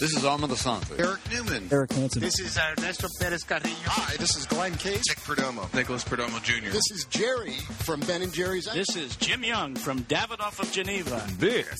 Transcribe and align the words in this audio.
This 0.00 0.16
is 0.16 0.24
Armand 0.24 0.52
Assante. 0.52 0.96
Eric 1.00 1.18
Newman. 1.32 1.68
Eric 1.72 1.92
Hansen. 1.92 2.20
This 2.22 2.38
is 2.38 2.56
uh, 2.56 2.72
Ernesto 2.78 3.08
Perez 3.18 3.42
Carrillo. 3.42 3.74
Hi, 3.84 4.14
this 4.16 4.36
is 4.36 4.46
Glenn 4.46 4.76
Case. 4.76 5.02
Dick 5.08 5.18
Perdomo. 5.18 5.72
Nicholas 5.74 6.04
Perdomo 6.04 6.40
Jr. 6.40 6.70
This 6.70 6.88
is 6.92 7.04
Jerry 7.06 7.54
from 7.80 7.98
Ben 8.00 8.22
and 8.22 8.32
Jerry's. 8.32 8.66
This 8.72 8.94
is 8.94 9.16
Jim 9.16 9.42
Young 9.42 9.74
from 9.74 10.00
Davidoff 10.04 10.60
of 10.60 10.70
Geneva. 10.70 11.26
This 11.38 11.74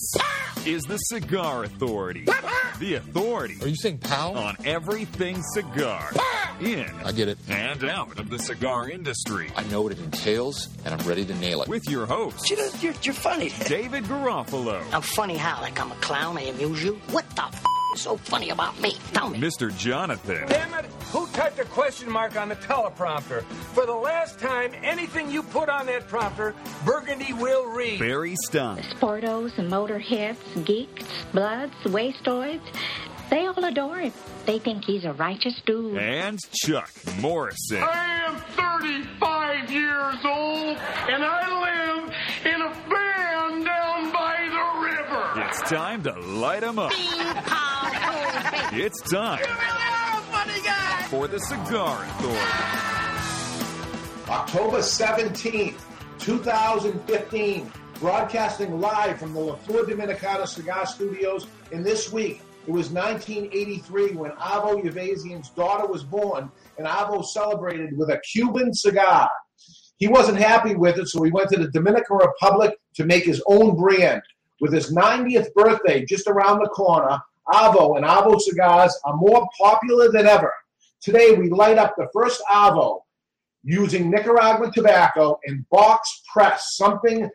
is 0.67 0.83
the 0.83 0.96
Cigar 0.96 1.65
Authority. 1.65 2.27
The 2.79 2.95
authority 2.95 3.57
Are 3.61 3.67
you 3.67 3.75
saying 3.75 3.98
pal? 3.98 4.37
on 4.39 4.57
everything 4.64 5.43
cigar. 5.53 6.12
In 6.61 6.87
I 7.05 7.11
get 7.11 7.27
it. 7.27 7.37
and 7.48 7.82
out 7.85 8.21
of 8.21 8.30
the 8.30 8.39
cigar 8.39 8.89
industry. 8.89 9.50
I 9.57 9.64
know 9.64 9.82
what 9.82 9.91
it 9.91 9.98
entails, 9.98 10.69
and 10.85 10.95
I'm 10.95 11.05
ready 11.05 11.25
to 11.25 11.35
nail 11.35 11.62
it. 11.62 11.66
With 11.69 11.91
your 11.91 12.07
host, 12.07 12.48
You 12.50 12.57
know, 12.57 12.69
you're, 12.80 12.95
you're 13.03 13.14
funny. 13.14 13.50
David 13.66 14.05
Garofalo, 14.05 14.80
I'm 14.93 15.03
funny 15.03 15.37
how? 15.37 15.61
Like 15.61 15.80
I'm 15.80 15.91
a 15.91 15.96
clown? 15.96 16.39
I 16.39 16.43
amuse 16.43 16.85
you? 16.85 17.00
What 17.11 17.29
the 17.30 17.46
f- 17.46 17.55
is 17.55 17.61
so 18.01 18.17
funny 18.17 18.51
about 18.51 18.80
me? 18.80 18.93
Tell 19.12 19.29
me. 19.30 19.39
Mr. 19.41 19.77
Jonathan, 19.77 20.47
Damn 20.48 20.73
it! 20.75 20.87
Who 21.12 21.27
typed 21.29 21.59
a 21.59 21.65
question 21.65 22.11
mark 22.11 22.37
on 22.37 22.48
the 22.48 22.56
teleprompter? 22.56 23.43
For 23.75 23.87
the 23.87 23.95
last 23.95 24.39
time, 24.39 24.73
anything 24.83 25.30
you 25.30 25.43
put 25.43 25.69
on 25.69 25.87
that 25.87 26.06
prompter, 26.09 26.55
Burgundy 26.84 27.33
will 27.33 27.66
read. 27.66 27.98
Barry 27.98 28.37
Stein, 28.47 28.83
Sportos 28.83 29.56
and 29.59 29.70
motorheads, 29.70 30.65
geeks, 30.65 31.05
bloods, 31.33 31.73
wastoids, 31.84 32.61
they 33.30 33.47
all 33.47 33.65
adore 33.65 33.98
him. 33.98 34.12
They 34.47 34.59
think 34.59 34.84
he's 34.84 35.05
a 35.05 35.12
righteous 35.12 35.61
dude. 35.67 35.98
and 35.98 36.39
Chuck 36.65 36.91
Morrison. 37.20 37.83
I 37.83 38.27
am 38.27 38.37
35 38.37 39.70
years 39.70 40.17
old, 40.25 40.77
and 41.11 41.23
I 41.25 42.05
live 42.05 42.15
in 42.55 42.62
a 42.62 42.70
van 42.89 43.65
down 43.65 44.12
by 44.12 44.48
the 44.51 44.80
river. 44.84 45.48
It's 45.48 45.61
time 45.70 46.03
to 46.05 46.12
light 46.20 46.48
light 46.48 46.62
'em 46.65 46.78
up. 46.78 46.92
It's 48.73 49.01
time 49.10 49.45
for 51.09 51.27
the 51.27 51.41
Cigar 51.41 52.05
Authority. 52.05 52.39
Ah! 52.39 52.98
October 54.28 54.78
17th, 54.78 55.81
2015, 56.19 57.72
broadcasting 57.98 58.81
live 58.81 59.19
from 59.19 59.33
the 59.33 59.41
La 59.41 59.56
Flor 59.56 59.84
Dominicana 59.84 60.47
Cigar 60.47 60.86
Studios. 60.86 61.47
And 61.72 61.84
this 61.84 62.12
week, 62.12 62.42
it 62.66 62.70
was 62.70 62.91
1983 62.91 64.12
when 64.12 64.31
Avo 64.33 64.84
Uvezian's 64.84 65.48
daughter 65.50 65.86
was 65.86 66.05
born, 66.05 66.50
and 66.77 66.86
Avo 66.86 67.25
celebrated 67.25 67.97
with 67.97 68.11
a 68.11 68.20
Cuban 68.33 68.72
cigar. 68.75 69.28
He 69.97 70.06
wasn't 70.06 70.39
happy 70.39 70.77
with 70.77 70.98
it, 70.98 71.09
so 71.09 71.22
he 71.22 71.31
went 71.31 71.48
to 71.50 71.59
the 71.59 71.70
Dominican 71.70 72.19
Republic 72.19 72.77
to 72.94 73.05
make 73.05 73.25
his 73.25 73.42
own 73.47 73.75
brand. 73.77 74.22
With 74.61 74.72
his 74.72 74.92
90th 74.92 75.53
birthday 75.55 76.05
just 76.05 76.27
around 76.27 76.59
the 76.59 76.69
corner, 76.69 77.20
Avo 77.50 77.96
and 77.96 78.04
Avo 78.04 78.41
cigars 78.41 78.98
are 79.04 79.16
more 79.16 79.46
popular 79.58 80.10
than 80.10 80.27
ever. 80.27 80.52
Today, 81.00 81.32
we 81.32 81.48
light 81.50 81.78
up 81.78 81.94
the 81.96 82.08
first 82.12 82.42
Avo 82.52 83.00
using 83.62 84.10
Nicaraguan 84.10 84.72
tobacco 84.72 85.38
and 85.46 85.69
box 85.70 86.22
press, 86.32 86.76
something 86.76 87.28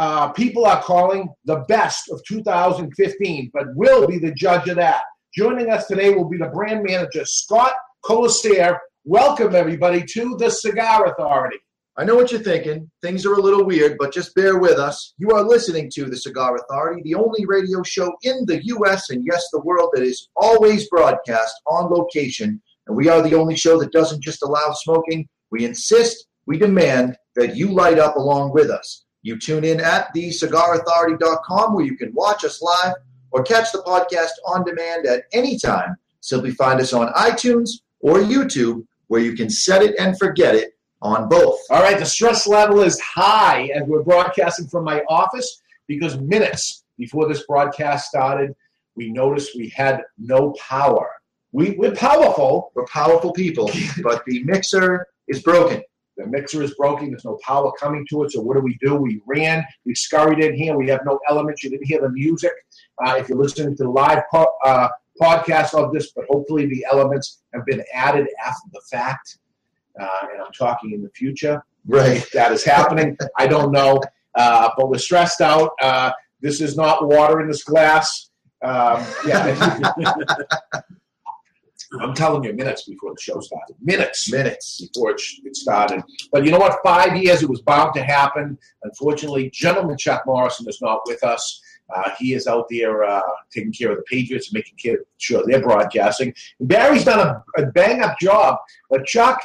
uh, 0.00 0.28
people 0.32 0.64
are 0.64 0.82
calling 0.82 1.28
the 1.44 1.64
best 1.68 2.10
of 2.10 2.22
2015, 2.26 3.50
but 3.52 3.66
we'll 3.74 4.06
be 4.06 4.18
the 4.18 4.32
judge 4.32 4.68
of 4.68 4.76
that. 4.76 5.02
Joining 5.34 5.70
us 5.70 5.86
today 5.86 6.14
will 6.14 6.28
be 6.28 6.38
the 6.38 6.48
brand 6.48 6.84
manager, 6.84 7.24
Scott 7.24 7.74
Kolesaire. 8.02 8.78
Welcome, 9.04 9.54
everybody, 9.54 10.02
to 10.04 10.36
the 10.38 10.50
Cigar 10.50 11.12
Authority. 11.12 11.58
I 12.00 12.04
know 12.04 12.14
what 12.14 12.32
you're 12.32 12.40
thinking. 12.40 12.90
Things 13.02 13.26
are 13.26 13.34
a 13.34 13.42
little 13.42 13.66
weird, 13.66 13.98
but 13.98 14.10
just 14.10 14.34
bear 14.34 14.58
with 14.58 14.78
us. 14.78 15.12
You 15.18 15.32
are 15.32 15.42
listening 15.42 15.90
to 15.96 16.06
the 16.06 16.16
Cigar 16.16 16.56
Authority, 16.56 17.02
the 17.04 17.14
only 17.14 17.44
radio 17.44 17.82
show 17.82 18.10
in 18.22 18.46
the 18.46 18.64
U.S. 18.64 19.10
and 19.10 19.22
yes, 19.30 19.46
the 19.52 19.60
world 19.60 19.90
that 19.92 20.02
is 20.02 20.30
always 20.34 20.88
broadcast 20.88 21.52
on 21.66 21.90
location. 21.90 22.62
And 22.86 22.96
we 22.96 23.10
are 23.10 23.20
the 23.20 23.34
only 23.34 23.54
show 23.54 23.78
that 23.78 23.92
doesn't 23.92 24.22
just 24.22 24.42
allow 24.42 24.72
smoking. 24.72 25.28
We 25.50 25.66
insist, 25.66 26.26
we 26.46 26.56
demand 26.56 27.18
that 27.36 27.54
you 27.54 27.68
light 27.68 27.98
up 27.98 28.16
along 28.16 28.54
with 28.54 28.70
us. 28.70 29.04
You 29.20 29.38
tune 29.38 29.64
in 29.64 29.78
at 29.78 30.08
thecigarauthority.com 30.16 31.74
where 31.74 31.84
you 31.84 31.98
can 31.98 32.14
watch 32.14 32.46
us 32.46 32.62
live 32.62 32.94
or 33.30 33.42
catch 33.42 33.72
the 33.72 33.82
podcast 33.86 34.30
on 34.46 34.64
demand 34.64 35.04
at 35.04 35.24
any 35.34 35.58
time. 35.58 35.96
Simply 36.22 36.52
find 36.52 36.80
us 36.80 36.94
on 36.94 37.12
iTunes 37.12 37.72
or 38.00 38.20
YouTube 38.20 38.86
where 39.08 39.20
you 39.20 39.34
can 39.34 39.50
set 39.50 39.82
it 39.82 39.94
and 39.98 40.18
forget 40.18 40.54
it 40.54 40.72
on 41.02 41.28
both. 41.28 41.58
All 41.70 41.82
right, 41.82 41.98
the 41.98 42.04
stress 42.04 42.46
level 42.46 42.80
is 42.80 43.00
high 43.00 43.70
as 43.74 43.82
we're 43.86 44.02
broadcasting 44.02 44.68
from 44.68 44.84
my 44.84 45.02
office 45.08 45.62
because 45.86 46.18
minutes 46.18 46.84
before 46.98 47.28
this 47.28 47.44
broadcast 47.46 48.08
started, 48.08 48.54
we 48.96 49.10
noticed 49.10 49.56
we 49.56 49.70
had 49.70 50.02
no 50.18 50.54
power. 50.60 51.10
We, 51.52 51.70
we're 51.72 51.94
powerful. 51.94 52.70
We're 52.74 52.86
powerful 52.86 53.32
people, 53.32 53.70
but 54.02 54.22
the 54.26 54.44
mixer 54.44 55.06
is 55.28 55.42
broken. 55.42 55.82
The 56.16 56.26
mixer 56.26 56.62
is 56.62 56.74
broken. 56.74 57.10
There's 57.10 57.24
no 57.24 57.38
power 57.42 57.72
coming 57.80 58.06
to 58.10 58.24
it. 58.24 58.32
So 58.32 58.42
what 58.42 58.54
do 58.54 58.60
we 58.60 58.76
do? 58.82 58.94
We 58.94 59.22
ran. 59.26 59.64
We 59.86 59.94
scurried 59.94 60.44
in 60.44 60.54
here. 60.54 60.76
We 60.76 60.88
have 60.88 61.00
no 61.06 61.18
elements. 61.28 61.64
You 61.64 61.70
didn't 61.70 61.86
hear 61.86 62.02
the 62.02 62.10
music. 62.10 62.52
Uh, 63.02 63.16
if 63.18 63.28
you're 63.28 63.38
listening 63.38 63.74
to 63.76 63.84
the 63.84 63.90
live 63.90 64.22
po- 64.30 64.52
uh, 64.62 64.88
podcast 65.20 65.72
of 65.72 65.92
this, 65.92 66.12
but 66.12 66.26
hopefully 66.28 66.66
the 66.66 66.84
elements 66.90 67.40
have 67.54 67.64
been 67.64 67.82
added 67.94 68.26
after 68.44 68.68
the 68.72 68.82
fact. 68.90 69.38
Uh, 70.00 70.26
and 70.32 70.42
I'm 70.42 70.52
talking 70.52 70.92
in 70.92 71.02
the 71.02 71.10
future. 71.10 71.62
Right. 71.86 72.24
That 72.32 72.52
is 72.52 72.64
happening. 72.64 73.16
I 73.38 73.46
don't 73.46 73.72
know. 73.72 74.00
Uh, 74.34 74.70
but 74.76 74.88
we're 74.88 74.98
stressed 74.98 75.40
out. 75.40 75.72
Uh, 75.80 76.12
this 76.40 76.60
is 76.60 76.76
not 76.76 77.06
water 77.06 77.40
in 77.40 77.48
this 77.48 77.64
glass. 77.64 78.30
Um, 78.62 79.04
yeah. 79.26 79.84
I'm 82.00 82.14
telling 82.14 82.44
you, 82.44 82.52
minutes 82.52 82.84
before 82.84 83.12
the 83.14 83.20
show 83.20 83.40
started. 83.40 83.74
Minutes. 83.82 84.30
Minutes. 84.30 84.80
Before 84.80 85.10
it, 85.10 85.20
sh- 85.20 85.40
it 85.44 85.56
started. 85.56 86.02
But 86.30 86.44
you 86.44 86.52
know 86.52 86.58
what? 86.58 86.78
Five 86.84 87.16
years, 87.16 87.42
it 87.42 87.50
was 87.50 87.62
bound 87.62 87.94
to 87.94 88.02
happen. 88.02 88.56
Unfortunately, 88.84 89.50
gentleman 89.50 89.96
Chuck 89.98 90.22
Morrison 90.24 90.68
is 90.68 90.80
not 90.80 91.00
with 91.06 91.24
us. 91.24 91.60
Uh, 91.92 92.10
he 92.18 92.34
is 92.34 92.46
out 92.46 92.66
there 92.70 93.02
uh, 93.02 93.20
taking 93.52 93.72
care 93.72 93.90
of 93.90 93.96
the 93.96 94.04
Patriots 94.04 94.48
and 94.48 94.54
making 94.54 94.76
care, 94.76 94.98
sure 95.18 95.42
they're 95.44 95.60
broadcasting. 95.60 96.32
And 96.60 96.68
Barry's 96.68 97.04
done 97.04 97.26
a, 97.26 97.60
a 97.60 97.66
bang 97.66 98.02
up 98.02 98.18
job. 98.20 98.58
But 98.88 99.06
Chuck, 99.06 99.40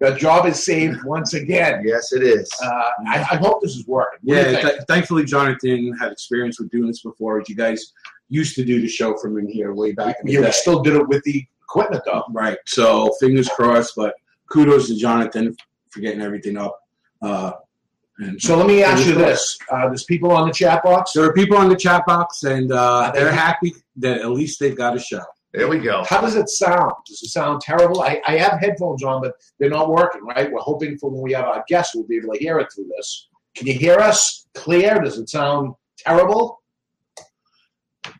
the 0.00 0.14
job 0.14 0.46
is 0.46 0.64
saved 0.64 1.02
once 1.04 1.34
again. 1.34 1.82
Yes, 1.84 2.12
it 2.12 2.22
is. 2.22 2.48
Uh, 2.62 2.90
I, 3.06 3.18
I 3.32 3.36
hope 3.36 3.60
this 3.62 3.74
is 3.76 3.86
working. 3.86 4.18
What 4.22 4.36
Yeah, 4.36 4.60
th- 4.60 4.82
thankfully 4.86 5.24
Jonathan 5.24 5.92
had 5.98 6.12
experience 6.12 6.60
with 6.60 6.70
doing 6.70 6.86
this 6.86 7.02
before. 7.02 7.40
as 7.40 7.48
You 7.48 7.56
guys 7.56 7.92
used 8.28 8.54
to 8.56 8.64
do 8.64 8.80
the 8.80 8.88
show 8.88 9.16
from 9.16 9.38
in 9.38 9.48
here 9.48 9.72
way 9.74 9.92
back 9.92 10.16
in 10.20 10.26
the 10.26 10.32
you 10.32 10.42
day. 10.42 10.50
still 10.52 10.82
did 10.82 10.94
it 10.94 11.08
with 11.08 11.22
the 11.24 11.44
equipment, 11.62 12.02
though. 12.06 12.24
Right. 12.30 12.58
So 12.66 13.10
fingers 13.20 13.48
crossed, 13.48 13.94
but 13.96 14.14
kudos 14.48 14.88
to 14.88 14.96
Jonathan 14.96 15.56
for 15.90 16.00
getting 16.00 16.20
everything 16.20 16.56
up. 16.56 16.78
Uh, 17.20 17.52
and 18.18 18.40
So 18.40 18.56
let 18.56 18.66
me 18.66 18.82
ask 18.82 19.04
you 19.06 19.14
fingers 19.14 19.28
this: 19.30 19.58
uh, 19.72 19.88
There's 19.88 20.04
people 20.04 20.30
on 20.32 20.46
the 20.48 20.52
chat 20.54 20.82
box. 20.82 21.12
There 21.12 21.24
are 21.24 21.32
people 21.32 21.56
on 21.56 21.68
the 21.68 21.76
chat 21.76 22.04
box, 22.06 22.42
and 22.44 22.70
uh, 22.72 23.10
they're 23.14 23.32
happy 23.32 23.74
that 23.96 24.20
at 24.20 24.30
least 24.30 24.60
they've 24.60 24.76
got 24.76 24.96
a 24.96 25.00
show. 25.00 25.22
There 25.54 25.68
we 25.68 25.78
go. 25.78 26.04
How 26.08 26.20
does 26.20 26.36
it 26.36 26.48
sound? 26.50 26.92
Does 27.06 27.22
it 27.22 27.28
sound 27.28 27.62
terrible? 27.62 28.02
I, 28.02 28.20
I 28.26 28.36
have 28.36 28.60
headphones 28.60 29.02
on, 29.02 29.22
but 29.22 29.34
they're 29.58 29.70
not 29.70 29.88
working, 29.88 30.22
right? 30.24 30.50
We're 30.52 30.60
hoping 30.60 30.98
for 30.98 31.10
when 31.10 31.22
we 31.22 31.32
have 31.32 31.46
our 31.46 31.64
guests, 31.68 31.94
we'll 31.94 32.04
be 32.06 32.16
able 32.18 32.34
to 32.34 32.38
hear 32.38 32.58
it 32.58 32.68
through 32.74 32.88
this. 32.96 33.28
Can 33.54 33.66
you 33.66 33.72
hear 33.72 33.94
us 33.98 34.46
clear? 34.54 35.00
Does 35.00 35.18
it 35.18 35.30
sound 35.30 35.74
terrible? 35.96 36.60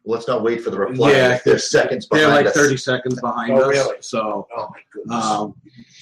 Let's 0.04 0.26
not 0.26 0.42
wait 0.42 0.62
for 0.62 0.70
the 0.70 0.78
reply. 0.78 1.12
Yeah, 1.12 1.38
they're 1.44 1.58
seconds 1.58 2.08
They're 2.10 2.28
like 2.28 2.46
us. 2.46 2.54
30 2.54 2.76
seconds 2.78 3.20
behind 3.20 3.52
Oh, 3.52 3.60
us. 3.62 3.68
really? 3.68 3.96
So, 4.00 4.46
Oh, 4.56 4.68
my 4.70 4.80
goodness. 4.92 5.24
um, 5.24 5.54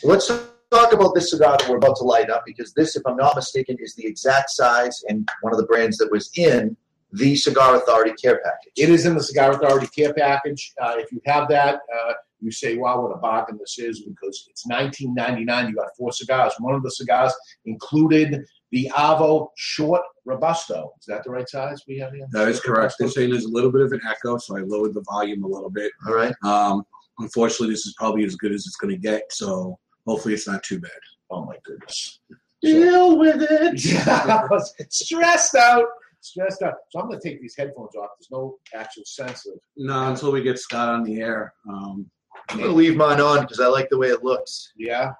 Let's 0.04 0.28
talk 0.70 0.92
about 0.92 1.14
this 1.14 1.30
cigar 1.30 1.56
that 1.58 1.68
we're 1.68 1.76
about 1.76 1.96
to 1.96 2.04
light 2.04 2.30
up 2.30 2.44
because 2.46 2.72
this, 2.74 2.94
if 2.96 3.02
I'm 3.06 3.16
not 3.16 3.34
mistaken, 3.34 3.76
is 3.80 3.94
the 3.94 4.06
exact 4.06 4.50
size 4.50 5.04
and 5.08 5.28
one 5.40 5.52
of 5.52 5.58
the 5.58 5.66
brands 5.66 5.96
that 5.98 6.10
was 6.10 6.30
in 6.36 6.76
the 7.16 7.34
Cigar 7.34 7.76
Authority 7.76 8.12
care 8.20 8.40
package. 8.44 8.72
it 8.76 8.90
is 8.90 9.06
in 9.06 9.14
the 9.14 9.22
Cigar 9.22 9.52
Authority 9.52 9.86
care 9.88 10.12
package. 10.12 10.72
Uh, 10.80 10.94
if 10.96 11.10
you 11.12 11.20
have 11.26 11.48
that, 11.48 11.80
uh, 11.94 12.12
you 12.40 12.50
say, 12.50 12.76
wow, 12.76 13.00
what 13.00 13.12
a 13.12 13.18
bargain 13.18 13.58
this 13.58 13.78
is 13.78 14.02
because 14.02 14.46
it's 14.50 14.66
$19.99. 14.66 15.68
You 15.68 15.74
got 15.74 15.88
four 15.96 16.12
cigars. 16.12 16.52
One 16.58 16.74
of 16.74 16.82
the 16.82 16.90
cigars 16.90 17.32
included 17.64 18.44
the 18.70 18.90
Avo 18.94 19.48
Short 19.56 20.02
Robusto. 20.26 20.92
Is 21.00 21.06
that 21.06 21.24
the 21.24 21.30
right 21.30 21.48
size 21.48 21.82
we 21.88 21.98
have 21.98 22.12
here? 22.12 22.26
that 22.32 22.48
is 22.48 22.60
correct. 22.60 22.94
They're 22.98 23.08
saying 23.08 23.30
there's 23.30 23.44
a 23.44 23.50
little 23.52 23.72
bit 23.72 23.82
of 23.82 23.92
an 23.92 24.00
echo, 24.08 24.36
so 24.38 24.56
I 24.58 24.60
lowered 24.60 24.94
the 24.94 25.04
volume 25.10 25.44
a 25.44 25.48
little 25.48 25.70
bit. 25.70 25.92
All 26.06 26.14
right. 26.14 26.34
Um, 26.44 26.84
unfortunately, 27.18 27.70
this 27.70 27.86
is 27.86 27.94
probably 27.96 28.24
as 28.24 28.36
good 28.36 28.52
as 28.52 28.66
it's 28.66 28.76
going 28.76 28.94
to 28.94 29.00
get, 29.00 29.22
so 29.30 29.78
hopefully 30.06 30.34
it's 30.34 30.46
not 30.46 30.62
too 30.62 30.78
bad. 30.78 30.90
Oh, 31.30 31.44
my 31.44 31.56
goodness. 31.64 32.20
Deal 32.62 33.18
with 33.18 33.42
it. 33.42 33.84
Yeah, 33.84 34.42
I 34.42 34.46
was 34.50 34.74
stressed 34.90 35.54
out. 35.54 35.86
Stressed 36.26 36.62
out. 36.62 36.74
So 36.90 37.00
I'm 37.00 37.08
going 37.08 37.20
to 37.20 37.28
take 37.28 37.40
these 37.40 37.54
headphones 37.56 37.94
off. 37.94 38.10
There's 38.18 38.30
no 38.32 38.56
actual 38.74 39.04
sense 39.06 39.46
of. 39.46 39.54
No, 39.76 40.08
until 40.08 40.32
we 40.32 40.42
get 40.42 40.58
Scott 40.58 40.88
on 40.88 41.04
the 41.04 41.20
air. 41.20 41.54
Um, 41.68 42.10
I'm 42.48 42.58
gonna 42.58 42.72
leave 42.72 42.96
mine 42.96 43.20
on 43.20 43.42
because 43.42 43.60
I 43.60 43.66
like 43.66 43.88
the 43.90 43.98
way 43.98 44.08
it 44.08 44.24
looks. 44.24 44.72
Yeah. 44.76 45.12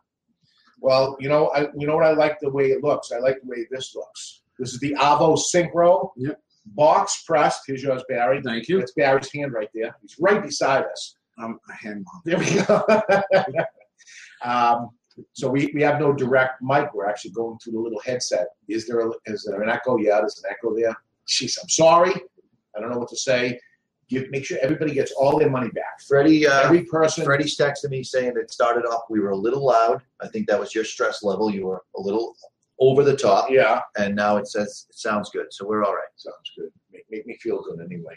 Well, 0.80 1.16
you 1.18 1.28
know, 1.28 1.48
I 1.48 1.68
you 1.76 1.86
know 1.86 1.94
what 1.94 2.04
I 2.04 2.12
like 2.12 2.38
the 2.40 2.50
way 2.50 2.66
it 2.66 2.82
looks. 2.82 3.10
I 3.12 3.18
like 3.18 3.40
the 3.42 3.48
way 3.48 3.66
this 3.70 3.94
looks. 3.94 4.42
This 4.58 4.72
is 4.72 4.80
the 4.80 4.94
Avo 4.94 5.38
Syncro. 5.38 6.10
Yep. 6.16 6.40
box 6.66 7.22
pressed. 7.26 7.62
Here's 7.66 7.82
yours, 7.82 8.02
Barry. 8.08 8.40
Thank 8.42 8.68
you. 8.68 8.78
That's 8.78 8.92
Barry's 8.92 9.32
hand 9.32 9.52
right 9.52 9.70
there. 9.74 9.96
He's 10.02 10.16
right 10.18 10.42
beside 10.42 10.84
us. 10.84 11.16
I'm 11.38 11.58
a 11.68 11.72
hand 11.72 12.04
mom. 12.04 12.22
There 12.24 12.38
we 12.38 12.62
go. 12.62 12.84
um, 14.42 14.90
so 15.32 15.48
we, 15.48 15.70
we 15.74 15.82
have 15.82 15.98
no 16.00 16.12
direct 16.12 16.62
mic. 16.62 16.92
We're 16.94 17.08
actually 17.08 17.32
going 17.32 17.58
through 17.58 17.74
the 17.74 17.80
little 17.80 18.00
headset. 18.04 18.48
Is 18.68 18.86
there 18.86 19.00
a, 19.00 19.10
is 19.26 19.44
there 19.44 19.62
an 19.62 19.68
echo? 19.68 19.96
Yeah, 19.96 20.18
there's 20.18 20.42
an 20.44 20.50
echo 20.50 20.74
there. 20.74 20.94
Jeez, 21.28 21.58
I'm 21.62 21.68
sorry. 21.68 22.12
I 22.76 22.80
don't 22.80 22.90
know 22.90 22.98
what 22.98 23.08
to 23.08 23.16
say. 23.16 23.58
Give, 24.08 24.30
make 24.30 24.44
sure 24.44 24.58
everybody 24.62 24.94
gets 24.94 25.10
all 25.12 25.38
their 25.38 25.50
money 25.50 25.70
back. 25.70 26.00
Freddie, 26.06 26.46
uh, 26.46 26.62
Every 26.62 26.84
person. 26.84 27.24
Freddie's 27.24 27.56
texted 27.56 27.90
me 27.90 28.04
saying 28.04 28.34
it 28.36 28.52
started 28.52 28.84
off. 28.84 29.02
We 29.10 29.18
were 29.20 29.30
a 29.30 29.36
little 29.36 29.64
loud. 29.66 30.00
I 30.22 30.28
think 30.28 30.46
that 30.46 30.60
was 30.60 30.74
your 30.74 30.84
stress 30.84 31.24
level. 31.24 31.50
You 31.50 31.66
were 31.66 31.82
a 31.96 32.00
little 32.00 32.36
over 32.78 33.02
the 33.02 33.16
top, 33.16 33.50
Yeah, 33.50 33.80
and 33.98 34.14
now 34.14 34.36
it 34.36 34.46
says 34.46 34.86
it 34.90 34.96
sounds 34.96 35.30
good. 35.30 35.46
So 35.50 35.66
we're 35.66 35.82
all 35.82 35.94
right. 35.94 36.08
sounds 36.16 36.52
good. 36.56 36.70
Make, 36.92 37.04
make 37.10 37.26
me 37.26 37.36
feel 37.40 37.62
good 37.62 37.80
anyway. 37.84 38.14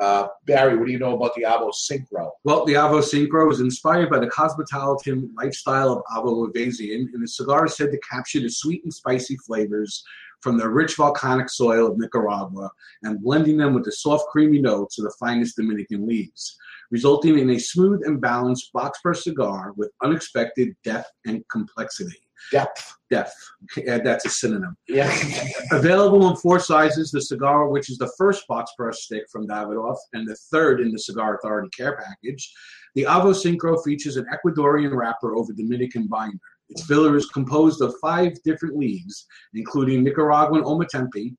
Uh, 0.00 0.26
Barry, 0.46 0.76
what 0.76 0.86
do 0.86 0.92
you 0.92 0.98
know 0.98 1.14
about 1.14 1.34
the 1.34 1.42
Avo 1.42 1.70
Syncro? 1.72 2.30
Well, 2.44 2.64
the 2.64 2.74
Avo 2.74 3.02
Syncro 3.02 3.50
is 3.52 3.60
inspired 3.60 4.10
by 4.10 4.18
the 4.18 4.28
cosmopolitan 4.28 5.30
lifestyle 5.36 5.92
of 5.92 6.02
Avo 6.16 6.48
Uvezian, 6.48 7.12
and 7.12 7.22
the 7.22 7.28
cigar 7.28 7.66
is 7.66 7.76
said 7.76 7.90
to 7.90 7.98
capture 7.98 8.40
the 8.40 8.48
sweet 8.48 8.82
and 8.84 8.92
spicy 8.92 9.36
flavors 9.36 10.02
from 10.40 10.58
the 10.58 10.68
rich 10.68 10.96
volcanic 10.96 11.48
soil 11.48 11.86
of 11.86 11.98
Nicaragua 11.98 12.70
and 13.04 13.22
blending 13.22 13.56
them 13.56 13.74
with 13.74 13.84
the 13.84 13.92
soft, 13.92 14.26
creamy 14.30 14.60
notes 14.60 14.98
of 14.98 15.04
the 15.04 15.14
finest 15.18 15.56
Dominican 15.56 16.06
leaves, 16.06 16.56
resulting 16.90 17.38
in 17.38 17.50
a 17.50 17.58
smooth 17.58 18.00
and 18.04 18.20
balanced 18.20 18.72
box 18.72 18.98
per 19.02 19.14
cigar 19.14 19.72
with 19.76 19.92
unexpected 20.02 20.74
depth 20.84 21.10
and 21.26 21.44
complexity. 21.48 22.18
Depth. 22.50 22.96
Depth. 23.10 23.34
Okay, 23.78 24.00
that's 24.02 24.24
a 24.24 24.30
synonym. 24.30 24.76
Yeah. 24.88 25.14
Available 25.72 26.28
in 26.30 26.36
four 26.36 26.58
sizes, 26.58 27.10
the 27.10 27.20
cigar, 27.20 27.68
which 27.68 27.90
is 27.90 27.98
the 27.98 28.12
first 28.18 28.46
box 28.48 28.72
press 28.76 29.02
stick 29.02 29.24
from 29.30 29.46
Davidoff 29.46 29.96
and 30.12 30.26
the 30.26 30.36
third 30.50 30.80
in 30.80 30.92
the 30.92 30.98
Cigar 30.98 31.36
Authority 31.36 31.68
care 31.76 31.96
package. 31.96 32.52
The 32.94 33.04
Avo 33.04 33.32
Syncro 33.32 33.82
features 33.84 34.16
an 34.16 34.26
Ecuadorian 34.32 34.94
wrapper 34.94 35.34
over 35.36 35.52
Dominican 35.52 36.06
binder. 36.08 36.38
Its 36.68 36.86
filler 36.86 37.16
is 37.16 37.26
composed 37.26 37.82
of 37.82 37.94
five 38.00 38.32
different 38.44 38.76
leaves, 38.76 39.26
including 39.54 40.02
Nicaraguan 40.02 40.62
Ometepe, 40.62 41.36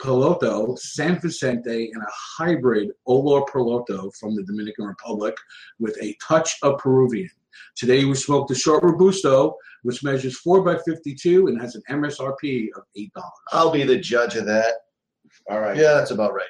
Piloto, 0.00 0.78
San 0.78 1.20
Vicente, 1.20 1.90
and 1.92 2.02
a 2.02 2.06
hybrid 2.38 2.90
Olor 3.08 3.46
Piloto 3.48 4.12
from 4.14 4.36
the 4.36 4.44
Dominican 4.44 4.84
Republic 4.84 5.34
with 5.80 5.96
a 6.00 6.16
touch 6.26 6.56
of 6.62 6.78
Peruvian. 6.78 7.30
Today 7.76 8.04
we 8.04 8.14
smoked 8.14 8.48
the 8.48 8.54
short 8.54 8.82
Robusto, 8.82 9.54
which 9.82 10.02
measures 10.02 10.38
4 10.38 10.62
by 10.62 10.76
52 10.84 11.48
and 11.48 11.60
has 11.60 11.74
an 11.74 11.82
MSRP 11.90 12.68
of 12.76 12.82
$8. 12.96 13.08
I'll 13.52 13.70
be 13.70 13.84
the 13.84 13.98
judge 13.98 14.36
of 14.36 14.46
that. 14.46 14.74
All 15.50 15.60
right. 15.60 15.76
Yeah, 15.76 15.94
that's 15.94 16.10
about 16.10 16.34
right. 16.34 16.48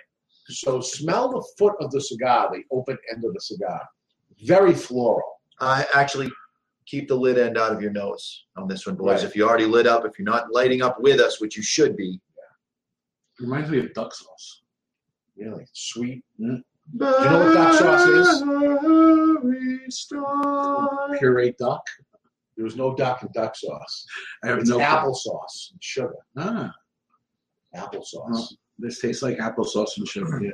So 0.49 0.81
smell 0.81 1.28
the 1.31 1.46
foot 1.58 1.75
of 1.81 1.90
the 1.90 2.00
cigar, 2.00 2.50
the 2.52 2.62
open 2.75 2.96
end 3.12 3.25
of 3.25 3.34
the 3.34 3.40
cigar. 3.40 3.82
Very 4.44 4.72
floral. 4.72 5.40
I 5.60 5.84
actually 5.94 6.31
keep 6.87 7.08
the 7.08 7.14
lid 7.14 7.38
end 7.38 7.58
out 7.58 7.72
of 7.72 7.82
your 7.82 7.90
nose 7.90 8.46
on 8.56 8.66
this 8.66 8.87
one, 8.87 8.96
boys. 8.96 9.20
Right. 9.20 9.25
If 9.25 9.37
you 9.37 9.46
already 9.46 9.66
lit 9.66 9.87
up, 9.87 10.06
if 10.06 10.19
you're 10.19 10.25
not 10.25 10.50
lighting 10.52 10.81
up 10.81 10.96
with 11.00 11.20
us, 11.20 11.40
which 11.40 11.56
you 11.56 11.62
should 11.62 11.96
be. 11.96 12.19
Yeah. 12.37 13.44
Reminds 13.44 13.70
me 13.70 13.81
of 13.81 13.93
duck 13.93 14.14
sauce. 14.14 14.62
Really 15.37 15.66
sweet. 15.72 16.25
Mm. 16.40 16.62
You 16.94 16.99
know 17.00 17.44
what 17.44 17.55
duck 17.55 17.78
sauce 17.78 18.08
is? 18.08 18.43
Puree 21.19 21.55
duck. 21.58 21.82
There 22.56 22.64
was 22.64 22.76
no 22.76 22.94
duck 22.94 23.23
in 23.23 23.29
duck 23.32 23.55
sauce. 23.55 24.06
I 24.43 24.49
have 24.49 24.58
It's 24.58 24.69
no 24.69 24.79
applesauce 24.79 25.73
and 25.73 25.82
sugar. 25.82 26.17
Ah, 26.37 26.75
Applesauce. 27.76 28.55
This 28.79 29.00
tastes 29.00 29.23
like 29.23 29.38
applesauce 29.38 29.96
and 29.96 30.08
sugar. 30.08 30.40
Yeah. 30.43 30.52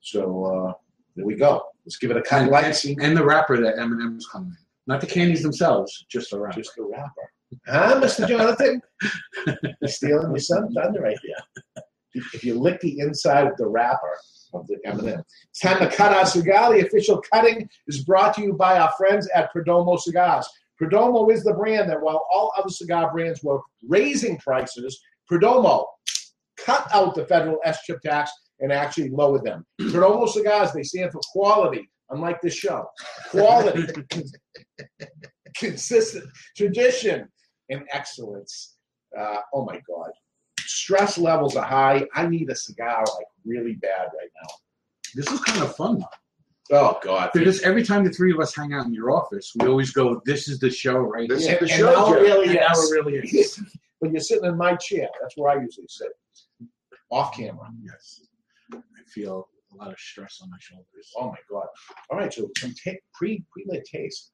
So 0.00 0.44
uh, 0.44 0.72
there 1.16 1.26
we 1.26 1.34
go. 1.34 1.62
Let's 1.84 1.96
give 1.96 2.10
it 2.10 2.16
a 2.16 2.22
kind 2.22 2.44
And, 2.44 2.52
like 2.52 2.74
see 2.74 2.96
and 3.00 3.16
the 3.16 3.24
wrapper 3.24 3.60
that 3.60 3.78
M&M's 3.78 4.26
come 4.28 4.44
in. 4.44 4.56
Not 4.86 5.00
the 5.00 5.06
candies 5.06 5.42
themselves, 5.42 6.06
just 6.08 6.30
the 6.30 6.38
wrapper. 6.38 6.60
just 6.60 6.76
the 6.76 6.84
wrapper. 6.84 7.30
Huh, 7.66 8.00
Mr. 8.00 8.28
Jonathan? 8.28 8.80
You're 9.46 9.88
stealing 9.88 10.30
your 10.30 10.38
son 10.38 10.72
thunder 10.72 11.00
right 11.00 11.18
there. 11.24 11.84
If 12.32 12.44
you 12.44 12.58
lick 12.58 12.80
the 12.80 12.98
inside 13.00 13.46
of 13.46 13.56
the 13.56 13.66
wrapper 13.66 14.18
of 14.60 14.66
the 14.66 14.78
M&M, 14.84 15.22
it's 15.50 15.60
time 15.60 15.78
to 15.78 15.94
cut 15.94 16.12
our 16.12 16.26
cigar. 16.26 16.72
The 16.72 16.86
official 16.86 17.22
cutting 17.32 17.68
is 17.86 18.04
brought 18.04 18.34
to 18.34 18.42
you 18.42 18.52
by 18.52 18.78
our 18.78 18.92
friends 18.96 19.28
at 19.34 19.52
Perdomo 19.54 19.98
Cigars. 19.98 20.48
Perdomo 20.80 21.32
is 21.32 21.42
the 21.42 21.54
brand 21.54 21.90
that, 21.90 22.00
while 22.00 22.26
all 22.30 22.52
other 22.56 22.68
cigar 22.68 23.10
brands 23.12 23.42
were 23.42 23.60
raising 23.86 24.38
prices, 24.38 25.00
Perdomo 25.30 25.86
cut 26.58 26.86
out 26.92 27.14
the 27.14 27.26
federal 27.26 27.58
SCHIP 27.64 28.00
tax 28.02 28.30
and 28.60 28.72
actually 28.72 29.10
lowered 29.10 29.44
them. 29.44 29.64
Perdomo 29.80 30.28
Cigars, 30.28 30.72
they 30.72 30.82
stand 30.82 31.12
for 31.12 31.20
quality, 31.32 31.88
unlike 32.10 32.40
this 32.40 32.54
show. 32.54 32.86
Quality, 33.30 33.86
consistent, 35.56 36.24
tradition, 36.56 37.28
and 37.70 37.82
excellence. 37.92 38.76
Uh, 39.18 39.38
oh 39.54 39.64
my 39.64 39.80
God. 39.88 40.10
Stress 40.66 41.16
levels 41.18 41.56
are 41.56 41.64
high. 41.64 42.06
I 42.14 42.26
need 42.26 42.50
a 42.50 42.54
cigar 42.56 42.98
like 43.16 43.26
really 43.44 43.74
bad 43.74 44.08
right 44.18 44.30
now. 44.42 44.48
This 45.14 45.30
is 45.30 45.40
kind 45.40 45.62
of 45.62 45.74
fun, 45.76 45.98
though. 46.00 46.06
Oh 46.78 46.98
God. 47.02 47.30
Because 47.32 47.62
every 47.62 47.84
time 47.84 48.02
the 48.04 48.10
three 48.10 48.32
of 48.32 48.40
us 48.40 48.54
hang 48.54 48.72
out 48.74 48.86
in 48.86 48.92
your 48.92 49.10
office, 49.12 49.52
we 49.58 49.68
always 49.68 49.92
go, 49.92 50.20
"This 50.26 50.48
is 50.48 50.58
the 50.58 50.68
show, 50.70 50.98
right?" 50.98 51.28
This 51.28 51.46
here." 51.46 51.54
is 51.54 51.60
the 51.60 51.68
show, 51.68 51.92
now 51.92 52.06
it 52.06 52.16
Joe. 52.16 52.20
really 52.22 52.46
And 52.48 52.54
now 52.56 52.72
is. 52.72 52.90
it 52.90 52.94
really 52.94 53.16
is. 53.18 53.60
When 54.00 54.12
you're 54.12 54.20
sitting 54.20 54.44
in 54.44 54.58
my 54.58 54.76
chair, 54.76 55.08
that's 55.22 55.38
where 55.38 55.56
I 55.56 55.62
usually 55.62 55.86
sit. 55.88 56.08
Off 57.10 57.34
camera. 57.34 57.70
yes, 57.82 58.20
I 58.74 58.78
feel 59.08 59.48
a 59.72 59.76
lot 59.76 59.90
of 59.90 59.98
stress 59.98 60.40
on 60.42 60.50
my 60.50 60.58
shoulders. 60.60 61.12
Oh 61.16 61.28
my 61.28 61.38
God. 61.48 61.66
All 62.10 62.18
right, 62.18 62.30
so 62.30 62.50
some 62.58 62.74
ta- 62.84 62.90
pre 63.14 63.42
pre 63.50 63.64
lit 63.66 63.86
taste. 63.86 64.32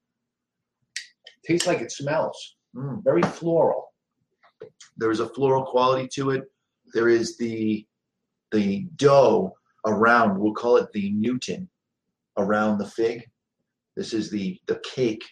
Tastes 1.46 1.66
like 1.68 1.80
it 1.80 1.92
smells. 1.92 2.56
Mm. 2.74 3.04
Very 3.04 3.22
floral. 3.22 3.91
There 4.96 5.10
is 5.10 5.20
a 5.20 5.28
floral 5.28 5.64
quality 5.64 6.08
to 6.14 6.30
it. 6.30 6.44
There 6.94 7.08
is 7.08 7.36
the 7.36 7.86
the 8.52 8.86
dough 8.96 9.54
around. 9.86 10.38
We'll 10.38 10.52
call 10.54 10.76
it 10.76 10.92
the 10.92 11.10
Newton 11.12 11.68
around 12.36 12.78
the 12.78 12.86
fig. 12.86 13.28
This 13.96 14.12
is 14.12 14.30
the 14.30 14.60
the 14.66 14.80
cake 14.84 15.24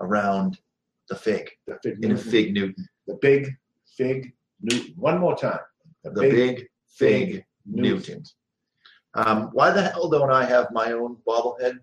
around 0.00 0.58
the 1.08 1.16
fig 1.16 1.50
The 1.66 1.78
fig 1.82 1.98
in 2.04 2.10
a 2.10 2.14
Newton. 2.14 2.30
fig 2.30 2.54
Newton. 2.54 2.88
The 3.06 3.14
big 3.20 3.50
fig 3.96 4.32
Newton. 4.60 4.94
One 4.96 5.18
more 5.18 5.36
time. 5.36 5.60
The, 6.04 6.10
The 6.10 6.20
big, 6.30 6.56
fig, 6.88 7.30
fig 7.34 7.44
Newton. 7.66 8.22
Um, 9.14 9.50
why 9.52 9.70
the 9.70 9.82
hell 9.82 10.08
don't 10.08 10.30
I 10.30 10.44
have 10.44 10.68
my 10.72 10.92
own 10.92 11.16
bobblehead 11.26 11.78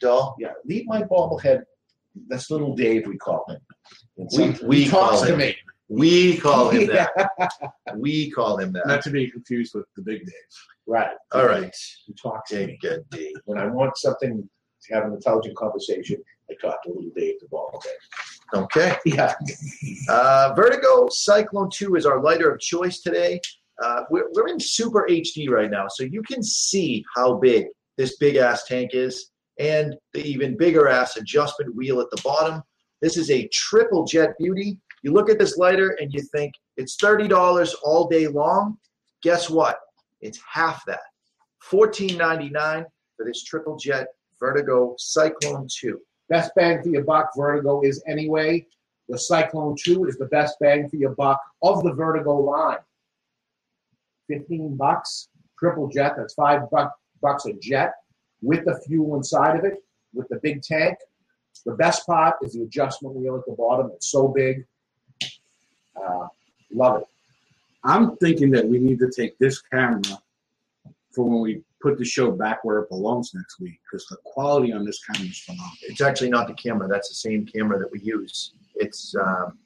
doll? 0.00 0.36
Yeah, 0.38 0.52
leave 0.64 0.86
my 0.86 1.02
bobblehead. 1.02 1.62
That's 2.28 2.50
little 2.50 2.74
Dave, 2.76 3.06
we 3.06 3.16
call 3.16 3.44
him. 3.48 3.60
We- 4.36 4.66
we 4.66 4.84
he 4.84 4.90
talks 4.90 5.16
call 5.18 5.26
to 5.26 5.32
him. 5.32 5.38
me. 5.38 5.56
We 5.88 6.36
call 6.36 6.70
him 6.70 6.86
that. 6.92 7.30
We 7.96 8.30
call 8.30 8.58
him 8.58 8.72
that. 8.72 8.86
Not 8.86 9.02
to 9.02 9.10
be 9.10 9.30
confused 9.30 9.74
with 9.74 9.86
the 9.96 10.02
big 10.02 10.20
Dave. 10.24 10.34
right. 10.86 11.16
All 11.32 11.46
right. 11.46 11.74
He 12.06 12.14
talks 12.14 12.50
to 12.50 12.66
me. 12.66 12.78
Good 12.80 13.04
D. 13.10 13.34
When 13.44 13.58
I 13.58 13.66
want 13.66 13.96
something 13.96 14.48
to 14.82 14.94
have 14.94 15.04
an 15.04 15.14
intelligent 15.14 15.56
conversation, 15.56 16.22
I 16.50 16.54
talk 16.60 16.82
to 16.84 16.90
little 16.90 17.10
Dave 17.16 17.34
the 17.40 17.46
bobblehead. 17.46 18.62
Okay. 18.62 18.96
Yeah. 19.04 19.34
Uh, 20.08 20.52
Vertigo 20.54 21.08
Cyclone 21.10 21.70
2 21.70 21.96
is 21.96 22.06
our 22.06 22.22
lighter 22.22 22.50
of 22.50 22.60
choice 22.60 23.00
today. 23.00 23.40
Uh, 23.82 24.02
we're, 24.10 24.28
we're 24.32 24.48
in 24.48 24.58
super 24.58 25.06
HD 25.08 25.48
right 25.48 25.70
now, 25.70 25.86
so 25.88 26.02
you 26.02 26.22
can 26.22 26.42
see 26.42 27.04
how 27.14 27.34
big 27.34 27.66
this 27.96 28.16
big 28.16 28.36
ass 28.36 28.64
tank 28.64 28.90
is 28.92 29.30
and 29.58 29.94
the 30.14 30.24
even 30.24 30.56
bigger 30.56 30.88
ass 30.88 31.16
adjustment 31.16 31.74
wheel 31.74 32.00
at 32.00 32.10
the 32.10 32.20
bottom. 32.22 32.62
This 33.02 33.16
is 33.16 33.30
a 33.30 33.48
triple 33.52 34.04
jet 34.04 34.30
beauty. 34.38 34.78
You 35.02 35.12
look 35.12 35.30
at 35.30 35.38
this 35.38 35.56
lighter 35.56 35.96
and 36.00 36.12
you 36.12 36.22
think 36.34 36.54
it's 36.76 36.96
$30 36.96 37.74
all 37.82 38.08
day 38.08 38.26
long. 38.26 38.78
Guess 39.22 39.50
what? 39.50 39.78
It's 40.20 40.40
half 40.50 40.84
that. 40.86 41.00
$14.99 41.70 42.84
for 43.16 43.26
this 43.26 43.42
triple 43.44 43.76
jet 43.76 44.08
Vertigo 44.40 44.94
Cyclone 44.98 45.68
2. 45.80 45.98
Best 46.28 46.52
bang 46.54 46.82
for 46.82 46.88
your 46.88 47.04
buck, 47.04 47.30
Vertigo 47.36 47.80
is 47.82 48.02
anyway. 48.06 48.66
The 49.08 49.18
Cyclone 49.18 49.76
2 49.82 50.04
is 50.04 50.16
the 50.16 50.26
best 50.26 50.56
bang 50.60 50.88
for 50.88 50.96
your 50.96 51.14
buck 51.14 51.40
of 51.62 51.82
the 51.82 51.92
Vertigo 51.92 52.36
line. 52.36 52.78
15 54.28 54.76
bucks, 54.76 55.28
triple 55.58 55.88
jet, 55.88 56.14
that's 56.16 56.34
five 56.34 56.70
buck, 56.70 56.92
bucks 57.22 57.46
a 57.46 57.54
jet 57.54 57.94
with 58.42 58.64
the 58.64 58.78
fuel 58.86 59.16
inside 59.16 59.58
of 59.58 59.64
it, 59.64 59.78
with 60.12 60.28
the 60.28 60.38
big 60.42 60.62
tank. 60.62 60.96
The 61.66 61.74
best 61.74 62.06
part 62.06 62.36
is 62.42 62.52
the 62.52 62.62
adjustment 62.62 63.16
wheel 63.16 63.36
at 63.36 63.44
the 63.46 63.52
bottom. 63.52 63.90
It's 63.94 64.10
so 64.10 64.28
big. 64.28 64.64
Uh, 66.06 66.28
love 66.72 67.02
it. 67.02 67.06
I'm 67.84 68.16
thinking 68.16 68.50
that 68.52 68.66
we 68.66 68.78
need 68.78 68.98
to 69.00 69.10
take 69.10 69.38
this 69.38 69.60
camera 69.60 70.18
for 71.12 71.24
when 71.24 71.40
we 71.40 71.62
put 71.80 71.96
the 71.96 72.04
show 72.04 72.30
back 72.32 72.64
where 72.64 72.78
it 72.80 72.88
belongs 72.90 73.32
next 73.34 73.60
week 73.60 73.78
because 73.90 74.06
the 74.06 74.16
quality 74.24 74.72
on 74.72 74.84
this 74.84 75.00
camera 75.04 75.28
is 75.28 75.38
phenomenal. 75.40 75.70
It's 75.82 76.00
actually 76.00 76.30
not 76.30 76.48
the 76.48 76.54
camera. 76.54 76.88
That's 76.88 77.08
the 77.08 77.14
same 77.14 77.46
camera 77.46 77.78
that 77.78 77.90
we 77.90 78.00
use. 78.00 78.52
It's 78.74 79.14
um, 79.20 79.58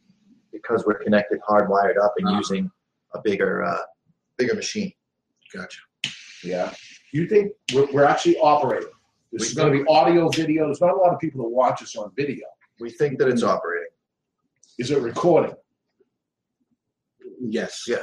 because 0.52 0.84
we're 0.86 0.98
connected, 1.02 1.40
hardwired 1.48 1.96
up, 2.02 2.14
and 2.18 2.28
Ah. 2.28 2.36
using 2.36 2.70
a 3.14 3.20
bigger, 3.20 3.62
uh, 3.64 3.82
bigger 4.36 4.54
machine. 4.54 4.92
Gotcha. 5.52 5.80
Yeah. 6.44 6.72
You 7.12 7.26
think 7.26 7.52
we're, 7.74 7.90
we're 7.92 8.04
actually 8.04 8.36
operating? 8.38 8.88
This 9.32 9.40
We 9.42 9.46
is 9.48 9.54
going 9.54 9.72
to 9.72 9.78
be 9.82 9.88
audio, 9.88 10.28
video. 10.28 10.66
There's 10.66 10.80
not 10.80 10.92
a 10.92 10.96
lot 10.96 11.12
of 11.12 11.18
people 11.18 11.42
that 11.42 11.48
watch 11.48 11.82
us 11.82 11.96
on 11.96 12.12
video. 12.16 12.46
We 12.80 12.90
think 12.90 13.18
that 13.18 13.28
it's 13.28 13.42
operating. 13.42 13.88
Is 14.78 14.90
it 14.90 15.00
recording? 15.00 15.54
Yes. 17.50 17.84
Yeah. 17.88 18.02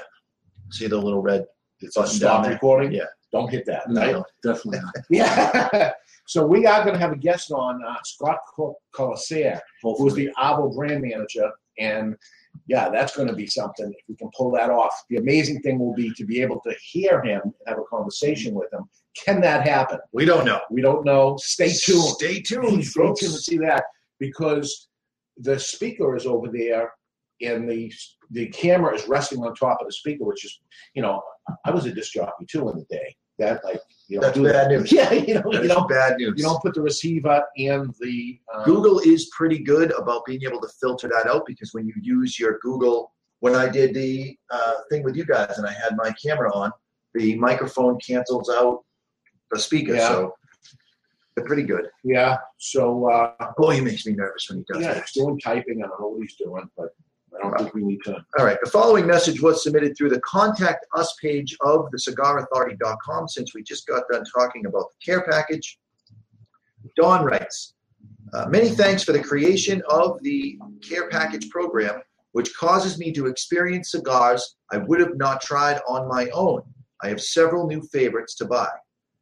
See 0.72 0.88
the 0.88 0.98
little 0.98 1.22
red 1.22 1.46
It's 1.80 1.96
button 1.96 2.12
stop 2.12 2.38
down 2.38 2.44
there? 2.44 2.54
recording. 2.54 2.92
Yeah. 2.92 3.06
Don't 3.32 3.50
hit 3.50 3.66
that. 3.68 3.90
No, 3.90 4.02
Right? 4.02 4.24
definitely 4.44 4.80
not. 4.82 4.96
Yeah. 5.10 5.92
so 6.28 6.46
we 6.46 6.66
are 6.66 6.84
going 6.84 6.94
to 6.96 7.00
have 7.00 7.12
a 7.12 7.18
guest 7.18 7.52
on 7.52 7.80
uh, 7.88 7.96
Scott 8.04 8.40
Col- 8.56 8.82
Kolesaire, 8.92 9.60
who's 9.84 10.16
the 10.16 10.30
Avo 10.38 10.76
brand 10.76 11.02
manager, 11.04 11.50
and 11.78 12.16
yeah, 12.68 12.90
that's 12.90 13.16
going 13.16 13.28
to 13.28 13.36
be 13.36 13.46
something 13.46 13.86
if 13.96 14.04
we 14.10 14.16
can 14.16 14.30
pull 14.36 14.52
that 14.52 14.72
off. 14.72 14.94
The 15.10 15.18
amazing 15.18 15.62
thing 15.62 15.78
will 15.78 15.94
be 15.94 16.12
to 16.16 16.26
be 16.26 16.42
able 16.42 16.60
to 16.62 16.74
hear 16.82 17.22
him 17.22 17.42
and 17.44 17.54
have 17.68 17.78
a 17.78 17.84
conversation 17.84 18.56
with 18.56 18.74
him. 18.74 18.90
Can 19.24 19.40
that 19.42 19.68
happen? 19.68 20.00
We 20.12 20.26
don't 20.26 20.46
know. 20.46 20.60
We 20.72 20.82
don't 20.82 21.06
know. 21.06 21.38
Stay 21.38 21.72
tuned. 21.72 22.04
Stay 22.04 22.42
tuned, 22.42 22.84
Stay 22.86 23.02
tuned 23.04 23.16
to 23.18 23.30
see 23.30 23.58
that 23.60 23.84
because 24.20 24.90
the 25.38 25.60
speaker 25.60 26.16
is 26.16 26.26
over 26.26 26.48
there 26.52 26.92
and 27.42 27.70
the 27.70 27.92
the 28.32 28.48
camera 28.50 28.94
is 28.94 29.08
resting 29.08 29.40
on 29.44 29.54
top 29.56 29.80
of 29.82 29.88
the 29.88 29.94
speaker, 29.94 30.24
which 30.24 30.46
is, 30.46 30.60
you 30.94 31.02
know, 31.02 31.22
I 31.66 31.72
was 31.72 31.86
a 31.86 31.92
disc 31.94 32.14
jockey 32.14 32.46
too 32.46 32.70
in 32.70 32.78
the 32.78 32.86
day. 32.90 33.16
That 33.40 33.64
like 33.64 33.80
you 34.10 34.20
That's 34.20 34.36
do 34.38 34.44
bad 34.44 34.70
that. 34.70 34.70
news. 34.70 34.92
Yeah, 34.92 35.12
you 35.14 35.36
know, 35.36 35.50
That 35.52 35.64
you 35.64 35.70
don't 35.70 35.88
bad 35.90 36.18
news. 36.18 36.34
you 36.38 36.44
don't 36.44 36.62
put 36.62 36.74
the 36.76 36.82
receiver 36.82 37.42
and 37.58 37.94
the 38.02 38.40
um, 38.54 38.64
Google 38.66 39.00
is 39.00 39.30
pretty 39.36 39.60
good 39.60 39.92
about 39.98 40.26
being 40.26 40.42
able 40.44 40.60
to 40.62 40.68
filter 40.82 41.08
that 41.08 41.26
out 41.28 41.46
because 41.48 41.74
when 41.74 41.88
you 41.88 41.94
use 42.02 42.38
your 42.38 42.60
Google, 42.62 43.14
when 43.40 43.56
I 43.56 43.70
did 43.70 43.94
the 43.96 44.38
uh, 44.52 44.74
thing 44.92 45.04
with 45.04 45.16
you 45.16 45.26
guys 45.26 45.58
and 45.58 45.66
I 45.66 45.72
had 45.72 45.96
my 45.96 46.12
camera 46.24 46.54
on, 46.54 46.72
the 47.14 47.36
microphone 47.38 47.98
cancels 48.06 48.50
out 48.50 48.84
the 49.52 49.58
speaker. 49.58 49.96
Yeah. 49.96 50.10
So 50.10 50.34
they're 51.36 51.46
pretty 51.46 51.64
good. 51.64 51.88
Yeah. 52.04 52.38
So 52.58 53.10
uh, 53.10 53.34
Boy, 53.58 53.76
he 53.76 53.82
makes 53.82 54.06
me 54.06 54.14
nervous 54.14 54.50
when 54.50 54.60
he 54.60 54.66
does 54.74 54.84
yeah, 54.84 54.94
that. 54.96 55.04
he's 55.04 55.14
doing 55.14 55.40
typing. 55.40 55.82
I 55.82 55.88
don't 55.88 56.02
know 56.02 56.08
what 56.10 56.22
he's 56.22 56.36
doing, 56.36 56.70
but 56.76 56.90
I 57.40 57.48
don't 57.48 57.58
think 57.58 57.74
we 57.74 57.84
need 57.84 58.00
to. 58.06 58.16
All 58.38 58.46
right. 58.46 58.58
The 58.64 58.70
following 58.70 59.08
message 59.08 59.42
was 59.42 59.64
submitted 59.64 59.98
through 59.98 60.10
the 60.10 60.22
contact 60.22 60.86
us 60.96 61.16
page 61.22 61.56
of 61.62 61.88
thecigarauthority.com 61.92 63.28
since 63.28 63.54
we 63.54 63.64
just 63.64 63.88
got 63.88 64.04
done 64.12 64.24
talking 64.36 64.66
about 64.66 64.86
the 64.90 65.06
care 65.06 65.26
package. 65.30 65.80
Don 66.96 67.24
writes, 67.24 67.74
uh, 68.34 68.48
many 68.48 68.70
thanks 68.70 69.04
for 69.04 69.12
the 69.12 69.24
creation 69.24 69.82
of 69.90 70.22
the 70.22 70.60
care 70.88 71.10
package 71.10 71.50
program, 71.50 72.02
which 72.34 72.56
causes 72.56 73.00
me 73.00 73.12
to 73.14 73.28
experience 73.28 73.92
cigars 73.92 74.56
I 74.72 74.78
would 74.78 75.00
have 75.00 75.18
not 75.18 75.42
tried 75.42 75.80
on 75.88 76.08
my 76.08 76.30
own. 76.30 76.62
I 77.02 77.10
have 77.10 77.22
several 77.22 77.68
new 77.68 77.82
favorites 77.82 78.36
to 78.36 78.46
buy. 78.46 78.70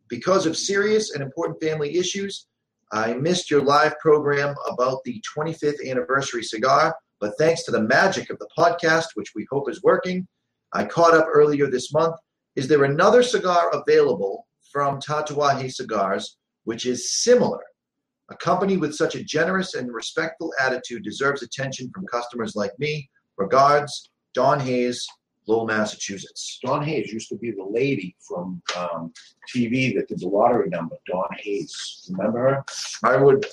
Because 0.09 0.45
of 0.45 0.57
serious 0.57 1.13
and 1.13 1.23
important 1.23 1.61
family 1.61 1.97
issues, 1.97 2.47
I 2.91 3.13
missed 3.13 3.51
your 3.51 3.61
live 3.61 3.97
program 3.99 4.55
about 4.69 5.03
the 5.03 5.21
25th 5.37 5.85
anniversary 5.89 6.43
cigar, 6.43 6.95
but 7.19 7.37
thanks 7.37 7.63
to 7.63 7.71
the 7.71 7.81
magic 7.81 8.29
of 8.29 8.39
the 8.39 8.49
podcast, 8.57 9.07
which 9.15 9.33
we 9.35 9.47
hope 9.49 9.69
is 9.69 9.83
working, 9.83 10.27
I 10.73 10.85
caught 10.85 11.13
up 11.13 11.27
earlier 11.31 11.69
this 11.69 11.93
month. 11.93 12.15
Is 12.55 12.67
there 12.67 12.83
another 12.83 13.23
cigar 13.23 13.71
available 13.73 14.47
from 14.71 14.99
Tatuaje 14.99 15.71
Cigars 15.73 16.37
which 16.65 16.85
is 16.85 17.11
similar? 17.11 17.61
A 18.29 18.35
company 18.35 18.75
with 18.75 18.93
such 18.93 19.15
a 19.15 19.23
generous 19.23 19.73
and 19.73 19.93
respectful 19.93 20.53
attitude 20.59 21.03
deserves 21.03 21.43
attention 21.43 21.89
from 21.93 22.05
customers 22.07 22.55
like 22.55 22.77
me. 22.77 23.09
Regards, 23.37 24.09
Don 24.33 24.59
Hayes, 24.59 25.07
Lowell, 25.47 25.65
Massachusetts. 25.65 26.59
Don 26.63 26.83
Hayes 26.83 27.11
used 27.11 27.29
to 27.29 27.37
be 27.37 27.51
the 27.51 27.63
lady 27.63 28.15
from 28.19 28.61
um, 28.75 29.13
TV 29.53 29.95
that 29.95 30.09
did 30.09 30.19
the 30.19 30.27
lottery 30.27 30.69
number. 30.69 30.97
Don 31.07 31.29
Hayes, 31.39 32.09
remember 32.11 32.39
her? 32.39 32.65
I 33.03 33.15
would, 33.15 33.45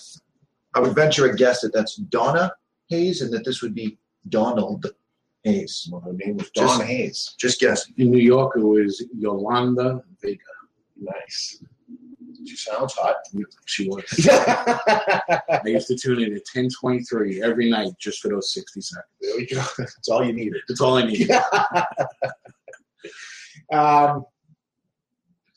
I 0.75 0.81
would 0.81 0.95
venture 0.95 1.27
a 1.27 1.37
guess 1.37 1.61
that 1.61 1.73
that's 1.73 1.95
Donna 1.97 2.53
Hayes, 2.95 3.23
and 3.23 3.33
that 3.33 3.45
this 3.45 3.63
would 3.63 3.75
be 3.75 3.99
Donald 4.29 4.87
Hayes. 5.45 5.89
Well, 5.91 6.01
her 6.03 6.13
name 6.13 6.37
was 6.39 6.51
Dawn 6.51 6.67
Just- 6.79 6.83
Hayes. 6.83 7.35
Just 7.39 7.61
guessing. 7.61 7.95
In 7.99 8.11
New 8.11 8.19
York, 8.35 8.57
it 8.57 8.63
was 8.63 9.03
Yolanda 9.17 10.03
Vega. 10.23 10.41
Nice. 10.97 11.63
She 12.47 12.57
sounds 12.57 12.93
hot. 12.95 13.17
She 13.67 13.89
was. 13.89 14.05
I 14.31 15.61
used 15.65 15.87
to 15.89 15.97
tune 15.97 16.19
in 16.19 16.27
at 16.27 16.43
1023 16.53 17.43
every 17.43 17.71
night 17.71 17.93
just 17.99 18.21
for 18.21 18.29
those 18.29 18.53
60 18.53 18.81
seconds. 18.83 19.07
There 19.21 19.37
we 19.37 19.47
go. 19.47 19.63
That's 19.79 20.09
all 20.11 20.25
you 20.25 20.33
needed. 20.33 20.61
That's 20.69 20.81
all 20.81 20.97
I 20.97 21.07
need. 21.07 21.31
um, 23.73 24.25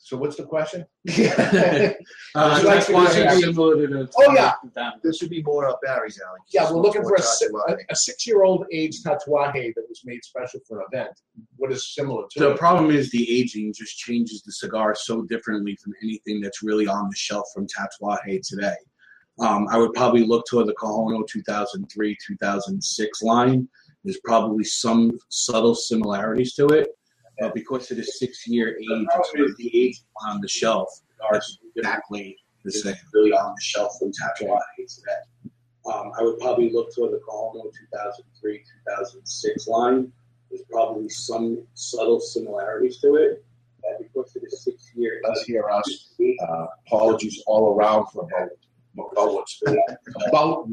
so 0.08 0.16
what's 0.16 0.36
the 0.36 0.44
question? 0.44 0.86
Uh, 2.34 2.50
like 2.54 2.62
that's 2.62 2.86
to 2.86 2.92
why 2.92 3.04
it's 3.10 3.44
similar 3.44 3.76
to 3.76 3.86
the 3.86 4.08
Oh, 4.18 4.32
yeah. 4.34 4.52
This 5.02 5.20
would 5.20 5.30
be 5.30 5.42
more 5.42 5.66
up 5.68 5.80
Barry's 5.82 6.20
alley. 6.26 6.40
yeah, 6.52 6.70
we're 6.70 6.80
looking 6.80 7.02
for 7.02 7.14
a, 7.14 7.22
si- 7.22 7.46
a, 7.68 7.76
a 7.90 7.96
six-year-old 7.96 8.66
aged 8.72 9.04
tatuaje 9.04 9.74
that 9.74 9.84
was 9.88 10.00
made 10.04 10.24
special 10.24 10.60
for 10.66 10.80
an 10.80 10.86
event. 10.92 11.10
What 11.56 11.72
is 11.72 11.94
similar 11.94 12.24
to 12.30 12.38
The 12.38 12.50
it? 12.52 12.58
problem 12.58 12.90
is 12.90 13.10
the 13.10 13.30
aging 13.40 13.72
just 13.74 13.98
changes 13.98 14.42
the 14.42 14.52
cigar 14.52 14.94
so 14.94 15.22
differently 15.22 15.76
from 15.82 15.92
anything 16.02 16.40
that's 16.40 16.62
really 16.62 16.86
on 16.86 17.08
the 17.10 17.16
shelf 17.16 17.46
from 17.54 17.66
Tatuaje 17.66 18.40
today. 18.46 18.76
Um, 19.40 19.68
I 19.70 19.78
would 19.78 19.92
probably 19.94 20.24
look 20.24 20.46
toward 20.46 20.66
the 20.68 20.74
Cojonu 20.74 21.26
2003 21.26 22.16
2006 22.26 23.22
line. 23.22 23.68
There's 24.04 24.20
probably 24.24 24.64
some 24.64 25.18
subtle 25.28 25.74
similarities 25.74 26.54
to 26.54 26.66
it, 26.68 26.88
but 27.38 27.54
because 27.54 27.90
of 27.90 27.96
the 27.96 28.04
six 28.04 28.46
year 28.46 28.76
age, 28.78 28.86
it's 28.90 29.34
really 29.34 29.52
the 29.58 29.70
age 29.86 30.00
on 30.26 30.40
the 30.40 30.48
shelf 30.48 30.88
are 31.28 31.40
exactly 31.76 32.36
the 32.64 32.72
same, 32.72 32.94
really 33.12 33.32
on 33.32 33.54
the 33.54 33.62
shelf 33.62 33.92
from 33.98 34.10
Tatuaje 34.10 34.60
today. 34.76 35.52
Um, 35.86 36.12
I 36.18 36.22
would 36.22 36.38
probably 36.38 36.70
look 36.70 36.94
toward 36.94 37.12
the 37.12 37.20
Cojonu 37.28 37.72
2003 37.92 38.58
2006 38.58 39.68
line. 39.68 40.12
There's 40.50 40.62
probably 40.70 41.08
some 41.08 41.62
subtle 41.74 42.20
similarities 42.20 42.98
to 43.00 43.14
it. 43.16 43.44
And 43.84 43.98
because 44.00 44.34
of 44.36 44.42
the 44.42 44.50
six 44.50 44.90
year 44.94 45.20
Let's 45.26 45.44
hear 45.44 45.68
us. 45.70 46.14
Uh, 46.20 46.66
apologies 46.86 47.42
all 47.46 47.74
around 47.74 48.06
for 48.12 48.24
about, 48.24 48.50
about 49.12 49.34
what's 49.34 49.62
about 50.28 50.68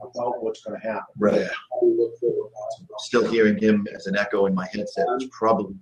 about 0.00 0.42
what's 0.42 0.62
going 0.62 0.80
to 0.80 0.86
happen. 0.86 1.14
Right. 1.16 1.48
probably 1.70 1.96
look 1.96 2.18
toward 2.20 2.50
Still 2.98 3.30
hearing 3.30 3.56
him 3.58 3.86
as 3.94 4.06
an 4.06 4.16
echo 4.16 4.46
in 4.46 4.54
my 4.54 4.66
headset. 4.72 5.06
It's 5.14 5.26
probably. 5.30 5.74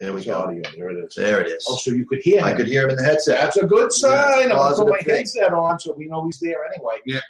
There 0.00 0.12
we 0.12 0.24
go. 0.24 0.38
audio. 0.38 0.62
There 0.76 0.90
it 0.90 1.04
is. 1.04 1.14
There 1.14 1.40
it 1.40 1.48
is. 1.48 1.66
Oh, 1.68 1.76
so 1.76 1.90
you 1.90 2.06
could 2.06 2.20
hear 2.20 2.38
him. 2.38 2.44
I 2.44 2.52
could 2.52 2.68
hear 2.68 2.84
him 2.84 2.90
in 2.90 2.96
the 2.96 3.04
headset. 3.04 3.40
That's 3.40 3.56
a 3.56 3.66
good 3.66 3.92
sign. 3.92 4.52
I'm 4.52 4.56
going 4.56 4.74
to 4.74 4.76
put 4.76 4.88
my 4.88 5.14
headset 5.14 5.52
on 5.52 5.80
so 5.80 5.92
we 5.92 6.06
know 6.06 6.24
he's 6.24 6.38
there 6.38 6.64
anyway. 6.72 6.98
Yeah. 7.04 7.20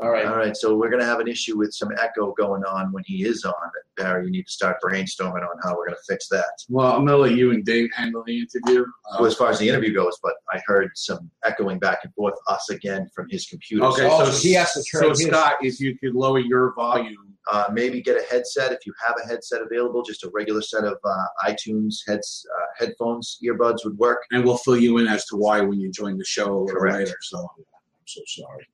All 0.00 0.10
right. 0.10 0.26
All 0.26 0.36
right, 0.36 0.56
so 0.56 0.76
we're 0.76 0.90
going 0.90 1.00
to 1.00 1.06
have 1.06 1.20
an 1.20 1.28
issue 1.28 1.56
with 1.58 1.72
some 1.72 1.90
echo 1.98 2.32
going 2.38 2.64
on 2.64 2.92
when 2.92 3.02
he 3.06 3.24
is 3.24 3.44
on. 3.44 3.54
Barry, 3.96 4.24
you 4.26 4.30
need 4.30 4.46
to 4.46 4.52
start 4.52 4.76
brainstorming 4.84 5.42
on 5.42 5.56
how 5.62 5.76
we're 5.76 5.86
going 5.86 5.96
to 5.96 6.12
fix 6.12 6.28
that. 6.28 6.52
Well, 6.68 6.92
I'm 6.96 7.04
gonna 7.04 7.18
let 7.18 7.32
you 7.32 7.50
and 7.50 7.64
Dave 7.64 7.90
handle 7.94 8.22
the 8.26 8.38
interview. 8.38 8.84
Well, 9.18 9.26
as 9.26 9.34
far 9.34 9.50
as 9.50 9.58
the 9.58 9.68
interview 9.68 9.92
goes, 9.92 10.18
but 10.22 10.34
I 10.52 10.60
heard 10.66 10.90
some 10.94 11.30
echoing 11.44 11.78
back 11.78 11.98
and 12.04 12.14
forth, 12.14 12.34
us 12.46 12.70
again 12.70 13.10
from 13.14 13.26
his 13.28 13.46
computer. 13.46 13.84
Okay, 13.86 14.08
so, 14.08 14.30
so 14.30 14.38
he 14.48 14.54
has 14.54 14.72
to 14.74 14.82
turn 14.82 15.02
so 15.02 15.08
his- 15.10 15.26
Scott, 15.26 15.56
if 15.60 15.80
you 15.80 15.98
could 15.98 16.14
lower 16.14 16.38
your 16.38 16.72
volume, 16.74 17.36
uh, 17.50 17.64
maybe 17.72 18.00
get 18.00 18.16
a 18.16 18.24
headset 18.30 18.72
if 18.72 18.86
you 18.86 18.92
have 19.04 19.16
a 19.22 19.26
headset 19.26 19.60
available. 19.60 20.02
Just 20.02 20.24
a 20.24 20.30
regular 20.32 20.62
set 20.62 20.84
of 20.84 20.96
uh, 21.04 21.24
iTunes 21.46 21.96
heads, 22.06 22.46
uh, 22.56 22.66
headphones, 22.78 23.38
earbuds 23.44 23.84
would 23.84 23.98
work. 23.98 24.22
and 24.30 24.44
we'll 24.44 24.58
fill 24.58 24.76
you 24.78 24.98
in 24.98 25.08
as 25.08 25.24
to 25.26 25.36
why 25.36 25.60
when 25.60 25.80
you 25.80 25.90
join 25.90 26.16
the 26.16 26.24
show 26.24 26.66
a 26.68 26.72
Correct. 26.72 26.98
later. 26.98 27.16
So 27.22 27.38
I'm 27.38 27.64
so 28.06 28.20
sorry. 28.26 28.66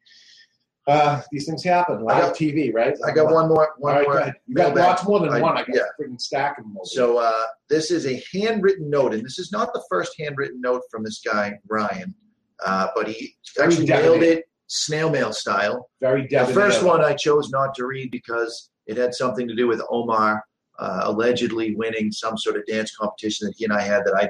Uh, 0.86 1.20
these 1.32 1.46
things 1.46 1.64
happen. 1.64 1.96
I 1.98 2.00
Live 2.02 2.22
got- 2.28 2.36
TV, 2.36 2.72
right? 2.72 2.96
I 3.04 3.10
got 3.10 3.32
one 3.32 3.48
more. 3.48 3.74
One 3.78 3.94
right, 3.96 4.06
more. 4.06 4.20
go. 4.20 4.32
You 4.46 4.54
got 4.54 4.76
lots 4.76 5.04
more 5.04 5.18
than 5.20 5.30
I- 5.30 5.40
one. 5.40 5.56
I 5.56 5.64
got 5.64 5.74
yeah. 5.74 5.82
a 5.98 6.02
freaking 6.02 6.20
stack 6.20 6.58
of 6.58 6.64
them. 6.64 6.76
So 6.84 7.18
uh, 7.18 7.46
this 7.68 7.90
is 7.90 8.06
a 8.06 8.22
handwritten 8.32 8.88
note, 8.88 9.12
and 9.12 9.24
this 9.24 9.38
is 9.38 9.50
not 9.50 9.72
the 9.72 9.82
first 9.90 10.12
handwritten 10.18 10.60
note 10.60 10.82
from 10.90 11.02
this 11.02 11.20
guy 11.24 11.58
Ryan, 11.68 12.14
uh, 12.64 12.88
but 12.94 13.08
he 13.08 13.34
actually 13.60 13.86
mailed 13.86 14.20
debonair. 14.20 14.38
it 14.38 14.44
snail 14.68 15.10
mail 15.10 15.32
style. 15.32 15.88
very 16.00 16.26
The 16.28 16.46
first 16.46 16.82
one 16.84 17.00
I 17.04 17.14
chose 17.14 17.50
not 17.50 17.74
to 17.76 17.86
read 17.86 18.10
because 18.10 18.70
it 18.86 18.96
had 18.96 19.14
something 19.14 19.46
to 19.48 19.54
do 19.54 19.66
with 19.68 19.80
Omar 19.90 20.42
uh, 20.78 21.00
allegedly 21.04 21.74
winning 21.76 22.10
some 22.12 22.36
sort 22.36 22.56
of 22.56 22.64
dance 22.66 22.94
competition 22.96 23.46
that 23.46 23.54
he 23.56 23.64
and 23.64 23.72
I 23.72 23.80
had 23.80 24.04
that 24.04 24.14
I, 24.16 24.28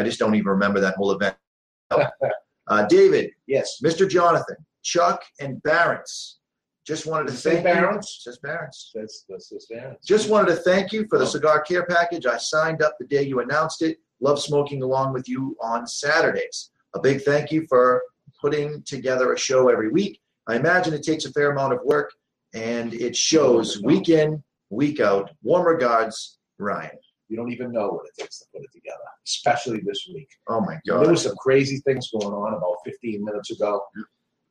I 0.00 0.04
just 0.04 0.18
don't 0.18 0.34
even 0.34 0.46
remember 0.48 0.80
that 0.80 0.94
whole 0.96 1.12
event. 1.12 1.36
uh, 1.90 2.86
David, 2.88 3.30
Yes. 3.46 3.78
Mr. 3.84 4.08
Jonathan, 4.08 4.56
Chuck, 4.82 5.22
and 5.40 5.62
Barons. 5.62 6.38
Just 6.86 7.06
wanted 7.06 7.26
to 7.28 7.30
Does 7.32 7.38
it 7.38 7.42
say 7.42 7.52
thank 7.62 7.64
Barons? 7.64 8.20
you. 8.26 8.30
Says 8.32 8.38
Barons. 8.42 8.90
That's 8.94 9.24
that's 9.28 9.48
that's 9.50 9.66
there. 9.70 9.96
Just 10.04 10.28
wanted 10.28 10.48
to 10.48 10.56
thank 10.56 10.92
you 10.92 11.06
for 11.08 11.18
the 11.18 11.24
Oh. 11.24 11.28
cigar 11.28 11.60
care 11.62 11.86
package. 11.86 12.26
I 12.26 12.38
signed 12.38 12.82
up 12.82 12.96
the 12.98 13.06
day 13.06 13.22
you 13.22 13.40
announced 13.40 13.82
it. 13.82 13.98
Love 14.20 14.40
smoking 14.40 14.82
along 14.82 15.12
with 15.12 15.28
you 15.28 15.56
on 15.60 15.86
Saturdays. 15.86 16.70
A 16.94 17.00
big 17.00 17.22
thank 17.22 17.52
you 17.52 17.66
for 17.68 18.02
putting 18.40 18.82
together 18.82 19.32
a 19.32 19.38
show 19.38 19.68
every 19.68 19.90
week. 19.90 20.20
I 20.48 20.56
imagine 20.56 20.92
it 20.92 21.04
takes 21.04 21.24
a 21.24 21.30
fair 21.32 21.52
amount 21.52 21.72
of 21.72 21.78
work, 21.84 22.10
and 22.52 22.92
it 22.94 23.14
shows 23.16 23.80
week 23.82 24.08
in, 24.08 24.42
week 24.70 24.98
out. 24.98 25.30
Warm 25.42 25.66
regards, 25.66 26.38
Ryan. 26.58 26.98
You 27.28 27.36
don't 27.36 27.52
even 27.52 27.70
know 27.72 27.88
what 27.90 28.06
it 28.06 28.20
takes 28.20 28.40
to 28.40 28.44
put 28.52 28.62
it 28.62 28.72
together, 28.72 28.98
especially 29.26 29.80
this 29.86 30.06
week. 30.12 30.28
Oh 30.48 30.60
my 30.60 30.74
God! 30.86 30.96
There 30.98 31.04
God. 31.04 31.10
was 31.12 31.22
some 31.22 31.36
crazy 31.36 31.78
things 31.78 32.10
going 32.10 32.26
on 32.34 32.54
about 32.54 32.76
15 32.84 33.24
minutes 33.24 33.52
ago. 33.52 33.80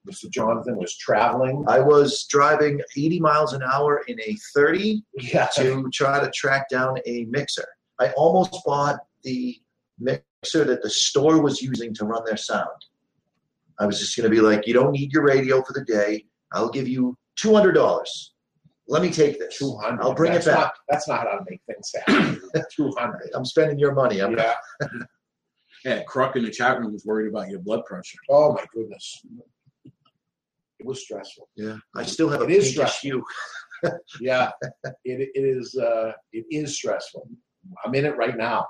Mr. 0.10 0.30
Jonathan 0.30 0.78
was 0.78 0.98
traveling. 0.98 1.64
I 1.68 1.80
was 1.80 2.26
driving 2.26 2.82
80 2.98 3.20
miles 3.20 3.54
an 3.54 3.62
hour 3.64 4.02
in 4.08 4.20
a 4.22 4.36
30 4.56 5.04
Yeah. 5.20 5.48
to 5.56 5.90
try 5.94 6.20
to 6.24 6.30
track 6.32 6.70
down 6.70 6.98
a 7.06 7.26
mixer. 7.26 7.68
I 8.00 8.12
almost 8.18 8.58
bought 8.66 9.00
the 9.24 9.58
mixer 10.00 10.64
that 10.66 10.82
the 10.82 10.90
store 10.90 11.42
was 11.42 11.62
using 11.62 11.94
to 11.96 12.06
run 12.06 12.24
their 12.26 12.38
sound. 12.38 12.68
I 13.80 13.86
was 13.86 14.00
just 14.00 14.18
going 14.18 14.30
to 14.30 14.36
be 14.36 14.42
like, 14.42 14.66
you 14.66 14.74
don't 14.74 14.92
need 14.92 15.12
your 15.14 15.24
radio 15.24 15.62
for 15.62 15.74
the 15.74 15.86
day. 15.86 16.26
I'll 16.52 16.70
give 16.70 16.88
you 16.88 17.16
$200. 17.40 18.06
Let 18.88 19.02
me 19.04 19.12
take 19.12 19.40
this. 19.40 19.58
200. 19.60 20.02
I'll 20.02 20.14
bring 20.16 20.34
that's 20.34 20.48
it 20.48 20.52
back. 20.52 20.60
Not, 20.60 20.74
that's 20.90 21.08
not 21.08 21.20
how 21.28 21.38
to 21.38 21.46
make 21.50 21.62
things 21.68 21.92
happen. 22.06 22.42
200. 22.76 23.30
I'm 23.36 23.46
spending 23.46 23.78
your 23.80 23.94
money. 23.94 24.20
I'm 24.20 24.36
Yeah. 24.36 24.56
Yeah, 25.84 26.04
Kruk 26.04 26.36
in 26.36 26.44
the 26.44 26.52
chat 26.52 26.80
room 26.80 26.94
was 26.94 27.06
worried 27.08 27.30
about 27.30 27.50
your 27.50 27.60
blood 27.60 27.84
pressure. 27.86 28.20
Oh 28.30 28.54
my 28.54 28.64
goodness. 28.72 29.26
It 30.82 30.88
was 30.88 31.04
stressful. 31.04 31.48
Yeah. 31.56 31.78
I 31.96 32.04
still 32.04 32.28
have 32.30 32.42
a 32.42 32.46
It 32.46 32.52
is 32.52 32.72
stressful. 32.72 33.10
hue. 33.10 33.24
Yeah, 34.20 34.52
it, 34.84 35.30
it 35.34 35.44
is. 35.58 35.76
Uh, 35.76 36.12
it 36.34 36.46
is 36.52 36.76
stressful. 36.76 37.28
I'm 37.84 37.96
in 37.96 38.06
it 38.06 38.16
right 38.16 38.38
now. 38.38 38.68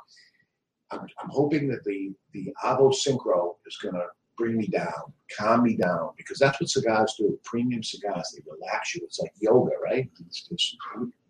I'm, 0.92 1.02
I'm 1.02 1.30
hoping 1.30 1.68
that 1.70 1.84
the 1.84 2.14
the 2.34 2.46
Avo 2.64 2.94
Syncro 2.94 3.56
is 3.66 3.78
going 3.84 3.96
to 3.96 4.06
bring 4.38 4.56
me 4.58 4.68
down, 4.68 5.02
calm 5.38 5.64
me 5.64 5.76
down, 5.76 6.12
because 6.16 6.40
that's 6.40 6.62
what 6.62 6.70
cigars 6.70 7.14
do. 7.18 7.38
Premium 7.44 7.84
cigars, 7.84 8.26
they 8.34 8.42
relax 8.50 8.96
you. 8.96 9.02
It's 9.04 9.20
like 9.20 9.34
yoga, 9.42 9.72
right? 9.84 10.10
It's 10.26 10.48
just 10.48 10.78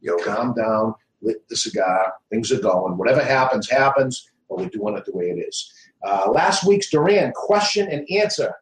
you 0.02 0.18
calm 0.24 0.54
down, 0.54 0.94
lit 1.24 1.48
the 1.50 1.56
cigar, 1.56 2.14
things 2.30 2.52
are 2.52 2.60
going. 2.62 2.98
Whatever 2.98 3.24
happens, 3.24 3.68
happens, 3.68 4.30
but 4.48 4.60
we're 4.60 4.70
doing 4.70 4.96
it 4.96 5.06
the 5.06 5.16
way 5.18 5.26
it 5.32 5.40
is. 5.40 5.72
Uh, 6.06 6.30
last 6.32 6.68
week's 6.68 6.92
Duran 6.92 7.32
question 7.34 7.88
and 7.90 8.06
answer. 8.12 8.54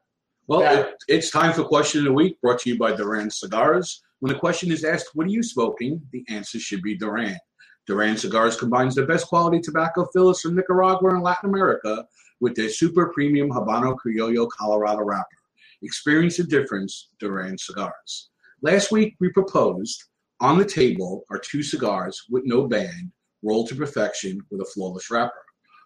Well, 0.49 0.61
Yeah. 0.61 0.79
it, 0.79 0.95
it's 1.07 1.29
time 1.29 1.53
for 1.53 1.63
question 1.63 1.99
of 1.99 2.05
the 2.05 2.13
week, 2.13 2.41
brought 2.41 2.57
to 2.61 2.69
you 2.71 2.77
by 2.77 2.95
Duran 2.95 3.29
Cigars. 3.29 4.01
When 4.19 4.33
the 4.33 4.39
question 4.39 4.71
is 4.71 4.83
asked, 4.83 5.11
"What 5.13 5.27
are 5.27 5.29
you 5.29 5.43
smoking?" 5.43 6.01
the 6.11 6.25
answer 6.27 6.59
should 6.59 6.81
be 6.81 6.97
Duran. 6.97 7.37
Duran 7.85 8.17
Cigars 8.17 8.57
combines 8.57 8.95
the 8.95 9.05
best 9.05 9.27
quality 9.27 9.59
tobacco 9.61 10.07
fillers 10.11 10.41
from 10.41 10.55
Nicaragua 10.55 11.11
and 11.13 11.21
Latin 11.21 11.49
America 11.51 12.03
with 12.39 12.55
their 12.55 12.69
super 12.69 13.09
premium 13.13 13.49
Habano 13.51 13.95
Criollo 13.95 14.49
Colorado 14.49 15.03
wrapper. 15.03 15.27
Experience 15.83 16.37
the 16.37 16.43
difference, 16.45 17.09
Duran 17.19 17.55
Cigars. 17.59 18.29
Last 18.63 18.91
week, 18.91 19.15
we 19.19 19.29
proposed 19.29 20.03
on 20.39 20.57
the 20.57 20.65
table 20.65 21.25
are 21.29 21.37
two 21.39 21.61
cigars 21.61 22.23
with 22.27 22.43
no 22.45 22.67
band, 22.67 23.11
rolled 23.43 23.69
to 23.69 23.75
perfection 23.75 24.41
with 24.49 24.61
a 24.61 24.65
flawless 24.73 25.11
wrapper. 25.11 25.43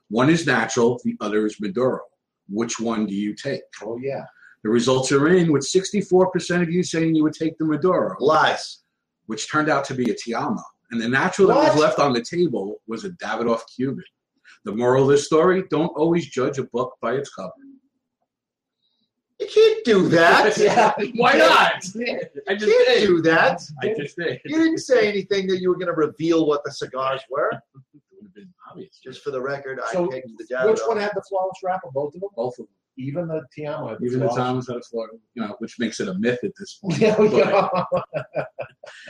One 0.07 0.29
is 0.29 0.47
natural, 0.47 1.01
the 1.03 1.17
other 1.19 1.45
is 1.45 1.59
Maduro. 1.59 1.99
Which 2.47 2.79
one 2.79 3.05
do 3.05 3.13
you 3.13 3.35
take? 3.35 3.61
Oh 3.83 3.97
yeah, 4.01 4.23
The 4.63 4.69
results 4.69 5.11
are 5.11 5.27
in 5.27 5.51
with 5.51 5.63
64% 5.63 6.61
of 6.61 6.69
you 6.71 6.83
saying 6.83 7.15
you 7.15 7.23
would 7.23 7.33
take 7.33 7.57
the 7.57 7.65
Maduro, 7.65 8.15
Lies. 8.19 8.79
which 9.25 9.51
turned 9.51 9.69
out 9.69 9.83
to 9.85 9.93
be 9.93 10.09
a 10.09 10.13
Tiamo. 10.13 10.61
And 10.91 11.01
the 11.01 11.09
natural 11.09 11.49
that 11.49 11.73
was 11.73 11.81
left 11.81 11.99
on 11.99 12.13
the 12.13 12.21
table 12.21 12.81
was 12.87 13.03
a 13.03 13.09
Davidoff 13.11 13.61
Cuban. 13.75 14.03
The 14.63 14.73
moral 14.73 15.03
of 15.03 15.09
this 15.09 15.25
story 15.25 15.63
don't 15.69 15.87
always 15.97 16.27
judge 16.27 16.59
a 16.59 16.63
book 16.65 16.95
by 17.01 17.13
its 17.13 17.33
cover. 17.33 17.51
You 19.39 19.47
can't 19.47 19.83
do 19.83 20.07
that. 20.09 20.57
yeah. 20.57 20.93
Why 21.15 21.33
not? 21.33 21.73
I 21.73 21.79
just 21.79 21.97
can't 21.97 22.29
did. 22.69 23.07
do 23.07 23.21
that. 23.23 23.61
I 23.81 23.93
just 23.97 24.15
did. 24.15 24.39
You 24.45 24.57
didn't 24.57 24.77
say 24.77 25.09
anything 25.09 25.47
that 25.47 25.59
you 25.59 25.69
were 25.69 25.75
going 25.75 25.87
to 25.87 25.93
reveal 25.93 26.45
what 26.45 26.63
the 26.63 26.71
cigars 26.71 27.21
were. 27.29 27.51
It 27.93 28.01
would 28.21 28.27
have 28.27 28.35
been 28.35 28.53
obvious. 28.71 28.99
Just 29.03 29.21
for 29.21 29.31
the 29.31 29.41
record, 29.41 29.79
So, 29.91 30.05
I 30.05 30.11
picked 30.13 30.29
the 30.37 30.45
Davidoff. 30.45 30.69
Which 30.69 30.79
one 30.85 30.97
had 30.97 31.11
the 31.13 31.21
flawless 31.27 31.57
wrapper? 31.61 31.89
Both 31.93 32.15
of 32.15 32.21
them. 32.21 32.29
Both 32.37 32.53
of 32.59 32.67
them. 32.67 32.75
Even 32.97 33.27
the 33.27 33.41
Tiamo 33.57 33.89
had 33.89 33.99
the 33.99 34.05
Even 34.05 34.19
the 34.19 34.25
flawless- 34.27 34.37
Thomas 34.37 34.67
had 34.67 34.77
a 34.77 34.81
Florida, 34.81 35.17
you 35.33 35.41
know, 35.41 35.55
which 35.59 35.79
makes 35.79 35.99
it 35.99 36.07
a 36.07 36.13
myth 36.13 36.39
at 36.43 36.51
this 36.59 36.75
point. 36.75 36.97
Yeah, 36.99 37.15
But, 37.17 37.33
yeah. 37.33 38.43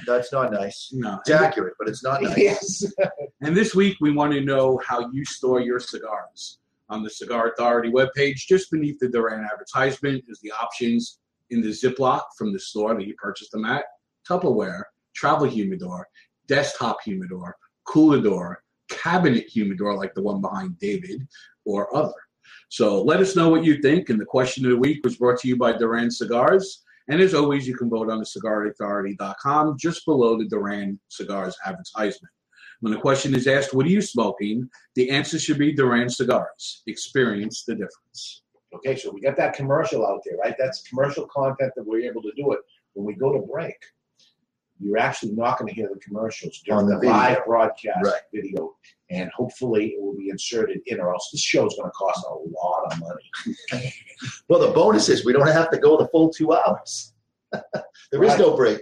That's 0.08 0.32
not 0.32 0.52
nice. 0.52 0.90
no. 0.94 1.20
It's 1.20 1.30
accurate, 1.32 1.74
but 1.78 1.90
it's 1.90 2.04
not 2.04 2.22
nice. 2.22 2.38
yes. 2.38 2.86
And 3.42 3.58
this 3.58 3.76
week, 3.76 3.98
we 4.00 4.12
want 4.12 4.32
to 4.34 4.40
know 4.42 4.80
how 4.86 5.10
you 5.12 5.26
store 5.26 5.60
your 5.60 5.80
cigars. 5.80 6.60
On 6.90 7.02
the 7.04 7.10
Cigar 7.10 7.50
Authority 7.52 7.90
webpage, 7.90 8.46
just 8.48 8.70
beneath 8.72 9.00
the 9.00 9.10
Duran 9.10 9.46
advertisement, 9.52 10.24
is 10.28 10.40
the 10.42 10.52
options 10.52 11.20
in 11.50 11.62
the 11.62 11.70
Ziploc 11.70 12.22
from 12.38 12.54
the 12.54 12.60
store 12.60 12.94
that 12.96 13.06
you 13.08 13.16
purchased 13.18 13.52
them 13.52 13.66
at, 13.66 13.86
Tupperware, 14.30 14.84
travel 15.16 15.48
humidor, 15.48 16.08
desktop 16.48 16.98
humidor, 17.04 17.56
coolador, 17.88 18.56
cabinet 18.90 19.48
humidor 19.48 19.96
like 19.96 20.14
the 20.14 20.22
one 20.22 20.40
behind 20.40 20.78
David, 20.80 21.28
or 21.66 21.94
other. 21.96 22.14
So 22.74 23.04
let 23.04 23.20
us 23.20 23.36
know 23.36 23.50
what 23.50 23.64
you 23.64 23.80
think. 23.84 24.10
And 24.10 24.20
the 24.20 24.26
question 24.26 24.66
of 24.66 24.72
the 24.72 24.78
week 24.78 25.02
was 25.04 25.18
brought 25.18 25.40
to 25.42 25.48
you 25.48 25.56
by 25.56 25.74
Duran 25.74 26.10
Cigars. 26.10 26.82
And 27.08 27.22
as 27.22 27.36
always, 27.36 27.68
you 27.68 27.78
can 27.78 27.88
vote 27.88 28.10
on 28.10 28.18
the 28.18 28.26
cigarauthority.com 28.26 29.78
just 29.78 30.04
below 30.08 30.40
the 30.40 30.48
Duran 30.48 31.00
Cigars 31.08 31.56
advertisement. 31.68 32.34
When 32.80 32.92
the 32.92 33.00
question 33.00 33.36
is 33.36 33.46
asked, 33.46 33.76
what 33.76 33.86
are 33.86 33.90
you 33.90 34.02
smoking? 34.02 34.68
The 34.96 35.12
answer 35.12 35.38
should 35.38 35.60
be 35.60 35.72
Duran 35.72 36.10
Cigars. 36.10 36.82
Experience 36.88 37.64
the 37.64 37.76
difference. 37.76 38.42
Okay, 38.74 38.96
so 38.96 39.12
we 39.12 39.22
got 39.22 39.38
that 39.38 39.54
commercial 39.54 40.04
out 40.08 40.22
there, 40.26 40.40
right? 40.40 40.56
That's 40.58 40.82
commercial 40.82 41.28
content 41.28 41.74
that 41.76 41.86
we're 41.86 42.10
able 42.10 42.24
to 42.24 42.32
do 42.36 42.54
it. 42.54 42.60
When 42.94 43.06
we 43.06 43.14
go 43.14 43.32
to 43.34 43.46
break, 43.54 43.78
you're 44.84 44.98
actually 44.98 45.32
not 45.34 45.58
going 45.58 45.68
to 45.70 45.74
hear 45.74 45.90
the 45.94 46.00
commercials 46.00 46.62
during 46.66 46.82
On 46.82 46.86
the 46.88 46.96
the, 46.96 47.00
video. 47.02 47.14
live 47.14 47.46
broadcast 47.46 48.00
Right. 48.06 48.22
video, 48.34 48.76
and 49.10 49.30
hopefully 49.32 49.88
it 49.96 50.02
will 50.02 50.16
be 50.18 50.30
inserted 50.30 50.82
in, 50.88 51.00
or 51.00 51.14
else 51.14 51.30
this 51.32 51.42
show's 51.42 51.76
going 51.76 51.90
to 51.90 51.92
cost 51.92 52.26
a 52.30 52.34
lot 52.34 52.92
of 52.92 53.00
money. 53.00 53.94
Well, 54.50 54.60
the 54.60 54.72
bonus 54.74 55.10
is 55.10 55.26
we 55.26 55.34
don't 55.34 55.48
have 55.48 55.70
to 55.72 55.78
go 55.78 55.98
the 55.98 56.08
full 56.08 56.30
two 56.30 56.54
hours. 56.54 57.14
there 57.52 58.24
is 58.24 58.30
Right. 58.32 58.40
no 58.40 58.56
break. 58.56 58.82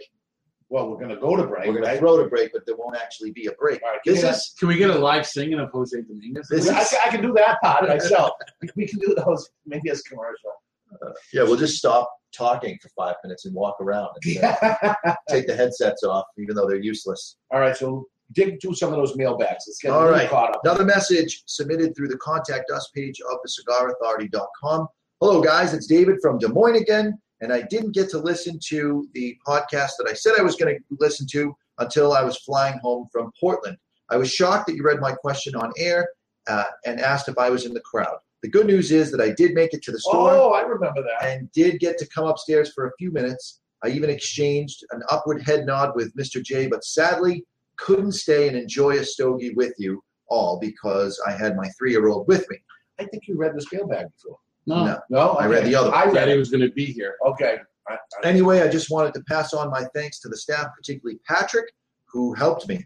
Well, 0.70 0.90
we're 0.90 0.98
going 0.98 1.10
to 1.10 1.18
go 1.18 1.36
to 1.36 1.44
break, 1.44 1.66
We're 1.68 1.74
going 1.74 1.84
to 1.84 1.90
right? 1.90 2.00
throw 2.00 2.16
the 2.18 2.30
break, 2.30 2.52
but 2.54 2.66
there 2.66 2.78
won't 2.78 2.96
actually 2.96 3.32
be 3.32 3.48
a 3.48 3.52
break. 3.54 3.82
All 3.84 3.90
right, 3.92 4.00
give 4.06 4.14
This 4.16 4.24
me 4.24 4.30
that. 4.30 4.36
is 4.38 4.54
Can 4.58 4.68
we 4.70 4.78
get 4.78 4.90
a 4.90 4.98
live 4.98 5.28
singing 5.28 5.60
of 5.60 5.70
Jose 5.72 6.00
Dominguez? 6.02 6.48
This 6.50 6.70
I, 6.70 6.80
is- 6.82 6.90
can- 6.90 7.00
I 7.06 7.10
can 7.12 7.22
do 7.22 7.34
that 7.34 7.60
part 7.62 7.88
myself. 7.90 8.32
We- 8.62 8.70
we 8.78 8.88
can 8.88 9.00
do 9.00 9.14
those 9.26 9.50
maybe 9.66 9.90
as 9.90 10.02
commercial. 10.04 10.52
Uh, 10.94 11.12
yeah. 11.34 11.44
We'll 11.44 11.58
just 11.58 11.78
stop 11.78 12.10
talking 12.32 12.78
for 12.82 12.90
five 12.90 13.16
minutes 13.24 13.46
and 13.46 13.54
walk 13.54 13.78
around 13.80 14.10
and 14.24 14.44
uh, 14.44 14.86
take 15.30 15.48
the 15.48 15.56
headsets 15.56 16.04
off, 16.04 16.26
even 16.38 16.56
though 16.56 16.68
they're 16.68 16.78
useless. 16.78 17.38
All 17.52 17.60
right, 17.60 17.76
so 17.76 18.06
dig 18.34 18.62
through 18.62 18.76
some 18.76 18.90
of 18.90 18.96
those 18.96 19.16
mailbags. 19.16 19.66
Let's 19.68 19.80
get 19.82 19.92
All 19.92 20.10
right. 20.10 20.30
caught 20.30 20.56
up. 20.56 20.62
Another 20.64 20.86
message 20.86 21.44
submitted 21.46 21.96
through 21.96 22.08
the 22.08 22.18
contact 22.18 22.72
us 22.72 22.90
page 22.96 23.20
of 23.22 23.38
the 23.44 23.50
cigarauthority.com. 23.50 24.88
Hello, 25.20 25.42
guys. 25.42 25.74
It's 25.74 25.88
David 25.88 26.18
from 26.22 26.38
Des 26.38 26.48
Moines 26.48 26.78
again. 26.78 27.20
And 27.42 27.52
I 27.52 27.64
didn't 27.64 27.94
get 27.94 28.10
to 28.12 28.20
listen 28.20 28.60
to 28.68 29.08
the 29.14 29.36
podcast 29.48 29.92
that 29.98 30.08
I 30.08 30.14
said 30.14 30.34
I 30.38 30.44
was 30.44 30.56
going 30.56 30.76
to 30.76 30.82
listen 31.00 31.26
to 31.32 31.54
until 31.80 32.14
I 32.14 32.24
was 32.24 32.38
flying 32.38 32.80
home 32.80 33.08
from 33.12 33.32
Portland. 33.40 33.78
I 34.10 34.18
was 34.18 34.32
shocked 34.32 34.68
that 34.68 34.76
you 34.76 34.84
read 34.84 35.00
my 35.00 35.12
question 35.12 35.56
on 35.56 35.72
air 35.78 36.08
uh, 36.48 36.66
and 36.86 37.00
asked 37.00 37.30
if 37.30 37.38
I 37.38 37.50
was 37.50 37.66
in 37.66 37.74
the 37.74 37.82
crowd. 37.82 38.18
The 38.44 38.50
good 38.50 38.66
news 38.68 38.92
is 38.92 39.12
that 39.12 39.22
I 39.22 39.30
did 39.32 39.54
make 39.54 39.74
it 39.74 39.84
to 39.84 39.92
the 39.92 40.00
store 40.00 40.32
Oh, 40.32 40.52
I 40.54 40.62
remember 40.62 41.02
that. 41.04 41.26
and 41.28 41.52
did 41.52 41.80
get 41.80 41.98
to 42.00 42.08
come 42.08 42.26
upstairs 42.26 42.72
for 42.74 42.88
a 42.88 42.92
few 42.98 43.12
minutes. 43.12 43.60
I 43.84 43.90
even 43.90 44.10
exchanged 44.10 44.84
an 44.92 45.02
upward 45.10 45.42
head 45.44 45.66
nod 45.66 45.92
with 45.96 46.16
Mr. 46.16 46.42
J, 46.44 46.68
but 46.68 46.84
sadly 46.84 47.46
couldn't 47.78 48.12
stay 48.14 48.48
and 48.48 48.58
enjoy 48.58 48.98
a 48.98 49.04
stogie 49.06 49.54
with 49.56 49.74
you 49.78 50.04
all 50.28 50.60
because 50.60 51.20
I 51.28 51.32
had 51.34 51.56
my 51.56 51.68
three 51.78 51.92
year 51.92 52.08
old 52.08 52.28
with 52.28 52.50
me. 52.50 52.58
I 53.00 53.06
think 53.06 53.28
you 53.28 53.38
read 53.38 53.56
this 53.56 53.66
mailbag 53.72 54.08
before. 54.16 54.38
No. 54.68 54.86
No. 54.86 55.00
No, 55.10 55.30
I 55.34 55.48
read 55.48 55.66
the 55.66 55.76
other 55.76 55.90
one. 55.90 55.98
I 56.00 56.06
read 56.12 56.28
he 56.28 56.36
it. 56.36 56.38
was 56.38 56.50
going 56.52 56.62
to 56.62 56.72
be 56.72 56.86
here. 56.86 57.16
Okay. 57.26 57.58
I, 57.90 57.94
I, 57.94 57.98
Anyway, 58.28 58.62
I 58.62 58.68
just 58.68 58.92
wanted 58.92 59.14
to 59.16 59.22
pass 59.24 59.54
on 59.54 59.70
my 59.72 59.86
thanks 59.96 60.20
to 60.22 60.30
the 60.30 60.38
staff, 60.38 60.68
particularly 60.78 61.20
Patrick, 61.28 61.66
who 62.06 62.34
helped 62.34 62.68
me. 62.68 62.86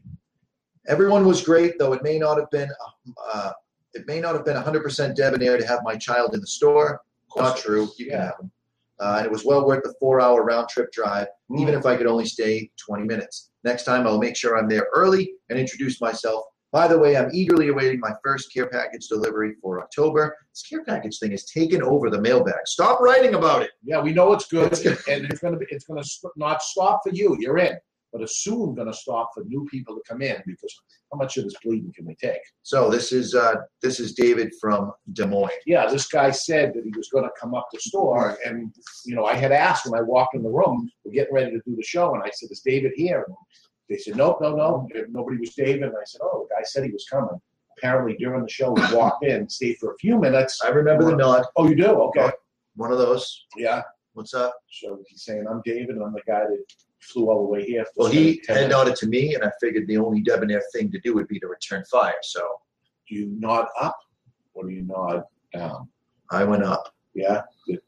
Everyone 0.87 1.25
was 1.25 1.41
great, 1.43 1.77
though 1.79 1.91
it 1.93 2.03
may 2.03 2.17
not 2.17 2.37
have 2.37 2.49
been 2.51 2.69
uh, 3.33 3.51
it 3.95 4.05
may 4.07 4.19
not 4.19 4.35
have 4.35 4.45
been 4.45 4.55
100% 4.57 5.15
debonair 5.15 5.57
to 5.57 5.65
have 5.65 5.79
my 5.83 5.95
child 5.95 6.33
in 6.35 6.41
the 6.41 6.47
store. 6.47 7.01
Not 7.35 7.57
true. 7.57 7.89
You 7.97 8.05
can 8.05 8.13
Yeah. 8.13 8.25
have 8.25 8.39
him. 8.39 8.51
Uh, 8.99 9.15
and 9.17 9.25
it 9.25 9.31
was 9.31 9.43
well 9.43 9.65
worth 9.65 9.83
the 9.83 9.93
four-hour 9.99 10.43
round-trip 10.43 10.89
drive, 10.91 11.27
Mm. 11.51 11.59
even 11.59 11.73
if 11.73 11.85
I 11.85 11.97
could 11.97 12.07
only 12.07 12.25
stay 12.25 12.71
20 12.77 13.03
minutes. 13.03 13.51
Next 13.65 13.83
time, 13.83 14.07
I'll 14.07 14.17
make 14.19 14.37
sure 14.37 14.57
I'm 14.57 14.69
there 14.69 14.87
early 14.93 15.33
and 15.49 15.59
introduce 15.59 15.99
myself. 15.99 16.45
By 16.71 16.87
the 16.87 16.97
way, 16.97 17.17
I'm 17.17 17.29
eagerly 17.33 17.67
awaiting 17.69 17.99
my 17.99 18.13
first 18.23 18.53
care 18.53 18.67
package 18.67 19.07
delivery 19.07 19.55
for 19.61 19.81
October. 19.81 20.35
This 20.53 20.63
care 20.63 20.83
package 20.83 21.19
thing 21.19 21.31
has 21.31 21.45
taken 21.45 21.81
over 21.83 22.09
the 22.09 22.21
mailbag. 22.21 22.65
Stop 22.67 22.99
writing 23.01 23.35
about 23.35 23.61
it. 23.63 23.71
Yeah, 23.83 24.01
we 24.01 24.13
know 24.13 24.31
it's 24.33 24.47
good, 24.47 24.71
It's 24.71 24.81
good. 24.81 24.97
and 25.09 25.25
it's 25.25 25.39
gonna 25.41 25.57
be. 25.57 25.65
It's 25.69 25.85
gonna 25.85 26.03
not 26.37 26.61
stop 26.61 27.01
for 27.03 27.11
you. 27.13 27.35
You're 27.39 27.57
in, 27.57 27.77
but 28.11 28.21
it's 28.21 28.43
soon 28.43 28.75
gonna 28.75 28.93
stop 28.93 29.31
for 29.33 29.43
new 29.43 29.65
people 29.69 29.95
to 29.95 30.01
come 30.07 30.21
in 30.21 30.37
because 30.45 30.73
how 31.11 31.17
much 31.17 31.37
of 31.37 31.43
this 31.43 31.55
bleeding 31.63 31.91
can 31.95 32.05
we 32.05 32.15
take? 32.15 32.41
So 32.63 32.89
this 32.89 33.11
is 33.11 33.35
uh, 33.35 33.55
this 33.81 33.99
is 33.99 34.13
David 34.13 34.53
from 34.59 34.91
Des 35.13 35.27
Moines. 35.27 35.49
Yeah, 35.65 35.87
this 35.87 36.07
guy 36.07 36.31
said 36.31 36.73
that 36.73 36.83
he 36.83 36.91
was 36.95 37.09
gonna 37.09 37.29
come 37.39 37.53
up 37.53 37.67
to 37.73 37.79
store, 37.79 38.37
and 38.45 38.73
you 39.05 39.15
know, 39.15 39.25
I 39.25 39.35
had 39.35 39.51
asked 39.51 39.89
when 39.89 39.99
I 39.99 40.03
walked 40.03 40.35
in 40.35 40.43
the 40.43 40.49
room, 40.49 40.89
we're 41.03 41.11
getting 41.11 41.33
ready 41.33 41.51
to 41.51 41.61
do 41.65 41.75
the 41.75 41.83
show, 41.83 42.13
and 42.13 42.23
I 42.23 42.29
said, 42.31 42.51
"Is 42.51 42.61
David 42.61 42.93
here?" 42.95 43.25
And 43.27 43.35
they 43.89 43.97
said, 43.97 44.15
nope, 44.15 44.39
no, 44.41 44.55
no, 44.55 44.87
nobody 45.09 45.37
was 45.37 45.53
David. 45.53 45.83
And 45.83 45.93
I 45.93 46.05
said, 46.05 46.21
oh, 46.23 46.47
the 46.49 46.55
guy 46.55 46.63
said 46.63 46.83
he 46.83 46.91
was 46.91 47.05
coming. 47.09 47.39
Apparently, 47.77 48.15
during 48.17 48.41
the 48.41 48.49
show, 48.49 48.73
he 48.73 48.95
walked 48.95 49.25
in, 49.25 49.47
stayed 49.49 49.77
for 49.79 49.93
a 49.93 49.97
few 49.97 50.19
minutes. 50.19 50.61
I 50.63 50.69
remember 50.69 51.05
the 51.05 51.15
nod. 51.15 51.45
Oh, 51.55 51.67
you 51.67 51.75
do? 51.75 51.87
Okay. 51.87 52.31
One 52.75 52.91
of 52.91 52.97
those. 52.97 53.45
Yeah. 53.57 53.83
What's 54.13 54.33
up? 54.33 54.55
So 54.71 54.99
he's 55.07 55.23
saying, 55.23 55.45
I'm 55.49 55.61
David, 55.65 55.89
and 55.89 56.03
I'm 56.03 56.13
the 56.13 56.21
guy 56.25 56.39
that 56.39 56.63
flew 57.01 57.29
all 57.29 57.43
the 57.43 57.47
way 57.49 57.63
here. 57.65 57.85
Well, 57.95 58.11
he 58.11 58.41
nodded 58.49 58.95
to 58.97 59.07
me, 59.07 59.35
and 59.35 59.43
I 59.43 59.51
figured 59.61 59.87
the 59.87 59.97
only 59.97 60.21
debonair 60.21 60.61
thing 60.73 60.91
to 60.91 60.99
do 60.99 61.13
would 61.13 61.27
be 61.27 61.39
to 61.39 61.47
return 61.47 61.83
fire. 61.85 62.15
So 62.23 62.41
Do 63.07 63.15
you 63.15 63.27
nod 63.39 63.67
up 63.79 63.97
or 64.55 64.63
do 64.67 64.71
you 64.73 64.81
nod 64.81 65.23
down? 65.53 65.87
I 66.31 66.43
went 66.43 66.63
up. 66.63 66.91
Yeah, 67.13 67.43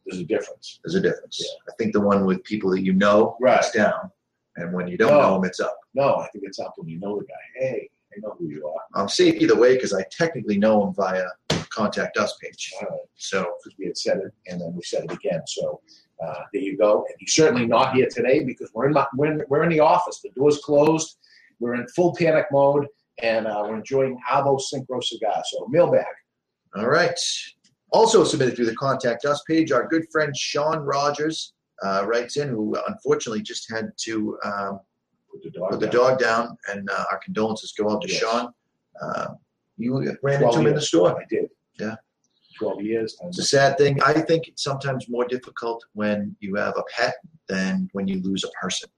there's 0.05 0.19
a 0.21 0.23
difference. 0.23 0.79
There's 0.83 0.95
a 0.95 1.01
difference. 1.01 1.43
I 1.67 1.73
think 1.77 1.93
the 1.93 2.01
one 2.01 2.25
with 2.25 2.43
people 2.43 2.69
that 2.71 2.81
you 2.81 2.93
know, 2.93 3.35
Right. 3.41 3.57
it's 3.59 3.71
down, 3.71 4.11
and 4.57 4.73
when 4.73 4.87
you 4.87 4.95
don't 4.97 5.11
No. 5.13 5.21
know 5.21 5.33
them, 5.35 5.45
it's 5.45 5.59
up. 5.59 5.77
No, 5.95 6.15
I 6.17 6.27
think 6.29 6.45
it's 6.45 6.59
up 6.59 6.73
when 6.77 6.87
you 6.87 6.99
know 6.99 7.19
the 7.19 7.25
guy. 7.25 7.33
Hey, 7.55 7.89
I 8.15 8.19
know 8.21 8.35
who 8.37 8.47
you 8.47 8.67
are. 8.67 8.81
I'm 8.93 9.09
safe 9.09 9.41
either 9.41 9.57
way 9.59 9.73
because 9.75 9.93
I 9.93 10.03
technically 10.11 10.57
know 10.59 10.85
him 10.87 10.93
via 10.93 11.25
contact 11.69 12.17
us 12.17 12.37
page. 12.37 12.71
Right. 12.81 12.89
So 13.15 13.53
because 13.63 13.77
we 13.77 13.85
had 13.87 13.97
said 13.97 14.17
it 14.19 14.33
and 14.47 14.61
then 14.61 14.73
we 14.75 14.81
said 14.83 15.03
it 15.05 15.11
again. 15.11 15.41
So 15.47 15.81
uh, 16.23 16.33
there 16.53 16.61
you 16.61 16.77
go. 16.77 17.05
And 17.07 17.15
he's 17.19 17.33
certainly 17.33 17.65
not 17.67 17.93
here 17.93 18.07
today 18.09 18.43
because 18.43 18.69
we're 18.73 18.87
in 18.87 18.93
my, 18.93 19.05
we're 19.15 19.31
in, 19.31 19.41
we're 19.49 19.63
in 19.63 19.69
the 19.69 19.79
office. 19.79 20.19
The 20.23 20.29
door's 20.35 20.57
closed. 20.59 21.17
We're 21.59 21.75
in 21.75 21.87
full 21.95 22.15
panic 22.15 22.45
mode 22.51 22.87
and 23.23 23.47
uh, 23.47 23.63
we're 23.65 23.77
enjoying 23.77 24.19
Avo 24.31 24.59
Syncro 24.61 25.03
cigar. 25.03 25.41
So 25.51 25.67
mailbag. 25.69 26.05
All 26.75 26.87
right. 26.87 27.17
Also 27.91 28.23
submitted 28.23 28.55
through 28.55 28.65
the 28.65 28.75
contact 28.75 29.25
us 29.25 29.41
page, 29.47 29.71
our 29.71 29.87
good 29.87 30.05
friend 30.11 30.35
Sean 30.35 30.79
Rogers 30.79 31.53
uh, 31.83 32.05
writes 32.05 32.37
in, 32.37 32.49
who 32.49 32.75
unfortunately 32.87 33.41
just 33.41 33.71
had 33.71 33.91
to 34.03 34.37
um, 34.43 34.79
Put 35.31 35.43
the 35.43 35.49
dog. 35.51 35.69
put 35.71 35.79
the 35.79 35.87
down. 35.87 35.95
dog 35.95 36.19
down, 36.19 36.57
and 36.71 36.89
uh, 36.89 37.03
our 37.11 37.19
condolences 37.23 37.73
go 37.77 37.89
out 37.91 38.01
to 38.01 38.07
Yes. 38.09 38.19
Sean. 38.19 38.51
Uh, 39.01 39.27
you 39.77 40.15
ran 40.23 40.41
into 40.43 40.59
him 40.59 40.67
in 40.67 40.73
the 40.75 40.81
store. 40.81 41.19
I 41.19 41.23
did. 41.29 41.49
Yeah. 41.79 41.95
Twelve 42.57 42.81
years. 42.81 43.17
and- 43.19 43.29
It's 43.29 43.39
a 43.39 43.43
sad 43.43 43.77
thing. 43.77 44.01
I 44.03 44.13
think 44.13 44.47
it's 44.47 44.63
sometimes 44.63 45.07
more 45.09 45.25
difficult 45.25 45.85
when 45.93 46.35
you 46.39 46.55
have 46.55 46.75
a 46.77 46.83
pet 46.95 47.15
than 47.47 47.89
when 47.93 48.07
you 48.07 48.21
lose 48.21 48.43
a 48.43 48.49
person. 48.61 48.89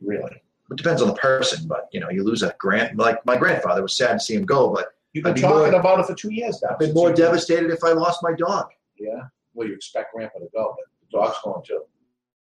Really. 0.00 0.42
It 0.70 0.76
depends 0.76 1.00
on 1.02 1.08
the 1.08 1.14
person, 1.14 1.66
but 1.66 1.88
you 1.92 2.00
know, 2.00 2.10
you 2.10 2.22
lose 2.24 2.42
a 2.42 2.54
grand. 2.58 2.98
Like 2.98 3.24
my 3.24 3.36
grandfather 3.36 3.82
was 3.82 3.96
sad 3.96 4.12
to 4.14 4.20
see 4.20 4.34
him 4.34 4.44
go, 4.44 4.70
but 4.72 4.94
You've 5.14 5.24
been 5.24 5.34
be 5.34 5.40
talking 5.40 5.70
more- 5.72 5.80
about 5.80 6.00
it 6.00 6.06
for 6.06 6.14
two 6.14 6.32
years 6.32 6.60
now. 6.62 6.70
I've 6.72 6.78
been 6.78 6.92
more 6.94 7.12
devastated 7.12 7.70
if 7.70 7.82
I 7.82 7.92
lost 7.92 8.22
my 8.22 8.32
dog. 8.34 8.66
Yeah. 8.98 9.22
Well, 9.54 9.66
you 9.66 9.74
expect 9.74 10.12
Grandpa 10.14 10.38
to 10.40 10.48
go, 10.54 10.76
but 10.76 10.84
the 11.00 11.18
dog's 11.18 11.38
going 11.42 11.62
too. 11.64 11.82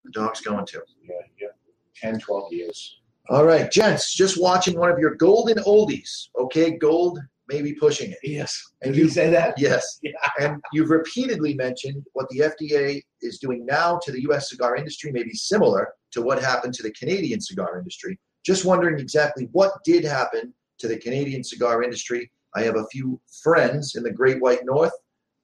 The 0.05 0.11
dog's 0.11 0.41
going 0.41 0.67
too. 0.67 0.83
Yeah, 1.03 1.15
yeah. 1.41 1.49
10, 1.95 2.19
12 2.21 2.53
years. 2.53 3.01
All 3.29 3.45
right, 3.45 3.71
gents, 3.73 4.13
just 4.15 4.41
watching 4.41 4.79
one 4.79 4.91
of 4.91 4.99
your 4.99 5.15
golden 5.15 5.57
oldies. 5.59 6.29
Okay, 6.37 6.73
gold 6.73 7.21
may 7.49 7.63
be 7.63 7.75
pushing 7.75 8.11
it. 8.11 8.19
Yes. 8.23 8.61
And 8.83 8.93
Did 8.95 9.01
you 9.01 9.09
say 9.09 9.31
that? 9.31 9.55
Yes. 9.59 9.99
Yeah. 10.03 10.13
And 10.41 10.63
you've 10.73 10.91
repeatedly 10.91 11.55
mentioned 11.55 12.05
what 12.13 12.29
the 12.29 12.41
FDA 12.41 13.03
is 13.23 13.39
doing 13.39 13.65
now 13.67 13.99
to 14.05 14.13
the 14.13 14.23
U.S. 14.23 14.51
cigar 14.51 14.77
industry 14.77 15.11
may 15.11 15.23
be 15.23 15.33
similar 15.33 15.89
to 16.13 16.23
what 16.23 16.41
happened 16.41 16.75
to 16.75 16.83
the 16.83 16.93
Canadian 16.93 17.41
cigar 17.41 17.79
industry. 17.79 18.19
Just 18.45 18.65
wondering 18.65 18.99
exactly 18.99 19.49
what 19.53 19.73
did 19.85 20.05
happen 20.05 20.55
to 20.79 20.89
the 20.89 20.99
Canadian 20.99 21.43
cigar 21.43 21.83
industry. 21.83 22.31
I 22.55 22.63
have 22.63 22.77
a 22.77 22.87
few 22.93 23.21
friends 23.43 23.97
in 23.97 24.03
the 24.03 24.13
Great 24.13 24.41
White 24.41 24.65
North, 24.65 24.93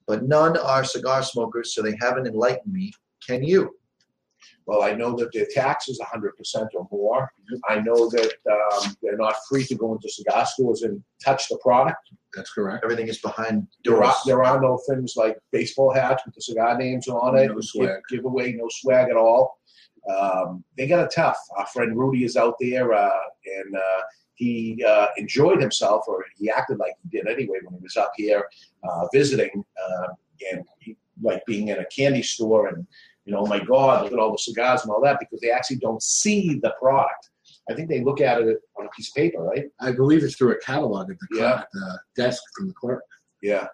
but 0.07 0.25
none 0.25 0.57
are 0.57 0.85
cigar 0.85 1.23
smokers, 1.23 1.75
so 1.75 1.83
they 1.83 1.97
haven't 2.01 2.27
enlightened 2.27 2.73
me. 2.73 2.93
Can 3.27 3.43
you? 3.43 3.75
Well, 4.67 4.83
I 4.83 4.93
know 4.93 5.17
that 5.17 5.33
their 5.33 5.47
tax 5.51 5.89
is 5.89 6.01
100% 6.01 6.31
or 6.75 6.87
more. 6.93 7.31
I 7.69 7.81
know 7.81 8.09
that 8.11 8.33
um, 8.51 8.95
they're 9.03 9.17
not 9.17 9.35
free 9.49 9.65
to 9.65 9.75
go 9.75 9.93
into 9.95 10.09
cigar 10.09 10.47
stores 10.47 10.83
and 10.83 11.03
touch 11.25 11.49
the 11.49 11.59
product. 11.59 11.99
That's 12.35 12.53
correct. 12.53 12.85
Everything 12.85 13.09
is 13.09 13.19
behind 13.19 13.67
There 13.85 13.95
doors. 13.97 14.07
are, 14.09 14.17
there 14.25 14.45
are 14.45 14.61
no 14.61 14.79
things 14.89 15.15
like 15.17 15.37
baseball 15.51 15.93
hats 15.93 16.23
with 16.25 16.35
the 16.35 16.41
cigar 16.41 16.79
names 16.79 17.09
on 17.09 17.37
it. 17.37 17.49
No 17.49 17.55
Give- 17.55 17.65
swag. 17.65 18.01
giveaway, 18.09 18.53
no 18.53 18.67
swag 18.71 19.11
at 19.11 19.17
all. 19.17 19.59
Um, 20.09 20.65
they 20.77 20.87
got 20.87 21.05
it 21.05 21.13
tough. 21.15 21.39
Our 21.59 21.67
friend 21.67 21.97
Rudy 21.97 22.25
is 22.25 22.37
out 22.37 22.55
there, 22.61 22.93
uh, 22.93 23.11
and 23.47 23.77
uh, 23.77 24.01
he 24.35 24.83
uh, 24.87 25.07
enjoyed 25.17 25.61
himself, 25.61 26.05
or 26.09 26.25
he 26.37 26.51
acted 26.51 26.79
like 26.79 26.95
he 27.03 27.17
did 27.19 27.29
anyway 27.29 27.59
when 27.65 27.75
he 27.79 27.83
was 27.83 27.97
up 27.97 28.13
here 28.17 28.49
uh, 28.83 29.07
visiting, 29.13 29.65
uh, 29.81 30.07
and 30.53 30.65
he, 30.81 30.97
like 31.23 31.45
being 31.47 31.69
in 31.69 31.79
a 31.79 31.85
candy 31.87 32.23
store 32.23 32.67
and 32.69 32.85
you 33.25 33.33
know, 33.33 33.41
oh 33.41 33.47
my 33.47 33.61
God, 33.61 34.05
look 34.05 34.13
at 34.13 34.19
all 34.19 34.33
the 34.33 34.39
cigars 34.39 34.83
and 34.83 34.91
all 34.91 35.01
that, 35.03 35.19
because 35.21 35.41
they 35.41 35.51
actually 35.51 35.77
don't 35.77 36.03
see 36.03 36.59
the 36.63 36.75
product. 36.79 37.31
I 37.71 37.75
think 37.75 37.89
they 37.89 38.03
look 38.03 38.21
at 38.21 38.41
it 38.41 38.59
on 38.79 38.87
a 38.87 38.89
piece 38.91 39.09
of 39.11 39.15
paper, 39.15 39.43
right? 39.43 39.67
I 39.81 39.93
believe 39.93 40.25
it's 40.25 40.37
through 40.37 40.53
a 40.53 40.59
catalog 40.59 41.11
at 41.11 41.17
the, 41.21 41.39
Yeah. 41.39 41.61
at 41.61 41.69
the 41.73 41.99
desk 42.17 42.43
from 42.57 42.69
the 42.69 42.75
clerk. 42.75 43.05
Yeah. 43.41 43.69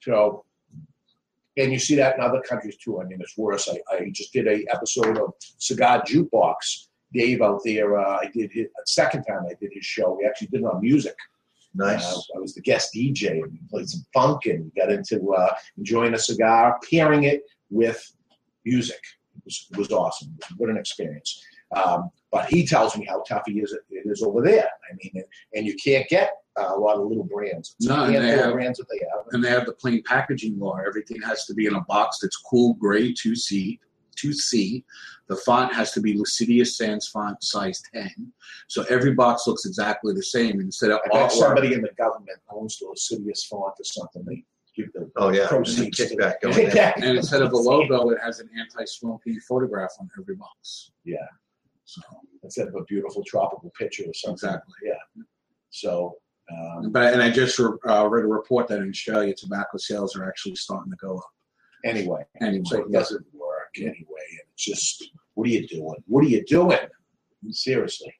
So, 0.00 0.44
and 1.58 1.72
you 1.72 1.78
see 1.78 1.96
that 1.96 2.16
in 2.16 2.22
other 2.22 2.40
countries 2.40 2.76
too. 2.76 3.00
I 3.00 3.04
mean, 3.04 3.20
it's 3.20 3.36
worse. 3.36 3.68
I, 3.68 3.78
I 3.94 4.10
just 4.12 4.32
did 4.32 4.46
a 4.46 4.64
episode 4.74 5.18
of 5.18 5.34
Cigar 5.58 6.02
Jukebox. 6.02 6.86
Dave 7.14 7.40
out 7.40 7.60
there, 7.64 7.98
uh, 7.98 8.18
I 8.20 8.30
did 8.34 8.50
his 8.52 8.66
second 8.84 9.24
time 9.24 9.44
I 9.48 9.54
did 9.60 9.70
his 9.72 9.84
show. 9.86 10.16
We 10.18 10.26
actually 10.26 10.48
did 10.48 10.62
it 10.62 10.66
on 10.66 10.80
music. 10.80 11.14
Nice. 11.74 12.04
Uh, 12.04 12.20
I 12.36 12.38
was 12.40 12.54
the 12.54 12.60
guest 12.62 12.92
DJ 12.94 13.42
and 13.42 13.52
we 13.52 13.58
played 13.70 13.88
some 13.88 14.04
funk 14.12 14.46
and 14.46 14.72
got 14.74 14.90
into 14.90 15.32
uh, 15.32 15.54
enjoying 15.78 16.14
a 16.14 16.18
cigar, 16.18 16.78
pairing 16.90 17.24
it 17.24 17.42
with 17.70 18.12
music. 18.66 19.00
It 19.36 19.42
was, 19.44 19.68
it 19.70 19.76
was 19.78 19.92
awesome. 19.92 20.36
What 20.56 20.70
an 20.70 20.76
experience. 20.76 21.42
Um, 21.74 22.10
but 22.30 22.46
he 22.48 22.66
tells 22.66 22.96
me 22.96 23.06
how 23.06 23.22
tough 23.22 23.42
he 23.46 23.60
is. 23.60 23.72
It 23.72 24.02
is 24.04 24.22
over 24.22 24.42
there. 24.42 24.68
I 24.90 24.94
mean, 25.02 25.12
and, 25.14 25.24
and 25.54 25.66
you 25.66 25.74
can't 25.82 26.08
get 26.08 26.30
uh, 26.58 26.72
a 26.74 26.78
lot 26.78 26.96
of 26.96 27.06
little 27.06 27.24
brands. 27.24 27.74
It's 27.78 27.88
No, 27.88 28.04
and 28.04 28.14
they 28.14 28.28
have- 28.30 28.52
brands 28.52 28.78
that 28.78 28.86
they 28.90 28.98
have. 29.10 29.26
And 29.32 29.42
they 29.42 29.50
have 29.50 29.66
the 29.66 29.72
plain 29.72 30.02
packaging 30.04 30.58
law. 30.58 30.76
Everything 30.86 31.20
has 31.22 31.44
to 31.46 31.54
be 31.54 31.66
in 31.66 31.74
a 31.74 31.80
box 31.82 32.18
that's 32.20 32.36
cool 32.36 32.74
gray 32.74 33.12
2C. 33.12 33.78
2C. 34.16 34.82
The 35.28 35.36
font 35.36 35.74
has 35.74 35.92
to 35.92 36.00
be 36.00 36.14
Lucida 36.14 36.64
Sans 36.64 37.06
font 37.08 37.42
size 37.42 37.82
10. 37.92 38.32
So 38.68 38.84
every 38.88 39.12
box 39.12 39.46
looks 39.46 39.66
exactly 39.66 40.14
the 40.14 40.22
same. 40.22 40.60
Instead 40.60 40.90
of 40.92 41.00
I 41.04 41.08
bet 41.18 41.32
somebody 41.32 41.74
in 41.74 41.82
the 41.82 41.90
government 41.98 42.38
owns 42.48 42.78
the 42.78 42.86
Lascivious 42.86 43.44
font 43.44 43.74
or 43.78 43.84
something. 43.84 44.24
They 44.24 44.44
give 44.76 44.92
the 44.92 45.10
Oh, 45.16 45.30
yeah. 45.30 45.48
proceeds. 45.48 45.96
to- 45.96 46.04
Kickback 46.16 46.40
going 46.42 46.54
there. 46.56 46.70
Kickback. 46.70 46.96
and 46.96 47.16
instead 47.16 47.42
of 47.42 47.52
a 47.52 47.56
logo, 47.56 48.10
it 48.10 48.18
has 48.22 48.40
an 48.40 48.48
anti-smoking 48.58 49.40
photograph 49.48 49.90
on 50.00 50.08
every 50.20 50.36
box. 50.36 50.92
Yeah. 51.04 51.16
So, 51.84 52.02
Instead 52.42 52.68
of 52.68 52.74
a 52.76 52.84
beautiful 52.84 53.22
tropical 53.24 53.72
picture 53.78 54.04
or 54.04 54.14
something. 54.14 54.34
Exactly. 54.50 54.74
Yeah. 54.84 55.22
So, 55.70 56.16
um, 56.52 56.92
but 56.92 57.12
and 57.12 57.22
I 57.22 57.30
just 57.30 57.58
uh, 57.60 58.08
read 58.08 58.24
a 58.24 58.28
report 58.28 58.68
that 58.68 58.80
in 58.80 58.88
Australia, 58.90 59.34
tobacco 59.36 59.78
sales 59.78 60.14
are 60.16 60.28
actually 60.28 60.54
starting 60.56 60.90
to 60.92 60.96
go 60.98 61.16
up. 61.16 61.30
anyway, 61.84 62.24
Anyway, 62.40 62.62
so 62.66 62.82
it 62.84 62.92
doesn't 62.92 63.26
work 63.34 63.70
anyway. 63.78 63.94
And 64.30 64.40
it's 64.52 64.64
just, 64.64 65.10
what 65.34 65.46
are 65.48 65.50
you 65.50 65.66
doing? 65.66 65.96
What 66.06 66.24
are 66.24 66.28
you 66.28 66.44
doing? 66.44 66.78
Seriously. 67.50 68.12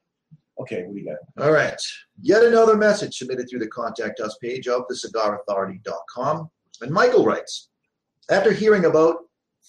Okay, 0.59 0.85
what 0.85 0.95
do 0.95 1.01
you 1.01 1.07
got? 1.07 1.45
All 1.45 1.53
right. 1.53 1.81
Yet 2.21 2.43
another 2.43 2.77
message 2.77 3.19
submitted 3.19 3.49
through 3.49 3.61
the 3.61 3.69
contact 3.69 4.21
us 4.21 4.37
page 4.43 4.69
of 4.69 4.85
thecigarauthority.com. 4.91 6.51
And 6.81 6.91
Michael 6.91 7.25
writes 7.25 7.69
After 8.31 8.53
hearing 8.53 8.87
about 8.87 9.19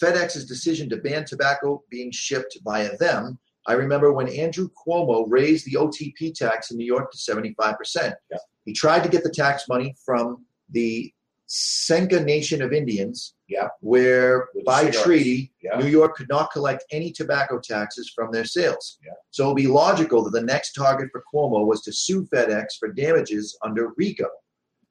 FedEx's 0.01 0.45
decision 0.45 0.89
to 0.89 0.97
ban 0.97 1.25
tobacco 1.25 1.83
being 1.89 2.11
shipped 2.11 2.57
via 2.63 2.95
them, 2.97 3.37
I 3.67 3.73
remember 3.73 4.13
when 4.13 4.29
Andrew 4.29 4.69
Cuomo 4.69 5.25
raised 5.27 5.65
the 5.65 5.77
OTP 5.77 6.33
tax 6.33 6.71
in 6.71 6.77
New 6.77 6.85
York 6.85 7.11
to 7.11 7.17
75%. 7.17 8.13
Yeah. 8.31 8.37
He 8.65 8.73
tried 8.73 9.03
to 9.03 9.09
get 9.09 9.23
the 9.23 9.29
tax 9.29 9.65
money 9.67 9.95
from 10.05 10.45
the 10.69 11.11
Seneca 11.47 12.21
Nation 12.21 12.61
of 12.61 12.71
Indians, 12.73 13.33
Yeah. 13.49 13.69
where 13.79 14.49
With 14.53 14.65
by 14.65 14.79
cigarettes. 14.79 15.01
treaty, 15.03 15.53
Yeah. 15.61 15.77
New 15.79 15.87
York 15.87 16.17
could 16.17 16.27
not 16.29 16.51
collect 16.51 16.83
any 16.91 17.11
tobacco 17.11 17.59
taxes 17.59 18.11
from 18.13 18.31
their 18.31 18.43
sales. 18.45 18.97
Yeah. 19.05 19.13
So 19.31 19.45
it 19.45 19.47
would 19.47 19.55
be 19.55 19.67
logical 19.67 20.23
that 20.25 20.31
the 20.31 20.41
next 20.41 20.73
target 20.73 21.09
for 21.11 21.23
Cuomo 21.33 21.65
was 21.65 21.81
to 21.83 21.93
sue 21.93 22.25
FedEx 22.25 22.77
for 22.79 22.91
damages 22.91 23.57
under 23.63 23.93
RICO. 23.97 24.27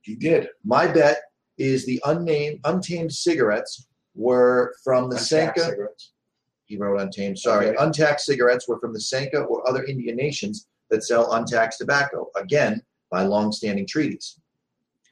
He 0.00 0.14
did. 0.14 0.48
My 0.64 0.86
bet 0.86 1.20
is 1.58 1.84
the 1.84 2.00
unnamed, 2.06 2.60
untamed 2.64 3.12
cigarettes 3.12 3.86
were 4.14 4.74
from 4.82 5.10
the 5.10 5.16
Untaxed 5.16 5.64
cigarettes. 5.66 6.12
He 6.64 6.76
wrote 6.78 7.00
untamed. 7.00 7.38
Sorry, 7.38 7.68
Okay. 7.68 7.76
untaxed 7.78 8.24
cigarettes 8.26 8.66
were 8.66 8.80
from 8.80 8.92
the 8.92 9.00
Seneca 9.00 9.40
or 9.42 9.68
other 9.68 9.84
Indian 9.84 10.16
nations 10.16 10.66
that 10.90 11.04
sell 11.04 11.32
untaxed 11.32 11.78
tobacco. 11.78 12.30
Again, 12.36 12.82
by 13.10 13.22
long-standing 13.24 13.86
treaties. 13.86 14.38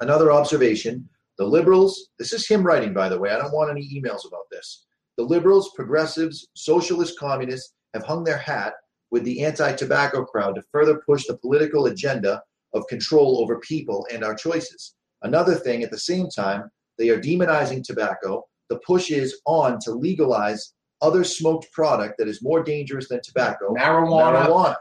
Another 0.01 0.33
observation: 0.33 1.09
the 1.39 1.45
liberals. 1.45 2.11
This 2.19 2.33
is 2.33 2.47
him 2.47 2.63
writing, 2.63 2.93
by 2.93 3.09
the 3.09 3.19
way. 3.19 3.31
I 3.31 3.39
don't 3.39 3.53
want 3.53 3.71
any 3.71 3.89
emails 3.95 4.27
about 4.27 4.45
this. 4.51 4.85
The 5.17 5.25
liberals, 5.25 5.71
progressives, 5.75 6.49
socialist, 6.55 7.19
communists 7.19 7.75
have 7.95 8.05
hung 8.05 8.25
their 8.25 8.39
hat 8.39 8.75
with 9.11 9.25
the 9.25 9.45
anti-tobacco 9.45 10.25
crowd 10.25 10.57
to 10.57 10.63
further 10.73 11.01
push 11.07 11.27
the 11.27 11.39
political 11.39 11.87
agenda 11.87 12.43
of 12.75 12.87
control 12.89 13.41
over 13.41 13.61
people 13.61 14.07
and 14.13 14.25
our 14.25 14.35
choices. 14.35 14.95
Another 15.23 15.55
thing, 15.55 15.83
at 15.83 15.91
the 15.91 15.99
same 15.99 16.29
time, 16.29 16.69
they 16.99 17.09
are 17.11 17.21
demonizing 17.21 17.83
tobacco. 17.83 18.43
The 18.71 18.81
push 18.87 19.11
is 19.11 19.41
on 19.47 19.79
to 19.81 19.93
legalize 19.93 20.75
other 21.01 21.23
smoked 21.23 21.71
product 21.73 22.15
that 22.19 22.29
is 22.29 22.43
more 22.43 22.63
dangerous 22.63 23.09
than 23.09 23.21
tobacco. 23.23 23.73
Marijuana. 23.75 24.47
Marijuana. 24.47 24.77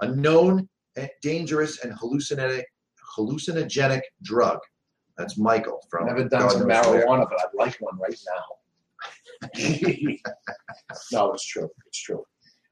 A 0.00 0.08
known 0.08 0.68
eh, 0.96 1.08
dangerous 1.22 1.84
and 1.84 1.92
hallucinogenic 1.92 2.64
hallucinogenic 3.16 4.02
drug. 4.22 4.58
That's 5.16 5.38
Michael 5.38 5.80
from. 5.90 6.06
Never 6.06 6.24
done 6.28 6.42
God 6.42 6.52
some 6.52 6.66
knows 6.68 6.86
where. 6.86 7.06
marijuana, 7.06 7.28
but 7.28 7.40
I'd 7.40 7.54
like 7.56 7.76
one 7.80 7.98
right 7.98 8.18
now. 8.26 8.44
no, 11.12 11.32
it's 11.32 11.46
true. 11.46 11.68
It's 11.86 12.02
true. 12.02 12.24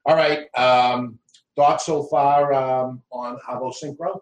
All 0.05 0.15
right. 0.15 0.47
Um, 0.57 1.19
thoughts 1.55 1.85
so 1.85 2.03
far 2.03 2.53
um, 2.53 3.01
on 3.11 3.37
Avo 3.49 3.73
Syncro? 3.73 4.19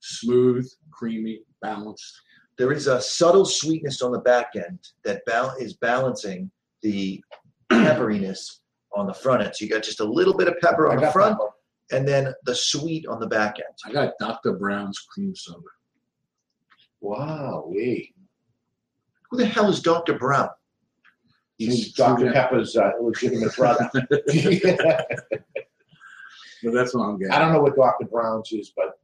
Smooth, 0.00 0.68
creamy, 0.90 1.40
balanced. 1.62 2.20
There 2.58 2.72
is 2.72 2.86
a 2.86 3.00
subtle 3.00 3.44
sweetness 3.44 4.02
on 4.02 4.12
the 4.12 4.18
back 4.18 4.50
end 4.54 4.78
that 5.04 5.22
bal- 5.26 5.54
is 5.58 5.74
balancing 5.74 6.50
the 6.82 7.22
pepperiness 7.72 8.58
on 8.94 9.06
the 9.06 9.14
front 9.14 9.42
end. 9.42 9.52
So 9.54 9.64
you 9.64 9.70
got 9.70 9.82
just 9.82 10.00
a 10.00 10.04
little 10.04 10.36
bit 10.36 10.48
of 10.48 10.54
pepper 10.60 10.88
I 10.88 10.90
on 10.90 10.96
the 10.96 11.02
got 11.02 11.12
front, 11.12 11.38
pepper. 11.38 11.50
and 11.92 12.06
then 12.06 12.34
the 12.44 12.54
sweet 12.54 13.06
on 13.06 13.20
the 13.20 13.26
back 13.26 13.56
end. 13.56 13.74
I 13.86 13.92
got 13.92 14.14
Dr. 14.18 14.52
Brown's 14.54 14.98
cream 14.98 15.34
soda. 15.34 15.60
Wow, 17.00 17.64
we. 17.68 18.14
Who 19.30 19.36
the 19.38 19.46
hell 19.46 19.68
is 19.70 19.80
Dr. 19.80 20.18
Brown? 20.18 20.48
He's 21.56 21.92
Dr. 21.92 22.32
Pepper's 22.32 22.76
uh, 22.76 22.90
legitimate 23.00 23.54
brother. 23.56 23.90
But 26.62 26.74
that's 26.74 26.94
what 26.94 27.04
I'm 27.04 27.18
getting. 27.18 27.32
I 27.32 27.38
don't 27.38 27.52
know 27.52 27.62
what 27.62 27.74
Dr. 27.76 28.06
Brown's 28.06 28.52
is, 28.52 28.72
but 28.76 28.98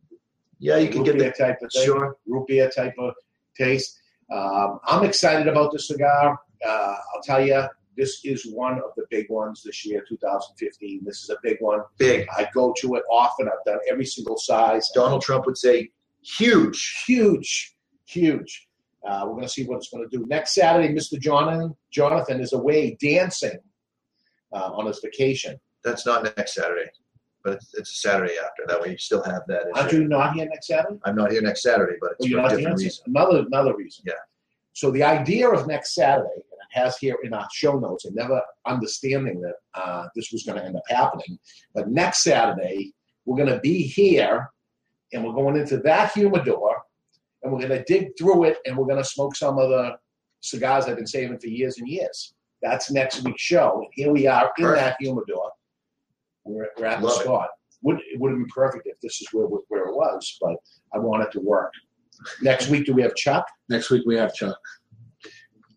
Yeah, 0.59 0.76
you 0.76 0.88
can 0.90 1.02
get 1.04 1.18
that 1.18 1.38
type 1.38 1.62
of 1.62 1.72
thing. 1.72 1.85
sure. 1.85 2.16
Root 2.26 2.46
beer 2.48 2.68
type 2.70 2.94
of 2.98 3.14
taste. 3.56 3.98
Um, 4.30 4.78
I'm 4.85 5.04
excited 5.04 5.48
about 5.48 5.72
the 5.72 5.78
cigar. 5.78 6.38
Uh, 6.66 6.96
I'll 7.14 7.22
tell 7.22 7.40
you, 7.44 7.62
this 7.96 8.20
is 8.24 8.46
one 8.52 8.74
of 8.74 8.90
the 8.96 9.04
big 9.11 9.30
ones 9.30 9.62
this 9.64 9.87
year, 9.87 10.04
2015. 10.06 11.02
This 11.04 11.22
is 11.22 11.30
a 11.30 11.37
big 11.42 11.56
one. 11.61 11.80
Big. 11.96 12.26
I 12.37 12.46
go 12.52 12.74
to 12.80 12.96
it 12.96 13.04
often. 13.11 13.48
I've 13.48 13.64
done 13.64 13.78
every 13.90 14.04
single 14.04 14.37
size. 14.37 14.90
Donald 14.94 15.22
Trump 15.22 15.46
would 15.46 15.56
say 15.56 15.88
huge. 16.22 17.04
huge, 17.06 17.74
huge. 18.07 18.69
Uh, 19.07 19.23
we're 19.25 19.33
going 19.35 19.42
to 19.42 19.49
see 19.49 19.64
what 19.64 19.77
it's 19.77 19.88
going 19.90 20.09
to 20.09 20.16
do 20.16 20.25
next 20.27 20.55
Saturday. 20.55 20.92
Mr. 20.92 21.19
Jonathan 21.21 21.77
Jonathan 21.92 22.40
is 22.40 22.53
away 22.53 22.97
dancing 23.01 23.59
uh, 24.53 24.71
on 24.75 24.87
his 24.87 24.99
vacation. 25.01 25.59
That's 25.85 26.05
not 26.05 26.25
next 26.37 26.55
Saturday, 26.55 26.90
but 27.45 27.55
it's, 27.55 27.73
it's 27.75 27.92
a 27.92 28.09
Saturday 28.09 28.35
after. 28.45 28.64
That 28.66 28.81
way 28.81 28.90
you 28.90 28.99
still 28.99 29.23
have 29.23 29.42
that. 29.47 29.62
Aren't 29.75 29.88
issue. 29.88 30.03
you 30.03 30.09
not 30.09 30.35
here 30.35 30.47
next 30.47 30.66
Saturday? 30.66 30.99
I'm 31.05 31.14
not 31.14 31.31
here 31.31 31.42
next 31.42 31.62
Saturday, 31.62 31.97
but 32.01 32.12
it's 32.19 32.27
Oh, 32.27 32.31
for 32.33 32.38
a 32.38 32.42
different 32.49 32.66
dancing. 32.69 32.87
reason. 32.87 33.05
Another 33.07 33.38
another 33.47 33.77
reason. 33.77 34.05
Yeah. 34.07 34.14
So 34.73 34.90
the 34.90 35.05
idea 35.05 35.49
of 35.49 35.66
next 35.69 35.95
Saturday, 35.95 36.29
and 36.35 36.42
it 36.42 36.73
has 36.81 36.99
here 36.99 37.16
in 37.23 37.33
our 37.33 37.47
show 37.53 37.79
notes, 37.79 38.05
and 38.07 38.14
never 38.16 38.42
understanding 38.66 39.40
that 39.42 39.55
uh, 39.75 40.09
this 40.16 40.33
was 40.33 40.42
going 40.42 40.59
to 40.59 40.64
end 40.64 40.77
up 40.77 40.83
happening, 40.88 41.38
but 41.75 41.88
next 41.88 42.25
Saturday 42.25 42.92
we're 43.25 43.37
going 43.37 43.55
to 43.55 43.61
be 43.61 43.83
here, 43.83 44.51
and 45.12 45.25
we're 45.25 45.33
going 45.33 45.57
into 45.57 45.79
that 45.79 46.12
humidor, 46.12 46.75
and 47.46 47.52
we're 47.54 47.66
going 47.66 47.82
to 47.82 47.85
dig 47.92 48.11
through 48.18 48.44
it, 48.44 48.59
and 48.66 48.76
we're 48.76 48.87
going 48.87 49.02
to 49.02 49.09
smoke 49.09 49.35
some 49.37 49.59
of 49.59 49.68
the 49.70 49.96
cigars 50.40 50.85
I've 50.87 50.96
been 50.96 51.06
saving 51.06 51.38
for 51.38 51.46
years 51.48 51.78
and 51.78 51.88
years. 51.88 52.35
That's 52.62 52.90
next 52.90 53.22
week's 53.22 53.42
show. 53.42 53.78
And 53.78 53.87
here 53.92 54.12
we 54.12 54.26
are 54.26 54.50
in 54.59 54.64
that 54.66 54.96
humidor. 55.00 55.50
We're, 56.44 56.68
we're 56.78 56.87
at 56.87 57.00
the 57.00 57.06
Love 57.06 57.20
it. 57.20 57.24
spot. 57.24 57.48
Would 57.82 57.98
it 58.12 58.18
would 58.20 58.30
have 58.30 58.38
been 58.38 58.48
perfect 58.48 58.87
if 58.87 58.98
this 59.00 59.20
is 59.20 59.28
where 59.32 59.46
where 59.46 59.85
it 59.88 59.94
was, 59.94 60.37
but 60.40 60.56
I 60.94 60.98
want 60.98 61.22
it 61.22 61.30
to 61.32 61.40
work. 61.40 61.72
Next 62.42 62.68
week, 62.68 62.87
do 62.87 62.94
we 62.94 63.02
have 63.02 63.14
Chuck 63.14 63.46
Next 63.68 63.90
week 63.90 64.02
we 64.06 64.16
have 64.16 64.35
Chuck 64.35 64.56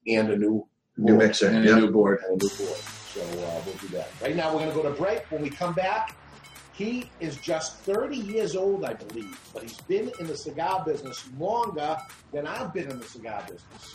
and 0.08 0.29
a 0.32 0.38
new 0.38 0.65
New 0.97 1.17
mixer. 1.17 1.47
and 1.47 1.67
a 1.67 1.75
new 1.75 1.91
board. 1.91 2.19
and 2.27 2.41
a 2.41 2.45
new 2.45 2.49
board. 2.58 2.77
So 3.13 3.21
uh, 3.21 3.62
we'll 3.65 3.75
do 3.75 3.88
that. 3.89 4.08
Right 4.21 4.36
now, 4.36 4.51
we're 4.53 4.60
going 4.60 4.69
to 4.69 4.75
go 4.75 4.84
to 4.84 4.91
break. 4.91 5.29
When 5.32 5.41
we 5.41 5.49
come 5.49 5.73
back, 5.73 6.15
he 6.80 7.10
is 7.20 7.36
just 7.36 7.76
30 7.80 8.15
years 8.15 8.56
old, 8.56 8.86
I 8.86 8.94
believe, 8.94 9.38
but 9.54 9.63
he's 9.63 9.82
been 9.82 10.10
in 10.18 10.28
the 10.28 10.38
cigar 10.38 10.82
business 10.86 11.28
longer 11.38 11.98
than 12.32 12.48
I've 12.48 12.74
been 12.74 12.89
in 12.89 13.00
the 13.00 13.06
cigar 13.06 13.42
business. 13.42 13.94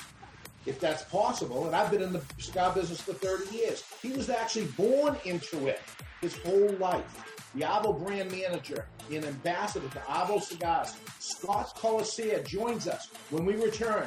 If 0.67 0.81
that's 0.81 1.03
possible, 1.05 1.65
and 1.65 1.75
I've 1.75 1.91
been 1.91 2.03
in 2.03 2.13
the 2.13 2.21
cigar 2.37 2.75
business 2.75 3.01
for 3.01 3.15
30 3.15 3.57
years. 3.57 3.85
He 4.03 4.13
was 4.13 4.29
actually 4.29 4.67
born 4.67 5.17
into 5.25 5.67
it 5.67 5.81
his 6.21 6.37
whole 6.37 6.73
life. 6.73 7.25
The 7.55 7.63
Avo 7.63 7.99
brand 8.05 8.31
manager 8.31 8.87
and 9.11 9.25
ambassador 9.25 9.89
to 9.89 9.99
Avo 10.01 10.43
Cigars, 10.43 10.95
Scott 11.21 11.73
Kolesaire, 11.77 12.43
joins 12.43 12.87
us 12.87 13.09
when 13.31 13.47
we 13.47 13.55
return. 13.55 14.07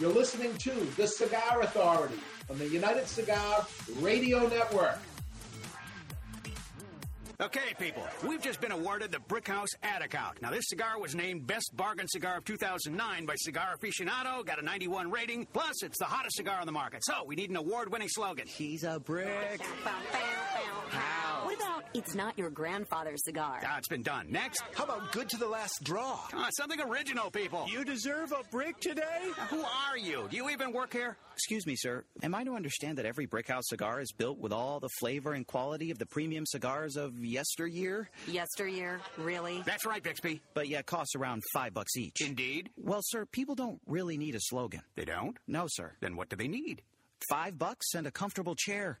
You're 0.00 0.12
listening 0.12 0.56
to 0.56 0.72
The 0.96 1.06
Cigar 1.06 1.60
Authority 1.60 2.18
on 2.50 2.58
the 2.58 2.66
United 2.66 3.06
Cigar 3.06 3.64
Radio 4.00 4.48
Network. 4.48 4.98
Okay, 7.40 7.72
people, 7.78 8.02
we've 8.26 8.42
just 8.42 8.60
been 8.60 8.72
awarded 8.72 9.12
the 9.12 9.18
Brickhouse 9.18 9.68
Ad 9.84 10.02
Account. 10.02 10.42
Now, 10.42 10.50
this 10.50 10.64
cigar 10.66 10.98
was 10.98 11.14
named 11.14 11.46
Best 11.46 11.70
Bargain 11.76 12.08
Cigar 12.08 12.38
of 12.38 12.44
2009 12.44 13.26
by 13.26 13.34
Cigar 13.36 13.76
Aficionado, 13.80 14.44
got 14.44 14.58
a 14.60 14.64
91 14.64 15.08
rating, 15.08 15.46
plus 15.52 15.84
it's 15.84 15.98
the 15.98 16.04
hottest 16.04 16.34
cigar 16.36 16.58
on 16.58 16.66
the 16.66 16.72
market. 16.72 17.04
So, 17.04 17.22
we 17.24 17.36
need 17.36 17.50
an 17.50 17.56
award 17.56 17.92
winning 17.92 18.08
slogan. 18.08 18.48
He's 18.48 18.82
a 18.82 18.98
brick. 18.98 19.60
How? 20.90 21.27
What 21.48 21.56
about 21.56 21.84
it's 21.94 22.14
not 22.14 22.38
your 22.38 22.50
grandfather's 22.50 23.24
cigar? 23.24 23.62
Ah, 23.64 23.78
it's 23.78 23.88
been 23.88 24.02
done. 24.02 24.26
Next. 24.28 24.62
How 24.74 24.84
about 24.84 25.12
good 25.12 25.30
to 25.30 25.38
the 25.38 25.48
last 25.48 25.82
draw? 25.82 26.18
Come 26.30 26.40
on, 26.40 26.52
something 26.52 26.78
original, 26.78 27.30
people. 27.30 27.64
You 27.70 27.86
deserve 27.86 28.32
a 28.32 28.44
brick 28.50 28.78
today? 28.80 29.22
Who 29.48 29.62
are 29.62 29.96
you? 29.96 30.26
Do 30.30 30.36
you 30.36 30.50
even 30.50 30.74
work 30.74 30.92
here? 30.92 31.16
Excuse 31.32 31.66
me, 31.66 31.74
sir. 31.74 32.04
Am 32.22 32.34
I 32.34 32.44
to 32.44 32.54
understand 32.54 32.98
that 32.98 33.06
every 33.06 33.26
Brickhouse 33.26 33.62
cigar 33.64 34.02
is 34.02 34.12
built 34.12 34.38
with 34.38 34.52
all 34.52 34.78
the 34.78 34.90
flavor 35.00 35.32
and 35.32 35.46
quality 35.46 35.90
of 35.90 35.98
the 35.98 36.04
premium 36.04 36.44
cigars 36.44 36.96
of 36.96 37.18
yesteryear? 37.24 38.10
Yesteryear? 38.26 39.00
Really? 39.16 39.62
That's 39.64 39.86
right, 39.86 40.02
Bixby. 40.02 40.42
But 40.52 40.68
yet 40.68 40.84
costs 40.84 41.14
around 41.14 41.44
five 41.54 41.72
bucks 41.72 41.96
each. 41.96 42.20
Indeed. 42.20 42.68
Well, 42.76 43.00
sir, 43.02 43.24
people 43.24 43.54
don't 43.54 43.80
really 43.86 44.18
need 44.18 44.34
a 44.34 44.40
slogan. 44.40 44.82
They 44.96 45.06
don't? 45.06 45.38
No, 45.46 45.64
sir. 45.66 45.94
Then 46.00 46.14
what 46.14 46.28
do 46.28 46.36
they 46.36 46.48
need? 46.48 46.82
Five 47.30 47.58
bucks 47.58 47.94
and 47.94 48.06
a 48.06 48.10
comfortable 48.10 48.54
chair. 48.54 49.00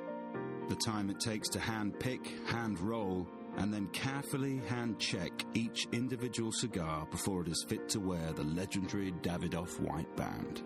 the 0.69 0.75
time 0.75 1.09
it 1.09 1.19
takes 1.19 1.49
to 1.49 1.59
hand 1.59 1.99
pick, 1.99 2.33
hand 2.47 2.79
roll, 2.79 3.27
and 3.57 3.73
then 3.73 3.87
carefully 3.87 4.59
hand 4.67 4.99
check 4.99 5.31
each 5.53 5.87
individual 5.91 6.51
cigar 6.51 7.05
before 7.11 7.41
it 7.41 7.49
is 7.49 7.65
fit 7.67 7.89
to 7.89 7.99
wear 7.99 8.31
the 8.33 8.43
legendary 8.43 9.11
Davidoff 9.21 9.79
white 9.79 10.15
band. 10.15 10.63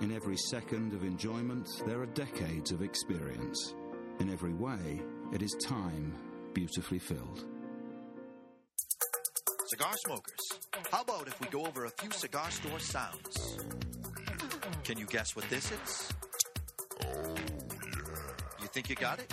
In 0.00 0.12
every 0.12 0.36
second 0.36 0.94
of 0.94 1.04
enjoyment, 1.04 1.68
there 1.86 2.00
are 2.00 2.06
decades 2.06 2.72
of 2.72 2.82
experience. 2.82 3.74
In 4.20 4.30
every 4.30 4.52
way, 4.52 5.02
it 5.32 5.42
is 5.42 5.54
time 5.66 6.14
beautifully 6.54 6.98
filled. 6.98 7.44
Cigar 9.66 9.94
smokers, 10.04 10.58
how 10.90 11.02
about 11.02 11.26
if 11.28 11.40
we 11.40 11.46
go 11.48 11.64
over 11.64 11.86
a 11.86 11.90
few 11.90 12.10
cigar 12.10 12.50
store 12.50 12.78
sounds? 12.78 13.58
Can 14.84 14.98
you 14.98 15.06
guess 15.06 15.34
what 15.34 15.48
this 15.48 15.70
is? 15.72 16.12
Think 18.72 18.88
you 18.88 18.96
got 18.96 19.18
it? 19.18 19.30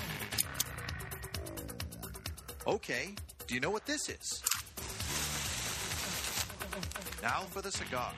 Okay, 2.68 3.16
do 3.48 3.56
you 3.56 3.62
know 3.62 3.70
what 3.70 3.86
this 3.86 4.10
is? 4.10 4.44
Now 7.24 7.42
for 7.50 7.62
the 7.62 7.72
cigar. 7.72 8.12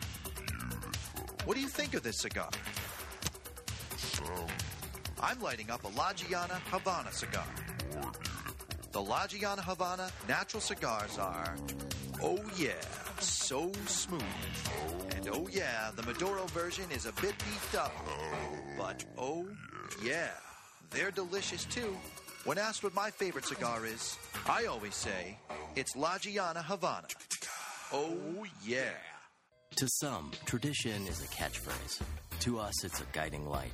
What 1.46 1.56
do 1.56 1.62
you 1.62 1.68
think 1.68 1.94
of 1.94 2.02
this 2.02 2.20
cigar? 2.20 2.50
I'm 5.22 5.40
lighting 5.42 5.70
up 5.70 5.84
a 5.84 5.88
La 5.90 6.12
Gianna 6.14 6.60
Havana 6.72 7.12
cigar. 7.12 7.46
The 8.92 9.02
La 9.02 9.28
Gianna 9.28 9.62
Havana 9.62 10.10
natural 10.28 10.62
cigars 10.62 11.20
are, 11.20 11.56
oh 12.22 12.40
yeah, 12.58 12.72
so 13.20 13.72
smooth. 13.86 14.24
And 15.16 15.30
oh 15.32 15.48
yeah, 15.52 15.92
the 15.96 16.02
Maduro 16.02 16.46
version 16.48 16.86
is 16.92 17.06
a 17.06 17.14
bit 17.14 17.38
beefed 17.38 17.76
up. 17.76 17.94
But 18.76 19.06
oh 19.18 19.46
yeah, 20.04 20.32
they're 20.91 21.12
delicious 21.12 21.65
too. 21.65 21.97
When 22.43 22.58
asked 22.58 22.84
what 22.84 22.93
my 22.93 23.12
favorite 23.12 23.45
cigar 23.45 23.86
is, 23.86 24.17
I 24.47 24.65
always 24.65 24.95
say 24.95 25.38
it's 25.75 25.95
La 25.95 26.17
Gianna 26.17 26.62
Havana. 26.62 27.08
Oh 27.93 28.45
yeah. 28.65 28.91
To 29.77 29.88
some, 29.99 30.32
tradition 30.45 31.08
is 31.08 31.23
a 31.23 31.27
catchphrase. 31.27 32.01
To 32.41 32.60
us, 32.60 32.84
it's 32.84 32.99
a 32.99 33.06
guiding 33.13 33.47
light. 33.47 33.73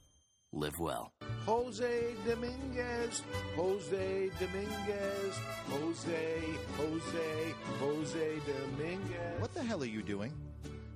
Live 0.53 0.79
well. 0.79 1.13
Jose 1.45 2.13
Dominguez, 2.27 3.23
Jose 3.55 4.29
Dominguez, 4.37 5.39
Jose, 5.69 6.39
Jose, 6.77 7.53
Jose 7.79 8.39
Dominguez. 8.45 9.39
What 9.39 9.53
the 9.53 9.63
hell 9.63 9.81
are 9.81 9.85
you 9.85 10.03
doing? 10.03 10.33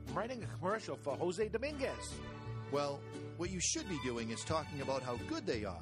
I'm 0.09 0.13
writing 0.13 0.43
a 0.43 0.57
commercial 0.57 0.97
for 0.97 1.15
Jose 1.15 1.47
Dominguez. 1.47 2.15
Well, 2.71 2.99
what 3.37 3.49
you 3.49 3.61
should 3.61 3.87
be 3.87 3.97
doing 4.03 4.29
is 4.31 4.43
talking 4.43 4.81
about 4.81 5.01
how 5.01 5.15
good 5.29 5.45
they 5.45 5.63
are. 5.63 5.81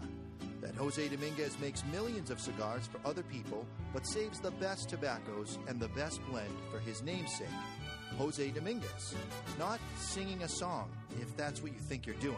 That 0.62 0.75
Jose 0.75 1.07
Dominguez 1.07 1.57
makes 1.59 1.83
millions 1.91 2.29
of 2.29 2.39
cigars 2.39 2.86
for 2.86 2.99
other 3.07 3.23
people, 3.23 3.65
but 3.91 4.05
saves 4.05 4.39
the 4.39 4.51
best 4.51 4.88
tobaccos 4.88 5.57
and 5.67 5.79
the 5.79 5.89
best 5.89 6.21
blend 6.29 6.53
for 6.71 6.79
his 6.79 7.01
namesake, 7.01 7.47
Jose 8.19 8.49
Dominguez. 8.51 9.15
Not 9.57 9.79
singing 9.97 10.43
a 10.43 10.47
song, 10.47 10.91
if 11.19 11.36
that's 11.36 11.63
what 11.63 11.73
you 11.73 11.79
think 11.79 12.05
you're 12.05 12.15
doing. 12.17 12.38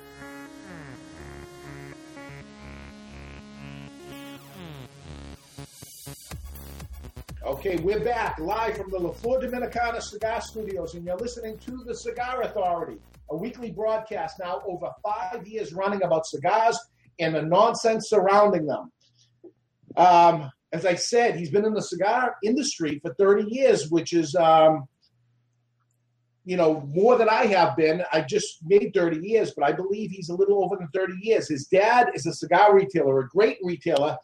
Okay, 7.63 7.75
we're 7.83 7.99
back 7.99 8.39
live 8.39 8.75
from 8.75 8.89
the 8.89 8.97
La 8.97 9.11
Flor 9.11 9.39
Dominicana 9.39 10.01
Cigar 10.01 10.41
Studios, 10.41 10.95
and 10.95 11.05
you're 11.05 11.15
listening 11.15 11.59
to 11.59 11.83
the 11.85 11.93
Cigar 11.93 12.41
Authority, 12.41 12.97
a 13.29 13.37
weekly 13.37 13.69
broadcast 13.69 14.39
now 14.39 14.63
over 14.65 14.89
five 15.03 15.45
years 15.45 15.71
running 15.71 16.01
about 16.01 16.25
cigars 16.25 16.75
and 17.19 17.35
the 17.35 17.41
nonsense 17.43 18.09
surrounding 18.09 18.65
them. 18.65 18.91
Um, 19.95 20.49
as 20.73 20.87
I 20.87 20.95
said, 20.95 21.35
he's 21.35 21.51
been 21.51 21.63
in 21.63 21.75
the 21.75 21.83
cigar 21.83 22.35
industry 22.43 22.97
for 22.97 23.13
30 23.13 23.53
years, 23.53 23.91
which 23.91 24.13
is, 24.13 24.33
um, 24.33 24.87
you 26.45 26.57
know, 26.57 26.81
more 26.95 27.15
than 27.15 27.29
I 27.29 27.45
have 27.45 27.77
been. 27.77 28.03
I 28.11 28.21
just 28.21 28.57
made 28.65 28.91
30 28.95 29.19
years, 29.21 29.53
but 29.55 29.69
I 29.69 29.71
believe 29.71 30.09
he's 30.09 30.29
a 30.29 30.35
little 30.35 30.63
over 30.63 30.77
than 30.77 30.89
30 30.95 31.13
years. 31.21 31.47
His 31.47 31.67
dad 31.67 32.09
is 32.15 32.25
a 32.25 32.33
cigar 32.33 32.75
retailer, 32.75 33.19
a 33.19 33.27
great 33.27 33.59
retailer, 33.61 34.17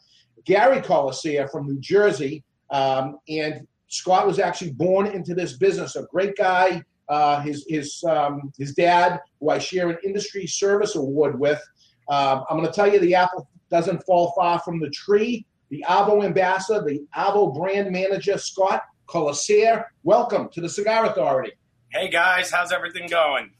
Gary 0.44 0.80
Kolesaire 0.80 1.46
from 1.46 1.68
New 1.68 1.78
Jersey. 1.78 2.42
Um, 2.70 3.18
and 3.28 3.66
Scott 3.88 4.26
was 4.26 4.38
actually 4.38 4.72
born 4.72 5.06
into 5.06 5.34
this 5.34 5.54
business. 5.56 5.96
A 5.96 6.04
great 6.10 6.36
guy. 6.36 6.82
Uh, 7.08 7.40
his 7.40 7.64
his 7.68 8.04
um, 8.04 8.52
his 8.58 8.74
dad, 8.74 9.18
who 9.40 9.48
I 9.48 9.58
share 9.58 9.88
an 9.88 9.96
industry 10.04 10.46
service 10.46 10.94
award 10.94 11.40
with. 11.40 11.60
Um, 12.10 12.44
I'm 12.50 12.58
going 12.58 12.68
to 12.68 12.72
tell 12.72 12.90
you, 12.92 13.00
the 13.00 13.14
apple 13.14 13.48
doesn't 13.70 14.04
fall 14.04 14.32
far 14.36 14.58
from 14.60 14.78
the 14.78 14.90
tree. 14.90 15.46
The 15.70 15.84
Avo 15.88 16.24
ambassador, 16.24 16.84
the 16.84 17.06
Avo 17.16 17.54
brand 17.54 17.90
manager, 17.90 18.36
Scott 18.36 18.82
Kolesaire. 19.06 19.86
Welcome 20.02 20.50
to 20.50 20.60
the 20.60 20.68
Cigar 20.68 21.06
Authority. 21.06 21.52
Hey 21.90 22.10
guys, 22.10 22.50
how's 22.50 22.72
everything 22.72 23.08
going? 23.08 23.50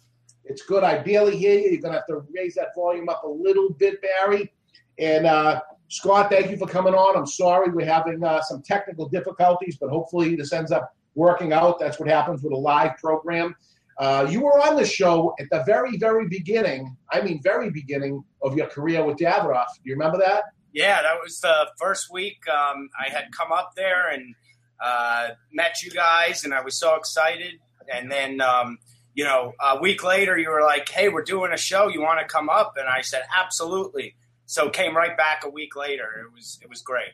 It's 0.45 0.63
good. 0.63 0.85
I 0.85 0.99
barely 0.99 1.37
hear 1.37 1.59
you. 1.59 1.71
You're 1.71 1.81
going 1.81 1.93
to 1.93 1.99
have 1.99 2.07
to 2.07 2.23
raise 2.35 2.55
that 2.55 2.69
volume 2.75 3.09
up 3.09 3.23
a 3.25 3.29
little 3.29 3.71
bit, 3.71 4.01
Barry. 4.03 4.53
And 4.99 5.27
uh, 5.27 5.61
Scott, 5.89 6.31
thank 6.31 6.51
you 6.51 6.57
for 6.59 6.67
coming 6.67 6.95
on. 6.95 7.17
I'm 7.17 7.27
sorry 7.27 7.71
we're 7.71 7.87
having 7.87 8.23
uh, 8.23 8.43
some 8.43 8.63
technical 8.63 9.09
difficulties, 9.09 9.79
but 9.81 9.89
hopefully 9.89 10.37
this 10.37 10.53
ends 10.53 10.71
up 10.71 10.95
working 11.15 11.53
out. 11.53 11.79
That's 11.79 11.99
what 11.99 12.09
happens 12.09 12.43
with 12.43 12.53
a 12.53 12.57
live 12.57 12.97
program. 12.99 13.57
Uh, 13.99 14.27
you 14.31 14.41
were 14.41 14.61
on 14.61 14.77
the 14.77 14.85
show 14.85 15.35
at 15.41 15.47
the 15.51 15.65
very, 15.65 15.97
very 15.97 16.29
beginning. 16.29 16.97
I 17.11 17.21
mean, 17.21 17.41
very 17.43 17.71
beginning 17.71 18.23
of 18.43 18.57
your 18.57 18.69
career 18.69 19.03
with 19.05 19.17
Davidoff. 19.17 19.67
Do 19.75 19.91
you 19.91 19.95
remember 19.95 20.19
that? 20.19 20.45
Yeah, 20.73 21.03
that 21.03 21.15
was 21.23 21.41
the 21.41 21.69
first 21.79 22.13
week 22.13 22.37
um, 22.49 22.91
I 22.99 23.11
had 23.11 23.33
come 23.33 23.51
up 23.51 23.73
there 23.75 24.09
and 24.11 24.35
uh, 24.81 25.29
met 25.53 25.83
you 25.83 25.91
guys, 25.91 26.45
and 26.45 26.55
I 26.55 26.61
was 26.61 26.79
so 26.79 26.95
excited. 26.95 27.55
And 27.93 28.13
then, 28.13 28.41
um, 28.41 28.79
you 29.15 29.25
know, 29.25 29.55
a 29.61 29.81
week 29.81 30.05
later, 30.05 30.39
you 30.39 30.51
were 30.51 30.63
like, 30.63 30.89
"Hey, 30.89 31.09
we're 31.09 31.25
doing 31.25 31.53
a 31.53 31.57
show. 31.57 31.89
You 31.89 32.03
want 32.03 32.21
to 32.21 32.27
come 32.27 32.49
up?" 32.49 32.75
And 32.77 32.87
I 32.87 33.01
said, 33.01 33.23
"Absolutely." 33.37 34.15
So 34.49 34.71
came 34.71 34.97
right 34.97 35.15
back 35.15 35.45
a 35.45 35.51
week 35.51 35.77
later. 35.77 36.25
It 36.25 36.33
was 36.35 36.59
it 36.63 36.71
was 36.71 36.81
great. 36.81 37.13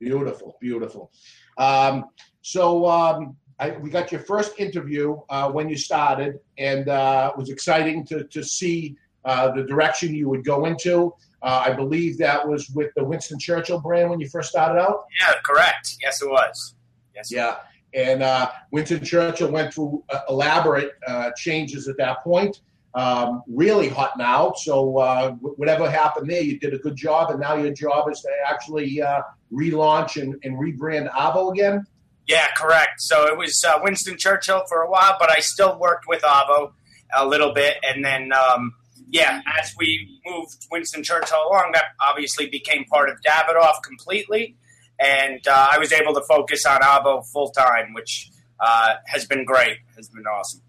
Beautiful, 0.00 0.56
beautiful. 0.58 1.12
Um, 1.58 2.06
so 2.40 2.86
um, 2.86 3.36
I, 3.58 3.72
we 3.72 3.90
got 3.90 4.10
your 4.10 4.22
first 4.22 4.58
interview 4.58 5.20
uh, 5.28 5.50
when 5.50 5.68
you 5.68 5.76
started, 5.76 6.40
and 6.56 6.88
uh, 6.88 7.30
it 7.32 7.38
was 7.38 7.50
exciting 7.50 8.06
to 8.06 8.24
to 8.24 8.42
see 8.42 8.96
uh, 9.26 9.50
the 9.50 9.64
direction 9.64 10.14
you 10.14 10.30
would 10.30 10.46
go 10.46 10.64
into. 10.64 11.14
Uh, 11.42 11.62
I 11.66 11.72
believe 11.74 12.16
that 12.18 12.48
was 12.48 12.70
with 12.70 12.90
the 12.96 13.04
Winston 13.04 13.38
Churchill 13.38 13.78
brand 13.78 14.08
when 14.08 14.18
you 14.18 14.30
first 14.30 14.48
started 14.48 14.80
out. 14.80 15.04
Yeah, 15.20 15.34
correct. 15.44 15.98
Yes, 16.00 16.22
it 16.22 16.30
was. 16.30 16.74
Yes. 17.14 17.30
Yeah. 17.30 17.56
And 17.92 18.22
uh, 18.22 18.50
Winston 18.70 19.04
Churchill 19.04 19.50
went 19.52 19.74
through 19.74 20.02
uh, 20.08 20.20
elaborate 20.30 20.92
changes 21.36 21.86
at 21.86 21.98
that 21.98 22.24
point 22.24 22.62
um, 22.94 23.42
really 23.46 23.88
hot 23.88 24.18
now. 24.18 24.52
So 24.56 24.98
uh, 24.98 25.32
whatever 25.32 25.90
happened 25.90 26.30
there, 26.30 26.42
you 26.42 26.58
did 26.58 26.74
a 26.74 26.78
good 26.78 26.96
job, 26.96 27.30
and 27.30 27.40
now 27.40 27.54
your 27.54 27.72
job 27.72 28.10
is 28.10 28.20
to 28.20 28.30
actually 28.46 29.00
uh, 29.00 29.22
relaunch 29.52 30.20
and, 30.20 30.36
and, 30.42 30.58
rebrand 30.58 31.10
Avo 31.12 31.52
again. 31.52 31.86
Yeah, 32.26 32.48
correct. 32.56 33.00
So 33.00 33.26
it 33.26 33.36
was 33.36 33.64
uh, 33.64 33.80
Winston 33.82 34.16
Churchill 34.18 34.64
for 34.68 34.82
a 34.82 34.90
while, 34.90 35.16
but 35.18 35.30
I 35.30 35.40
still 35.40 35.78
worked 35.78 36.06
with 36.06 36.22
Avo 36.22 36.72
a 37.14 37.26
little 37.26 37.52
bit, 37.52 37.76
and 37.82 38.04
then 38.04 38.30
um, 38.32 38.74
yeah, 39.10 39.40
as 39.58 39.74
we 39.78 40.20
moved 40.26 40.66
Winston 40.70 41.02
Churchill 41.02 41.46
along, 41.48 41.72
that 41.74 41.84
obviously 42.00 42.48
became 42.48 42.84
part 42.84 43.08
of 43.10 43.16
Davidoff 43.22 43.82
completely, 43.82 44.56
and 44.98 45.46
uh, 45.46 45.68
I 45.70 45.78
was 45.78 45.92
able 45.92 46.14
to 46.14 46.22
focus 46.22 46.64
on 46.66 46.80
Avo 46.80 47.26
full 47.26 47.50
time, 47.50 47.92
which 47.94 48.30
uh, 48.60 48.94
has 49.06 49.26
been 49.26 49.44
great. 49.44 49.78
Has 49.96 50.08
been 50.08 50.24
awesome. 50.26 50.62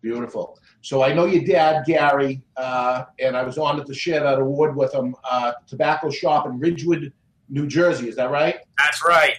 Beautiful. 0.00 0.58
So 0.86 1.02
I 1.02 1.12
know 1.12 1.24
your 1.24 1.42
dad, 1.42 1.84
Gary, 1.84 2.42
uh, 2.56 3.06
and 3.18 3.36
I 3.36 3.42
was 3.42 3.58
honored 3.58 3.86
to 3.86 3.92
share 3.92 4.20
that 4.20 4.38
award 4.38 4.76
with 4.76 4.94
him. 4.94 5.16
Uh, 5.28 5.50
tobacco 5.66 6.10
shop 6.10 6.46
in 6.46 6.60
Ridgewood, 6.60 7.12
New 7.48 7.66
Jersey. 7.66 8.08
Is 8.08 8.14
that 8.14 8.30
right? 8.30 8.58
That's 8.78 9.04
right. 9.04 9.34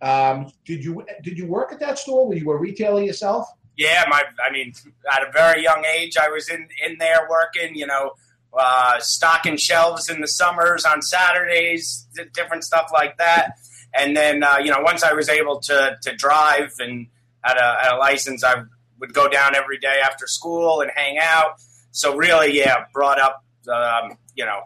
Um, 0.00 0.50
did 0.64 0.82
you 0.82 1.04
did 1.22 1.36
you 1.36 1.46
work 1.46 1.72
at 1.72 1.80
that 1.80 1.98
store? 1.98 2.26
Were 2.26 2.36
you 2.36 2.50
a 2.52 2.56
retailer 2.56 3.02
yourself? 3.02 3.46
Yeah, 3.76 4.06
my 4.08 4.22
I 4.48 4.50
mean, 4.50 4.72
at 5.12 5.28
a 5.28 5.30
very 5.30 5.62
young 5.62 5.84
age, 5.94 6.16
I 6.18 6.30
was 6.30 6.48
in 6.48 6.66
in 6.86 6.96
there 6.96 7.28
working. 7.28 7.74
You 7.74 7.88
know, 7.88 8.12
uh, 8.58 8.98
stocking 9.00 9.58
shelves 9.58 10.08
in 10.08 10.22
the 10.22 10.28
summers 10.28 10.86
on 10.86 11.02
Saturdays, 11.02 12.08
different 12.32 12.64
stuff 12.64 12.88
like 12.94 13.18
that. 13.18 13.58
And 13.92 14.16
then 14.16 14.42
uh, 14.42 14.56
you 14.64 14.70
know, 14.70 14.80
once 14.80 15.02
I 15.02 15.12
was 15.12 15.28
able 15.28 15.60
to 15.60 15.98
to 16.00 16.16
drive 16.16 16.72
and 16.78 17.08
had 17.44 17.58
a, 17.58 17.76
had 17.82 17.92
a 17.92 17.98
license, 17.98 18.42
I 18.42 18.62
would 19.00 19.12
go 19.12 19.28
down 19.28 19.54
every 19.54 19.78
day 19.78 20.00
after 20.02 20.26
school 20.26 20.80
and 20.80 20.90
hang 20.94 21.18
out. 21.18 21.60
So 21.90 22.16
really, 22.16 22.56
yeah, 22.56 22.84
brought 22.92 23.20
up 23.20 23.44
um, 23.72 24.18
you 24.34 24.44
know 24.44 24.62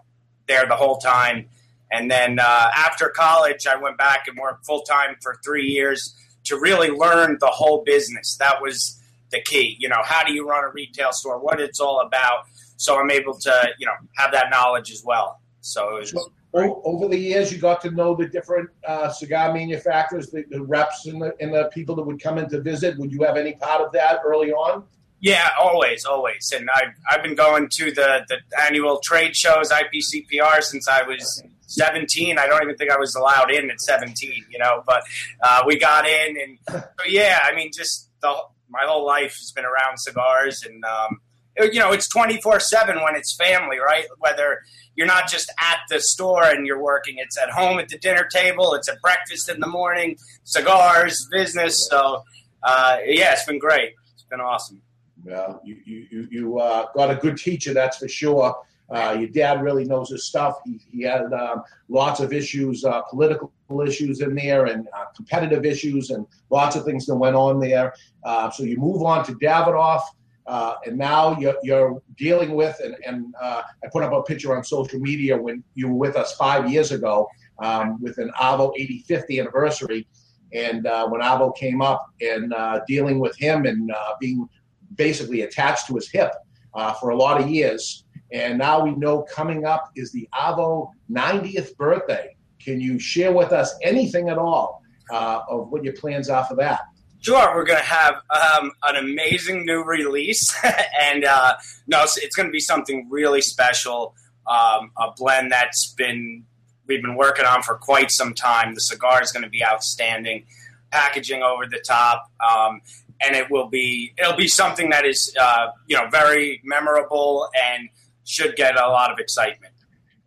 there 0.49 0.67
the 0.67 0.77
whole 0.77 0.99
time. 0.99 1.47
And 1.93 2.11
then 2.11 2.39
uh, 2.39 2.71
after 2.77 3.09
college, 3.09 3.67
I 3.67 3.77
went 3.77 3.99
back 3.99 4.29
and 4.29 4.39
worked 4.39 4.65
full 4.65 4.83
time 4.83 5.17
for 5.21 5.39
three 5.45 5.67
years 5.67 6.15
to 6.45 6.59
really 6.59 6.89
learn 6.89 7.39
the 7.41 7.49
whole 7.49 7.83
business. 7.85 8.37
That 8.37 8.63
was 8.63 9.01
the 9.31 9.41
key. 9.43 9.77
You 9.79 9.89
know, 9.89 10.03
how 10.05 10.25
do 10.25 10.33
you 10.33 10.49
run 10.49 10.65
a 10.65 10.69
retail 10.69 11.13
store? 11.13 11.39
What 11.39 11.61
it's 11.61 11.81
all 11.81 12.01
about. 12.01 12.45
So 12.77 12.99
I'm 12.99 13.11
able 13.11 13.35
to, 13.39 13.71
you 13.79 13.87
know, 13.87 13.93
have 14.17 14.33
that 14.33 14.51
knowledge 14.51 14.91
as 14.91 15.03
well. 15.05 15.41
So 15.61 15.97
it 15.97 16.01
was. 16.01 16.31
So, 16.53 16.83
over 16.85 17.07
the 17.07 17.17
years, 17.17 17.53
you 17.53 17.59
got 17.59 17.81
to 17.83 17.91
know 17.91 18.17
the 18.17 18.27
different 18.27 18.71
uh, 18.87 19.09
cigar 19.11 19.55
manufacturers, 19.55 20.31
the, 20.31 20.45
the 20.51 20.63
reps, 20.63 21.07
and 21.07 21.23
the, 21.23 21.33
and 21.41 21.55
the 21.55 21.71
people 21.73 21.95
that 21.97 22.03
would 22.03 22.21
come 22.21 22.39
in 22.39 22.49
to 22.51 22.61
visit. 22.61 22.99
Would 22.99 23.13
you 23.13 23.23
have 23.23 23.37
any 23.37 23.55
part 23.55 23.81
of 23.83 23.93
that 23.93 24.21
early 24.25 24.51
on? 24.51 24.85
Yeah, 25.21 25.51
always, 25.61 26.05
always. 26.05 26.53
And 26.57 26.69
I've, 26.75 26.95
I've 27.09 27.23
been 27.23 27.35
going 27.35 27.69
to 27.73 27.93
the, 27.93 28.25
the 28.29 28.39
annual 28.59 29.01
trade 29.05 29.37
shows, 29.37 29.71
IPCPR, 29.71 30.63
since 30.63 30.89
I 30.89 31.03
was 31.03 31.43
17. 31.67 32.39
I 32.39 32.47
don't 32.47 32.63
even 32.63 32.77
think 32.77 32.91
I 32.91 32.99
was 32.99 33.15
allowed 33.15 33.53
in 33.53 33.71
at 33.71 33.81
17, 33.81 34.47
you 34.51 34.59
know, 34.59 34.83
but 34.87 35.03
uh, 35.43 35.63
we 35.67 35.79
got 35.79 36.07
in. 36.07 36.37
And 36.41 36.59
so, 36.69 36.83
yeah, 37.07 37.41
I 37.43 37.55
mean, 37.55 37.71
just 37.73 38.09
the, 38.23 38.35
my 38.71 38.85
whole 38.85 39.07
life 39.07 39.37
has 39.37 39.53
been 39.55 39.67
around 39.67 39.99
cigars. 39.99 40.65
And, 40.65 40.83
um, 40.85 41.21
it, 41.21 41.30
you 41.59 41.79
know, 41.79 41.93
it's 41.93 42.09
24 42.09 42.61
7 42.61 43.03
when 43.03 43.17
it's 43.17 43.37
family, 43.37 43.79
right? 43.79 44.05
Whether 44.19 44.61
you're 44.95 45.07
not 45.07 45.29
just 45.29 45.53
at 45.59 45.79
the 45.89 46.01
store 46.01 46.45
and 46.45 46.67
you're 46.67 46.83
working, 46.83 47.17
it's 47.19 47.39
at 47.39 47.51
home 47.51 47.79
at 47.79 47.89
the 47.89 47.99
dinner 47.99 48.29
table, 48.33 48.75
it's 48.75 48.89
at 48.89 49.01
breakfast 49.01 49.49
in 49.49 49.61
the 49.61 49.67
morning, 49.67 50.17
cigars, 50.45 51.27
business. 51.31 51.89
So, 51.91 52.23
uh, 52.63 52.99
yeah, 53.05 53.33
it's 53.33 53.45
been 53.45 53.59
great. 53.59 53.93
It's 54.15 54.25
been 54.25 54.41
awesome. 54.41 54.83
Yeah, 55.25 55.55
you 55.65 55.77
you 55.85 56.29
you 56.31 56.59
uh, 56.59 56.87
got 56.95 57.11
a 57.11 57.17
good 57.17 57.37
teacher, 57.37 57.75
that's 57.75 57.99
for 57.99 58.09
sure. 58.09 58.57
Uh, 58.91 59.17
your 59.21 59.29
dad 59.29 59.63
really 59.63 59.85
knows 59.85 60.11
his 60.11 60.27
stuff. 60.27 60.57
He, 60.65 60.81
he 60.91 61.03
had 61.03 61.33
um, 61.33 61.63
lots 61.89 62.19
of 62.19 62.33
issues, 62.33 62.85
uh, 62.85 63.03
political 63.03 63.53
issues 63.87 64.21
in 64.21 64.35
there, 64.35 64.67
and 64.67 64.89
uh, 64.97 65.05
competitive 65.15 65.65
issues, 65.65 66.11
and 66.11 66.27
lots 66.51 66.75
of 66.75 66.85
things 66.85 67.07
that 67.07 67.15
went 67.15 67.37
on 67.37 67.61
there. 67.61 67.95
Uh, 68.25 68.51
so 68.51 68.65
you 68.65 68.77
move 68.79 69.03
on 69.03 69.25
to 69.27 69.33
Davidoff, 69.35 70.03
uh, 70.47 70.75
and 70.87 70.97
now 70.97 71.39
you're, 71.39 71.57
you're, 71.63 72.03
dealing 72.17 72.55
with, 72.55 72.79
and, 72.85 72.95
and 73.07 73.35
I 73.41 73.63
put 73.93 74.03
up 74.03 74.13
a 74.13 74.23
picture 74.23 74.55
on 74.57 74.63
social 74.65 74.99
media 75.01 75.37
when 75.37 75.63
you 75.75 75.89
were 75.89 75.95
with 75.95 76.17
us 76.17 76.35
five 76.35 76.71
years 76.71 76.93
ago 76.93 77.29
um, 77.61 78.01
with 78.03 78.19
an 78.19 78.31
Avo 78.41 78.73
85th 78.79 79.39
anniversary. 79.39 80.07
And 80.53 80.85
when 80.85 81.21
Avo 81.21 81.57
came 81.57 81.81
up 81.81 82.05
and 82.21 82.53
dealing 82.87 83.21
with 83.21 83.39
him 83.39 83.65
and 83.65 83.91
being 84.21 84.49
basically 84.97 85.43
attached 85.43 85.87
to 85.87 85.95
his 85.95 86.11
hip 86.11 86.33
uh, 86.75 86.93
for 86.95 87.11
a 87.11 87.17
lot 87.17 87.41
of 87.41 87.49
years. 87.49 88.05
And 88.33 88.59
now 88.59 88.83
we 88.83 88.93
know 88.93 89.23
coming 89.23 89.65
up 89.65 89.91
is 89.97 90.13
the 90.13 90.29
Avo 90.35 90.91
90th 91.11 91.77
birthday. 91.77 92.37
Can 92.63 92.81
you 92.81 92.99
share 92.99 93.33
with 93.33 93.53
us 93.53 93.75
anything 93.83 94.29
at 94.29 94.39
all 94.39 94.83
uh, 95.11 95.41
of 95.49 95.71
what 95.71 95.83
your 95.83 95.95
plans 95.95 96.29
are 96.29 96.45
for 96.45 96.55
that? 96.57 96.81
Sure, 97.23 97.55
we're 97.55 97.65
going 97.65 97.79
to 97.79 97.85
have 97.85 98.15
um, 98.31 98.73
an 98.83 98.97
amazing 98.97 99.67
new 99.67 99.85
release, 99.85 100.57
and 101.03 101.23
uh, 101.23 101.55
no, 101.87 102.03
it's, 102.03 102.17
it's 102.17 102.35
going 102.35 102.47
to 102.47 102.53
be 102.53 102.61
something 102.61 103.09
really 103.11 103.43
special. 103.43 104.15
Um, 104.47 104.91
a 104.99 105.13
blend 105.17 105.53
that's 105.53 105.93
been 105.99 106.45
we've 106.87 107.03
been 107.03 107.17
working 107.17 107.45
on 107.45 107.63
for 107.63 107.77
quite 107.77 108.11
some 108.11 108.33
time. 108.33 108.75
The 108.75 108.81
cigar 108.81 109.23
is 109.23 109.33
going 109.33 109.43
to 109.43 109.51
be 109.51 109.63
outstanding, 109.63 110.47
packaging 110.91 111.43
over 111.43 111.67
the 111.67 111.79
top, 111.87 112.31
um, 112.41 112.81
and 113.21 113.37
it 113.37 113.51
will 113.51 113.69
be 113.69 114.15
it'll 114.17 114.37
be 114.37 114.49
something 114.49 114.89
that 114.89 115.05
is 115.05 115.35
uh, 115.39 115.67
you 115.87 115.99
know 115.99 116.09
very 116.09 116.63
memorable 116.65 117.51
and 117.55 117.91
should 118.25 118.57
get 118.57 118.81
a 118.81 118.89
lot 118.89 119.13
of 119.13 119.19
excitement. 119.19 119.75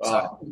So. 0.04 0.48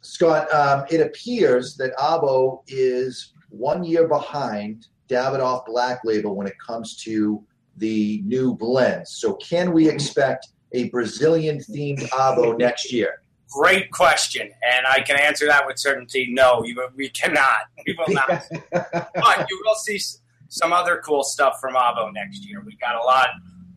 Scott, 0.00 0.52
um, 0.52 0.84
it 0.90 1.00
appears 1.00 1.76
that 1.76 1.94
Avo 1.96 2.62
is 2.66 3.32
one 3.50 3.84
year 3.84 4.08
behind 4.08 4.86
Davidoff 5.08 5.66
Black 5.66 6.00
Label 6.04 6.34
when 6.34 6.46
it 6.46 6.58
comes 6.64 6.96
to 7.04 7.42
the 7.76 8.22
new 8.24 8.54
blends. 8.54 9.12
So, 9.12 9.34
can 9.34 9.72
we 9.72 9.88
expect 9.88 10.48
a 10.72 10.88
Brazilian 10.90 11.58
themed 11.58 12.08
Avo 12.10 12.58
next 12.58 12.92
year? 12.92 13.22
Great 13.50 13.90
question, 13.90 14.42
and 14.42 14.86
I 14.86 15.00
can 15.00 15.18
answer 15.18 15.46
that 15.46 15.66
with 15.66 15.78
certainty. 15.78 16.28
No, 16.30 16.64
you, 16.64 16.88
we 16.96 17.10
cannot. 17.10 17.66
We 17.86 17.98
will 17.98 18.14
not. 18.14 18.44
but 18.70 19.46
you 19.50 19.62
will 19.64 19.74
see 19.74 20.00
some 20.48 20.72
other 20.72 21.02
cool 21.04 21.24
stuff 21.24 21.58
from 21.60 21.74
Avo 21.74 22.12
next 22.12 22.46
year. 22.46 22.62
We 22.64 22.76
got 22.76 22.94
a 22.94 23.04
lot, 23.04 23.30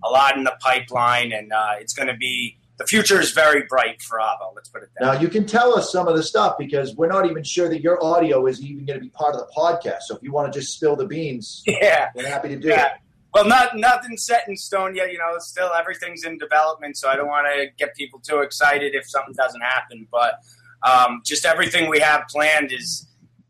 a 0.03 0.09
lot 0.09 0.37
in 0.37 0.43
the 0.43 0.55
pipeline, 0.59 1.31
and 1.31 1.51
uh, 1.51 1.71
it's 1.79 1.93
going 1.93 2.07
to 2.07 2.15
be 2.15 2.57
the 2.77 2.85
future 2.85 3.19
is 3.19 3.31
very 3.31 3.63
bright 3.69 4.01
for 4.01 4.19
Avo. 4.19 4.53
Let's 4.55 4.69
put 4.69 4.83
it 4.83 4.89
that. 4.99 5.05
Now 5.05 5.15
way. 5.15 5.21
you 5.21 5.29
can 5.29 5.45
tell 5.45 5.77
us 5.77 5.91
some 5.91 6.07
of 6.07 6.15
the 6.15 6.23
stuff 6.23 6.57
because 6.57 6.95
we're 6.95 7.07
not 7.07 7.29
even 7.29 7.43
sure 7.43 7.69
that 7.69 7.81
your 7.81 8.03
audio 8.03 8.45
is 8.47 8.61
even 8.61 8.85
going 8.85 8.99
to 8.99 9.03
be 9.03 9.09
part 9.09 9.35
of 9.35 9.41
the 9.41 9.47
podcast. 9.55 10.01
So 10.07 10.15
if 10.15 10.23
you 10.23 10.31
want 10.31 10.51
to 10.51 10.59
just 10.59 10.73
spill 10.73 10.95
the 10.95 11.05
beans, 11.05 11.63
yeah, 11.67 12.09
we're 12.15 12.27
happy 12.27 12.49
to 12.49 12.57
do 12.57 12.69
yeah. 12.69 12.87
it. 12.87 12.91
Well, 13.33 13.45
not 13.45 13.75
nothing 13.75 14.17
set 14.17 14.47
in 14.47 14.55
stone 14.55 14.95
yet. 14.95 15.11
You 15.11 15.17
know, 15.17 15.35
still 15.39 15.71
everything's 15.73 16.23
in 16.23 16.37
development, 16.37 16.97
so 16.97 17.09
I 17.09 17.15
don't 17.15 17.27
want 17.27 17.47
to 17.53 17.67
get 17.77 17.93
people 17.95 18.19
too 18.19 18.39
excited 18.39 18.95
if 18.95 19.09
something 19.09 19.33
doesn't 19.33 19.61
happen. 19.61 20.07
But 20.09 20.39
um, 20.83 21.21
just 21.25 21.45
everything 21.45 21.89
we 21.89 21.99
have 21.99 22.23
planned 22.29 22.71
is 22.71 23.07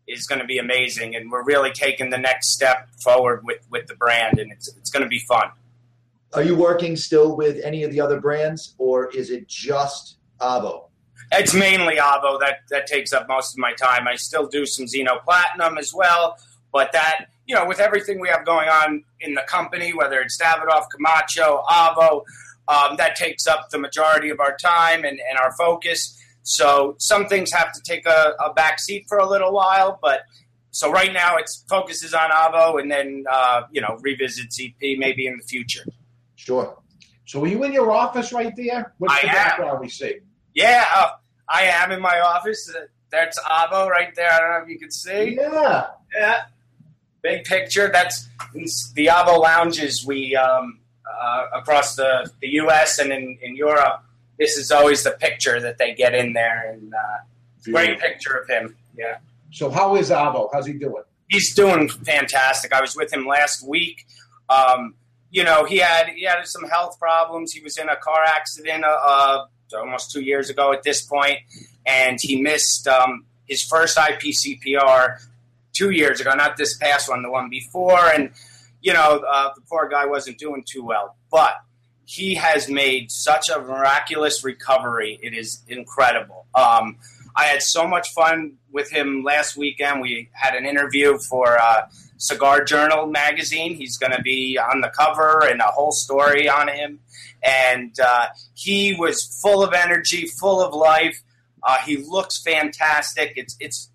is 0.08 0.26
going 0.26 0.40
to 0.40 0.46
be 0.46 0.58
amazing, 0.58 1.14
and 1.14 1.30
we're 1.30 1.44
really 1.44 1.70
taking 1.72 2.10
the 2.10 2.18
next 2.18 2.52
step 2.52 2.88
forward 3.02 3.42
with 3.44 3.64
with 3.70 3.86
the 3.86 3.94
brand, 3.94 4.40
and 4.40 4.50
it's 4.50 4.68
it's 4.76 4.90
going 4.90 5.04
to 5.04 5.08
be 5.08 5.20
fun. 5.20 5.50
Are 6.36 6.42
you 6.42 6.54
working 6.54 6.96
still 6.96 7.34
with 7.34 7.64
any 7.64 7.82
of 7.82 7.90
the 7.90 8.00
other 8.02 8.20
brands, 8.20 8.74
or 8.76 9.10
is 9.10 9.30
it 9.30 9.48
just 9.48 10.18
Avo? 10.38 10.90
It's 11.32 11.54
mainly 11.54 11.96
Avo 11.96 12.38
that 12.40 12.58
that 12.68 12.86
takes 12.86 13.14
up 13.14 13.26
most 13.26 13.54
of 13.54 13.58
my 13.58 13.72
time. 13.72 14.06
I 14.06 14.16
still 14.16 14.46
do 14.46 14.66
some 14.66 14.84
Zino 14.84 15.24
Platinum 15.24 15.78
as 15.78 15.94
well, 15.94 16.36
but 16.72 16.92
that 16.92 17.28
you 17.46 17.54
know, 17.54 17.64
with 17.64 17.80
everything 17.80 18.20
we 18.20 18.28
have 18.28 18.44
going 18.44 18.68
on 18.68 19.02
in 19.20 19.32
the 19.32 19.42
company, 19.48 19.94
whether 19.94 20.20
it's 20.20 20.36
Davidoff, 20.36 20.90
Camacho, 20.90 21.62
Avo, 21.70 22.22
um, 22.68 22.96
that 22.98 23.16
takes 23.16 23.46
up 23.46 23.70
the 23.70 23.78
majority 23.78 24.28
of 24.28 24.38
our 24.38 24.54
time 24.58 25.04
and, 25.04 25.18
and 25.30 25.38
our 25.38 25.52
focus. 25.56 26.22
So 26.42 26.96
some 26.98 27.28
things 27.28 27.50
have 27.52 27.72
to 27.72 27.80
take 27.80 28.06
a, 28.06 28.34
a 28.44 28.52
back 28.52 28.78
seat 28.78 29.06
for 29.08 29.16
a 29.16 29.26
little 29.26 29.52
while, 29.52 29.98
but 30.02 30.20
so 30.70 30.92
right 30.92 31.14
now 31.14 31.36
it's 31.38 31.64
focuses 31.66 32.12
on 32.12 32.30
Avo 32.30 32.78
and 32.78 32.90
then 32.90 33.24
uh, 33.30 33.62
you 33.72 33.80
know 33.80 33.96
revisit 34.02 34.50
ZP 34.50 34.98
maybe 34.98 35.26
in 35.26 35.38
the 35.38 35.44
future. 35.44 35.86
Sure. 36.46 36.78
So 37.24 37.42
are 37.42 37.48
you 37.48 37.64
in 37.64 37.72
your 37.72 37.90
office 37.90 38.32
right 38.32 38.54
there? 38.56 38.94
What's 38.98 39.14
I 39.14 39.22
the 39.22 39.28
am. 39.30 39.34
background 39.34 39.80
we 39.80 39.88
see? 39.88 40.18
Yeah, 40.54 40.84
uh, 40.94 41.08
I 41.48 41.64
am 41.64 41.90
in 41.90 42.00
my 42.00 42.20
office. 42.20 42.72
Uh, 42.72 42.82
That's 43.10 43.36
Avo 43.40 43.88
right 43.88 44.14
there. 44.14 44.30
I 44.32 44.38
don't 44.38 44.50
know 44.50 44.62
if 44.62 44.68
you 44.68 44.78
can 44.78 44.92
see. 44.92 45.34
Yeah. 45.36 45.86
Yeah. 46.16 46.42
Big 47.22 47.42
picture. 47.44 47.90
That's 47.92 48.28
the 48.94 49.06
Avo 49.06 49.40
lounges 49.40 50.04
we 50.06 50.36
um, 50.36 50.78
uh, 51.20 51.46
across 51.52 51.96
the, 51.96 52.30
the 52.40 52.48
U.S. 52.62 53.00
and 53.00 53.12
in, 53.12 53.38
in 53.42 53.56
Europe. 53.56 54.04
This 54.38 54.56
is 54.56 54.70
always 54.70 55.02
the 55.02 55.10
picture 55.10 55.60
that 55.60 55.78
they 55.78 55.94
get 55.94 56.14
in 56.14 56.32
there, 56.32 56.70
and 56.70 56.94
uh, 56.94 57.72
great 57.72 57.98
picture 57.98 58.36
of 58.36 58.48
him. 58.48 58.76
Yeah. 58.96 59.16
So 59.50 59.68
how 59.68 59.96
is 59.96 60.10
Avo? 60.10 60.48
How's 60.52 60.66
he 60.66 60.74
doing? 60.74 61.02
He's 61.28 61.52
doing 61.56 61.88
fantastic. 61.88 62.72
I 62.72 62.80
was 62.80 62.94
with 62.94 63.12
him 63.12 63.26
last 63.26 63.66
week. 63.66 64.06
Um, 64.48 64.94
you 65.30 65.44
know, 65.44 65.64
he 65.64 65.78
had 65.78 66.08
he 66.08 66.24
had 66.24 66.46
some 66.46 66.68
health 66.68 66.98
problems. 66.98 67.52
He 67.52 67.60
was 67.60 67.76
in 67.78 67.88
a 67.88 67.96
car 67.96 68.22
accident 68.24 68.84
uh, 68.84 68.88
uh, 68.88 69.44
almost 69.76 70.10
two 70.10 70.22
years 70.22 70.50
ago 70.50 70.72
at 70.72 70.82
this 70.82 71.04
point, 71.04 71.38
and 71.84 72.18
he 72.20 72.40
missed 72.40 72.86
um, 72.88 73.26
his 73.46 73.62
first 73.62 73.96
IPCPR 73.96 75.18
two 75.72 75.90
years 75.90 76.20
ago, 76.20 76.32
not 76.34 76.56
this 76.56 76.76
past 76.78 77.08
one, 77.08 77.22
the 77.22 77.30
one 77.30 77.50
before. 77.50 78.10
And 78.12 78.30
you 78.80 78.92
know, 78.92 79.22
uh, 79.28 79.50
the 79.54 79.62
poor 79.68 79.88
guy 79.88 80.06
wasn't 80.06 80.38
doing 80.38 80.64
too 80.66 80.84
well, 80.84 81.16
but 81.30 81.54
he 82.04 82.36
has 82.36 82.68
made 82.68 83.10
such 83.10 83.48
a 83.48 83.58
miraculous 83.58 84.44
recovery. 84.44 85.18
It 85.22 85.34
is 85.34 85.62
incredible. 85.66 86.46
Um, 86.54 86.98
I 87.34 87.46
had 87.46 87.62
so 87.62 87.86
much 87.86 88.08
fun 88.14 88.54
with 88.70 88.90
him 88.90 89.24
last 89.24 89.56
weekend. 89.56 90.00
We 90.00 90.30
had 90.32 90.54
an 90.54 90.64
interview 90.64 91.18
for 91.18 91.58
uh, 91.58 91.82
Cigar 92.18 92.64
Journal 92.64 93.06
magazine. 93.06 93.74
He's 93.74 93.96
going 93.98 94.12
to 94.12 94.22
be 94.22 94.58
on 94.58 94.80
the 94.80 94.88
cover 94.88 95.44
and 95.46 95.60
a 95.60 95.66
whole 95.66 95.92
story 95.92 96.48
on 96.48 96.68
him. 96.68 97.00
And 97.42 97.98
uh, 98.00 98.28
he 98.54 98.94
was 98.98 99.24
full 99.42 99.62
of 99.62 99.72
energy, 99.72 100.26
full 100.26 100.60
of 100.60 100.74
life. 100.74 101.22
Uh, 101.62 101.78
he 101.84 101.96
looks 101.98 102.42
fantastic. 102.42 103.32
It's 103.36 103.56
it's 103.60 103.90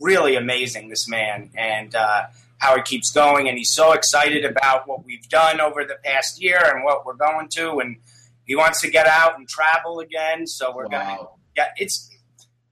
really 0.00 0.36
amazing, 0.36 0.88
this 0.88 1.08
man, 1.08 1.50
and 1.56 1.94
uh, 1.94 2.22
how 2.58 2.76
he 2.76 2.82
keeps 2.82 3.10
going, 3.12 3.48
and 3.48 3.56
he's 3.56 3.72
so 3.72 3.92
excited 3.92 4.44
about 4.44 4.86
what 4.88 5.04
we've 5.04 5.26
done 5.28 5.60
over 5.60 5.84
the 5.84 5.96
past 6.04 6.42
year 6.42 6.60
and 6.74 6.84
what 6.84 7.06
we're 7.06 7.14
going 7.14 7.48
to, 7.48 7.78
and 7.80 7.96
he 8.44 8.54
wants 8.54 8.80
to 8.82 8.90
get 8.90 9.06
out 9.06 9.38
and 9.38 9.48
travel 9.48 10.00
again. 10.00 10.46
So 10.46 10.74
we're 10.74 10.86
Wow. 10.88 10.90
gonna, 11.16 11.28
yeah, 11.56 11.68
it's 11.76 12.10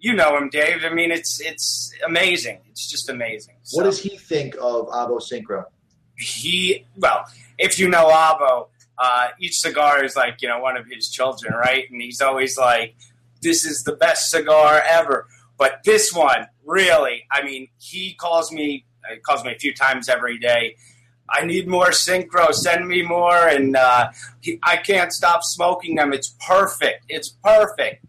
you 0.02 0.12
know 0.12 0.36
him, 0.36 0.50
Dave. 0.50 0.84
I 0.84 0.92
mean, 0.92 1.10
it's 1.10 1.40
it's 1.40 1.92
amazing. 2.04 2.58
It's 2.70 2.90
just 2.90 3.08
amazing. 3.08 3.54
What 3.70 3.84
does 3.84 4.02
he 4.02 4.18
think 4.18 4.54
of 4.56 4.88
Avo 4.88 5.20
Syncro? 5.20 5.64
he 6.18 6.84
well, 6.96 7.24
if 7.58 7.78
you 7.78 7.88
know 7.88 8.08
Avo, 8.08 8.68
uh, 8.98 9.28
each 9.40 9.58
cigar 9.58 10.04
is 10.04 10.16
like 10.16 10.42
you 10.42 10.48
know 10.48 10.58
one 10.58 10.76
of 10.76 10.86
his 10.86 11.08
children, 11.08 11.54
right? 11.54 11.90
And 11.90 12.02
he's 12.02 12.20
always 12.20 12.58
like, 12.58 12.96
"This 13.42 13.64
is 13.64 13.84
the 13.84 13.94
best 13.94 14.30
cigar 14.30 14.82
ever." 14.88 15.26
But 15.56 15.84
this 15.84 16.12
one, 16.12 16.48
really, 16.66 17.24
I 17.30 17.44
mean, 17.44 17.68
he 17.78 18.14
calls 18.14 18.50
me, 18.50 18.84
he 19.08 19.16
calls 19.20 19.44
me 19.44 19.52
a 19.52 19.58
few 19.58 19.72
times 19.72 20.08
every 20.08 20.38
day. 20.38 20.76
I 21.30 21.44
need 21.44 21.68
more 21.68 21.90
syncro. 21.90 22.52
Send 22.52 22.88
me 22.88 23.02
more, 23.02 23.48
and 23.48 23.76
uh, 23.76 24.10
he, 24.40 24.58
I 24.64 24.76
can't 24.78 25.12
stop 25.12 25.42
smoking 25.44 25.94
them. 25.94 26.12
It's 26.12 26.34
perfect. 26.46 27.04
It's 27.08 27.28
perfect. 27.28 28.04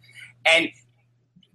And 0.46 0.70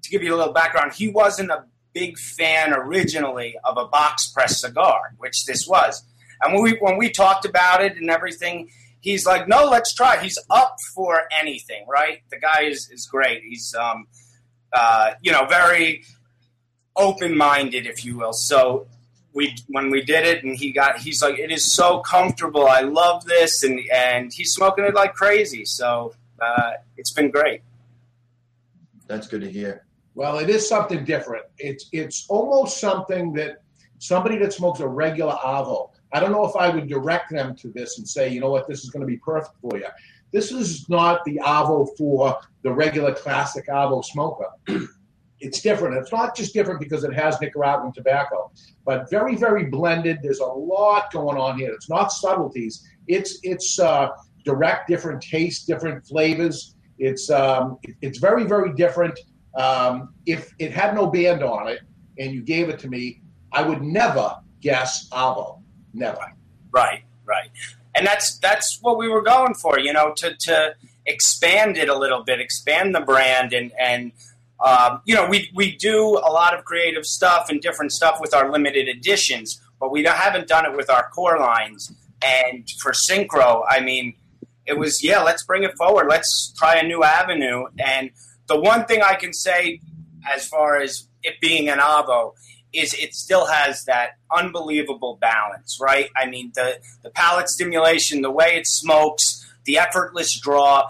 to 0.08 0.12
give 0.12 0.22
you 0.22 0.34
a 0.34 0.38
little 0.38 0.52
background, 0.52 0.92
he 0.92 1.08
wasn't 1.08 1.50
a 1.50 1.64
big 1.92 2.18
fan 2.18 2.72
originally 2.72 3.56
of 3.64 3.76
a 3.76 3.86
box 3.86 4.30
press 4.30 4.60
cigar, 4.60 5.14
which 5.18 5.44
this 5.46 5.66
was. 5.66 6.02
And 6.40 6.54
when 6.54 6.62
we 6.62 6.72
when 6.80 6.96
we 6.96 7.10
talked 7.10 7.44
about 7.44 7.82
it 7.82 7.96
and 7.96 8.10
everything, 8.10 8.70
he's 9.00 9.26
like, 9.26 9.48
"No, 9.48 9.66
let's 9.66 9.94
try." 9.94 10.22
He's 10.22 10.38
up 10.50 10.76
for 10.94 11.22
anything, 11.36 11.84
right? 11.88 12.22
The 12.30 12.38
guy 12.38 12.62
is 12.62 12.88
is 12.90 13.06
great. 13.06 13.42
He's 13.42 13.74
um, 13.78 14.06
uh, 14.72 15.12
you 15.20 15.32
know, 15.32 15.46
very 15.46 16.04
open 16.96 17.36
minded, 17.36 17.86
if 17.86 18.04
you 18.04 18.16
will. 18.16 18.32
So 18.32 18.86
we 19.34 19.56
when 19.66 19.90
we 19.90 20.02
did 20.02 20.24
it, 20.24 20.44
and 20.44 20.56
he 20.56 20.72
got, 20.72 20.98
he's 20.98 21.20
like, 21.22 21.38
"It 21.38 21.50
is 21.50 21.74
so 21.74 22.00
comfortable. 22.00 22.66
I 22.66 22.80
love 22.80 23.24
this," 23.24 23.64
and 23.64 23.80
and 23.92 24.32
he's 24.32 24.52
smoking 24.52 24.84
it 24.84 24.94
like 24.94 25.14
crazy. 25.14 25.64
So 25.64 26.14
uh, 26.40 26.72
it's 26.96 27.12
been 27.12 27.30
great. 27.30 27.62
That's 29.08 29.26
good 29.26 29.40
to 29.40 29.50
hear. 29.50 29.87
Well, 30.18 30.40
it 30.40 30.50
is 30.50 30.68
something 30.68 31.04
different. 31.04 31.44
It's 31.58 31.88
it's 31.92 32.26
almost 32.28 32.80
something 32.80 33.32
that 33.34 33.62
somebody 34.00 34.36
that 34.38 34.52
smokes 34.52 34.80
a 34.80 34.88
regular 34.88 35.34
Avo. 35.34 35.90
I 36.12 36.18
don't 36.18 36.32
know 36.32 36.44
if 36.44 36.56
I 36.56 36.70
would 36.70 36.88
direct 36.88 37.30
them 37.30 37.54
to 37.54 37.68
this 37.68 37.98
and 37.98 38.08
say, 38.08 38.28
you 38.28 38.40
know 38.40 38.50
what, 38.50 38.66
this 38.66 38.82
is 38.82 38.90
going 38.90 39.02
to 39.02 39.06
be 39.06 39.18
perfect 39.18 39.54
for 39.60 39.78
you. 39.78 39.86
This 40.32 40.50
is 40.50 40.88
not 40.88 41.24
the 41.24 41.36
Avo 41.44 41.86
for 41.96 42.36
the 42.62 42.72
regular 42.72 43.14
classic 43.14 43.68
Avo 43.68 44.04
smoker. 44.04 44.46
it's 45.38 45.60
different. 45.60 45.96
It's 45.96 46.10
not 46.10 46.34
just 46.34 46.52
different 46.52 46.80
because 46.80 47.04
it 47.04 47.14
has 47.14 47.40
Nicaraguan 47.40 47.92
tobacco, 47.92 48.50
but 48.84 49.08
very, 49.08 49.36
very 49.36 49.66
blended. 49.66 50.18
There's 50.20 50.40
a 50.40 50.46
lot 50.46 51.12
going 51.12 51.38
on 51.38 51.56
here. 51.60 51.70
It's 51.72 51.88
not 51.88 52.10
subtleties. 52.10 52.84
It's 53.06 53.38
it's 53.44 53.78
uh, 53.78 54.08
direct, 54.44 54.88
different 54.88 55.22
tastes, 55.22 55.64
different 55.64 56.04
flavors. 56.08 56.74
It's 56.98 57.30
um, 57.30 57.78
it- 57.84 57.94
it's 58.02 58.18
very, 58.18 58.42
very 58.42 58.74
different. 58.74 59.16
Um, 59.58 60.14
if 60.24 60.54
it 60.58 60.72
had 60.72 60.94
no 60.94 61.08
band 61.08 61.42
on 61.42 61.68
it 61.68 61.80
and 62.18 62.32
you 62.32 62.42
gave 62.42 62.68
it 62.68 62.78
to 62.80 62.88
me, 62.88 63.22
I 63.52 63.62
would 63.62 63.82
never 63.82 64.36
guess 64.60 65.08
Avo. 65.10 65.60
Never. 65.92 66.32
Right, 66.70 67.02
right. 67.24 67.50
And 67.94 68.06
that's 68.06 68.38
that's 68.38 68.78
what 68.80 68.98
we 68.98 69.08
were 69.08 69.22
going 69.22 69.54
for, 69.54 69.80
you 69.80 69.92
know, 69.92 70.12
to 70.18 70.36
to 70.38 70.74
expand 71.06 71.76
it 71.76 71.88
a 71.88 71.98
little 71.98 72.22
bit, 72.22 72.40
expand 72.40 72.94
the 72.94 73.00
brand, 73.00 73.52
and 73.52 73.72
and 73.78 74.12
um, 74.64 75.00
you 75.04 75.14
know, 75.14 75.26
we 75.26 75.50
we 75.54 75.74
do 75.76 76.18
a 76.18 76.30
lot 76.30 76.56
of 76.56 76.64
creative 76.64 77.04
stuff 77.04 77.48
and 77.48 77.60
different 77.60 77.90
stuff 77.90 78.18
with 78.20 78.34
our 78.34 78.52
limited 78.52 78.88
editions, 78.88 79.60
but 79.80 79.90
we 79.90 80.04
haven't 80.04 80.46
done 80.46 80.66
it 80.66 80.76
with 80.76 80.88
our 80.90 81.08
core 81.10 81.38
lines. 81.40 81.92
And 82.24 82.68
for 82.80 82.92
Syncro, 82.92 83.64
I 83.68 83.80
mean, 83.80 84.14
it 84.66 84.78
was 84.78 85.02
yeah, 85.02 85.20
let's 85.22 85.44
bring 85.44 85.64
it 85.64 85.76
forward, 85.76 86.06
let's 86.08 86.52
try 86.56 86.76
a 86.76 86.86
new 86.86 87.02
avenue. 87.02 87.64
And 87.78 88.10
the 88.48 88.58
one 88.58 88.86
thing 88.86 89.02
I 89.02 89.14
can 89.14 89.32
say, 89.32 89.80
as 90.28 90.48
far 90.48 90.80
as 90.80 91.06
it 91.22 91.40
being 91.40 91.68
an 91.68 91.78
Avo, 91.78 92.32
is 92.72 92.94
it 92.94 93.14
still 93.14 93.46
has 93.46 93.84
that 93.84 94.12
unbelievable 94.34 95.18
balance, 95.20 95.78
right? 95.80 96.10
I 96.16 96.26
mean, 96.26 96.52
the 96.54 96.80
the 97.02 97.10
palate 97.10 97.48
stimulation, 97.48 98.22
the 98.22 98.30
way 98.30 98.56
it 98.56 98.66
smokes, 98.66 99.22
the 99.64 99.78
effortless 99.78 100.38
draw, 100.40 100.88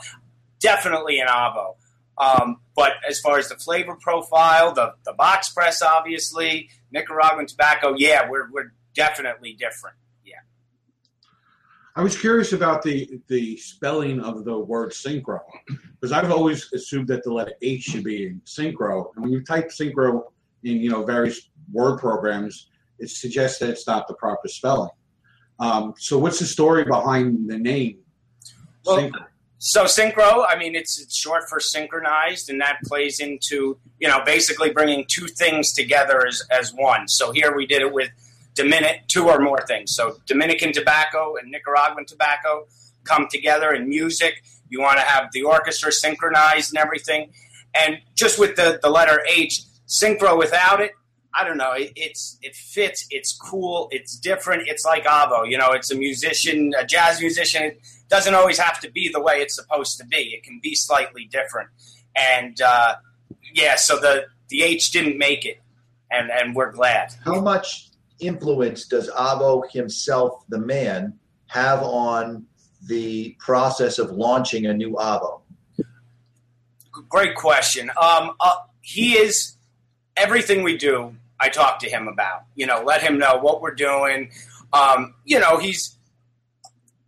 definitely 0.60 1.20
an 1.20 1.28
Avo. 1.28 1.74
Um, 2.16 2.60
but 2.74 2.92
as 3.08 3.20
far 3.20 3.38
as 3.38 3.48
the 3.48 3.56
flavor 3.56 3.96
profile, 4.00 4.72
the 4.72 4.94
the 5.04 5.12
box 5.12 5.50
press, 5.50 5.82
obviously, 5.82 6.70
Nicaraguan 6.90 7.46
tobacco, 7.46 7.94
yeah, 7.96 8.28
we're 8.28 8.50
we're 8.50 8.72
definitely 8.94 9.52
different. 9.52 9.96
Yeah. 10.24 10.40
I 11.94 12.02
was 12.02 12.18
curious 12.18 12.52
about 12.52 12.82
the 12.82 13.20
the 13.28 13.56
spelling 13.56 14.20
of 14.20 14.44
the 14.44 14.58
word 14.58 14.90
syncro 14.90 15.40
because 16.00 16.12
I've 16.12 16.30
always 16.30 16.72
assumed 16.72 17.08
that 17.08 17.24
the 17.24 17.32
letter 17.32 17.52
H 17.62 17.82
should 17.82 18.04
be 18.04 18.26
in 18.26 18.40
syncro, 18.44 19.10
and 19.14 19.24
when 19.24 19.32
you 19.32 19.42
type 19.42 19.68
syncro 19.68 20.24
in 20.64 20.76
you 20.76 20.90
know 20.90 21.04
various 21.04 21.48
word 21.72 21.98
programs, 21.98 22.68
it 22.98 23.10
suggests 23.10 23.58
that 23.60 23.70
it's 23.70 23.86
not 23.86 24.08
the 24.08 24.14
proper 24.14 24.48
spelling. 24.48 24.90
Um, 25.60 25.94
so, 25.98 26.18
what's 26.18 26.38
the 26.38 26.46
story 26.46 26.84
behind 26.84 27.50
the 27.50 27.58
name? 27.58 27.98
Well, 28.84 28.98
Syncro? 28.98 29.26
So 29.60 29.84
syncro, 29.84 30.46
I 30.48 30.56
mean, 30.56 30.76
it's, 30.76 31.00
it's 31.00 31.18
short 31.18 31.48
for 31.48 31.58
synchronized, 31.58 32.48
and 32.48 32.60
that 32.60 32.78
plays 32.84 33.18
into 33.18 33.76
you 33.98 34.06
know 34.06 34.20
basically 34.24 34.70
bringing 34.70 35.04
two 35.12 35.26
things 35.26 35.72
together 35.72 36.24
as, 36.26 36.42
as 36.50 36.72
one. 36.72 37.08
So 37.08 37.32
here 37.32 37.54
we 37.54 37.66
did 37.66 37.82
it 37.82 37.92
with 37.92 38.10
Dominic, 38.54 39.08
two 39.08 39.28
or 39.28 39.40
more 39.40 39.64
things. 39.66 39.94
So 39.94 40.18
Dominican 40.26 40.72
tobacco 40.72 41.34
and 41.36 41.50
Nicaraguan 41.50 42.06
tobacco 42.06 42.66
come 43.02 43.26
together 43.30 43.72
in 43.72 43.88
music. 43.88 44.44
You 44.70 44.80
want 44.80 44.98
to 44.98 45.04
have 45.04 45.28
the 45.32 45.42
orchestra 45.42 45.92
synchronized 45.92 46.72
and 46.72 46.78
everything, 46.78 47.32
and 47.74 47.98
just 48.14 48.38
with 48.38 48.56
the 48.56 48.78
the 48.82 48.90
letter 48.90 49.20
H, 49.28 49.62
syncro 49.86 50.38
without 50.38 50.80
it. 50.80 50.92
I 51.34 51.44
don't 51.44 51.58
know. 51.58 51.72
It, 51.72 51.92
it's 51.94 52.38
it 52.42 52.56
fits. 52.56 53.06
It's 53.10 53.36
cool. 53.36 53.88
It's 53.90 54.18
different. 54.18 54.66
It's 54.66 54.84
like 54.84 55.04
Avo. 55.04 55.48
You 55.48 55.58
know, 55.58 55.72
it's 55.72 55.90
a 55.90 55.96
musician, 55.96 56.72
a 56.76 56.84
jazz 56.84 57.20
musician. 57.20 57.62
It 57.62 57.80
doesn't 58.08 58.34
always 58.34 58.58
have 58.58 58.80
to 58.80 58.90
be 58.90 59.10
the 59.12 59.20
way 59.20 59.34
it's 59.34 59.54
supposed 59.54 59.98
to 59.98 60.06
be. 60.06 60.34
It 60.34 60.42
can 60.42 60.58
be 60.62 60.74
slightly 60.74 61.26
different. 61.26 61.68
And 62.16 62.60
uh, 62.60 62.96
yeah, 63.54 63.76
so 63.76 63.98
the 63.98 64.26
the 64.48 64.62
H 64.62 64.90
didn't 64.90 65.18
make 65.18 65.44
it, 65.44 65.60
and 66.10 66.30
and 66.30 66.56
we're 66.56 66.72
glad. 66.72 67.14
How 67.24 67.40
much 67.40 67.88
influence 68.18 68.86
does 68.86 69.08
Avo 69.10 69.70
himself, 69.70 70.44
the 70.48 70.58
man, 70.58 71.18
have 71.46 71.82
on 71.82 72.46
the 72.88 73.36
process 73.38 73.98
of 73.98 74.10
launching 74.10 74.66
a 74.66 74.74
new 74.74 74.92
Avo? 74.92 75.42
Great 77.08 77.36
question. 77.36 77.90
Um, 77.90 78.32
uh, 78.40 78.56
he 78.80 79.12
is 79.12 79.54
everything 80.16 80.62
we 80.62 80.76
do. 80.76 81.14
I 81.38 81.48
talk 81.48 81.78
to 81.80 81.88
him 81.88 82.08
about. 82.08 82.44
You 82.56 82.66
know, 82.66 82.82
let 82.84 83.02
him 83.02 83.18
know 83.18 83.38
what 83.38 83.60
we're 83.60 83.74
doing. 83.74 84.32
Um, 84.72 85.14
you 85.24 85.38
know, 85.38 85.58
he's 85.58 85.96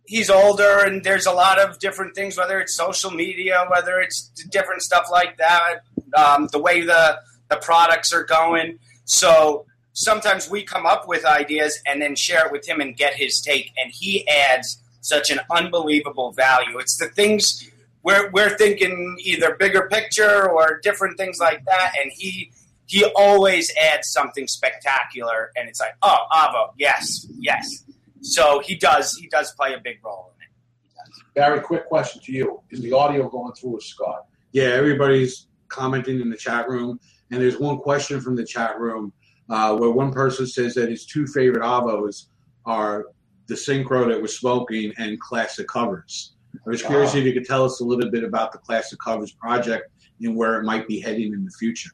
he's 0.05 0.29
older, 0.29 0.79
and 0.79 1.03
there's 1.03 1.25
a 1.25 1.31
lot 1.31 1.59
of 1.59 1.79
different 1.79 2.15
things. 2.15 2.37
Whether 2.37 2.59
it's 2.59 2.75
social 2.75 3.11
media, 3.11 3.65
whether 3.69 3.99
it's 3.99 4.29
different 4.49 4.81
stuff 4.83 5.07
like 5.11 5.37
that, 5.37 5.81
um, 6.15 6.47
the 6.51 6.59
way 6.59 6.81
the 6.81 7.19
the 7.49 7.57
products 7.57 8.13
are 8.13 8.23
going. 8.23 8.79
So 9.03 9.65
sometimes 9.91 10.49
we 10.49 10.63
come 10.63 10.85
up 10.85 11.07
with 11.07 11.25
ideas 11.25 11.79
and 11.85 12.01
then 12.01 12.15
share 12.15 12.45
it 12.45 12.51
with 12.51 12.67
him 12.67 12.79
and 12.79 12.95
get 12.95 13.15
his 13.15 13.41
take, 13.41 13.71
and 13.77 13.91
he 13.91 14.25
adds 14.27 14.81
such 15.01 15.29
an 15.29 15.39
unbelievable 15.49 16.31
value. 16.31 16.77
It's 16.79 16.97
the 16.97 17.07
things 17.07 17.69
we're 18.03 18.31
we're 18.31 18.57
thinking 18.57 19.17
either 19.19 19.55
bigger 19.55 19.87
picture 19.89 20.49
or 20.49 20.79
different 20.81 21.17
things 21.17 21.39
like 21.39 21.65
that, 21.65 21.93
and 22.01 22.11
he 22.15 22.51
he 22.85 23.05
always 23.15 23.71
adds 23.77 24.11
something 24.11 24.47
spectacular, 24.47 25.51
and 25.55 25.69
it's 25.69 25.79
like, 25.79 25.95
oh, 26.01 26.25
Avo, 26.33 26.73
yes, 26.77 27.27
yes. 27.39 27.83
So 28.21 28.59
he 28.59 28.75
does 28.75 29.15
he 29.15 29.27
does 29.27 29.51
play 29.53 29.73
a 29.73 29.79
big 29.79 29.99
role 30.03 30.31
in 30.35 30.43
it. 30.43 31.33
Barry, 31.33 31.59
quick 31.61 31.87
question 31.87 32.21
to 32.23 32.31
you: 32.31 32.61
Is 32.69 32.81
the 32.81 32.93
audio 32.93 33.29
going 33.29 33.53
through 33.53 33.71
with 33.71 33.83
Scott? 33.83 34.25
Yeah, 34.51 34.65
everybody's 34.65 35.47
commenting 35.67 36.21
in 36.21 36.29
the 36.29 36.37
chat 36.37 36.67
room, 36.69 36.99
and 37.31 37.41
there's 37.41 37.59
one 37.59 37.77
question 37.77 38.19
from 38.19 38.35
the 38.35 38.45
chat 38.45 38.79
room 38.79 39.13
uh, 39.49 39.75
where 39.75 39.89
one 39.89 40.11
person 40.11 40.45
says 40.45 40.73
that 40.75 40.89
his 40.89 41.05
two 41.05 41.25
favorite 41.27 41.63
avos 41.63 42.25
are 42.65 43.05
the 43.51 43.57
syncro 43.57 44.07
that 44.07 44.21
we're 44.21 44.27
smoking 44.27 44.93
and 44.97 45.19
classic 45.19 45.67
covers. 45.67 46.31
I 46.65 46.69
was 46.69 46.81
curious 46.81 47.13
Wow. 47.13 47.19
if 47.19 47.25
you 47.25 47.33
could 47.33 47.43
tell 47.43 47.65
us 47.65 47.81
a 47.81 47.83
little 47.83 48.09
bit 48.09 48.23
about 48.23 48.53
the 48.53 48.59
classic 48.59 48.97
covers 49.03 49.33
project 49.33 49.91
and 50.21 50.37
where 50.37 50.57
it 50.57 50.63
might 50.63 50.87
be 50.87 51.01
heading 51.01 51.33
in 51.33 51.43
the 51.43 51.51
future. 51.51 51.89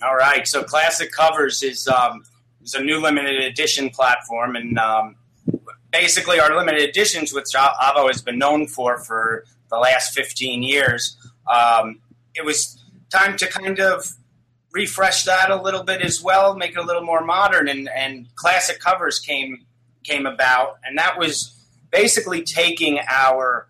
All 0.00 0.14
right, 0.14 0.46
so 0.46 0.62
Classic 0.62 1.10
Covers 1.10 1.62
is 1.62 1.88
um, 1.88 2.22
is 2.62 2.74
a 2.74 2.80
new 2.80 3.00
limited 3.00 3.42
edition 3.42 3.90
platform, 3.90 4.54
and 4.54 4.78
um, 4.78 5.16
basically 5.90 6.38
our 6.38 6.54
limited 6.56 6.82
editions, 6.82 7.32
which 7.32 7.46
Avo 7.56 8.06
has 8.06 8.22
been 8.22 8.38
known 8.38 8.68
for 8.68 8.98
for 8.98 9.44
the 9.70 9.78
last 9.78 10.14
15 10.14 10.62
years, 10.62 11.16
um, 11.52 12.00
it 12.34 12.44
was 12.44 12.84
time 13.10 13.36
to 13.38 13.46
kind 13.48 13.80
of 13.80 14.06
refresh 14.70 15.24
that 15.24 15.50
a 15.50 15.60
little 15.60 15.82
bit 15.82 16.02
as 16.02 16.22
well, 16.22 16.54
make 16.54 16.72
it 16.72 16.78
a 16.78 16.82
little 16.84 17.02
more 17.02 17.24
modern, 17.24 17.66
and, 17.66 17.88
and 17.88 18.28
classic 18.36 18.78
covers 18.78 19.18
came 19.18 19.66
came 20.06 20.26
about, 20.26 20.78
and 20.84 20.96
that 20.98 21.18
was 21.18 21.52
basically 21.90 22.42
taking 22.42 23.00
our 23.08 23.66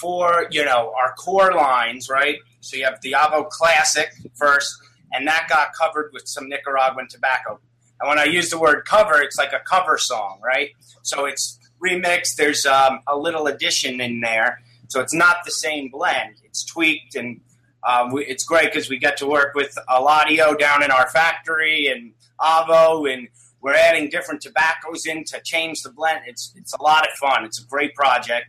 four, 0.00 0.46
you 0.50 0.64
know, 0.64 0.92
our 1.00 1.14
core 1.14 1.52
lines, 1.54 2.08
right? 2.08 2.38
So 2.60 2.76
you 2.76 2.84
have 2.84 3.00
the 3.00 3.12
Avo 3.12 3.48
Classic 3.48 4.10
first, 4.34 4.74
and 5.12 5.26
that 5.26 5.46
got 5.48 5.68
covered 5.74 6.10
with 6.12 6.24
some 6.26 6.48
Nicaraguan 6.48 7.08
tobacco. 7.08 7.60
And 8.00 8.08
when 8.08 8.18
I 8.18 8.24
use 8.24 8.50
the 8.50 8.58
word 8.58 8.84
cover, 8.84 9.20
it's 9.20 9.38
like 9.38 9.52
a 9.52 9.60
cover 9.60 9.98
song, 9.98 10.40
right? 10.44 10.70
So 11.02 11.24
it's 11.24 11.58
remixed. 11.84 12.36
There's 12.36 12.66
um, 12.66 13.00
a 13.06 13.16
little 13.16 13.46
addition 13.46 14.00
in 14.00 14.20
there, 14.20 14.60
so 14.88 15.00
it's 15.00 15.14
not 15.14 15.38
the 15.44 15.50
same 15.50 15.90
blend. 15.90 16.36
It's 16.44 16.64
tweaked, 16.64 17.14
and 17.14 17.40
um, 17.86 18.12
we, 18.12 18.24
it's 18.26 18.44
great 18.44 18.72
because 18.72 18.88
we 18.88 18.98
get 18.98 19.16
to 19.18 19.26
work 19.26 19.54
with 19.54 19.76
Eladio 19.88 20.58
down 20.58 20.82
in 20.82 20.90
our 20.90 21.08
factory 21.08 21.86
and 21.86 22.12
Avo, 22.40 23.12
and 23.12 23.28
we're 23.60 23.74
adding 23.74 24.08
different 24.08 24.40
tobaccos 24.40 25.06
in 25.06 25.24
to 25.24 25.40
change 25.44 25.82
the 25.82 25.90
blend. 25.90 26.20
It's 26.26 26.52
it's 26.56 26.72
a 26.74 26.82
lot 26.82 27.06
of 27.06 27.12
fun. 27.18 27.44
It's 27.44 27.62
a 27.62 27.66
great 27.66 27.94
project, 27.94 28.46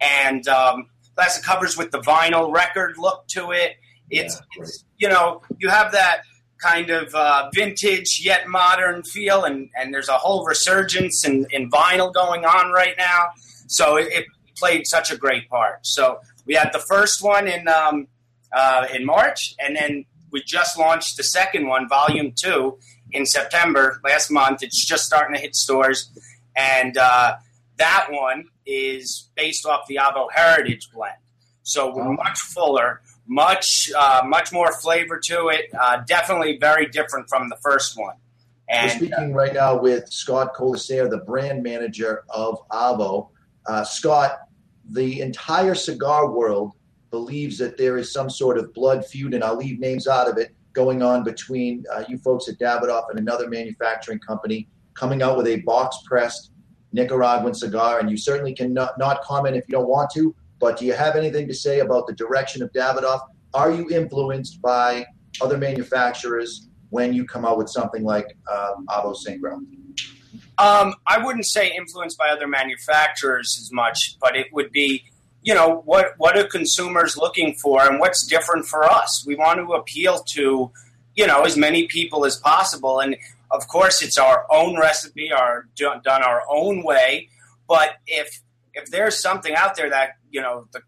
and 0.00 0.46
um, 0.48 0.86
classic 1.14 1.44
covers 1.44 1.76
with 1.76 1.90
the 1.90 2.00
vinyl 2.00 2.52
record 2.52 2.96
look 2.98 3.26
to 3.28 3.50
it. 3.52 3.76
It's, 4.10 4.34
yeah, 4.34 4.62
it's 4.62 4.84
you 4.98 5.08
know 5.08 5.42
you 5.58 5.68
have 5.68 5.92
that 5.92 6.22
kind 6.58 6.90
of 6.90 7.14
uh, 7.14 7.50
vintage 7.54 8.20
yet 8.22 8.48
modern 8.48 9.02
feel, 9.04 9.44
and, 9.44 9.70
and 9.78 9.94
there's 9.94 10.08
a 10.08 10.14
whole 10.14 10.44
resurgence 10.44 11.24
in, 11.24 11.46
in 11.50 11.70
vinyl 11.70 12.12
going 12.12 12.44
on 12.44 12.72
right 12.72 12.94
now. 12.98 13.28
So 13.68 13.96
it, 13.96 14.08
it, 14.12 14.26
played 14.56 14.84
such 14.88 15.12
a 15.12 15.16
great 15.16 15.48
part. 15.48 15.78
So 15.86 16.18
we 16.44 16.54
had 16.54 16.70
the 16.72 16.80
first 16.88 17.22
one 17.22 17.46
in 17.46 17.68
um, 17.68 18.08
uh, 18.52 18.88
in 18.92 19.06
March, 19.06 19.54
and 19.60 19.76
then 19.76 20.04
we 20.32 20.42
just 20.44 20.76
launched 20.76 21.16
the 21.16 21.22
second 21.22 21.68
one, 21.68 21.88
Volume 21.88 22.32
Two, 22.36 22.76
in 23.12 23.26
September 23.26 24.00
last 24.04 24.30
month. 24.30 24.62
It's 24.62 24.84
just 24.84 25.04
starting 25.04 25.34
to 25.34 25.40
hit 25.40 25.54
stores, 25.54 26.10
and 26.56 26.96
uh, 26.96 27.36
that 27.76 28.08
one 28.10 28.46
is 28.66 29.30
based 29.36 29.66
off 29.66 29.86
the 29.88 29.96
Avo 29.96 30.28
Heritage 30.34 30.90
blend. 30.92 31.14
So 31.62 31.94
we're 31.94 32.12
much 32.12 32.38
fuller, 32.38 33.02
much 33.26 33.90
uh, 33.96 34.22
much 34.24 34.52
more 34.52 34.72
flavor 34.72 35.20
to 35.24 35.48
it. 35.48 35.66
Uh, 35.78 36.02
definitely 36.06 36.58
very 36.58 36.86
different 36.86 37.28
from 37.28 37.48
the 37.48 37.56
first 37.56 37.98
one. 37.98 38.16
And, 38.68 38.90
We're 38.90 39.08
speaking 39.08 39.32
right 39.32 39.54
now 39.54 39.78
with 39.78 40.12
Scott 40.12 40.54
Kolesaire, 40.54 41.08
the 41.08 41.18
brand 41.18 41.62
manager 41.62 42.24
of 42.28 42.58
Avo. 42.68 43.30
Uh, 43.66 43.82
Scott, 43.84 44.40
the 44.90 45.20
entire 45.20 45.74
cigar 45.74 46.30
world 46.30 46.72
believes 47.10 47.56
that 47.58 47.78
there 47.78 47.96
is 47.96 48.12
some 48.12 48.28
sort 48.28 48.58
of 48.58 48.72
blood 48.74 49.06
feud, 49.06 49.32
and 49.34 49.42
I'll 49.42 49.56
leave 49.56 49.78
names 49.78 50.06
out 50.06 50.28
of 50.28 50.36
it, 50.36 50.54
going 50.78 51.02
on 51.02 51.24
between 51.24 51.82
uh, 51.92 52.04
you 52.08 52.16
folks 52.18 52.48
at 52.48 52.56
Davidoff 52.60 53.10
and 53.10 53.18
another 53.18 53.48
manufacturing 53.48 54.20
company 54.20 54.68
coming 54.94 55.22
out 55.22 55.36
with 55.36 55.48
a 55.48 55.56
box 55.62 55.96
pressed 56.06 56.52
Nicaraguan 56.92 57.52
cigar. 57.52 57.98
And 57.98 58.08
you 58.08 58.16
certainly 58.16 58.54
can 58.54 58.72
not, 58.72 58.96
not 58.96 59.20
comment 59.22 59.56
if 59.56 59.64
you 59.66 59.72
don't 59.72 59.88
want 59.88 60.08
to, 60.14 60.32
but 60.60 60.78
do 60.78 60.86
you 60.86 60.92
have 60.92 61.16
anything 61.16 61.48
to 61.48 61.54
say 61.54 61.80
about 61.80 62.06
the 62.06 62.12
direction 62.12 62.62
of 62.62 62.70
Davidoff? 62.72 63.22
Are 63.54 63.72
you 63.72 63.90
influenced 63.90 64.62
by 64.62 65.04
other 65.40 65.58
manufacturers 65.58 66.68
when 66.90 67.12
you 67.12 67.24
come 67.24 67.44
out 67.44 67.58
with 67.58 67.68
something 67.68 68.04
like 68.04 68.36
um, 68.48 68.86
Avo? 68.86 69.16
Um, 70.58 70.94
I 71.08 71.18
wouldn't 71.24 71.46
say 71.46 71.72
influenced 71.76 72.16
by 72.16 72.28
other 72.28 72.46
manufacturers 72.46 73.58
as 73.60 73.70
much, 73.72 73.98
but 74.20 74.36
it 74.36 74.46
would 74.52 74.70
be, 74.70 75.02
you 75.48 75.54
know, 75.54 75.80
what 75.86 76.12
what 76.18 76.36
are 76.36 76.44
consumers 76.44 77.16
looking 77.16 77.54
for 77.54 77.80
and 77.80 77.98
what's 77.98 78.26
different 78.26 78.66
for 78.66 78.84
us? 78.84 79.24
We 79.26 79.34
want 79.34 79.58
to 79.60 79.72
appeal 79.72 80.18
to, 80.34 80.70
you 81.14 81.26
know, 81.26 81.44
as 81.44 81.56
many 81.56 81.86
people 81.86 82.26
as 82.26 82.36
possible, 82.36 83.00
and 83.00 83.16
of 83.50 83.66
course, 83.66 84.02
it's 84.02 84.18
our 84.18 84.44
own 84.50 84.78
recipe, 84.78 85.32
our 85.32 85.66
done 85.74 86.02
our 86.06 86.42
own 86.50 86.84
way. 86.84 87.30
But 87.66 87.92
if 88.06 88.42
if 88.74 88.90
there's 88.90 89.22
something 89.22 89.54
out 89.54 89.74
there 89.74 89.88
that 89.88 90.18
you 90.30 90.42
know 90.42 90.68
the 90.74 90.82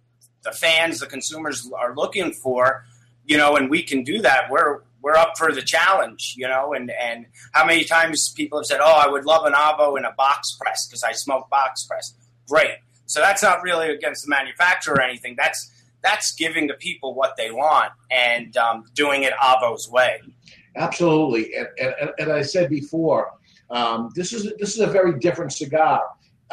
the 0.45 0.53
fans, 0.53 1.01
the 1.01 1.07
consumers 1.07 1.67
are 1.75 1.97
looking 1.97 2.31
for, 2.31 2.85
you 3.25 3.39
know, 3.39 3.57
and 3.57 3.71
we 3.71 3.83
can 3.83 4.05
do 4.05 4.21
that, 4.21 4.51
we're 4.51 4.83
we're 5.01 5.17
up 5.17 5.39
for 5.39 5.53
the 5.53 5.63
challenge, 5.63 6.35
you 6.37 6.47
know. 6.47 6.75
And 6.75 6.91
and 6.91 7.25
how 7.53 7.65
many 7.65 7.85
times 7.85 8.31
people 8.37 8.59
have 8.59 8.67
said, 8.67 8.81
"Oh, 8.83 9.03
I 9.07 9.09
would 9.09 9.25
love 9.25 9.47
an 9.47 9.55
Avo 9.55 9.97
in 9.97 10.05
a 10.05 10.13
box 10.13 10.55
press 10.61 10.87
because 10.87 11.03
I 11.03 11.13
smoke 11.13 11.49
box 11.49 11.87
press." 11.87 12.13
Great. 12.47 12.73
So 13.11 13.19
that's 13.19 13.43
not 13.43 13.63
really 13.63 13.91
against 13.91 14.25
the 14.25 14.31
manufacturer 14.31 14.95
or 14.95 15.03
anything. 15.03 15.35
That's 15.37 15.73
that's 16.01 16.33
giving 16.37 16.69
the 16.69 16.75
people 16.75 17.13
what 17.15 17.37
they 17.37 17.51
want 17.51 17.91
and 18.09 18.57
um, 18.57 18.85
doing 18.95 19.25
it 19.25 19.33
Avo's 19.43 19.91
way. 19.91 20.21
Absolutely, 20.77 21.53
and, 21.55 21.69
and, 22.01 22.11
and 22.19 22.33
I 22.33 22.43
said 22.43 22.71
before, 22.71 23.33
um, 23.69 24.11
this 24.15 24.33
is 24.33 24.53
this 24.61 24.77
is 24.77 24.81
a 24.81 24.87
very 24.87 25.19
different 25.19 25.53
cigar 25.53 26.03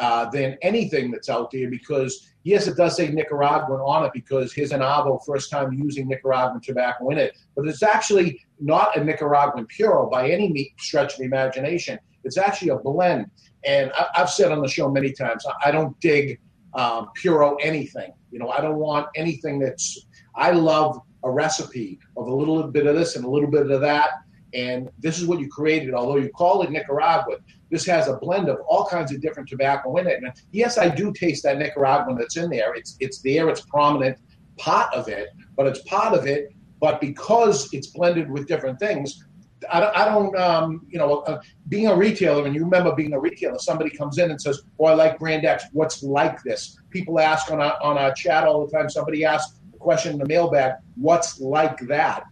uh, 0.00 0.28
than 0.30 0.58
anything 0.62 1.12
that's 1.12 1.28
out 1.28 1.52
there 1.52 1.70
because 1.70 2.28
yes, 2.42 2.66
it 2.66 2.76
does 2.76 2.96
say 2.96 3.08
Nicaraguan 3.08 3.78
on 3.78 4.04
it 4.04 4.10
because 4.12 4.52
here's 4.52 4.72
an 4.72 4.80
Avo 4.80 5.24
first 5.24 5.52
time 5.52 5.72
using 5.72 6.08
Nicaraguan 6.08 6.60
tobacco 6.60 7.10
in 7.10 7.18
it, 7.18 7.38
but 7.54 7.68
it's 7.68 7.84
actually 7.84 8.40
not 8.58 8.96
a 8.96 9.04
Nicaraguan 9.04 9.68
Puro 9.68 10.10
by 10.10 10.28
any 10.28 10.74
stretch 10.80 11.12
of 11.12 11.18
the 11.20 11.24
imagination. 11.24 12.00
It's 12.24 12.36
actually 12.36 12.70
a 12.70 12.76
blend, 12.76 13.30
and 13.64 13.92
I, 13.92 14.06
have 14.14 14.28
said 14.28 14.50
on 14.50 14.60
the 14.60 14.66
show 14.68 14.90
many 14.90 15.12
times, 15.12 15.46
I 15.64 15.70
don't 15.70 15.98
dig 16.00 16.40
um, 16.74 17.08
Puro 17.20 17.56
anything. 17.56 18.12
You 18.30 18.38
know, 18.38 18.48
I 18.50 18.60
don't 18.60 18.78
want 18.78 19.06
anything 19.14 19.58
that's. 19.58 20.06
I 20.34 20.52
love 20.52 21.00
a 21.24 21.30
recipe 21.30 21.98
of 22.16 22.28
a 22.28 22.34
little 22.34 22.62
bit 22.68 22.86
of 22.86 22.94
this 22.94 23.16
and 23.16 23.24
a 23.24 23.28
little 23.28 23.50
bit 23.50 23.70
of 23.70 23.80
that, 23.80 24.10
and 24.54 24.90
this 24.98 25.18
is 25.18 25.26
what 25.26 25.40
you 25.40 25.48
created. 25.48 25.94
Although 25.94 26.16
you 26.16 26.30
call 26.30 26.62
it 26.62 26.70
Nicaraguan, 26.70 27.38
this 27.70 27.84
has 27.86 28.08
a 28.08 28.16
blend 28.16 28.48
of 28.48 28.58
all 28.68 28.86
kinds 28.86 29.12
of 29.12 29.20
different 29.20 29.48
tobacco 29.48 29.96
in 29.96 30.06
it. 30.06 30.22
And 30.22 30.32
yes, 30.52 30.78
I 30.78 30.88
do 30.88 31.12
taste 31.12 31.42
that 31.42 31.58
Nicaraguan 31.58 32.16
that's 32.16 32.36
in 32.36 32.50
there. 32.50 32.74
It's 32.74 32.96
it's 33.00 33.20
there. 33.20 33.48
It's 33.48 33.62
prominent 33.62 34.18
part 34.58 34.92
of 34.94 35.08
it, 35.08 35.28
but 35.56 35.66
it's 35.66 35.82
part 35.82 36.14
of 36.14 36.26
it. 36.26 36.52
But 36.80 37.00
because 37.00 37.72
it's 37.72 37.88
blended 37.88 38.30
with 38.30 38.46
different 38.46 38.78
things, 38.78 39.26
I 39.70 40.02
I 40.02 40.04
don't 40.04 40.36
um, 40.36 40.86
you 40.88 40.98
know, 40.98 41.20
uh, 41.20 41.40
being 41.68 41.88
a 41.88 41.96
retailer, 41.96 42.46
and 42.46 42.54
you 42.54 42.64
remember 42.64 42.94
being 42.94 43.12
a 43.12 43.20
retailer, 43.20 43.58
somebody 43.58 43.90
comes 43.90 44.18
in 44.18 44.30
and 44.30 44.40
says, 44.40 44.62
"Oh, 44.78 44.86
I 44.86 44.94
like 44.94 45.18
Brand 45.18 45.44
X. 45.44 45.64
What's 45.72 46.02
like 46.02 46.42
this?" 46.42 46.78
People 46.90 47.18
ask 47.20 47.50
on 47.50 47.60
our, 47.60 47.76
on 47.82 47.98
our 47.98 48.12
chat 48.14 48.44
all 48.44 48.66
the 48.66 48.72
time. 48.72 48.88
Somebody 48.88 49.24
asks 49.24 49.58
a 49.74 49.76
question 49.78 50.12
in 50.12 50.18
the 50.18 50.26
mailbag, 50.26 50.74
"What's 50.96 51.40
like 51.40 51.78
that?" 51.88 52.24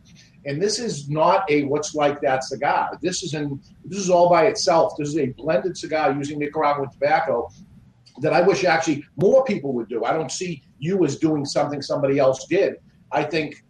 And 0.47 0.63
this 0.63 0.79
is 0.79 1.09
not 1.11 1.51
a 1.51 1.65
what's 1.65 1.95
like 1.95 2.21
that 2.21 2.45
cigar. 2.45 2.97
This 3.03 3.23
is 3.23 3.35
in 3.35 3.61
this 3.85 3.99
is 3.99 4.11
all 4.11 4.31
by 4.31 4.47
itself. 4.47 4.95
This 4.97 5.09
is 5.09 5.19
a 5.19 5.27
blended 5.27 5.77
cigar 5.77 6.13
using 6.13 6.39
Nicaraguan 6.39 6.91
tobacco 6.91 7.51
that 8.21 8.33
I 8.33 8.41
wish 8.41 8.65
actually 8.65 9.05
more 9.21 9.45
people 9.45 9.73
would 9.75 9.89
do. 9.89 10.05
I 10.05 10.13
don't 10.13 10.31
see 10.31 10.63
you 10.79 11.05
as 11.05 11.17
doing 11.17 11.45
something 11.45 11.83
somebody 11.83 12.19
else 12.19 12.47
did. 12.47 12.77
I 13.13 13.25
think 13.25 13.65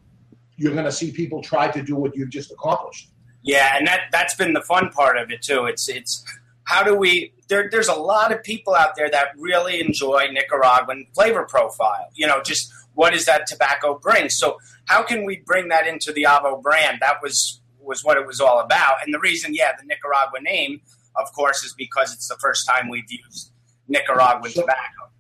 you're 0.57 0.73
going 0.73 0.85
to 0.85 0.93
see 0.93 1.11
people 1.11 1.43
try 1.43 1.69
to 1.71 1.83
do 1.83 1.97
what 1.97 2.15
you've 2.15 2.31
just 2.31 2.53
accomplished. 2.53 3.11
Yeah, 3.47 3.77
and 3.77 3.87
that 3.87 4.09
that's 4.11 4.35
been 4.35 4.53
the 4.53 4.61
fun 4.61 4.91
part 4.91 5.17
of 5.17 5.31
it 5.31 5.41
too. 5.41 5.67
It's 5.67 5.89
it's 5.89 6.25
how 6.65 6.83
do 6.83 6.97
we 6.97 7.33
there, 7.49 7.69
there's 7.71 7.89
a 7.89 7.95
lot 7.95 8.33
of 8.33 8.43
people 8.43 8.75
out 8.75 8.97
there 8.97 9.09
that 9.09 9.29
really 9.39 9.81
enjoy 9.81 10.27
Nicaraguan 10.33 11.07
flavor 11.15 11.45
profile. 11.45 12.11
You 12.13 12.27
know, 12.27 12.43
just 12.43 12.73
what 12.95 13.13
does 13.13 13.25
that 13.27 13.47
tobacco 13.47 13.99
bring? 13.99 14.31
So 14.31 14.59
how 14.87 15.05
can 15.05 15.25
we 15.25 15.39
bring 15.47 15.69
that 15.69 15.87
into 15.87 16.13
the 16.13 16.25
Avo 16.25 16.61
brand? 16.61 16.99
That 17.01 17.23
was 17.23 17.61
was 17.81 18.03
what 18.03 18.17
it 18.17 18.27
was 18.27 18.41
all 18.41 18.59
about. 18.59 18.97
And 19.05 19.15
the 19.15 19.21
reason, 19.21 19.55
yeah, 19.55 19.71
the 19.79 19.87
Nicaragua 19.87 20.41
name, 20.41 20.81
of 21.15 21.33
course, 21.33 21.63
is 21.63 21.73
because 21.73 22.13
it's 22.13 22.27
the 22.27 22.37
first 22.41 22.67
time 22.67 22.89
we've 22.89 23.09
used 23.09 23.53
Nicaraguan 23.87 24.51
so, 24.51 24.63
tobacco. 24.63 25.11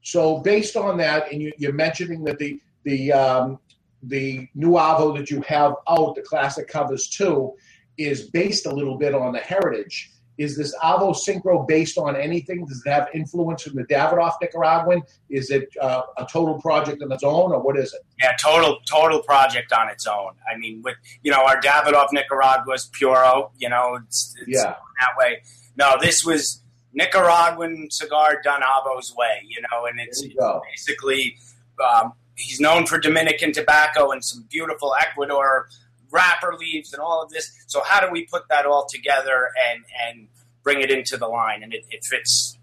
So 0.00 0.38
based 0.38 0.76
on 0.76 0.96
that, 0.96 1.30
and 1.30 1.42
you, 1.42 1.52
are 1.68 1.72
mentioning 1.72 2.24
that 2.24 2.38
the 2.38 2.58
the 2.84 3.12
um, 3.12 3.58
the 4.02 4.48
new 4.54 4.72
Avo 4.72 5.16
that 5.18 5.30
you 5.30 5.42
have 5.42 5.74
out, 5.88 6.14
the 6.14 6.22
classic 6.22 6.68
covers 6.68 7.08
too, 7.08 7.52
is 7.98 8.30
based 8.30 8.66
a 8.66 8.74
little 8.74 8.98
bit 8.98 9.14
on 9.14 9.32
the 9.32 9.38
heritage. 9.38 10.10
Is 10.38 10.56
this 10.56 10.74
Avo 10.82 11.16
Syncro 11.16 11.66
based 11.66 11.96
on 11.96 12.14
anything? 12.14 12.66
Does 12.66 12.82
it 12.84 12.90
have 12.90 13.08
influence 13.14 13.62
from 13.62 13.76
the 13.76 13.84
Davidoff 13.84 14.34
Nicaraguan? 14.40 15.02
Is 15.30 15.50
it 15.50 15.68
uh, 15.80 16.02
a 16.18 16.26
total 16.30 16.60
project 16.60 17.02
on 17.02 17.10
its 17.10 17.24
own, 17.24 17.52
or 17.52 17.60
what 17.62 17.78
is 17.78 17.94
it? 17.94 18.00
Yeah, 18.22 18.36
total 18.42 18.78
total 18.90 19.22
project 19.22 19.72
on 19.72 19.88
its 19.88 20.06
own. 20.06 20.32
I 20.52 20.58
mean, 20.58 20.82
with 20.82 20.96
you 21.22 21.30
know 21.32 21.42
our 21.42 21.58
Davidoff 21.58 22.12
Nicaragua 22.12 22.74
is 22.74 22.84
Puro. 22.92 23.50
You 23.56 23.70
know, 23.70 23.98
it's, 24.04 24.34
it's 24.46 24.62
yeah. 24.62 24.74
that 25.00 25.16
way. 25.18 25.42
No, 25.78 25.96
this 26.00 26.22
was 26.22 26.62
Nicaraguan 26.92 27.88
cigar 27.90 28.40
done 28.44 28.60
Avo's 28.62 29.14
way. 29.16 29.40
You 29.48 29.62
know, 29.62 29.86
and 29.86 29.98
it's, 29.98 30.22
it's 30.22 30.34
basically 30.70 31.38
um, 31.82 32.12
he's 32.34 32.60
known 32.60 32.86
for 32.86 32.98
Dominican 32.98 33.52
tobacco 33.52 34.10
and 34.10 34.22
some 34.22 34.46
beautiful 34.50 34.94
Ecuador 35.00 35.68
wrapper 36.10 36.54
leaves 36.58 36.92
and 36.92 37.00
all 37.00 37.22
of 37.22 37.30
this. 37.30 37.50
So 37.66 37.82
how 37.84 38.00
do 38.04 38.10
we 38.10 38.26
put 38.26 38.48
that 38.48 38.66
all 38.66 38.86
together 38.88 39.50
and 39.70 39.84
and 40.08 40.28
bring 40.62 40.80
it 40.80 40.90
into 40.90 41.16
the 41.16 41.26
line? 41.28 41.62
And 41.62 41.72
it, 41.74 41.84
it 41.90 42.04
fits 42.04 42.58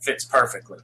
fits 0.00 0.24
perfectly. 0.24 0.78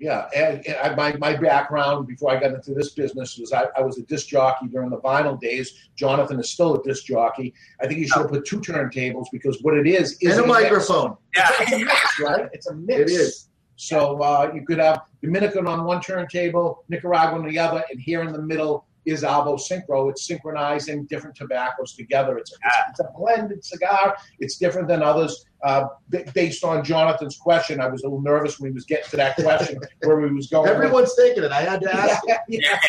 Yeah, 0.00 0.28
and, 0.34 0.64
and 0.64 0.76
I, 0.76 0.94
my 0.94 1.16
my 1.16 1.34
background 1.36 2.06
before 2.06 2.30
I 2.30 2.38
got 2.38 2.52
into 2.54 2.72
this 2.72 2.90
business 2.90 3.36
was 3.36 3.52
I, 3.52 3.64
I 3.76 3.80
was 3.80 3.98
a 3.98 4.02
disc 4.02 4.28
jockey 4.28 4.68
during 4.68 4.90
the 4.90 4.98
vinyl 4.98 5.40
days. 5.40 5.74
Jonathan 5.96 6.38
is 6.38 6.48
still 6.50 6.76
a 6.76 6.82
disc 6.84 7.04
jockey. 7.04 7.52
I 7.82 7.88
think 7.88 7.98
you 7.98 8.06
should 8.06 8.22
have 8.22 8.30
put 8.30 8.46
two 8.46 8.60
turntables 8.60 9.26
because 9.32 9.60
what 9.62 9.74
it 9.76 9.88
is 9.88 10.16
is 10.20 10.36
And 10.38 10.44
a 10.44 10.46
mix. 10.46 10.62
microphone. 10.62 11.16
Yeah. 11.34 11.48
It's 11.60 11.72
a 11.72 11.78
mix, 11.78 12.20
right? 12.20 12.48
It's 12.52 12.66
a 12.68 12.74
mix. 12.74 13.00
It 13.00 13.10
is. 13.10 13.48
So 13.74 14.20
uh, 14.22 14.52
you 14.54 14.64
could 14.64 14.78
have 14.78 15.02
Dominican 15.20 15.66
on 15.66 15.84
one 15.84 16.00
turntable, 16.00 16.84
Nicaraguan 16.88 17.42
on 17.42 17.48
the 17.48 17.58
other, 17.58 17.82
and 17.90 18.00
here 18.00 18.22
in 18.22 18.32
the 18.32 18.42
middle 18.42 18.86
is 19.08 19.22
Avo 19.22 19.58
Syncro. 19.58 20.10
It's 20.10 20.26
synchronizing 20.26 21.04
different 21.06 21.36
tobaccos 21.36 21.94
together. 21.94 22.36
It's, 22.38 22.52
it's, 22.52 22.76
it's 22.90 23.00
a 23.00 23.08
blended 23.16 23.64
cigar. 23.64 24.16
It's 24.38 24.56
different 24.58 24.88
than 24.88 25.02
others. 25.02 25.46
Uh, 25.64 25.86
b- 26.10 26.24
based 26.34 26.62
on 26.64 26.84
Jonathan's 26.84 27.36
question, 27.36 27.80
I 27.80 27.88
was 27.88 28.02
a 28.02 28.06
little 28.06 28.20
nervous 28.22 28.60
when 28.60 28.70
he 28.70 28.74
was 28.74 28.84
getting 28.84 29.08
to 29.10 29.16
that 29.16 29.36
question 29.36 29.80
where 30.04 30.26
he 30.26 30.32
was 30.34 30.48
going. 30.48 30.68
Everyone's 30.68 31.14
thinking 31.14 31.44
it. 31.44 31.52
I 31.52 31.62
had 31.62 31.80
to 31.82 31.94
ask. 31.94 32.22
Yeah, 32.28 32.38
yeah. 32.48 32.78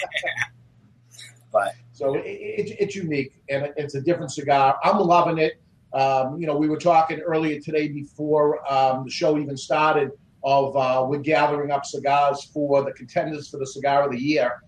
But 1.52 1.74
So 1.94 2.14
it, 2.16 2.26
it, 2.28 2.78
it's 2.80 2.96
unique 2.96 3.34
and 3.50 3.66
it- 3.66 3.74
it's 3.78 3.96
a 3.96 4.02
different 4.02 4.32
cigar. 4.32 4.78
I'm 4.84 5.00
loving 5.00 5.38
it. 5.40 5.54
Um, 5.94 6.40
you 6.40 6.46
know, 6.46 6.56
we 6.56 6.70
were 6.70 6.78
talking 6.78 7.20
earlier 7.22 7.60
today 7.60 7.88
before 7.88 8.60
um, 8.72 9.04
the 9.06 9.10
show 9.10 9.40
even 9.40 9.58
started 9.58 10.12
of 10.44 10.78
uh, 10.78 11.04
we're 11.08 11.18
gathering 11.20 11.72
up 11.72 11.86
cigars 11.86 12.44
for 12.54 12.84
the 12.84 12.92
contenders 12.94 13.50
for 13.50 13.58
the 13.58 13.66
cigar 13.66 14.04
of 14.06 14.12
the 14.12 14.22
year. 14.22 14.62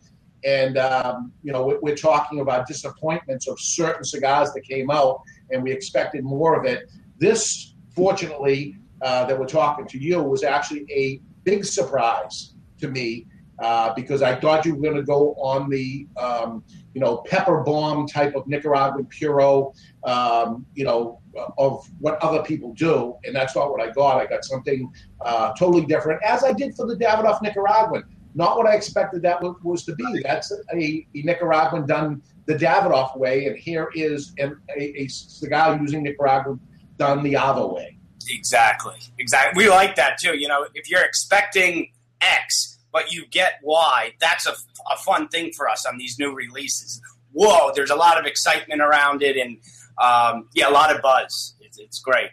And, 0.43 0.77
um, 0.77 1.31
you 1.43 1.51
know, 1.51 1.77
we're, 1.81 1.95
talking 1.95 2.39
about 2.39 2.67
disappointments 2.67 3.47
of 3.47 3.59
certain 3.59 4.03
cigars 4.03 4.51
that 4.53 4.61
came 4.61 4.89
out 4.89 5.21
and 5.51 5.61
we 5.61 5.71
expected 5.71 6.23
more 6.23 6.59
of 6.59 6.65
it. 6.65 6.89
This, 7.17 7.75
fortunately, 7.93 8.77
uh, 9.01 9.25
that 9.25 9.39
we're 9.39 9.45
talking 9.45 9.85
to 9.87 9.99
you 9.99 10.21
was 10.21 10.43
actually 10.43 10.85
a 10.91 11.21
big 11.43 11.65
surprise 11.65 12.53
to 12.79 12.87
me 12.87 13.27
uh, 13.61 13.93
because 13.93 14.21
I 14.21 14.35
thought 14.39 14.65
you 14.65 14.75
were 14.75 14.81
going 14.81 14.95
to 14.95 15.03
go 15.03 15.33
on 15.35 15.69
the 15.69 16.07
um, 16.17 16.63
you 16.93 17.01
know 17.01 17.17
pepper 17.27 17.61
bomb 17.61 18.07
type 18.07 18.35
of 18.35 18.47
Nicaraguan 18.47 19.05
puro, 19.05 19.73
um, 20.03 20.65
you 20.73 20.83
know, 20.83 21.21
of 21.57 21.87
what 21.99 22.21
other 22.23 22.41
people 22.43 22.73
do, 22.73 23.15
and 23.23 23.35
that's 23.35 23.55
not 23.55 23.71
what 23.71 23.81
I 23.81 23.91
got. 23.91 24.17
I 24.17 24.25
got 24.25 24.43
something 24.43 24.91
uh, 25.21 25.53
totally 25.53 25.85
different, 25.85 26.21
as 26.23 26.43
I 26.43 26.53
did 26.53 26.75
for 26.75 26.87
the 26.87 26.95
Davidoff 26.95 27.41
Nicaraguan. 27.41 28.03
Not 28.33 28.57
what 28.57 28.67
I 28.67 28.75
expected 28.75 29.21
that 29.23 29.41
was, 29.41 29.83
to 29.85 29.95
be. 29.95 30.21
That's 30.23 30.51
a, 30.51 30.75
a 30.75 31.05
Nicaraguan 31.13 31.85
done 31.85 32.21
the 32.45 32.55
Davidoff 32.55 33.17
way, 33.17 33.45
and 33.45 33.57
here 33.57 33.89
is 33.93 34.33
an, 34.37 34.59
a, 34.75 35.01
a 35.01 35.07
cigar 35.07 35.77
using 35.79 36.03
Nicaraguan 36.03 36.59
done 36.97 37.23
the 37.23 37.33
Avo 37.33 37.75
way. 37.75 37.97
Exactly. 38.29 38.95
Exactly. 39.17 39.63
We 39.63 39.69
like 39.69 39.95
that 39.95 40.17
too. 40.19 40.37
You 40.37 40.47
know, 40.47 40.65
if 40.73 40.89
you're 40.89 41.03
expecting 41.03 41.91
X, 42.21 42.79
but 42.91 43.11
you 43.11 43.25
get 43.27 43.59
Y, 43.63 44.13
that's 44.19 44.45
a, 44.47 44.51
a 44.91 44.97
fun 44.97 45.27
thing 45.27 45.51
for 45.53 45.69
us 45.69 45.85
on 45.85 45.97
these 45.97 46.17
new 46.19 46.33
releases. 46.33 47.01
Whoa, 47.33 47.71
there's 47.73 47.89
a 47.89 47.95
lot 47.95 48.19
of 48.19 48.25
excitement 48.25 48.81
around 48.81 49.23
it, 49.23 49.37
and 49.37 49.57
um, 50.01 50.49
yeah, 50.53 50.69
a 50.69 50.71
lot 50.71 50.93
of 50.93 51.01
buzz. 51.01 51.55
It's, 51.61 51.79
it's 51.79 51.99
great. 51.99 52.29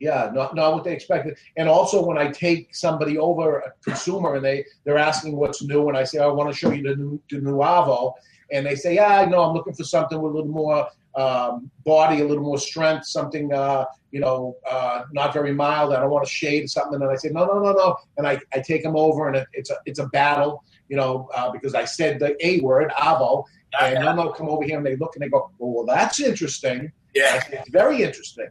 Yeah, 0.00 0.30
not 0.32 0.54
not 0.54 0.74
what 0.74 0.84
they 0.84 0.92
expected. 0.92 1.36
And 1.56 1.68
also, 1.68 2.04
when 2.04 2.18
I 2.18 2.28
take 2.30 2.74
somebody 2.74 3.18
over, 3.18 3.58
a 3.58 3.72
consumer, 3.82 4.36
and 4.36 4.44
they 4.44 4.64
they're 4.84 4.98
asking 4.98 5.36
what's 5.36 5.62
new, 5.62 5.88
and 5.88 5.96
I 5.96 6.04
say 6.04 6.18
I 6.18 6.26
want 6.26 6.50
to 6.50 6.56
show 6.56 6.70
you 6.70 6.82
the 6.84 6.96
new 6.96 7.20
the 7.30 7.40
new 7.40 7.56
Avo, 7.56 8.12
and 8.52 8.64
they 8.64 8.76
say, 8.76 8.94
yeah, 8.94 9.24
no, 9.24 9.42
I'm 9.42 9.54
looking 9.54 9.74
for 9.74 9.84
something 9.84 10.20
with 10.20 10.32
a 10.32 10.36
little 10.36 10.52
more 10.52 10.88
um, 11.16 11.68
body, 11.84 12.20
a 12.20 12.24
little 12.24 12.44
more 12.44 12.58
strength, 12.58 13.06
something 13.06 13.52
uh, 13.52 13.86
you 14.12 14.20
know, 14.20 14.56
uh, 14.70 15.02
not 15.12 15.32
very 15.32 15.52
mild. 15.52 15.92
I 15.92 16.00
don't 16.00 16.10
want 16.10 16.24
to 16.24 16.30
shade 16.30 16.70
something. 16.70 17.00
And 17.00 17.10
I 17.10 17.16
say, 17.16 17.28
no, 17.30 17.44
no, 17.44 17.58
no, 17.58 17.72
no. 17.72 17.96
And 18.16 18.26
I, 18.26 18.40
I 18.54 18.60
take 18.60 18.82
them 18.84 18.96
over, 18.96 19.26
and 19.26 19.36
it, 19.36 19.48
it's 19.52 19.70
a 19.70 19.76
it's 19.84 19.98
a 19.98 20.06
battle, 20.06 20.62
you 20.88 20.96
know, 20.96 21.28
uh, 21.34 21.50
because 21.50 21.74
I 21.74 21.84
said 21.84 22.20
the 22.20 22.36
A 22.46 22.60
word, 22.60 22.92
Avo, 22.96 23.44
and 23.80 23.96
then 23.96 24.16
they'll 24.16 24.32
come 24.32 24.48
over 24.48 24.64
here 24.64 24.76
and 24.76 24.86
they 24.86 24.96
look 24.96 25.16
and 25.16 25.24
they 25.24 25.28
go, 25.28 25.50
well, 25.58 25.72
well 25.72 25.86
that's 25.86 26.20
interesting. 26.20 26.92
Yeah, 27.14 27.42
it's 27.50 27.70
very 27.70 28.02
interesting 28.02 28.48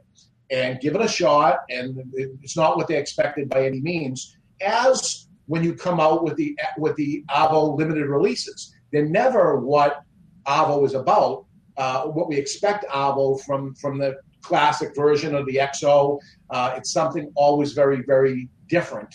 and 0.51 0.79
give 0.79 0.95
it 0.95 1.01
a 1.01 1.07
shot. 1.07 1.59
And 1.69 1.99
it's 2.15 2.55
not 2.55 2.77
what 2.77 2.87
they 2.87 2.97
expected 2.97 3.49
by 3.49 3.65
any 3.65 3.81
means. 3.81 4.37
As 4.61 5.27
when 5.45 5.63
you 5.63 5.73
come 5.73 5.99
out 5.99 6.23
with 6.23 6.35
the 6.35 6.57
with 6.77 6.95
the 6.95 7.23
Avo 7.29 7.77
limited 7.77 8.07
releases, 8.07 8.75
they're 8.91 9.05
never 9.05 9.59
what 9.59 10.01
Avo 10.45 10.85
is 10.85 10.93
about. 10.93 11.45
Uh, 11.77 12.05
what 12.05 12.27
we 12.27 12.37
expect 12.37 12.85
Avo 12.89 13.39
from 13.41 13.75
from 13.75 13.97
the 13.97 14.15
classic 14.41 14.95
version 14.95 15.35
of 15.35 15.45
the 15.45 15.55
XO. 15.55 16.19
Uh, 16.49 16.73
it's 16.77 16.91
something 16.91 17.31
always 17.35 17.73
very 17.73 18.01
very 18.03 18.49
different. 18.67 19.13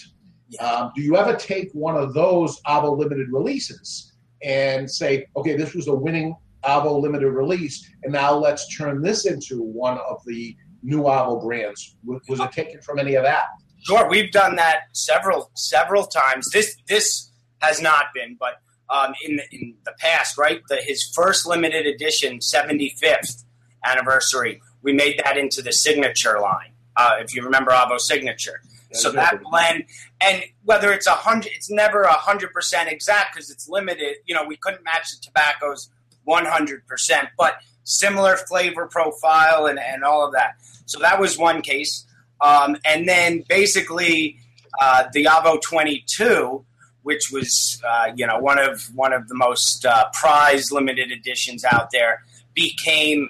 Um, 0.61 0.93
do 0.95 1.03
you 1.03 1.17
ever 1.17 1.35
take 1.35 1.71
one 1.73 1.97
of 1.97 2.13
those 2.13 2.61
Avo 2.63 2.97
limited 2.97 3.29
releases 3.31 4.13
and 4.43 4.91
say, 4.91 5.27
okay, 5.37 5.57
this 5.57 5.75
was 5.75 5.89
a 5.89 5.95
winning 5.95 6.35
Avo 6.65 7.01
limited 7.01 7.31
release, 7.31 7.91
and 8.03 8.13
now 8.13 8.35
let's 8.35 8.77
turn 8.77 9.03
this 9.03 9.27
into 9.27 9.63
one 9.63 9.99
of 9.99 10.23
the 10.27 10.57
new 10.83 11.03
Avo 11.03 11.43
brands? 11.43 11.97
Was, 12.05 12.21
it 12.29 12.53
taken 12.53 12.81
from 12.81 12.99
any 12.99 13.15
of 13.15 13.25
that? 13.25 13.47
Sure, 13.85 14.09
we've 14.09 14.31
done 14.31 14.57
that 14.57 14.83
several 14.93 15.51
several 15.55 16.07
times. 16.07 16.49
This 16.51 16.77
this 16.87 17.31
has 17.61 17.81
not 17.81 18.07
been, 18.15 18.37
but 18.39 18.61
um, 18.91 19.15
in 19.27 19.37
the, 19.37 19.45
in 19.53 19.75
the 19.85 19.93
past, 19.99 20.39
right? 20.39 20.61
The, 20.69 20.77
his 20.77 21.11
first 21.15 21.47
limited 21.47 21.87
edition, 21.87 22.41
seventy 22.41 22.91
fifth 22.91 23.45
anniversary, 23.85 24.61
we 24.83 24.93
made 24.93 25.21
that 25.25 25.37
into 25.37 25.63
the 25.63 25.73
signature 25.73 26.39
line. 26.41 26.73
Uh, 26.97 27.17
if 27.21 27.35
you 27.35 27.43
remember 27.43 27.73
Avo 27.73 27.99
signature, 27.99 28.61
so 28.93 29.11
that 29.13 29.43
blend, 29.43 29.85
and 30.21 30.45
whether 30.65 30.93
it's 30.93 31.07
a 31.07 31.13
hundred, 31.13 31.53
it's 31.55 31.71
never 31.71 32.03
a 32.03 32.13
hundred 32.13 32.53
percent 32.53 32.91
exact 32.91 33.35
because 33.35 33.51
it's 33.51 33.69
limited. 33.69 34.17
You 34.27 34.35
know, 34.35 34.45
we 34.45 34.57
couldn't 34.57 34.85
match 34.85 35.11
the 35.11 35.17
tobaccos 35.23 35.91
one 36.25 36.45
hundred 36.45 36.87
percent, 36.87 37.29
but 37.39 37.55
similar 37.85 38.37
flavor 38.37 38.87
profile 38.87 39.67
and, 39.67 39.79
and 39.79 40.05
all 40.05 40.25
of 40.27 40.33
that. 40.33 40.57
So 40.87 40.99
that 41.01 41.21
was 41.21 41.39
one 41.39 41.63
case. 41.63 42.07
Um, 42.41 42.77
and 42.85 43.09
then 43.09 43.45
basically 43.49 44.39
uh, 44.81 45.05
the 45.13 45.25
Avo 45.25 45.61
22, 45.61 46.65
which 47.03 47.31
was 47.33 47.81
uh, 47.89 48.13
you 48.15 48.27
know 48.27 48.39
one 48.39 48.59
of 48.59 48.83
one 48.95 49.13
of 49.13 49.29
the 49.29 49.35
most 49.35 49.85
uh, 49.85 50.05
prized 50.13 50.73
limited 50.73 51.11
editions 51.11 51.65
out 51.65 51.91
there, 51.93 52.25
became 52.55 53.29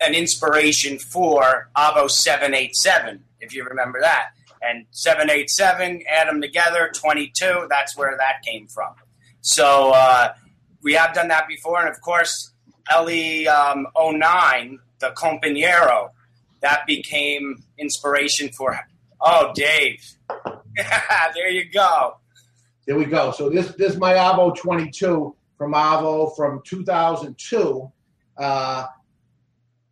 an 0.00 0.14
inspiration 0.14 0.98
for 0.98 1.68
Avo 1.76 2.10
787, 2.10 3.24
if 3.40 3.54
you 3.54 3.64
remember 3.64 4.00
that. 4.00 4.30
And 4.62 4.86
787, 4.92 6.04
add 6.10 6.28
them 6.28 6.40
together, 6.40 6.90
22, 6.94 7.66
that's 7.68 7.96
where 7.96 8.16
that 8.16 8.42
came 8.44 8.66
from. 8.66 8.94
So 9.42 9.92
uh, 9.94 10.34
we 10.82 10.94
have 10.94 11.14
done 11.14 11.28
that 11.28 11.46
before. 11.46 11.80
And 11.80 11.88
of 11.88 12.00
course, 12.00 12.53
LE 12.92 13.46
um, 13.46 13.86
09, 13.96 14.78
the 15.00 15.10
Compañero, 15.16 16.10
that 16.60 16.86
became 16.86 17.62
inspiration 17.78 18.50
for. 18.56 18.78
Oh, 19.20 19.52
Dave. 19.54 20.02
there 21.34 21.50
you 21.50 21.70
go. 21.70 22.16
There 22.86 22.96
we 22.96 23.06
go. 23.06 23.30
So 23.30 23.48
this 23.48 23.68
this 23.76 23.92
is 23.92 23.98
my 23.98 24.14
Avo 24.14 24.54
22 24.54 25.34
from 25.56 25.72
Avo 25.72 26.34
from 26.36 26.60
2002. 26.64 27.90
Uh, 28.36 28.86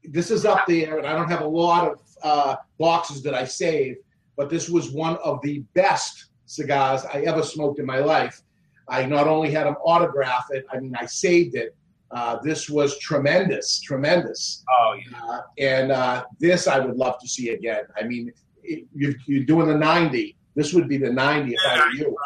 this 0.04 0.30
is 0.30 0.44
up 0.44 0.66
there, 0.66 0.98
and 0.98 1.06
I 1.06 1.12
don't 1.12 1.28
have 1.28 1.40
a 1.40 1.46
lot 1.46 1.92
of 1.92 2.00
uh, 2.22 2.56
boxes 2.78 3.22
that 3.22 3.34
I 3.34 3.44
save, 3.44 3.96
but 4.36 4.50
this 4.50 4.68
was 4.68 4.90
one 4.90 5.16
of 5.24 5.40
the 5.42 5.60
best 5.74 6.26
cigars 6.46 7.04
I 7.04 7.20
ever 7.20 7.42
smoked 7.42 7.78
in 7.78 7.86
my 7.86 7.98
life. 7.98 8.42
I 8.88 9.06
not 9.06 9.26
only 9.26 9.50
had 9.50 9.66
him 9.66 9.76
autograph 9.84 10.46
it, 10.50 10.66
I 10.70 10.80
mean, 10.80 10.94
I 10.98 11.06
saved 11.06 11.54
it. 11.54 11.74
Uh, 12.12 12.38
this 12.42 12.68
was 12.68 12.98
tremendous, 12.98 13.80
tremendous. 13.80 14.62
Oh, 14.70 14.94
yeah. 15.10 15.18
Uh, 15.24 15.40
and 15.58 15.92
uh, 15.92 16.24
this 16.38 16.66
I 16.66 16.78
would 16.78 16.96
love 16.96 17.18
to 17.20 17.28
see 17.28 17.50
again. 17.50 17.84
I 17.96 18.02
mean, 18.04 18.32
it, 18.62 18.86
you, 18.94 19.14
you're 19.26 19.44
doing 19.44 19.68
the 19.68 19.78
90. 19.78 20.36
This 20.54 20.74
would 20.74 20.88
be 20.88 20.98
the 20.98 21.10
90 21.10 21.54
if 21.54 21.60
I 21.66 21.78
were 21.78 21.92
you. 21.92 22.16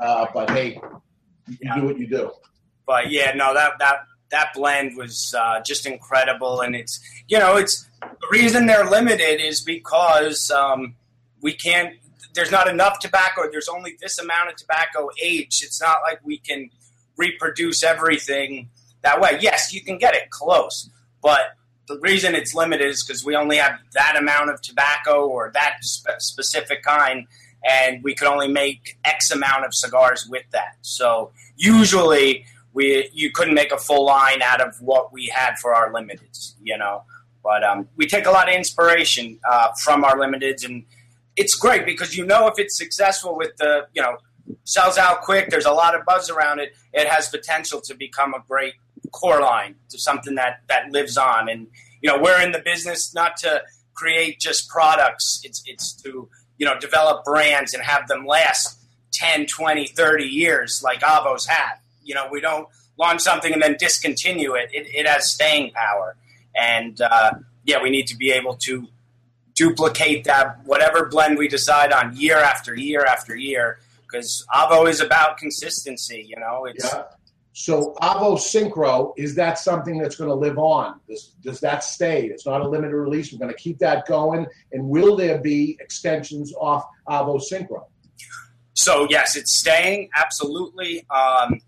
Uh, 0.00 0.26
but 0.32 0.50
hey, 0.50 0.80
you 1.48 1.74
do 1.74 1.84
what 1.84 1.98
you 1.98 2.06
do. 2.06 2.32
but 2.86 3.10
yeah, 3.10 3.32
no, 3.34 3.54
that 3.54 3.72
that 3.78 3.98
that 4.30 4.52
blend 4.54 4.96
was 4.96 5.34
uh, 5.38 5.60
just 5.60 5.86
incredible, 5.86 6.60
and 6.60 6.74
it's 6.74 6.98
you 7.28 7.38
know 7.38 7.56
it's 7.56 7.88
the 8.00 8.26
reason 8.30 8.66
they're 8.66 8.88
limited 8.88 9.40
is 9.40 9.60
because 9.60 10.50
um, 10.50 10.96
we 11.40 11.52
can't. 11.52 11.94
There's 12.34 12.50
not 12.50 12.66
enough 12.66 12.98
tobacco. 12.98 13.42
There's 13.50 13.68
only 13.68 13.96
this 14.00 14.18
amount 14.18 14.50
of 14.50 14.56
tobacco 14.56 15.10
aged. 15.22 15.62
It's 15.62 15.80
not 15.80 15.98
like 16.02 16.18
we 16.24 16.38
can 16.38 16.70
reproduce 17.16 17.84
everything 17.84 18.70
that 19.04 19.20
way. 19.20 19.38
Yes, 19.40 19.72
you 19.72 19.80
can 19.82 19.98
get 19.98 20.14
it 20.14 20.30
close, 20.30 20.90
but 21.22 21.56
the 21.86 21.98
reason 22.00 22.34
it's 22.34 22.54
limited 22.54 22.88
is 22.88 23.04
because 23.04 23.24
we 23.24 23.36
only 23.36 23.58
have 23.58 23.78
that 23.92 24.16
amount 24.18 24.50
of 24.50 24.60
tobacco 24.62 25.26
or 25.26 25.50
that 25.54 25.76
spe- 25.82 26.18
specific 26.18 26.82
kind, 26.82 27.26
and 27.62 28.02
we 28.02 28.14
could 28.14 28.28
only 28.28 28.48
make 28.48 28.98
X 29.04 29.30
amount 29.30 29.64
of 29.64 29.72
cigars 29.72 30.26
with 30.28 30.44
that. 30.52 30.76
So 30.80 31.30
usually 31.56 32.46
we 32.72 33.08
you 33.12 33.30
couldn't 33.30 33.54
make 33.54 33.72
a 33.72 33.78
full 33.78 34.04
line 34.04 34.42
out 34.42 34.60
of 34.60 34.80
what 34.80 35.12
we 35.12 35.26
had 35.26 35.56
for 35.58 35.74
our 35.74 35.92
limiteds, 35.92 36.54
you 36.62 36.76
know. 36.76 37.04
But 37.42 37.62
um, 37.62 37.88
we 37.96 38.06
take 38.06 38.26
a 38.26 38.30
lot 38.30 38.48
of 38.48 38.54
inspiration 38.54 39.38
uh, 39.48 39.68
from 39.82 40.02
our 40.04 40.16
limiteds, 40.16 40.64
and 40.64 40.84
it's 41.36 41.54
great 41.54 41.84
because 41.84 42.16
you 42.16 42.24
know 42.24 42.48
if 42.48 42.58
it's 42.58 42.76
successful 42.76 43.36
with 43.36 43.56
the 43.58 43.86
you 43.94 44.02
know 44.02 44.16
sells 44.64 44.98
out 44.98 45.22
quick. 45.22 45.50
There's 45.50 45.66
a 45.66 45.72
lot 45.72 45.94
of 45.94 46.04
buzz 46.04 46.30
around 46.30 46.60
it. 46.60 46.74
It 46.92 47.06
has 47.06 47.28
potential 47.28 47.80
to 47.82 47.94
become 47.94 48.34
a 48.34 48.42
great 48.46 48.74
core 49.14 49.40
line 49.40 49.76
to 49.90 49.98
something 49.98 50.34
that 50.34 50.60
that 50.68 50.90
lives 50.90 51.16
on. 51.16 51.48
And 51.48 51.68
you 52.02 52.10
know, 52.10 52.20
we're 52.20 52.42
in 52.42 52.52
the 52.52 52.58
business 52.58 53.14
not 53.14 53.36
to 53.38 53.62
create 53.94 54.40
just 54.40 54.68
products. 54.68 55.40
It's 55.44 55.62
it's 55.66 55.92
to 56.02 56.28
you 56.58 56.66
know 56.66 56.78
develop 56.78 57.24
brands 57.24 57.72
and 57.74 57.82
have 57.82 58.08
them 58.08 58.26
last 58.26 58.78
10, 59.12 59.46
20, 59.46 59.86
30 59.86 60.24
years 60.24 60.82
like 60.84 61.00
Avos 61.00 61.46
have. 61.48 61.78
You 62.02 62.14
know, 62.14 62.28
we 62.30 62.40
don't 62.40 62.68
launch 62.98 63.20
something 63.20 63.52
and 63.52 63.62
then 63.62 63.76
discontinue 63.78 64.54
it. 64.54 64.70
It, 64.72 64.86
it 64.92 65.06
has 65.06 65.32
staying 65.32 65.70
power. 65.72 66.16
And 66.54 67.00
uh, 67.00 67.34
yeah, 67.64 67.82
we 67.82 67.90
need 67.90 68.06
to 68.08 68.16
be 68.16 68.30
able 68.32 68.56
to 68.56 68.88
duplicate 69.54 70.24
that 70.24 70.64
whatever 70.64 71.06
blend 71.06 71.38
we 71.38 71.46
decide 71.46 71.92
on 71.92 72.16
year 72.16 72.38
after 72.38 72.74
year 72.74 73.04
after 73.04 73.36
year 73.36 73.78
because 74.02 74.44
Avo 74.54 74.88
is 74.88 75.00
about 75.00 75.38
consistency. 75.38 76.24
You 76.28 76.36
know, 76.40 76.66
it's 76.66 76.84
Yeah. 76.84 77.04
So 77.56 77.94
Avo 78.02 78.36
Syncro, 78.36 79.12
is 79.16 79.36
that 79.36 79.60
something 79.60 79.96
that's 79.96 80.16
going 80.16 80.28
to 80.28 80.34
live 80.34 80.58
on? 80.58 80.98
Does, 81.08 81.36
does 81.40 81.60
that 81.60 81.84
stay? 81.84 82.26
It's 82.26 82.44
not 82.44 82.62
a 82.62 82.68
limited 82.68 82.96
release. 82.96 83.32
We're 83.32 83.38
going 83.38 83.52
to 83.52 83.56
keep 83.56 83.78
that 83.78 84.06
going. 84.06 84.46
And 84.72 84.88
will 84.88 85.14
there 85.14 85.38
be 85.38 85.78
extensions 85.80 86.52
off 86.60 86.84
Avo 87.08 87.40
Syncro? 87.40 87.84
So 88.72 89.06
yes, 89.08 89.36
it's 89.36 89.56
staying 89.56 90.10
absolutely. 90.16 91.06
Um, 91.08 91.60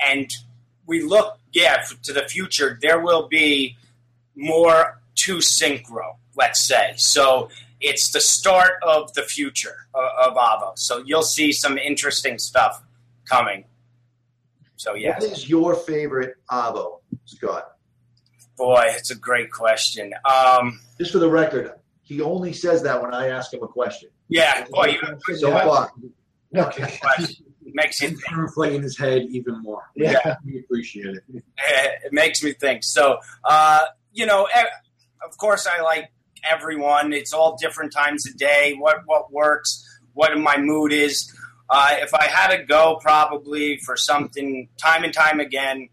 and 0.00 0.28
we 0.86 1.02
look, 1.02 1.38
yeah, 1.52 1.84
to 2.02 2.12
the 2.12 2.28
future. 2.28 2.76
There 2.82 3.00
will 3.00 3.28
be 3.28 3.76
more 4.34 5.00
to 5.18 5.36
syncro. 5.36 6.16
Let's 6.36 6.66
say 6.66 6.94
so. 6.96 7.48
It's 7.80 8.10
the 8.10 8.20
start 8.20 8.74
of 8.82 9.12
the 9.14 9.22
future 9.22 9.86
of, 9.94 10.32
of 10.32 10.36
Avo. 10.36 10.72
So 10.76 11.02
you'll 11.06 11.22
see 11.22 11.52
some 11.52 11.78
interesting 11.78 12.38
stuff 12.38 12.82
coming. 13.28 13.64
So 14.82 14.94
yeah, 14.94 15.14
What 15.14 15.22
is 15.30 15.48
your 15.48 15.76
favorite 15.76 16.34
Avo, 16.50 16.98
Scott? 17.24 17.68
boy, 18.56 18.86
it's 18.88 19.12
a 19.12 19.14
great 19.14 19.52
question. 19.52 20.12
Um, 20.24 20.80
Just 20.98 21.12
for 21.12 21.20
the 21.20 21.30
record, 21.30 21.70
he 22.02 22.20
only 22.20 22.52
says 22.52 22.82
that 22.82 23.00
when 23.00 23.14
I 23.14 23.28
ask 23.28 23.52
him 23.52 23.62
a 23.62 23.68
question. 23.68 24.10
yeah, 24.28 24.64
boy, 24.70 24.86
you 24.86 24.98
have 25.06 25.20
So 25.38 25.52
far. 25.52 25.92
Okay. 26.52 26.98
Makes 27.64 28.02
you 28.02 28.08
And 28.08 28.74
in 28.74 28.82
his 28.82 28.98
head 28.98 29.22
even 29.30 29.62
more. 29.62 29.84
Yeah. 29.94 30.34
we 30.44 30.58
appreciate 30.58 31.14
it. 31.14 31.22
it 31.30 32.12
makes 32.12 32.42
me 32.42 32.52
think. 32.52 32.82
So, 32.82 33.18
uh, 33.44 33.82
you 34.12 34.26
know, 34.26 34.48
of 35.24 35.36
course, 35.38 35.68
I 35.68 35.80
like 35.80 36.10
everyone. 36.50 37.12
It's 37.12 37.32
all 37.32 37.56
different 37.56 37.92
times 37.92 38.26
of 38.28 38.36
day. 38.36 38.74
What 38.76 38.96
what 39.06 39.32
works? 39.32 39.88
What 40.12 40.36
my 40.38 40.58
mood 40.58 40.92
is. 40.92 41.32
Uh, 41.72 41.96
if 42.00 42.12
I 42.12 42.26
had 42.26 42.54
to 42.54 42.62
go, 42.64 42.98
probably 43.00 43.78
for 43.78 43.96
something 43.96 44.68
time 44.76 45.04
and 45.04 45.14
time 45.14 45.40
again, 45.40 45.88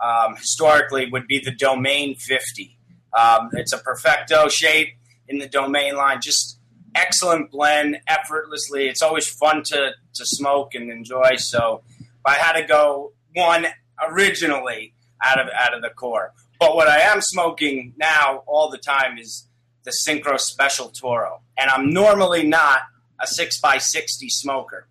um, 0.00 0.36
historically, 0.36 1.10
would 1.10 1.26
be 1.26 1.38
the 1.38 1.50
Domaine 1.50 2.16
50. 2.16 2.78
Um, 3.12 3.50
it's 3.52 3.74
a 3.74 3.78
perfecto 3.78 4.48
shape 4.48 4.88
in 5.28 5.36
the 5.36 5.46
Domaine 5.46 5.96
line. 5.96 6.22
Just 6.22 6.58
excellent 6.94 7.50
blend, 7.50 7.98
effortlessly. 8.06 8.88
It's 8.88 9.02
always 9.02 9.28
fun 9.28 9.62
to 9.66 9.90
to 10.14 10.24
smoke 10.24 10.74
and 10.74 10.90
enjoy. 10.90 11.36
So, 11.36 11.82
if 12.00 12.06
I 12.24 12.34
had 12.34 12.54
to 12.54 12.66
go 12.66 13.12
one 13.34 13.66
originally 14.02 14.94
out 15.22 15.38
of 15.38 15.48
out 15.54 15.74
of 15.74 15.82
the 15.82 15.90
core, 15.90 16.32
but 16.58 16.74
what 16.74 16.88
I 16.88 17.00
am 17.00 17.20
smoking 17.20 17.92
now 17.98 18.44
all 18.46 18.70
the 18.70 18.78
time 18.78 19.18
is 19.18 19.46
the 19.84 19.92
Syncro 20.06 20.40
Special 20.40 20.88
Toro, 20.88 21.42
and 21.58 21.70
I'm 21.70 21.92
normally 21.92 22.46
not 22.46 22.80
a 23.20 23.26
six 23.26 23.60
x 23.62 23.92
sixty 23.92 24.30
smoker, 24.30 24.88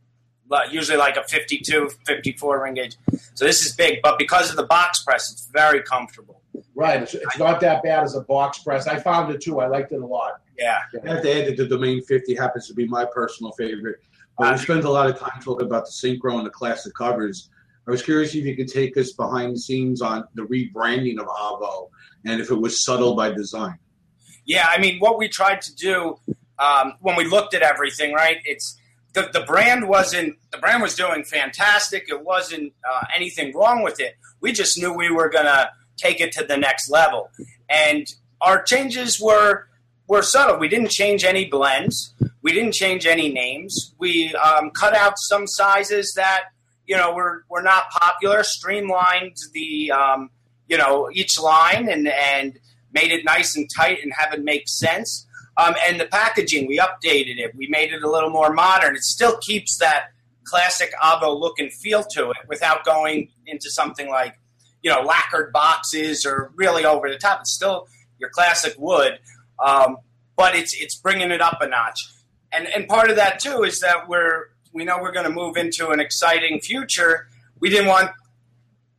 usually 0.72 0.98
like 0.98 1.18
a 1.18 1.24
52, 1.24 1.90
54 2.06 2.64
ring 2.64 2.74
gauge. 2.76 2.98
So 3.34 3.46
this 3.46 3.66
is 3.66 3.76
big, 3.76 4.00
but 4.02 4.18
because 4.18 4.50
of 4.50 4.56
the 4.56 4.66
box 4.66 5.04
press, 5.04 5.32
it's 5.32 5.48
very 5.48 5.82
comfortable. 5.82 6.42
Right. 6.76 7.02
It's, 7.02 7.14
it's 7.14 7.38
not 7.38 7.60
that 7.62 7.84
bad 7.84 8.04
as 8.04 8.16
a 8.16 8.22
box 8.22 8.60
press. 8.60 8.88
I 8.88 9.00
found 9.00 9.34
it 9.34 9.42
too. 9.42 9.60
I 9.60 9.68
liked 9.68 9.92
it 9.92 10.02
a 10.02 10.06
lot. 10.06 10.42
Yeah. 10.58 10.80
I 11.04 11.14
have 11.14 11.24
to 11.24 11.42
add 11.42 11.48
that 11.48 11.58
the 11.58 11.68
Domaine 11.68 12.04
50 12.04 12.36
happens 12.36 12.68
to 12.68 12.74
be 12.74 12.88
my 12.88 13.06
personal 13.06 13.52
favorite. 13.54 13.98
But 14.38 14.54
we 14.54 14.58
spend 14.60 14.84
a 14.84 14.90
lot 14.90 15.10
of 15.10 15.18
time 15.18 15.42
talking 15.42 15.66
about 15.66 15.86
the 15.86 15.92
Syncro 15.92 16.38
and 16.38 16.46
the 16.46 16.52
classic 16.52 16.94
covers. 16.96 17.50
I 17.88 17.92
was 17.92 18.04
curious 18.04 18.36
if 18.36 18.46
you 18.46 18.56
could 18.56 18.68
take 18.68 18.98
us 18.98 19.14
behind 19.14 19.56
the 19.56 19.60
scenes 19.60 20.02
on 20.02 20.26
the 20.36 20.44
rebranding 20.44 21.20
of 21.20 21.28
Avo 21.28 21.90
and 22.26 22.42
if 22.42 22.52
it 22.52 22.56
was 22.56 22.84
subtle 22.84 23.16
by 23.16 23.32
design. 23.32 23.80
Yeah, 24.46 24.68
I 24.70 24.80
mean, 24.80 25.00
what 25.00 25.18
we 25.18 25.28
tried 25.30 25.62
to 25.62 25.76
do 25.76 26.20
um, 26.60 26.94
when 27.02 27.16
we 27.16 27.26
looked 27.26 27.54
at 27.54 27.62
everything, 27.62 28.14
right? 28.14 28.38
It's 28.46 28.78
the, 29.14 29.30
the 29.34 29.42
brand 29.42 29.88
wasn't 29.88 30.38
the 30.52 30.58
brand 30.58 30.82
was 30.82 30.96
doing 30.96 31.24
fantastic. 31.24 32.06
It 32.08 32.24
wasn't 32.24 32.74
uh, 32.90 33.06
anything 33.16 33.56
wrong 33.56 33.84
with 33.84 34.00
it. 34.00 34.16
We 34.42 34.52
just 34.52 34.78
knew 34.78 34.94
we 34.94 35.10
were 35.10 35.30
gonna 35.30 35.72
take 35.98 36.22
it 36.22 36.32
to 36.34 36.44
the 36.44 36.58
next 36.58 36.90
level, 36.90 37.32
and 37.70 38.08
our 38.42 38.62
changes 38.62 39.20
were 39.20 39.68
were 40.08 40.22
subtle. 40.22 40.58
We 40.58 40.68
didn't 40.68 40.92
change 40.92 41.24
any 41.24 41.46
blends. 41.46 42.14
We 42.42 42.54
didn't 42.54 42.74
change 42.74 43.06
any 43.06 43.30
names. 43.30 43.94
We 43.98 44.34
um, 44.36 44.72
cut 44.72 44.96
out 44.96 45.14
some 45.18 45.48
sizes 45.48 46.14
that 46.16 46.46
you 46.86 46.96
know 46.96 47.14
were 47.14 47.44
were 47.50 47.62
not 47.62 47.90
popular. 47.90 48.44
Streamlined 48.44 49.38
the 49.54 49.92
um, 49.92 50.30
you 50.68 50.78
know 50.78 51.10
each 51.12 51.40
line 51.40 51.90
and 51.90 52.08
and 52.08 52.60
made 52.94 53.12
it 53.12 53.26
nice 53.26 53.56
and 53.56 53.70
tight 53.76 54.00
and 54.02 54.14
have 54.18 54.34
it 54.34 54.44
make 54.44 54.68
sense. 54.68 55.27
Um, 55.58 55.76
and 55.88 56.00
the 56.00 56.06
packaging, 56.06 56.68
we 56.68 56.78
updated 56.78 57.40
it. 57.40 57.56
We 57.56 57.68
made 57.68 57.92
it 57.92 58.04
a 58.04 58.10
little 58.10 58.30
more 58.30 58.54
modern. 58.54 58.96
It 58.96 59.04
still 59.04 59.38
keeps 59.38 59.78
that 59.80 60.12
classic 60.44 60.94
Avo 61.04 61.38
look 61.38 61.60
and 61.60 61.74
feel 61.74 62.04
to 62.04 62.30
it 62.30 62.38
without 62.48 62.86
going 62.86 63.30
into 63.46 63.70
something 63.70 64.10
like, 64.10 64.40
you 64.84 64.92
know, 64.92 65.02
lacquered 65.02 65.52
boxes 65.52 66.26
or 66.26 66.52
really 66.56 66.86
over 66.86 67.10
the 67.10 67.18
top. 67.18 67.42
It's 67.42 67.54
still 67.54 67.88
your 68.20 68.30
classic 68.30 68.76
wood, 68.78 69.20
um, 69.64 69.98
but 70.36 70.56
it's 70.56 70.74
it's 70.76 70.96
bringing 70.96 71.32
it 71.32 71.42
up 71.42 71.58
a 71.62 71.68
notch. 71.68 72.00
And 72.52 72.68
and 72.68 72.88
part 72.88 73.10
of 73.10 73.16
that 73.16 73.40
too 73.40 73.64
is 73.64 73.80
that 73.82 74.08
we're 74.08 74.46
we 74.74 74.86
know 74.86 75.00
we're 75.02 75.12
going 75.12 75.26
to 75.26 75.32
move 75.32 75.58
into 75.58 75.90
an 75.90 76.00
exciting 76.00 76.62
future. 76.62 77.28
We 77.60 77.70
didn't 77.70 77.88
want 77.88 78.12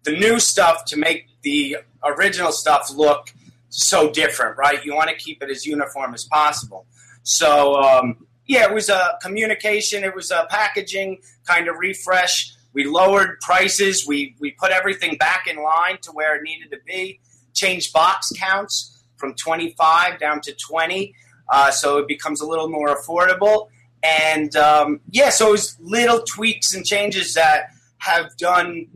the 0.02 0.12
new 0.12 0.40
stuff 0.40 0.84
to 0.86 0.96
make 0.96 1.28
the 1.42 1.78
original 2.04 2.52
stuff 2.52 2.90
look 2.94 3.32
so 3.68 4.10
different, 4.10 4.56
right? 4.56 4.84
You 4.84 4.94
want 4.94 5.10
to 5.10 5.16
keep 5.16 5.42
it 5.42 5.50
as 5.50 5.66
uniform 5.66 6.14
as 6.14 6.24
possible. 6.24 6.86
So, 7.22 7.74
um, 7.74 8.26
yeah, 8.46 8.64
it 8.64 8.72
was 8.72 8.88
a 8.88 9.18
communication, 9.22 10.04
it 10.04 10.14
was 10.14 10.30
a 10.30 10.46
packaging 10.48 11.18
kind 11.46 11.68
of 11.68 11.76
refresh. 11.78 12.54
We 12.72 12.84
lowered 12.84 13.40
prices, 13.40 14.06
we, 14.06 14.34
we 14.40 14.52
put 14.52 14.70
everything 14.70 15.16
back 15.16 15.46
in 15.46 15.62
line 15.62 15.98
to 16.02 16.12
where 16.12 16.36
it 16.36 16.42
needed 16.42 16.70
to 16.70 16.78
be, 16.86 17.20
changed 17.54 17.92
box 17.92 18.30
counts 18.36 19.02
from 19.16 19.34
25 19.34 20.18
down 20.18 20.40
to 20.42 20.54
20, 20.54 21.14
uh, 21.50 21.70
so 21.70 21.98
it 21.98 22.08
becomes 22.08 22.40
a 22.40 22.46
little 22.46 22.68
more 22.68 22.96
affordable. 22.96 23.68
And 24.02 24.54
um, 24.56 25.00
yeah, 25.10 25.30
so 25.30 25.48
it 25.48 25.52
was 25.52 25.76
little 25.80 26.22
tweaks 26.22 26.74
and 26.74 26.84
changes 26.84 27.34
that 27.34 27.70
have 27.98 28.36
done 28.36 28.86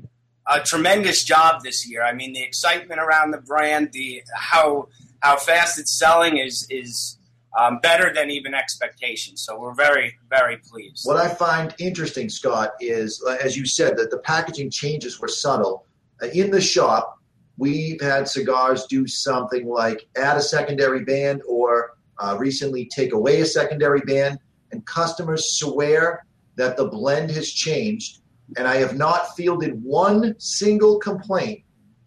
a 0.46 0.60
tremendous 0.60 1.24
job 1.24 1.62
this 1.62 1.88
year. 1.88 2.02
I 2.02 2.12
mean, 2.12 2.32
the 2.32 2.42
excitement 2.42 3.00
around 3.00 3.30
the 3.30 3.40
brand, 3.40 3.92
the 3.92 4.22
how 4.34 4.88
how 5.20 5.36
fast 5.36 5.78
it's 5.78 5.98
selling 5.98 6.38
is 6.38 6.66
is 6.70 7.18
um, 7.58 7.78
better 7.82 8.12
than 8.12 8.30
even 8.30 8.54
expectations. 8.54 9.42
So 9.42 9.58
we're 9.58 9.74
very 9.74 10.16
very 10.28 10.58
pleased. 10.58 11.06
What 11.06 11.16
I 11.16 11.28
find 11.28 11.74
interesting, 11.78 12.28
Scott, 12.28 12.72
is 12.80 13.22
uh, 13.26 13.36
as 13.42 13.56
you 13.56 13.66
said 13.66 13.96
that 13.98 14.10
the 14.10 14.18
packaging 14.18 14.70
changes 14.70 15.20
were 15.20 15.28
subtle. 15.28 15.86
Uh, 16.22 16.26
in 16.28 16.50
the 16.50 16.60
shop, 16.60 17.18
we've 17.56 18.00
had 18.00 18.28
cigars 18.28 18.86
do 18.86 19.06
something 19.06 19.66
like 19.66 20.08
add 20.16 20.36
a 20.36 20.42
secondary 20.42 21.04
band 21.04 21.42
or 21.48 21.92
uh, 22.18 22.36
recently 22.38 22.86
take 22.86 23.12
away 23.12 23.40
a 23.40 23.46
secondary 23.46 24.00
band, 24.00 24.38
and 24.70 24.84
customers 24.86 25.58
swear 25.58 26.24
that 26.56 26.76
the 26.76 26.86
blend 26.86 27.30
has 27.30 27.50
changed. 27.50 28.21
And 28.56 28.68
I 28.68 28.76
have 28.76 28.96
not 28.96 29.34
fielded 29.36 29.82
one 29.82 30.34
single 30.38 30.98
complaint 30.98 31.64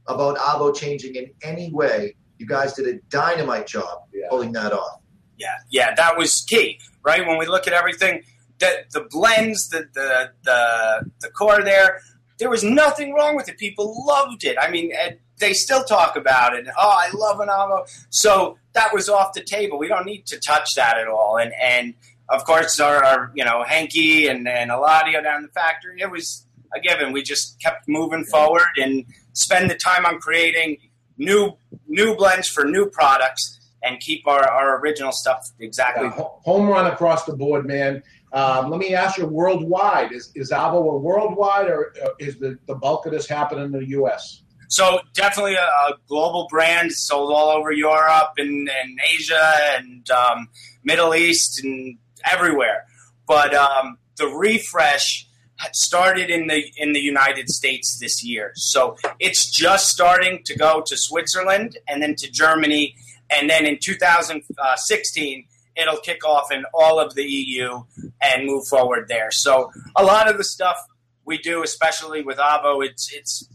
about 0.07 0.37
Avo 0.37 0.75
changing 0.75 1.15
in 1.15 1.31
any 1.43 1.71
way. 1.71 2.15
You 2.37 2.45
guys 2.45 2.73
did 2.73 2.87
a 2.87 2.99
dynamite 3.09 3.67
job 3.67 4.03
pulling 4.29 4.51
that 4.53 4.73
off. 4.73 5.01
Yeah, 5.37 5.55
yeah, 5.69 5.93
that 5.95 6.17
was 6.17 6.45
key, 6.47 6.79
right? 7.03 7.25
When 7.25 7.37
we 7.37 7.45
look 7.45 7.67
at 7.67 7.73
everything, 7.73 8.23
the 8.59 8.85
the 8.91 9.07
blends, 9.09 9.69
the 9.69 9.87
the 9.93 10.31
the, 10.43 11.11
the 11.21 11.29
core 11.29 11.61
there, 11.61 11.99
there 12.39 12.49
was 12.49 12.63
nothing 12.63 13.13
wrong 13.13 13.35
with 13.35 13.49
it. 13.49 13.57
People 13.57 14.05
loved 14.05 14.43
it. 14.43 14.57
I 14.59 14.69
mean, 14.69 14.91
they 15.39 15.53
still 15.53 15.83
talk 15.83 16.15
about 16.15 16.55
it. 16.55 16.67
Oh, 16.77 16.89
I 16.89 17.09
love 17.13 17.39
an 17.39 17.49
Avo. 17.49 17.87
So 18.09 18.57
that 18.73 18.93
was 18.93 19.09
off 19.09 19.33
the 19.33 19.43
table. 19.43 19.77
We 19.77 19.87
don't 19.87 20.05
need 20.05 20.25
to 20.27 20.39
touch 20.39 20.75
that 20.75 20.97
at 20.97 21.07
all. 21.07 21.37
And 21.37 21.51
and 21.61 21.93
of 22.29 22.43
course, 22.45 22.79
our, 22.79 23.03
our 23.03 23.31
you 23.35 23.45
know 23.45 23.63
Henke 23.63 24.27
and 24.27 24.47
and 24.47 24.71
Eladio 24.71 25.23
down 25.23 25.43
the 25.43 25.49
factory, 25.49 26.01
it 26.01 26.09
was 26.09 26.45
a 26.75 26.79
given. 26.79 27.11
We 27.11 27.23
just 27.23 27.59
kept 27.61 27.87
moving 27.87 28.25
forward 28.25 28.67
and 28.77 29.05
spend 29.33 29.69
the 29.69 29.75
time 29.75 30.05
on 30.05 30.19
creating 30.19 30.77
new 31.17 31.57
new 31.87 32.15
blends 32.15 32.47
for 32.47 32.65
new 32.65 32.89
products 32.89 33.59
and 33.83 33.99
keep 33.99 34.27
our, 34.27 34.47
our 34.49 34.79
original 34.79 35.11
stuff 35.11 35.47
exactly. 35.59 36.05
Yeah, 36.05 36.11
ho- 36.11 36.41
home 36.43 36.67
run 36.67 36.91
across 36.91 37.25
the 37.25 37.35
board, 37.35 37.65
man. 37.65 38.01
Um, 38.33 38.69
let 38.69 38.79
me 38.79 38.93
ask 38.93 39.17
you, 39.17 39.27
worldwide 39.27 40.11
is 40.11 40.31
is 40.35 40.51
Avo 40.51 40.93
a 40.93 40.97
worldwide, 40.97 41.67
or 41.67 41.93
uh, 42.03 42.09
is 42.19 42.37
the, 42.37 42.57
the 42.67 42.75
bulk 42.75 43.05
of 43.05 43.11
this 43.11 43.27
happening 43.27 43.65
in 43.65 43.71
the 43.71 43.87
U.S.? 43.89 44.41
So 44.67 44.99
definitely 45.13 45.55
a, 45.55 45.63
a 45.63 45.93
global 46.07 46.47
brand 46.49 46.91
sold 46.91 47.31
all 47.31 47.49
over 47.49 47.71
Europe 47.71 48.31
and, 48.37 48.69
and 48.69 48.99
Asia 49.13 49.53
and 49.77 50.09
um, 50.09 50.49
Middle 50.83 51.13
East 51.13 51.63
and 51.63 51.97
everywhere. 52.31 52.85
But 53.27 53.53
um, 53.53 53.97
the 54.17 54.27
refresh 54.27 55.27
started 55.71 56.29
in 56.29 56.47
the 56.47 56.63
in 56.77 56.93
the 56.93 56.99
United 56.99 57.49
States 57.49 57.97
this 57.99 58.23
year, 58.23 58.51
so 58.55 58.97
it's 59.19 59.49
just 59.49 59.87
starting 59.87 60.43
to 60.45 60.57
go 60.57 60.83
to 60.85 60.97
Switzerland 60.97 61.77
and 61.87 62.01
then 62.01 62.15
to 62.15 62.31
Germany, 62.31 62.95
and 63.29 63.49
then 63.49 63.65
in 63.65 63.77
2016 63.81 65.45
it'll 65.75 65.97
kick 65.97 66.25
off 66.25 66.51
in 66.51 66.63
all 66.73 66.99
of 66.99 67.15
the 67.15 67.23
EU 67.23 67.83
and 68.21 68.45
move 68.45 68.65
forward 68.67 69.07
there. 69.07 69.29
So 69.31 69.71
a 69.95 70.03
lot 70.03 70.29
of 70.29 70.37
the 70.37 70.43
stuff 70.43 70.77
we 71.25 71.37
do, 71.37 71.63
especially 71.63 72.21
with 72.21 72.37
Avo, 72.37 72.85
it's 72.85 73.13
it's 73.13 73.49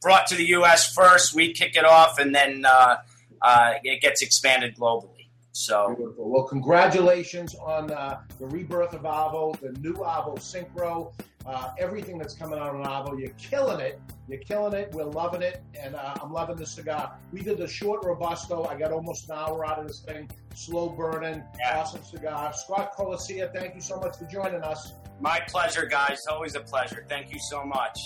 brought 0.00 0.26
to 0.28 0.34
the 0.34 0.46
U.S. 0.58 0.92
first. 0.92 1.34
We 1.34 1.52
kick 1.52 1.76
it 1.76 1.84
off, 1.84 2.18
and 2.18 2.34
then 2.34 2.64
uh, 2.64 2.96
uh, 3.42 3.74
it 3.82 4.00
gets 4.00 4.22
expanded 4.22 4.76
globally. 4.76 5.13
So, 5.56 5.94
Beautiful. 5.96 6.30
well, 6.30 6.42
congratulations 6.42 7.54
on 7.54 7.88
uh, 7.92 8.22
the 8.40 8.46
rebirth 8.46 8.92
of 8.92 9.02
Avo, 9.02 9.56
the 9.60 9.70
new 9.80 9.94
Avo 9.94 10.36
Syncro, 10.36 11.12
uh, 11.46 11.70
everything 11.78 12.18
that's 12.18 12.34
coming 12.34 12.58
out 12.58 12.74
on 12.74 12.82
Avo. 12.84 13.16
You're 13.16 13.30
killing 13.38 13.78
it. 13.78 14.00
You're 14.26 14.40
killing 14.40 14.72
it. 14.74 14.90
We're 14.92 15.04
loving 15.04 15.42
it, 15.42 15.62
and 15.80 15.94
uh, 15.94 16.16
I'm 16.20 16.32
loving 16.32 16.56
the 16.56 16.66
cigar. 16.66 17.16
We 17.30 17.40
did 17.40 17.58
the 17.58 17.68
short 17.68 18.04
robusto. 18.04 18.64
I 18.64 18.76
got 18.76 18.90
almost 18.90 19.30
an 19.30 19.36
hour 19.38 19.64
out 19.64 19.78
of 19.78 19.86
this 19.86 20.00
thing. 20.00 20.28
Slow 20.56 20.88
burning, 20.88 21.44
awesome 21.64 22.02
cigar. 22.02 22.52
Scott 22.52 22.90
Kolesaire, 22.96 23.52
thank 23.54 23.76
you 23.76 23.80
so 23.80 24.00
much 24.00 24.16
for 24.18 24.24
joining 24.24 24.62
us. 24.62 24.94
my 25.20 25.38
pleasure, 25.46 25.86
guys. 25.86 26.26
Always 26.28 26.56
a 26.56 26.60
pleasure. 26.60 27.06
Thank 27.08 27.32
you 27.32 27.38
so 27.38 27.64
much. 27.64 27.96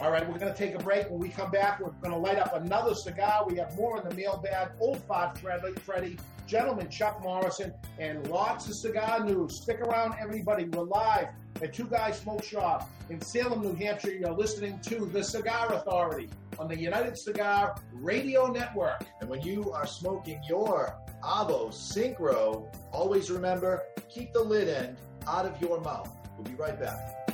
All 0.00 0.10
right, 0.10 0.28
we're 0.28 0.38
going 0.38 0.52
to 0.52 0.58
take 0.58 0.74
a 0.74 0.78
break. 0.78 1.08
When 1.08 1.20
we 1.20 1.28
come 1.28 1.50
back, 1.52 1.78
we're 1.80 1.90
going 2.02 2.10
to 2.10 2.18
light 2.18 2.38
up 2.38 2.54
another 2.54 2.94
cigar. 2.94 3.44
We 3.48 3.56
have 3.58 3.76
more 3.76 4.00
in 4.00 4.08
the 4.08 4.14
mailbag. 4.14 4.70
Old 4.80 5.02
Fart 5.04 5.38
Freddy, 5.38 5.72
Freddy, 5.80 6.18
Gentleman 6.46 6.90
Chuck 6.90 7.22
Morrison, 7.22 7.72
and 7.98 8.26
lots 8.28 8.68
of 8.68 8.74
cigar 8.74 9.24
news. 9.24 9.62
Stick 9.62 9.80
around, 9.80 10.14
everybody. 10.20 10.64
We're 10.64 10.82
live 10.82 11.28
at 11.62 11.72
Two 11.72 11.84
Guys 11.84 12.18
Smoke 12.18 12.42
Shop 12.42 12.90
in 13.08 13.20
Salem, 13.20 13.62
New 13.62 13.74
Hampshire. 13.74 14.12
You're 14.12 14.32
listening 14.32 14.80
to 14.80 15.06
The 15.06 15.22
Cigar 15.22 15.72
Authority 15.72 16.28
on 16.58 16.68
the 16.68 16.76
United 16.76 17.16
Cigar 17.16 17.76
Radio 17.92 18.48
Network. 18.48 19.04
And 19.20 19.30
when 19.30 19.42
you 19.42 19.70
are 19.72 19.86
smoking 19.86 20.40
your 20.48 20.98
Avo 21.22 21.68
Syncro, 21.68 22.66
always 22.92 23.30
remember 23.30 23.82
keep 24.08 24.32
the 24.32 24.42
lid 24.42 24.68
end 24.68 24.96
out 25.28 25.46
of 25.46 25.60
your 25.62 25.80
mouth. 25.80 26.10
We'll 26.36 26.44
be 26.44 26.56
right 26.56 26.78
back. 26.78 27.33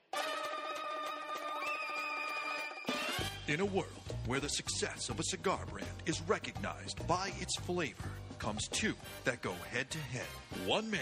In 3.47 3.59
a 3.59 3.65
world 3.65 3.87
where 4.27 4.39
the 4.39 4.47
success 4.47 5.09
of 5.09 5.19
a 5.19 5.23
cigar 5.23 5.65
brand 5.69 5.87
is 6.05 6.21
recognized 6.27 7.05
by 7.07 7.31
its 7.39 7.57
flavor, 7.61 8.11
comes 8.37 8.67
two 8.67 8.93
that 9.23 9.41
go 9.41 9.53
head 9.71 9.89
to 9.89 9.97
head. 9.97 10.27
One 10.65 10.89
man 10.89 11.01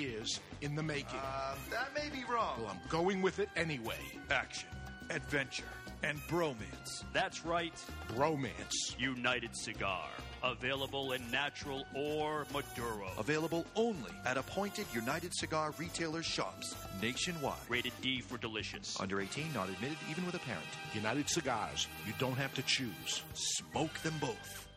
in 0.61 0.75
the 0.75 0.83
making. 0.83 1.19
Uh, 1.19 1.55
that 1.69 1.93
may 1.93 2.09
be 2.09 2.23
wrong. 2.31 2.55
Well, 2.59 2.69
I'm 2.71 2.89
going 2.89 3.21
with 3.21 3.39
it 3.39 3.49
anyway. 3.55 3.99
Action, 4.29 4.69
adventure, 5.09 5.63
and 6.03 6.17
bromance. 6.21 7.03
That's 7.13 7.45
right. 7.45 7.73
Bromance. 8.15 8.99
United 8.99 9.55
Cigar. 9.55 10.07
Available 10.43 11.11
in 11.11 11.21
natural 11.29 11.85
or 11.95 12.47
Maduro. 12.51 13.07
Available 13.19 13.65
only 13.75 14.11
at 14.25 14.37
appointed 14.37 14.87
United 14.91 15.35
Cigar 15.35 15.71
retailer 15.77 16.23
shops 16.23 16.75
nationwide. 16.99 17.59
Rated 17.69 17.93
D 18.01 18.21
for 18.21 18.37
delicious. 18.37 18.99
Under 18.99 19.21
18, 19.21 19.53
not 19.53 19.69
admitted 19.69 19.97
even 20.09 20.25
with 20.25 20.33
a 20.33 20.39
parent. 20.39 20.65
United 20.95 21.29
Cigars. 21.29 21.87
You 22.07 22.13
don't 22.17 22.37
have 22.37 22.53
to 22.55 22.63
choose. 22.63 23.21
Smoke 23.33 23.93
them 23.99 24.15
both. 24.19 24.67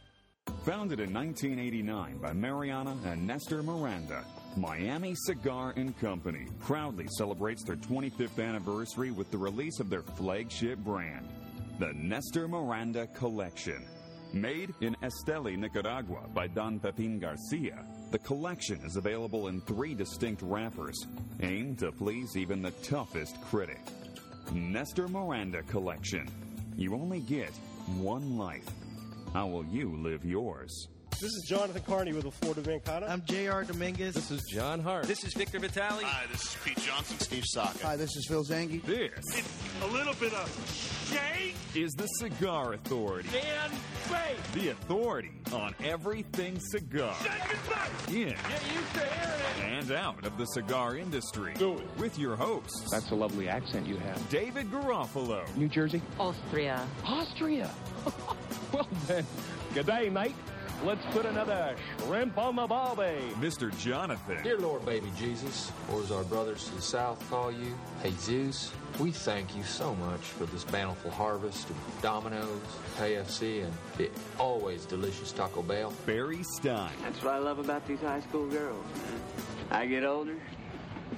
Founded 0.64 1.00
in 1.00 1.12
1989 1.12 2.18
by 2.18 2.32
Mariana 2.34 2.96
and 3.06 3.26
Nestor 3.26 3.62
Miranda, 3.62 4.24
Miami 4.56 5.14
Cigar 5.16 5.72
and 5.76 5.98
Company 5.98 6.46
proudly 6.60 7.06
celebrates 7.18 7.64
their 7.64 7.76
25th 7.76 8.38
anniversary 8.38 9.10
with 9.10 9.28
the 9.32 9.38
release 9.38 9.80
of 9.80 9.90
their 9.90 10.02
flagship 10.02 10.78
brand, 10.78 11.28
the 11.80 11.92
Nestor 11.94 12.46
Miranda 12.46 13.08
Collection. 13.08 13.84
Made 14.32 14.72
in 14.80 14.96
Esteli, 15.02 15.56
Nicaragua 15.56 16.20
by 16.32 16.46
Don 16.46 16.78
Pepin 16.78 17.18
Garcia, 17.18 17.84
the 18.12 18.18
collection 18.18 18.80
is 18.84 18.96
available 18.96 19.48
in 19.48 19.60
three 19.60 19.94
distinct 19.94 20.40
wrappers, 20.42 21.04
aimed 21.42 21.80
to 21.80 21.90
please 21.90 22.36
even 22.36 22.62
the 22.62 22.70
toughest 22.82 23.40
critic. 23.42 23.80
Nestor 24.52 25.08
Miranda 25.08 25.62
Collection. 25.62 26.28
You 26.76 26.94
only 26.94 27.20
get 27.20 27.50
one 27.98 28.36
life. 28.36 28.68
How 29.32 29.48
will 29.48 29.64
you 29.64 29.96
live 29.96 30.24
yours? 30.24 30.88
This 31.20 31.32
is 31.32 31.44
Jonathan 31.48 31.80
Carney 31.86 32.12
with 32.12 32.24
the 32.24 32.30
Florida 32.30 32.60
Mancana. 32.62 33.08
I'm 33.08 33.22
JR 33.24 33.62
Dominguez. 33.62 34.14
This 34.14 34.30
is 34.30 34.42
John 34.42 34.80
Hart. 34.80 35.04
This 35.04 35.24
is 35.24 35.32
Victor 35.32 35.58
Vitale. 35.58 36.02
Hi, 36.04 36.26
this 36.30 36.42
is 36.42 36.56
Pete 36.62 36.78
Johnson. 36.78 37.18
Steve 37.18 37.44
Saka. 37.46 37.78
Hi, 37.86 37.96
this 37.96 38.14
is 38.14 38.26
Phil 38.28 38.44
Zanghi. 38.44 38.82
This 38.84 39.10
It's 39.28 39.48
a 39.82 39.86
little 39.86 40.12
bit 40.14 40.34
of 40.34 41.08
gay. 41.10 41.54
is 41.80 41.92
the 41.94 42.06
Cigar 42.18 42.74
Authority. 42.74 43.28
And 43.38 43.72
fake. 43.72 44.36
The 44.52 44.70
authority 44.70 45.30
on 45.52 45.74
everything 45.82 46.58
cigar. 46.60 47.14
In 48.08 48.14
Get 48.14 48.36
used 48.74 48.94
to 48.94 49.00
hearing 49.00 49.72
it. 49.72 49.88
and 49.88 49.92
out 49.92 50.26
of 50.26 50.36
the 50.36 50.44
cigar 50.46 50.96
industry. 50.98 51.54
Do 51.56 51.78
it. 51.78 51.86
With 51.96 52.18
your 52.18 52.36
hosts, 52.36 52.90
That's 52.90 53.10
a 53.12 53.14
lovely 53.14 53.48
accent 53.48 53.86
you 53.86 53.96
have. 53.96 54.28
David 54.28 54.70
Garofalo, 54.70 55.42
New 55.56 55.68
Jersey? 55.68 56.02
Austria. 56.18 56.86
Austria. 57.04 57.70
well 58.74 58.86
then, 59.06 59.24
good 59.72 59.86
day, 59.86 60.10
mate. 60.10 60.34
Let's 60.82 61.04
put 61.14 61.24
another 61.24 61.74
shrimp 62.04 62.36
on 62.36 62.56
the 62.56 62.66
barbie. 62.66 63.20
Mr. 63.40 63.76
Jonathan, 63.78 64.42
Dear 64.42 64.58
Lord, 64.58 64.84
baby 64.84 65.10
Jesus, 65.18 65.72
or 65.90 66.02
as 66.02 66.10
our 66.10 66.24
brothers 66.24 66.64
to 66.66 66.74
the 66.74 66.82
south 66.82 67.24
call 67.30 67.50
you, 67.50 67.74
Hey 68.02 68.12
Jesus, 68.26 68.70
we 68.98 69.10
thank 69.10 69.56
you 69.56 69.62
so 69.62 69.94
much 69.94 70.20
for 70.20 70.44
this 70.46 70.64
bountiful 70.64 71.10
harvest 71.10 71.70
of 71.70 71.76
Domino's, 72.02 72.60
KFC, 72.98 73.64
and 73.64 73.72
the 73.96 74.10
always 74.38 74.84
delicious 74.84 75.32
Taco 75.32 75.62
Bell. 75.62 75.92
Barry 76.04 76.42
Stein, 76.42 76.92
That's 77.02 77.22
what 77.22 77.32
I 77.34 77.38
love 77.38 77.58
about 77.58 77.86
these 77.88 78.00
high 78.00 78.20
school 78.20 78.46
girls. 78.48 78.84
man. 78.84 79.20
I 79.70 79.86
get 79.86 80.04
older, 80.04 80.36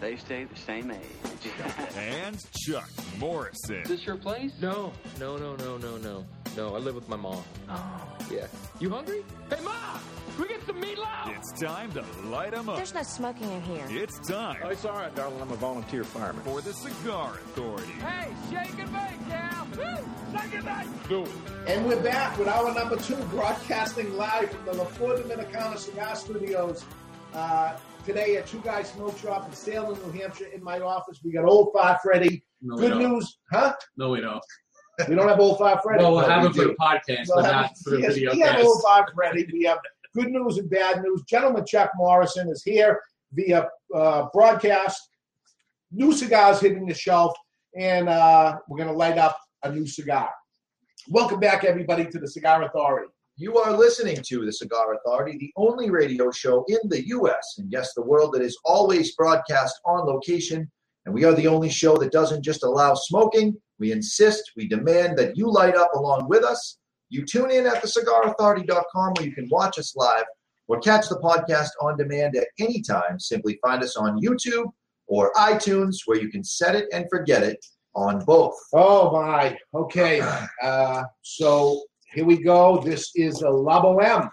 they 0.01 0.17
stay 0.17 0.45
the 0.45 0.57
same 0.61 0.91
age. 0.91 1.01
and 1.97 2.37
Chuck 2.53 2.89
Morrison. 3.19 3.77
Is 3.83 3.89
this 3.89 4.07
your 4.07 4.17
place? 4.17 4.53
No, 4.61 4.93
no, 5.21 5.37
no, 5.37 5.57
no, 5.57 5.77
no, 5.79 5.97
no. 5.99 6.25
No, 6.57 6.75
I 6.75 6.79
live 6.79 6.95
with 6.95 7.09
my 7.09 7.17
mom. 7.17 7.43
Oh. 7.69 8.17
Yeah. 8.31 8.47
You 8.81 8.89
hungry? 8.91 9.23
Hey, 9.51 9.63
Ma! 9.63 9.99
We 10.41 10.49
get 10.49 10.65
some 10.67 10.81
meatloaf! 10.83 11.37
It's 11.37 11.61
time 11.61 11.93
to 11.93 12.03
light 12.29 12.55
'em 12.55 12.69
up. 12.69 12.77
There's 12.77 12.95
no 12.95 13.03
smoking 13.03 13.51
in 13.51 13.63
here. 13.63 13.85
It's 13.91 14.19
time 14.27 14.57
Oh, 14.63 14.69
it's 14.69 14.85
all 14.85 14.95
right, 14.95 15.15
darling. 15.15 15.41
I'm 15.41 15.51
a 15.51 15.57
volunteer 15.57 16.05
fireman. 16.05 16.43
for 16.45 16.61
the 16.63 16.73
Cigar 16.73 17.35
Authority. 17.35 17.93
Hey, 17.93 18.29
shake 18.51 18.79
and 18.79 18.93
bake, 18.93 19.29
gal. 19.29 19.67
Woo! 19.77 20.39
Shake 20.39 20.55
and 20.55 20.65
bake. 20.65 21.09
Do 21.09 21.23
it. 21.25 21.31
And 21.67 21.87
we're 21.87 22.03
back 22.03 22.39
with 22.39 22.49
our 22.49 22.73
number 22.75 22.97
two, 22.97 23.17
broadcasting 23.31 24.15
live 24.17 24.51
from 24.51 24.65
the 24.67 24.73
La 24.75 24.85
Flor 24.85 25.17
Dominicana 25.17 25.79
Cigar 25.79 26.17
Studios. 26.17 26.85
Uh, 27.35 27.77
today 28.07 28.37
at 28.37 28.47
Two 28.47 28.61
Guys 28.61 28.89
Smoke 28.91 29.19
Shop 29.19 29.47
in 29.49 29.53
Salem, 29.53 29.99
New 30.07 30.21
Hampshire. 30.21 30.47
In 30.55 30.63
my 30.63 30.79
office, 30.79 31.21
we 31.25 31.33
got 31.33 31.45
Old 31.45 31.73
Fat 31.77 32.01
Freddy. 32.03 32.45
No, 32.63 32.77
Good 32.77 32.97
news, 32.99 33.39
huh? 33.53 33.75
No, 33.97 34.11
we 34.11 34.21
don't. 34.21 34.41
We 35.09 35.15
don't 35.17 35.29
have 35.29 35.41
Old 35.41 35.59
Fat 35.59 35.83
Freddy. 35.83 36.03
Well, 36.05 36.13
we'll 36.13 36.25
have 36.25 36.43
we 36.43 36.47
him 36.47 36.53
for 36.55 36.65
the 36.65 36.77
podcast, 36.81 37.27
We'll 37.29 37.43
but 37.43 37.45
have- 37.47 37.55
not 37.63 37.71
for 37.83 37.91
the 37.91 38.01
yes, 38.03 38.15
video 38.15 38.33
We 38.33 38.41
have. 38.41 38.65
Old 38.65 38.83
Fat 38.87 39.07
Freddy. 39.15 39.47
We 39.53 39.65
have 39.65 39.79
good 40.15 40.29
news 40.31 40.57
and 40.59 40.71
bad 40.71 41.03
news. 41.03 41.23
Gentleman 41.29 41.67
Chuck 41.67 41.91
Morrison 41.97 42.49
is 42.49 42.63
here 42.63 43.01
via 43.33 43.67
uh, 43.95 44.29
broadcast. 44.33 45.11
New 45.91 46.13
cigars 46.13 46.61
hitting 46.61 46.87
the 46.87 46.95
shelf, 46.95 47.37
and 47.77 48.09
uh, 48.09 48.57
we're 48.69 48.79
going 48.79 48.89
to 48.89 48.95
light 48.95 49.19
up 49.19 49.37
a 49.65 49.73
new 49.73 49.87
cigar. 49.87 50.31
Welcome 51.09 51.41
back, 51.41 51.65
everybody, 51.65 52.07
to 52.07 52.19
the 52.19 52.29
Cigar 52.29 52.63
Authority. 52.65 53.09
You 53.39 53.59
are 53.59 53.76
listening 53.76 54.16
to 54.28 54.47
the 54.47 54.53
Cigar 54.53 54.95
Authority, 54.95 55.37
the 55.37 55.53
only 55.57 55.91
radio 55.91 56.30
show 56.30 56.64
in 56.68 56.78
the 56.89 57.07
U.S. 57.09 57.57
and 57.59 57.70
yes, 57.70 57.93
the 57.93 58.01
world 58.03 58.32
that 58.32 58.41
is 58.41 58.59
always 58.64 59.14
broadcast 59.14 59.78
on 59.84 60.07
location. 60.07 60.70
And 61.05 61.14
we 61.14 61.24
are 61.24 61.34
the 61.34 61.47
only 61.47 61.68
show 61.68 61.99
that 61.99 62.12
doesn't 62.12 62.43
just 62.43 62.62
allow 62.62 62.95
smoking. 62.95 63.55
We 63.78 63.93
insist, 63.93 64.53
we 64.57 64.66
demand 64.66 65.18
that 65.18 65.37
you 65.37 65.53
light 65.53 65.76
up 65.76 65.91
along 65.95 66.30
with 66.30 66.45
us. 66.45 66.78
You 67.11 67.26
tune 67.26 67.51
in 67.51 67.66
at 67.66 67.82
thecigarauthority.com 67.82 69.12
where 69.18 69.26
you 69.26 69.34
can 69.34 69.51
watch 69.51 69.78
us 69.78 69.95
live 69.97 70.24
or 70.66 70.80
catch 70.80 71.11
the 71.11 71.20
podcast 71.20 71.68
on 71.82 71.99
demand 71.99 72.37
at 72.37 72.49
any 72.59 72.80
time. 72.80 73.20
Simply 73.20 73.59
find 73.62 73.82
us 73.82 73.99
on 73.99 74.18
YouTube 74.18 74.70
or 75.09 75.30
iTunes 75.34 75.97
where 76.07 76.18
you 76.18 76.30
can 76.30 76.43
set 76.43 76.74
it 76.74 76.87
and 76.91 77.05
forget 77.11 77.43
it 77.43 77.62
on 77.95 78.24
both. 78.24 78.55
Oh 78.72 79.12
my. 79.12 79.59
Okay. 79.74 80.22
Uh, 80.62 81.05
so 81.20 81.82
here 82.17 82.25
we 82.25 82.43
go. 82.43 82.79
This 82.79 83.11
is 83.14 83.43
a 83.43 83.51
La 83.51 83.83
Boheme. 83.83 84.31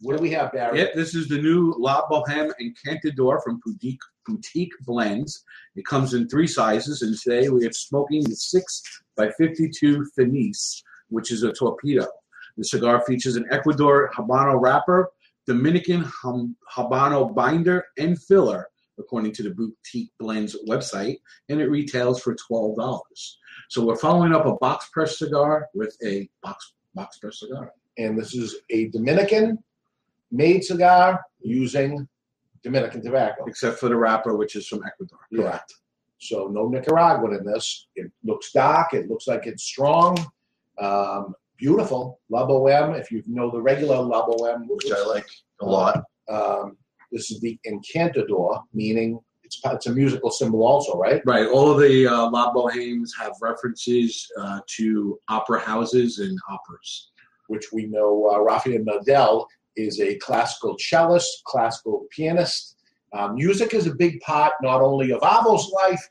What 0.00 0.16
do 0.16 0.22
we 0.22 0.32
have, 0.32 0.50
Barry? 0.50 0.88
This 0.92 1.14
is 1.14 1.28
the 1.28 1.40
new 1.40 1.72
La 1.78 2.08
Boheme 2.08 2.50
Encantador 2.60 3.40
from 3.44 3.60
Boutique, 3.64 4.00
Boutique 4.26 4.72
Blends. 4.80 5.44
It 5.76 5.86
comes 5.86 6.14
in 6.14 6.28
three 6.28 6.48
sizes, 6.48 7.02
and 7.02 7.16
today 7.16 7.48
we 7.48 7.64
are 7.64 7.72
smoking 7.72 8.24
the 8.24 8.34
6 8.34 8.82
by 9.16 9.30
52 9.38 10.04
Finis, 10.16 10.82
which 11.10 11.30
is 11.30 11.44
a 11.44 11.52
torpedo. 11.52 12.08
The 12.56 12.64
cigar 12.64 13.04
features 13.06 13.36
an 13.36 13.46
Ecuador 13.52 14.10
Habano 14.12 14.60
wrapper, 14.60 15.12
Dominican 15.46 16.02
Habano 16.02 17.32
binder, 17.32 17.84
and 17.98 18.20
filler, 18.20 18.66
according 18.98 19.32
to 19.34 19.44
the 19.44 19.50
Boutique 19.50 20.10
Blends 20.18 20.56
website, 20.68 21.18
and 21.50 21.60
it 21.60 21.70
retails 21.70 22.20
for 22.20 22.34
$12. 22.50 23.36
So 23.68 23.86
we're 23.86 23.94
following 23.94 24.34
up 24.34 24.46
a 24.46 24.56
box 24.56 24.88
press 24.92 25.20
cigar 25.20 25.68
with 25.72 25.96
a 26.04 26.28
box 26.42 26.72
box 26.94 27.18
press 27.18 27.40
cigar. 27.40 27.72
And 27.98 28.18
this 28.18 28.34
is 28.34 28.56
a 28.70 28.88
Dominican 28.88 29.58
made 30.30 30.64
cigar 30.64 31.20
using 31.40 32.08
Dominican 32.62 33.02
tobacco. 33.02 33.44
Except 33.46 33.78
for 33.78 33.88
the 33.88 33.96
wrapper, 33.96 34.36
which 34.36 34.56
is 34.56 34.66
from 34.66 34.82
Ecuador. 34.86 35.18
Correct. 35.34 35.74
So 36.18 36.48
no 36.48 36.68
Nicaraguan 36.68 37.34
in 37.34 37.44
this. 37.44 37.86
It 37.96 38.10
looks 38.24 38.52
dark. 38.52 38.92
It 38.92 39.08
looks 39.08 39.26
like 39.26 39.46
it's 39.46 39.64
strong. 39.64 40.18
Um, 40.78 41.34
beautiful. 41.56 42.20
La 42.28 42.46
Boheme. 42.46 42.98
If 42.98 43.10
you 43.10 43.22
know 43.26 43.50
the 43.50 43.60
regular 43.60 43.96
La 43.96 44.26
Boheme, 44.26 44.66
Which 44.68 44.92
I 44.92 45.04
like 45.06 45.26
a 45.60 45.66
lot. 45.66 46.04
Um, 46.28 46.76
this 47.10 47.30
is 47.30 47.40
the 47.40 47.58
Encantador, 47.66 48.62
meaning 48.72 49.18
it's 49.50 49.60
it's 49.64 49.86
a 49.86 49.92
musical 49.92 50.30
symbol 50.30 50.64
also, 50.64 50.96
right? 50.96 51.20
Right. 51.26 51.46
All 51.46 51.70
of 51.70 51.80
the 51.80 52.06
uh, 52.06 52.30
La 52.30 52.52
Bohemes 52.52 53.12
have 53.18 53.32
references 53.40 54.30
uh, 54.40 54.60
to 54.76 55.18
opera 55.28 55.60
houses 55.60 56.18
and 56.18 56.38
operas. 56.48 57.10
Which 57.48 57.72
we 57.72 57.86
know 57.86 58.30
uh, 58.32 58.40
Rafael 58.40 58.84
Nodal 58.84 59.46
is 59.76 60.00
a 60.00 60.16
classical 60.18 60.76
cellist, 60.78 61.42
classical 61.44 62.06
pianist. 62.10 62.76
Uh, 63.12 63.28
music 63.32 63.74
is 63.74 63.88
a 63.88 63.94
big 63.94 64.20
part 64.20 64.52
not 64.62 64.80
only 64.80 65.10
of 65.10 65.20
Avo's 65.24 65.68
life, 65.70 66.08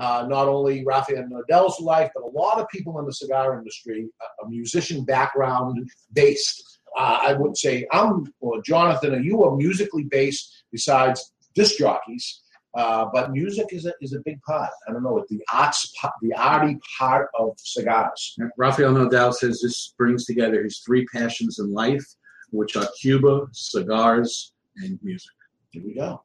uh, 0.00 0.26
not 0.28 0.48
only 0.48 0.84
Rafael 0.84 1.28
Nodal's 1.28 1.78
life, 1.80 2.10
but 2.12 2.24
a 2.24 2.26
lot 2.26 2.58
of 2.58 2.68
people 2.68 2.98
in 2.98 3.06
the 3.06 3.12
cigar 3.12 3.56
industry, 3.56 4.08
a, 4.20 4.44
a 4.44 4.48
musician 4.48 5.04
background 5.04 5.88
based. 6.12 6.80
Uh, 6.98 7.18
I 7.22 7.34
would 7.34 7.56
say 7.56 7.86
I'm, 7.92 8.32
or 8.40 8.60
Jonathan, 8.62 9.14
are 9.14 9.20
you 9.20 9.44
are 9.44 9.54
musically 9.54 10.04
based 10.04 10.64
besides 10.72 11.32
disc 11.54 11.78
jockeys? 11.78 12.40
Uh, 12.74 13.06
but 13.12 13.32
music 13.32 13.66
is 13.70 13.86
a, 13.86 13.92
is 14.00 14.12
a 14.12 14.20
big 14.24 14.40
part. 14.42 14.70
I 14.86 14.92
don't 14.92 15.02
know, 15.02 15.24
the 15.28 15.42
arts, 15.52 15.92
the 16.22 16.32
arty 16.34 16.78
part 16.98 17.28
of 17.38 17.54
cigars. 17.58 18.36
Rafael 18.56 18.92
Nodal 18.92 19.32
says 19.32 19.60
this 19.60 19.92
brings 19.98 20.24
together 20.24 20.62
his 20.62 20.78
three 20.86 21.04
passions 21.06 21.58
in 21.58 21.72
life, 21.72 22.04
which 22.50 22.76
are 22.76 22.88
Cuba, 23.00 23.46
cigars, 23.52 24.52
and 24.76 24.98
music. 25.02 25.32
Here 25.70 25.82
we 25.84 25.94
go. 25.94 26.22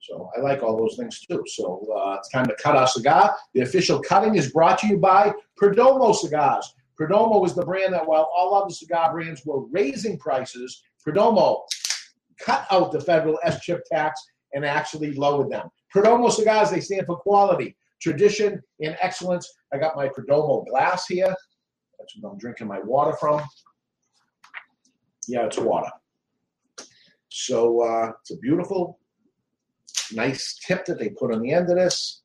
So 0.00 0.30
I 0.36 0.40
like 0.40 0.62
all 0.62 0.76
those 0.76 0.96
things 0.96 1.20
too. 1.20 1.42
So 1.46 1.86
uh, 1.94 2.16
it's 2.18 2.30
time 2.30 2.46
to 2.46 2.56
cut 2.62 2.76
our 2.76 2.86
cigar. 2.86 3.34
The 3.54 3.60
official 3.60 4.00
cutting 4.00 4.36
is 4.36 4.52
brought 4.52 4.78
to 4.78 4.86
you 4.86 4.98
by 4.98 5.32
Perdomo 5.60 6.14
Cigars. 6.14 6.74
Perdomo 6.98 7.44
is 7.46 7.54
the 7.54 7.64
brand 7.64 7.92
that, 7.94 8.06
while 8.06 8.30
all 8.34 8.54
other 8.54 8.72
cigar 8.72 9.12
brands 9.12 9.44
were 9.44 9.66
raising 9.66 10.18
prices, 10.18 10.82
Perdomo 11.06 11.60
cut 12.40 12.66
out 12.70 12.90
the 12.92 13.00
federal 13.00 13.38
SCHIP 13.46 13.82
tax 13.90 14.20
and 14.54 14.64
actually 14.64 15.12
lowered 15.12 15.50
them. 15.50 15.68
Perdomo 15.94 16.30
Cigars, 16.30 16.70
they 16.70 16.80
stand 16.80 17.06
for 17.06 17.16
quality, 17.16 17.76
tradition, 18.00 18.62
and 18.80 18.96
excellence. 19.00 19.50
I 19.72 19.78
got 19.78 19.96
my 19.96 20.08
Perdomo 20.08 20.66
glass 20.66 21.06
here. 21.06 21.34
That's 21.98 22.14
what 22.20 22.30
I'm 22.32 22.38
drinking 22.38 22.68
my 22.68 22.80
water 22.80 23.16
from. 23.16 23.42
Yeah, 25.26 25.46
it's 25.46 25.58
water. 25.58 25.90
So 27.28 27.82
uh, 27.82 28.12
it's 28.20 28.30
a 28.30 28.36
beautiful, 28.38 28.98
nice 30.12 30.58
tip 30.66 30.84
that 30.86 30.98
they 30.98 31.10
put 31.10 31.32
on 31.34 31.42
the 31.42 31.52
end 31.52 31.70
of 31.70 31.76
this. 31.76 32.22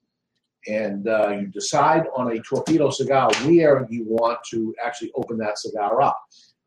And 0.67 1.09
uh, 1.09 1.29
you 1.29 1.47
decide 1.47 2.05
on 2.15 2.31
a 2.31 2.39
torpedo 2.41 2.89
cigar 2.89 3.29
where 3.43 3.85
you 3.89 4.05
want 4.07 4.39
to 4.51 4.73
actually 4.83 5.11
open 5.15 5.37
that 5.39 5.57
cigar 5.57 6.01
up. 6.01 6.17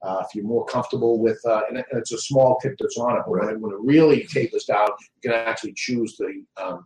Uh, 0.07 0.22
if 0.24 0.34
you're 0.34 0.44
more 0.54 0.64
comfortable 0.66 1.14
with, 1.26 1.40
uh, 1.46 1.62
and, 1.68 1.78
it- 1.78 1.86
and 1.90 1.98
it's 2.00 2.12
a 2.12 2.18
small 2.18 2.50
tip 2.62 2.74
that's 2.78 2.98
on 2.98 3.16
it, 3.16 3.22
but 3.26 3.30
when, 3.32 3.48
it, 3.50 3.61
when 3.61 3.72
it 3.72 3.80
really 3.80 4.20
tapers 4.36 4.64
down, 4.64 4.88
you 5.14 5.20
can 5.30 5.32
actually 5.32 5.74
choose 5.84 6.16
the 6.16 6.32
um, 6.62 6.78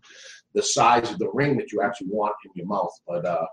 the 0.54 0.62
size 0.62 1.08
of 1.12 1.18
the 1.18 1.30
ring 1.40 1.56
that 1.58 1.70
you 1.72 1.78
actually 1.86 2.08
want 2.10 2.34
in 2.44 2.50
your 2.54 2.66
mouth. 2.66 2.94
But 3.06 3.24
uh, 3.24 3.46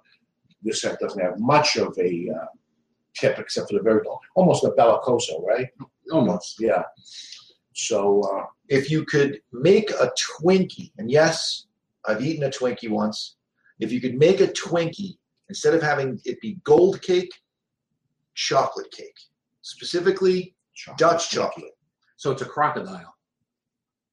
this 0.64 0.82
set 0.82 1.00
doesn't 1.00 1.22
have 1.28 1.38
much 1.40 1.70
of 1.78 1.90
a 2.00 2.12
uh, 2.40 2.46
tip 3.20 3.38
except 3.40 3.70
for 3.70 3.76
the 3.78 3.84
very 3.84 4.02
almost 4.36 4.64
a 4.64 4.72
bellicoso, 4.72 5.36
right? 5.46 5.68
Almost, 6.12 6.56
yeah. 6.60 6.84
So 7.74 8.22
uh, 8.22 8.46
if 8.70 8.90
you 8.90 9.06
could 9.06 9.40
make 9.54 9.92
a 9.92 10.12
Twinkie, 10.26 10.92
and 10.98 11.12
yes, 11.12 11.66
I've 12.08 12.24
eaten 12.26 12.44
a 12.44 12.50
Twinkie 12.50 12.90
once. 12.90 13.36
If 13.80 13.92
you 13.92 14.02
could 14.02 14.16
make 14.18 14.40
a 14.42 14.48
Twinkie 14.48 15.18
instead 15.50 15.74
of 15.76 15.82
having 15.84 16.20
it 16.26 16.42
be 16.42 16.58
gold 16.64 17.02
cake, 17.02 17.32
chocolate 18.34 18.92
cake, 18.92 19.20
specifically 19.68 20.56
Dutch 20.98 21.30
chocolate. 21.30 21.72
So 22.18 22.32
it's 22.32 22.42
a 22.42 22.46
chocodile. 22.46 23.04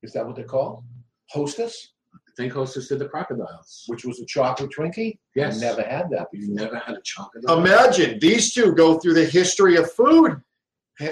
Is 0.03 0.13
that 0.13 0.27
what 0.27 0.37
they're 0.37 0.45
called? 0.45 0.85
Hostess? 1.31 1.93
I 2.15 2.19
think 2.37 2.53
Hostess 2.53 2.89
did 2.89 2.99
the 2.99 3.09
chocodiles. 3.09 3.85
Which 3.87 4.05
was 4.05 4.21
a 4.21 4.27
chocolate 4.27 4.71
Twinkie? 4.77 5.19
Yes. 5.35 5.63
I 5.63 5.67
never 5.67 5.83
had 5.83 6.11
that 6.11 6.31
before. 6.33 6.47
You 6.49 6.55
never 6.55 6.79
had 6.79 6.97
a 6.97 7.01
chocolate. 7.03 7.45
Imagine 7.49 8.19
these 8.19 8.53
two 8.53 8.73
go 8.75 8.99
through 8.99 9.15
the 9.15 9.25
history 9.25 9.77
of 9.77 9.91
food. 9.93 10.41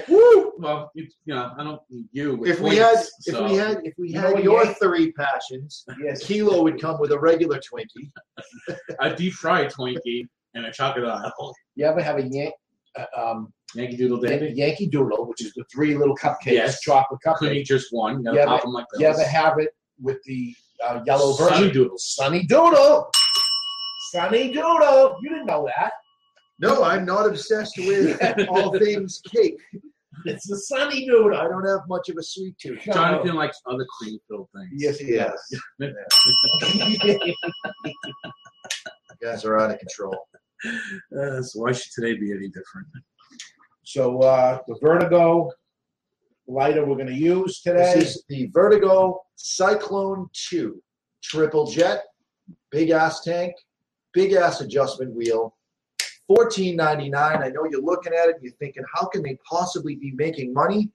Woo! 0.07 0.53
Well, 0.59 0.91
you, 0.95 1.07
you 1.25 1.33
know, 1.35 1.51
I 1.57 1.63
don't 1.63 1.81
you. 2.11 2.45
If 2.45 2.61
we 2.61 2.77
had, 2.77 2.95
points, 2.95 3.27
if 3.27 3.39
we 3.39 3.55
had, 3.55 3.79
if 3.83 3.93
we 3.97 4.09
You 4.09 4.21
know 4.21 4.35
had 4.35 4.43
your 4.43 4.63
Yank? 4.63 4.77
three 4.79 5.11
passions, 5.11 5.83
Yes. 6.01 6.23
Kilo 6.25 6.63
would 6.63 6.79
come 6.79 6.99
with 7.01 7.11
a 7.11 7.19
regular 7.19 7.59
Twinkie. 7.59 8.09
a 9.01 9.13
deep 9.15 9.33
fried 9.33 9.71
Twinkie 9.71 10.27
and 10.53 10.65
a 10.65 10.71
chocodile. 10.71 11.29
You 11.75 11.85
ever 11.85 12.01
have 12.01 12.17
a 12.17 12.23
Yank, 12.23 12.53
uh, 12.97 13.05
um, 13.17 13.51
Yankee 13.75 13.97
Doodle 13.97 14.19
Dandy. 14.19 14.53
Yankee 14.55 14.87
Doodle, 14.87 15.25
which 15.27 15.41
is 15.43 15.53
the 15.53 15.63
three 15.73 15.95
little 15.95 16.15
cupcakes, 16.15 16.51
Yes. 16.53 16.81
chocolate 16.81 17.19
Couldn't 17.23 17.55
eat 17.55 17.63
cupcakes? 17.63 17.67
just 17.67 17.87
one. 17.91 18.23
You 18.23 18.31
You 18.31 18.37
gotta 18.37 18.41
ever, 18.41 18.49
pop 18.51 18.61
them 18.63 18.71
like 18.73 18.85
you 18.93 18.99
pills. 18.99 19.19
ever 19.19 19.27
have 19.29 19.59
it 19.59 19.75
with 20.01 20.21
the 20.25 20.55
uh, 20.83 21.01
yellow 21.05 21.33
version? 21.33 21.55
Sunny 21.57 21.71
Doodles. 21.71 22.15
Sunny 22.15 22.43
Doodle. 22.45 23.09
Sunny 24.11 24.53
Doodle. 24.53 25.17
You 25.21 25.29
didn't 25.29 25.45
know 25.47 25.67
that. 25.75 25.93
No, 26.59 26.83
I'm 26.83 27.03
not 27.05 27.25
obsessed 27.25 27.77
with 27.77 28.21
all 28.49 28.77
things 28.77 29.21
cake. 29.33 29.57
It's 30.25 30.47
the 30.47 30.57
Sunny 30.57 31.05
Doodle. 31.07 31.35
I 31.35 31.47
don't 31.47 31.65
have 31.67 31.81
much 31.87 32.09
of 32.09 32.17
a 32.17 32.23
sweet 32.23 32.55
tooth. 32.59 32.79
Jonathan 32.85 33.33
likes 33.35 33.59
other 33.65 33.85
cream 33.99 34.19
filled 34.29 34.47
things. 34.55 34.69
Yes, 34.75 34.99
he 34.99 35.13
Yes. 35.15 35.31
does. 35.79 35.89
You 37.19 37.33
guys 39.21 39.45
are 39.45 39.57
out 39.59 39.71
of 39.71 39.79
control. 39.79 40.17
Uh, 40.65 41.41
so 41.41 41.59
why 41.59 41.73
should 41.73 41.91
today 41.91 42.17
be 42.17 42.31
any 42.31 42.47
different? 42.47 42.87
So 43.83 44.19
uh, 44.19 44.59
the 44.67 44.77
Vertigo 44.81 45.51
lighter 46.47 46.85
we're 46.85 46.95
going 46.95 47.07
to 47.07 47.13
use 47.13 47.61
today. 47.61 47.93
This 47.95 48.15
is 48.15 48.23
the 48.29 48.49
Vertigo 48.53 49.21
Cyclone 49.35 50.29
2 50.49 50.81
triple 51.23 51.65
jet, 51.65 52.03
big 52.71 52.91
ass 52.91 53.21
tank, 53.21 53.53
big 54.13 54.33
ass 54.33 54.61
adjustment 54.61 55.13
wheel. 55.13 55.55
Fourteen 56.27 56.77
ninety 56.77 57.09
nine. 57.09 57.43
I 57.43 57.49
know 57.49 57.65
you're 57.69 57.81
looking 57.81 58.13
at 58.13 58.29
it 58.29 58.35
and 58.35 58.43
you're 58.43 58.53
thinking, 58.53 58.83
how 58.93 59.07
can 59.07 59.21
they 59.21 59.37
possibly 59.47 59.95
be 59.95 60.11
making 60.15 60.53
money? 60.53 60.89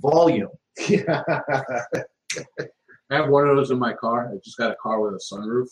Volume. 0.00 0.50
I 0.78 1.24
have 3.10 3.28
one 3.30 3.48
of 3.48 3.56
those 3.56 3.70
in 3.70 3.78
my 3.78 3.94
car. 3.94 4.30
I 4.30 4.36
just 4.44 4.58
got 4.58 4.70
a 4.70 4.76
car 4.82 5.00
with 5.00 5.14
a 5.14 5.34
sunroof. 5.34 5.68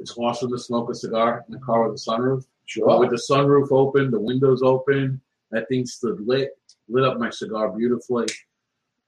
It's 0.00 0.16
awesome 0.16 0.50
to 0.50 0.58
smoke 0.58 0.90
a 0.90 0.94
cigar 0.94 1.44
in 1.48 1.54
a 1.54 1.60
car 1.60 1.88
with 1.88 2.00
a 2.00 2.10
sunroof. 2.10 2.44
Sure. 2.66 2.98
With 2.98 3.10
the 3.10 3.22
sunroof 3.30 3.72
open, 3.72 4.10
the 4.10 4.20
windows 4.20 4.62
open, 4.62 5.20
that 5.54 5.68
thing 5.68 5.86
stood 5.86 6.20
lit, 6.20 6.50
lit 6.88 7.04
up 7.04 7.18
my 7.18 7.30
cigar 7.30 7.70
beautifully. 7.70 8.26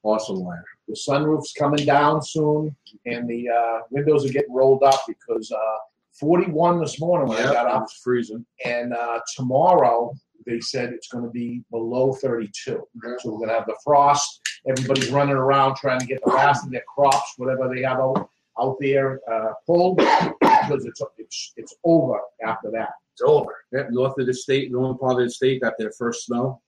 Awesome 0.02 0.36
life. 0.36 0.60
The 0.86 0.94
sunroof's 0.94 1.52
coming 1.52 1.84
down 1.84 2.22
soon, 2.22 2.74
and 3.06 3.28
the 3.28 3.48
uh, 3.48 3.78
windows 3.90 4.24
are 4.24 4.32
getting 4.32 4.54
rolled 4.54 4.84
up 4.84 5.00
because 5.08 5.50
uh, 5.50 5.78
41 6.12 6.80
this 6.80 7.00
morning 7.00 7.28
when 7.28 7.38
I 7.38 7.52
got 7.52 7.66
it 7.66 7.72
up, 7.72 7.82
was 7.82 8.00
freezing. 8.02 8.46
and 8.64 8.94
uh, 8.94 9.20
tomorrow 9.34 10.14
they 10.46 10.60
said 10.60 10.92
it's 10.92 11.08
going 11.08 11.24
to 11.24 11.30
be 11.30 11.62
below 11.70 12.12
32. 12.12 12.52
So 12.62 12.84
we're 13.02 13.16
going 13.38 13.48
to 13.48 13.54
have 13.54 13.66
the 13.66 13.76
frost. 13.82 14.40
Everybody's 14.68 15.10
running 15.10 15.34
around 15.34 15.74
trying 15.76 15.98
to 15.98 16.06
get 16.06 16.22
the 16.24 16.30
last 16.30 16.64
of 16.64 16.70
their 16.70 16.84
crops, 16.86 17.34
whatever 17.36 17.68
they 17.72 17.82
have 17.82 17.98
out, 17.98 18.30
out 18.60 18.76
there, 18.80 19.20
uh, 19.30 19.52
pulled 19.66 19.96
because 19.96 20.86
it's 20.86 21.02
it's 21.18 21.52
it's 21.56 21.74
over 21.84 22.20
after 22.44 22.70
that. 22.70 22.90
It's 23.16 23.22
over. 23.26 23.54
Yep, 23.72 23.88
north 23.92 24.18
of 24.18 24.26
the 24.26 24.34
state, 24.34 24.70
northern 24.70 24.98
part 24.98 25.12
of 25.18 25.20
the 25.26 25.30
state 25.30 25.62
got 25.62 25.72
their 25.78 25.90
first 25.98 26.26
snow. 26.26 26.60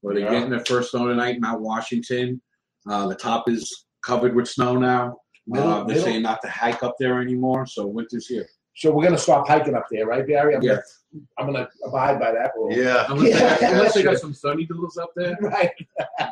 Where 0.00 0.14
they're 0.14 0.24
Yeah. 0.24 0.30
getting 0.32 0.50
their 0.50 0.64
first 0.64 0.90
snow 0.90 1.06
tonight, 1.06 1.40
Mount 1.40 1.60
Washington. 1.60 2.42
Uh, 2.88 3.06
the 3.06 3.14
top 3.14 3.48
is 3.48 3.84
covered 4.02 4.34
with 4.34 4.48
snow 4.48 4.76
now. 4.76 5.18
Middle- 5.46 5.68
uh, 5.68 5.76
they're 5.78 5.86
middle- 5.88 6.02
saying 6.02 6.22
not 6.22 6.42
to 6.42 6.48
hike 6.48 6.82
up 6.82 6.96
there 6.98 7.20
anymore, 7.20 7.66
so 7.66 7.86
winter's 7.86 8.26
here. 8.26 8.48
So 8.74 8.90
we're 8.90 9.02
going 9.04 9.14
to 9.14 9.20
stop 9.20 9.46
hiking 9.46 9.74
up 9.76 9.86
there, 9.92 10.06
right, 10.06 10.26
Barry? 10.26 10.56
I'm 10.56 10.62
Yeah. 10.62 10.78
Gonna, 11.12 11.24
I'm 11.38 11.46
going 11.52 11.64
to 11.64 11.68
abide 11.86 12.18
by 12.18 12.32
that 12.32 12.52
rule. 12.56 12.72
Yeah. 12.76 13.04
Unless, 13.10 13.32
they, 13.32 13.38
got, 13.38 13.62
unless 13.72 13.94
they 13.94 14.02
got 14.02 14.18
some 14.18 14.34
sunny 14.34 14.64
doodles 14.64 14.96
up 14.96 15.10
there. 15.14 15.36
Right. 15.40 15.70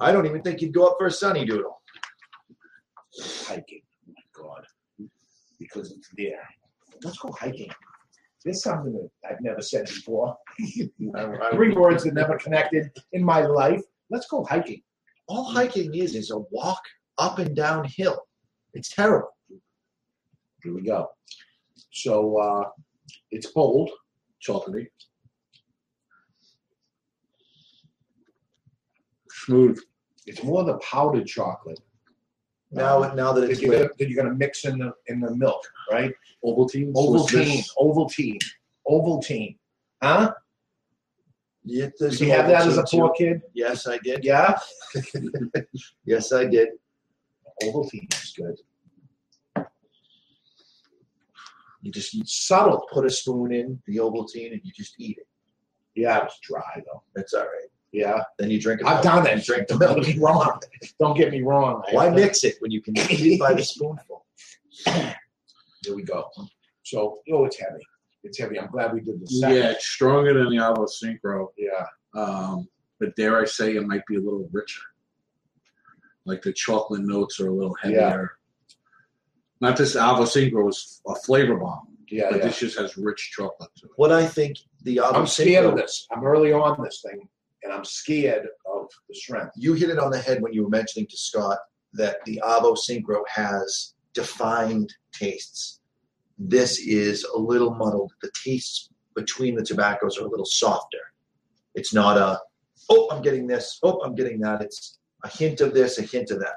I 0.00 0.12
don't 0.12 0.26
even 0.26 0.42
think 0.42 0.60
you'd 0.60 0.72
go 0.74 0.86
up 0.86 0.96
for 0.98 1.06
a 1.06 1.10
sunny 1.10 1.44
doodle. 1.46 1.80
hiking. 3.46 3.82
Oh 4.08 4.12
my 4.16 4.42
God. 4.42 4.64
Because 5.58 5.90
it's 5.92 6.08
there. 6.16 6.46
Let's 7.02 7.18
go 7.18 7.32
hiking. 7.32 7.70
There's 8.44 8.62
something 8.62 8.92
that 8.92 9.10
I've 9.28 9.40
never 9.40 9.60
said 9.60 9.86
before. 9.86 10.36
Three 11.52 11.72
words 11.72 12.04
that 12.04 12.14
never 12.14 12.38
connected 12.38 12.90
in 13.12 13.24
my 13.24 13.40
life. 13.40 13.82
Let's 14.10 14.26
go 14.26 14.44
hiking. 14.44 14.82
All 15.26 15.44
hiking 15.44 15.94
is 15.94 16.14
is 16.14 16.30
a 16.30 16.38
walk 16.50 16.80
up 17.18 17.38
and 17.38 17.54
down 17.54 17.84
hill. 17.84 18.20
It's 18.74 18.94
terrible. 18.94 19.36
Here 20.62 20.74
we 20.74 20.82
go. 20.82 21.08
So 21.92 22.38
uh, 22.38 22.64
it's 23.30 23.48
bold. 23.48 23.90
Chocolatey. 24.46 24.86
Smooth. 29.30 29.80
It's 30.26 30.42
more 30.42 30.64
the 30.64 30.78
powdered 30.78 31.26
chocolate. 31.26 31.80
Now, 32.70 33.02
um, 33.02 33.16
now 33.16 33.32
that 33.32 33.48
it's 33.50 33.60
you're, 33.62 33.72
gonna, 33.72 33.88
that 33.98 34.08
you're 34.08 34.22
gonna 34.22 34.36
mix 34.36 34.64
in 34.66 34.78
the 34.78 34.92
in 35.06 35.20
the 35.20 35.34
milk, 35.34 35.62
right? 35.90 36.12
Ovaltine. 36.44 36.92
Ovaltine. 36.92 37.64
Ovaltine, 37.78 38.38
Ovaltine. 38.86 39.56
Huh? 40.02 40.34
Yeah, 41.64 41.88
Did 41.98 42.20
you 42.20 42.30
have 42.30 42.46
that 42.48 42.66
as 42.66 42.78
a 42.78 42.84
poor 42.84 43.12
too. 43.16 43.24
kid? 43.24 43.42
Yes, 43.54 43.86
I 43.86 43.98
did. 43.98 44.24
Yeah. 44.24 44.58
Yes, 46.04 46.32
I 46.32 46.44
did. 46.46 46.68
Ovaltine 47.62 48.12
is 48.14 48.32
good. 48.36 48.56
You 51.82 51.92
just 51.92 52.14
you 52.14 52.22
Subtle. 52.24 52.86
put 52.92 53.04
a 53.06 53.10
spoon 53.10 53.52
in 53.52 53.82
the 53.86 53.96
Ovaltine 53.96 54.52
and 54.52 54.60
you 54.64 54.72
just 54.74 54.94
eat 54.98 55.18
it. 55.18 55.26
Yeah, 55.94 56.18
it 56.18 56.24
was 56.24 56.38
dry 56.42 56.82
though. 56.86 57.02
That's 57.14 57.34
all 57.34 57.42
right. 57.42 57.67
Yeah. 57.92 58.22
Then 58.38 58.50
you 58.50 58.60
drink 58.60 58.80
it. 58.80 58.86
I've 58.86 59.02
done 59.02 59.24
You 59.24 59.32
it. 59.32 59.44
drink 59.44 59.68
the 59.68 59.78
Don't 59.78 59.94
milk. 59.96 60.04
get 60.06 60.16
me 60.16 60.22
wrong. 60.22 60.60
Don't 61.00 61.16
get 61.16 61.30
me 61.32 61.42
wrong. 61.42 61.82
Why 61.90 62.10
mix 62.10 62.44
it 62.44 62.56
when 62.60 62.70
you 62.70 62.82
can 62.82 62.96
eat 62.98 63.34
it 63.34 63.40
by 63.40 63.54
the 63.54 63.64
spoonful? 63.64 64.26
Here 64.84 65.94
we 65.94 66.02
go. 66.02 66.28
So, 66.82 67.18
oh, 67.32 67.44
it's 67.44 67.58
heavy. 67.58 67.84
It's 68.24 68.38
heavy. 68.38 68.58
I'm 68.58 68.70
glad 68.70 68.92
we 68.92 69.00
did 69.00 69.20
the 69.20 69.26
Yeah, 69.30 69.70
it's 69.70 69.86
stronger 69.86 70.34
than 70.34 70.50
the 70.50 70.56
Avo 70.56 70.86
Syncro. 70.88 71.48
Yeah. 71.56 71.86
Um, 72.20 72.68
but 73.00 73.14
dare 73.16 73.40
I 73.40 73.44
say, 73.44 73.76
it 73.76 73.86
might 73.86 74.04
be 74.06 74.16
a 74.16 74.20
little 74.20 74.48
richer. 74.52 74.82
Like 76.26 76.42
the 76.42 76.52
chocolate 76.52 77.02
notes 77.02 77.40
are 77.40 77.48
a 77.48 77.52
little 77.54 77.74
heavier. 77.80 77.98
Yeah. 77.98 78.76
Not 79.60 79.76
this 79.76 79.96
Avo 79.96 80.22
Syncro 80.24 80.68
is 80.68 81.00
a 81.06 81.14
flavor 81.14 81.56
bomb. 81.56 81.88
Yeah, 82.10 82.28
but 82.30 82.38
yeah. 82.38 82.44
this 82.46 82.58
just 82.60 82.78
has 82.78 82.96
rich 82.96 83.32
chocolate 83.34 83.70
to 83.78 83.86
it. 83.86 83.92
What 83.96 84.12
I 84.12 84.26
think 84.26 84.56
the 84.82 84.96
Avo 84.98 85.14
I'm 85.14 85.26
scared 85.26 85.64
of 85.66 85.76
this. 85.76 86.06
I'm 86.10 86.24
early 86.24 86.52
on 86.52 86.82
this 86.82 87.02
thing, 87.06 87.28
and 87.68 87.76
I'm 87.76 87.84
scared 87.84 88.48
of 88.66 88.88
the 89.08 89.14
strength. 89.14 89.52
You 89.56 89.74
hit 89.74 89.90
it 89.90 89.98
on 89.98 90.10
the 90.10 90.18
head 90.18 90.40
when 90.40 90.54
you 90.54 90.62
were 90.64 90.70
mentioning 90.70 91.06
to 91.08 91.16
Scott 91.18 91.58
that 91.92 92.16
the 92.24 92.40
Avo 92.42 92.74
Syncro 92.76 93.22
has 93.28 93.92
defined 94.14 94.90
tastes. 95.12 95.80
This 96.38 96.78
is 96.78 97.24
a 97.24 97.38
little 97.38 97.74
muddled. 97.74 98.12
The 98.22 98.30
tastes 98.42 98.88
between 99.14 99.54
the 99.54 99.62
tobaccos 99.62 100.16
are 100.18 100.24
a 100.24 100.30
little 100.30 100.46
softer. 100.46 100.98
It's 101.74 101.92
not 101.92 102.16
a, 102.16 102.40
oh, 102.88 103.08
I'm 103.10 103.20
getting 103.20 103.46
this, 103.46 103.78
oh, 103.82 104.00
I'm 104.02 104.14
getting 104.14 104.40
that. 104.40 104.62
It's 104.62 104.98
a 105.24 105.28
hint 105.28 105.60
of 105.60 105.74
this, 105.74 105.98
a 105.98 106.02
hint 106.02 106.30
of 106.30 106.40
that 106.40 106.54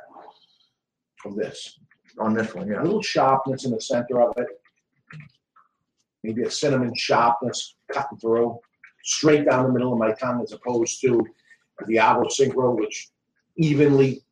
Of 1.26 1.36
this. 1.36 1.78
on 2.20 2.34
this 2.34 2.56
one, 2.56 2.70
yeah. 2.70 2.82
A 2.82 2.86
little 2.86 3.02
sharpness 3.02 3.66
in 3.66 3.72
the 3.72 3.82
center 3.82 4.22
of 4.22 4.34
it. 4.38 4.48
Maybe 6.24 6.44
a 6.44 6.52
cinnamon 6.52 6.94
sharpness 6.96 7.76
cutting 7.92 8.18
through. 8.20 8.60
Straight 9.04 9.46
down 9.50 9.68
the 9.68 9.74
middle 9.74 9.94
of 9.94 10.00
my 10.00 10.12
tongue 10.14 10.42
as 10.42 10.52
opposed 10.52 11.02
to 11.02 11.26
the 11.88 11.96
Avo 11.96 12.26
Syncro, 12.26 12.78
which 12.78 13.10
evenly 13.58 14.24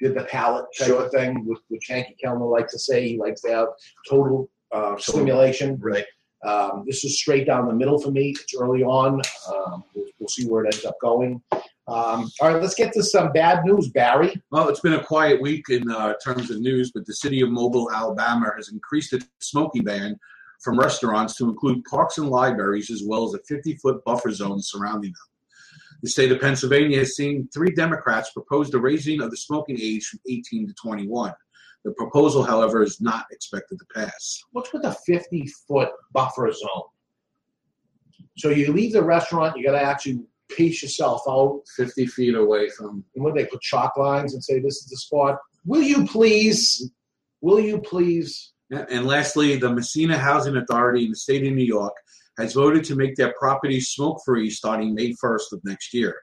did 0.00 0.14
the 0.14 0.24
palate 0.24 0.66
type 0.78 0.88
Sure. 0.88 1.04
of 1.04 1.10
thing, 1.10 1.46
which, 1.46 1.58
which 1.68 1.86
Henke 1.88 2.16
Kelner 2.22 2.50
likes 2.50 2.72
to 2.72 2.78
say. 2.78 3.08
He 3.08 3.18
likes 3.18 3.40
to 3.42 3.50
have 3.50 3.68
total 4.08 4.48
uh, 4.72 4.96
stimulation. 4.98 5.78
Right. 5.80 6.04
Um, 6.44 6.84
this 6.86 7.02
is 7.04 7.18
straight 7.18 7.46
down 7.46 7.66
the 7.66 7.72
middle 7.72 7.98
for 7.98 8.10
me. 8.10 8.30
It's 8.30 8.54
early 8.54 8.82
on. 8.82 9.22
Um, 9.48 9.84
we'll, 9.94 10.06
we'll 10.18 10.28
see 10.28 10.46
where 10.46 10.64
it 10.64 10.74
ends 10.74 10.84
up 10.84 10.96
going. 11.00 11.42
Um, 11.88 12.30
all 12.40 12.52
right, 12.52 12.60
let's 12.60 12.74
get 12.74 12.92
to 12.94 13.02
some 13.02 13.32
bad 13.32 13.64
news, 13.64 13.88
Barry. 13.88 14.40
Well, 14.50 14.68
it's 14.68 14.80
been 14.80 14.94
a 14.94 15.02
quiet 15.02 15.40
week 15.40 15.64
in 15.70 15.88
uh, 15.90 16.14
terms 16.22 16.50
of 16.50 16.60
news, 16.60 16.90
but 16.92 17.06
the 17.06 17.14
city 17.14 17.40
of 17.40 17.50
Mobile, 17.50 17.90
Alabama 17.92 18.52
has 18.56 18.70
increased 18.70 19.12
its 19.12 19.26
smoking 19.40 19.84
ban 19.84 20.18
from 20.62 20.78
restaurants 20.78 21.36
to 21.36 21.48
include 21.48 21.84
parks 21.84 22.18
and 22.18 22.28
libraries, 22.28 22.90
as 22.90 23.02
well 23.04 23.24
as 23.24 23.34
a 23.34 23.42
50 23.46 23.76
foot 23.76 24.04
buffer 24.04 24.32
zone 24.32 24.60
surrounding 24.60 25.10
them. 25.10 26.00
The 26.02 26.10
state 26.10 26.32
of 26.32 26.40
Pennsylvania 26.40 26.98
has 26.98 27.16
seen 27.16 27.48
three 27.52 27.70
Democrats 27.70 28.30
propose 28.32 28.70
the 28.70 28.80
raising 28.80 29.22
of 29.22 29.30
the 29.30 29.36
smoking 29.36 29.78
age 29.80 30.06
from 30.06 30.20
18 30.28 30.68
to 30.68 30.74
21. 30.74 31.32
The 31.84 31.92
proposal, 31.92 32.42
however, 32.42 32.82
is 32.82 33.00
not 33.00 33.26
expected 33.30 33.78
to 33.78 33.86
pass. 33.94 34.42
What's 34.52 34.72
with 34.72 34.84
a 34.84 34.96
50 35.06 35.46
foot 35.68 35.90
buffer 36.12 36.50
zone? 36.52 36.82
So 38.36 38.50
you 38.50 38.72
leave 38.72 38.92
the 38.92 39.02
restaurant, 39.02 39.56
you 39.56 39.64
got 39.64 39.72
to 39.72 39.82
actually 39.82 40.20
pace 40.54 40.82
yourself 40.82 41.22
out. 41.28 41.62
50 41.76 42.06
feet 42.06 42.34
away 42.34 42.68
from. 42.70 43.04
And 43.14 43.24
when 43.24 43.34
they 43.34 43.46
put 43.46 43.60
chalk 43.62 43.96
lines 43.96 44.34
and 44.34 44.42
say, 44.42 44.58
this 44.58 44.76
is 44.76 44.88
the 44.88 44.96
spot, 44.96 45.38
will 45.64 45.82
you 45.82 46.06
please? 46.06 46.90
Will 47.40 47.60
you 47.60 47.78
please? 47.78 48.52
And 48.70 49.06
lastly, 49.06 49.56
the 49.56 49.72
Massena 49.72 50.18
Housing 50.18 50.56
Authority 50.56 51.04
in 51.04 51.10
the 51.10 51.16
state 51.16 51.46
of 51.46 51.52
New 51.52 51.64
York 51.64 51.94
has 52.38 52.52
voted 52.52 52.84
to 52.84 52.96
make 52.96 53.14
their 53.14 53.32
properties 53.38 53.88
smoke 53.90 54.20
free 54.24 54.50
starting 54.50 54.94
May 54.94 55.14
1st 55.22 55.52
of 55.52 55.60
next 55.64 55.94
year. 55.94 56.16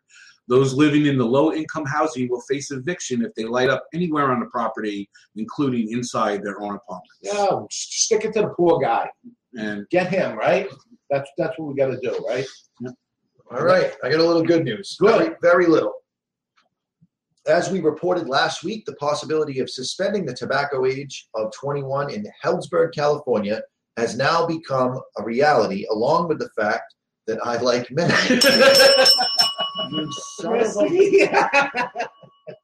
Those 0.49 0.73
living 0.73 1.05
in 1.05 1.17
the 1.17 1.25
low 1.25 1.53
income 1.53 1.85
housing 1.85 2.29
will 2.29 2.41
face 2.41 2.69
eviction 2.71 3.23
if 3.23 3.33
they 3.35 3.45
light 3.45 3.69
up 3.69 3.85
anywhere 3.93 4.29
on 4.31 4.41
the 4.41 4.45
property, 4.47 5.09
including 5.37 5.91
inside 5.91 6.43
their 6.43 6.61
own 6.61 6.75
apartment. 6.75 7.11
Yeah, 7.21 7.61
stick 7.71 8.25
it 8.25 8.33
to 8.33 8.41
the 8.41 8.49
poor 8.49 8.79
guy. 8.79 9.09
And 9.57 9.87
Get 9.89 10.09
him, 10.09 10.37
right? 10.37 10.67
That's, 11.09 11.29
that's 11.37 11.57
what 11.57 11.69
we 11.69 11.75
got 11.75 11.87
to 11.87 11.99
do, 12.01 12.25
right? 12.27 12.45
All 13.51 13.63
right, 13.63 13.93
I 14.03 14.09
got 14.09 14.19
a 14.19 14.23
little 14.23 14.43
good 14.43 14.65
news. 14.65 14.97
Good. 14.99 15.17
Very, 15.17 15.35
very 15.41 15.65
little. 15.67 15.93
As 17.45 17.69
we 17.69 17.81
reported 17.81 18.29
last 18.29 18.63
week, 18.63 18.85
the 18.85 18.95
possibility 18.95 19.59
of 19.59 19.69
suspending 19.69 20.25
the 20.25 20.33
tobacco 20.33 20.85
age 20.85 21.27
of 21.35 21.51
21 21.53 22.09
in 22.09 22.25
Healdsburg, 22.43 22.93
California, 22.93 23.61
has 23.97 24.15
now 24.17 24.45
become 24.47 24.97
a 25.17 25.23
reality, 25.23 25.85
along 25.91 26.29
with 26.29 26.39
the 26.39 26.49
fact 26.57 26.93
that 27.27 27.39
I 27.45 27.57
like 27.57 27.89
men. 27.91 28.11
You 29.89 30.11
son 30.39 30.59
of 30.59 30.73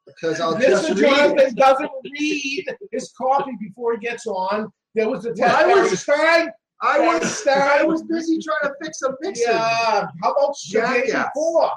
Because 0.06 0.40
I'll 0.40 0.56
just 0.58 0.90
Mr. 0.90 1.00
read 1.00 1.12
it. 1.12 1.16
Jonathan 1.16 1.54
doesn't 1.54 1.90
read 2.18 2.64
his 2.92 3.12
coffee 3.16 3.56
before 3.60 3.92
he 3.94 3.98
gets 3.98 4.26
on. 4.26 4.70
There 4.94 5.08
was 5.08 5.26
a 5.26 5.34
Well, 5.36 5.56
I 5.56 5.64
was- 5.82 6.04
trying. 6.04 6.48
I 6.82 6.98
was 6.98 7.38
Stein. 7.40 7.58
I 7.80 7.84
was 7.84 8.02
busy 8.04 8.38
trying 8.38 8.72
to 8.72 8.74
fix 8.82 9.00
some 9.00 9.14
pictures. 9.18 9.44
Yeah. 9.46 10.06
How 10.22 10.32
about 10.32 10.54
the 10.72 10.80
day 10.80 10.80
Jackass. 11.08 11.28
before? 11.34 11.70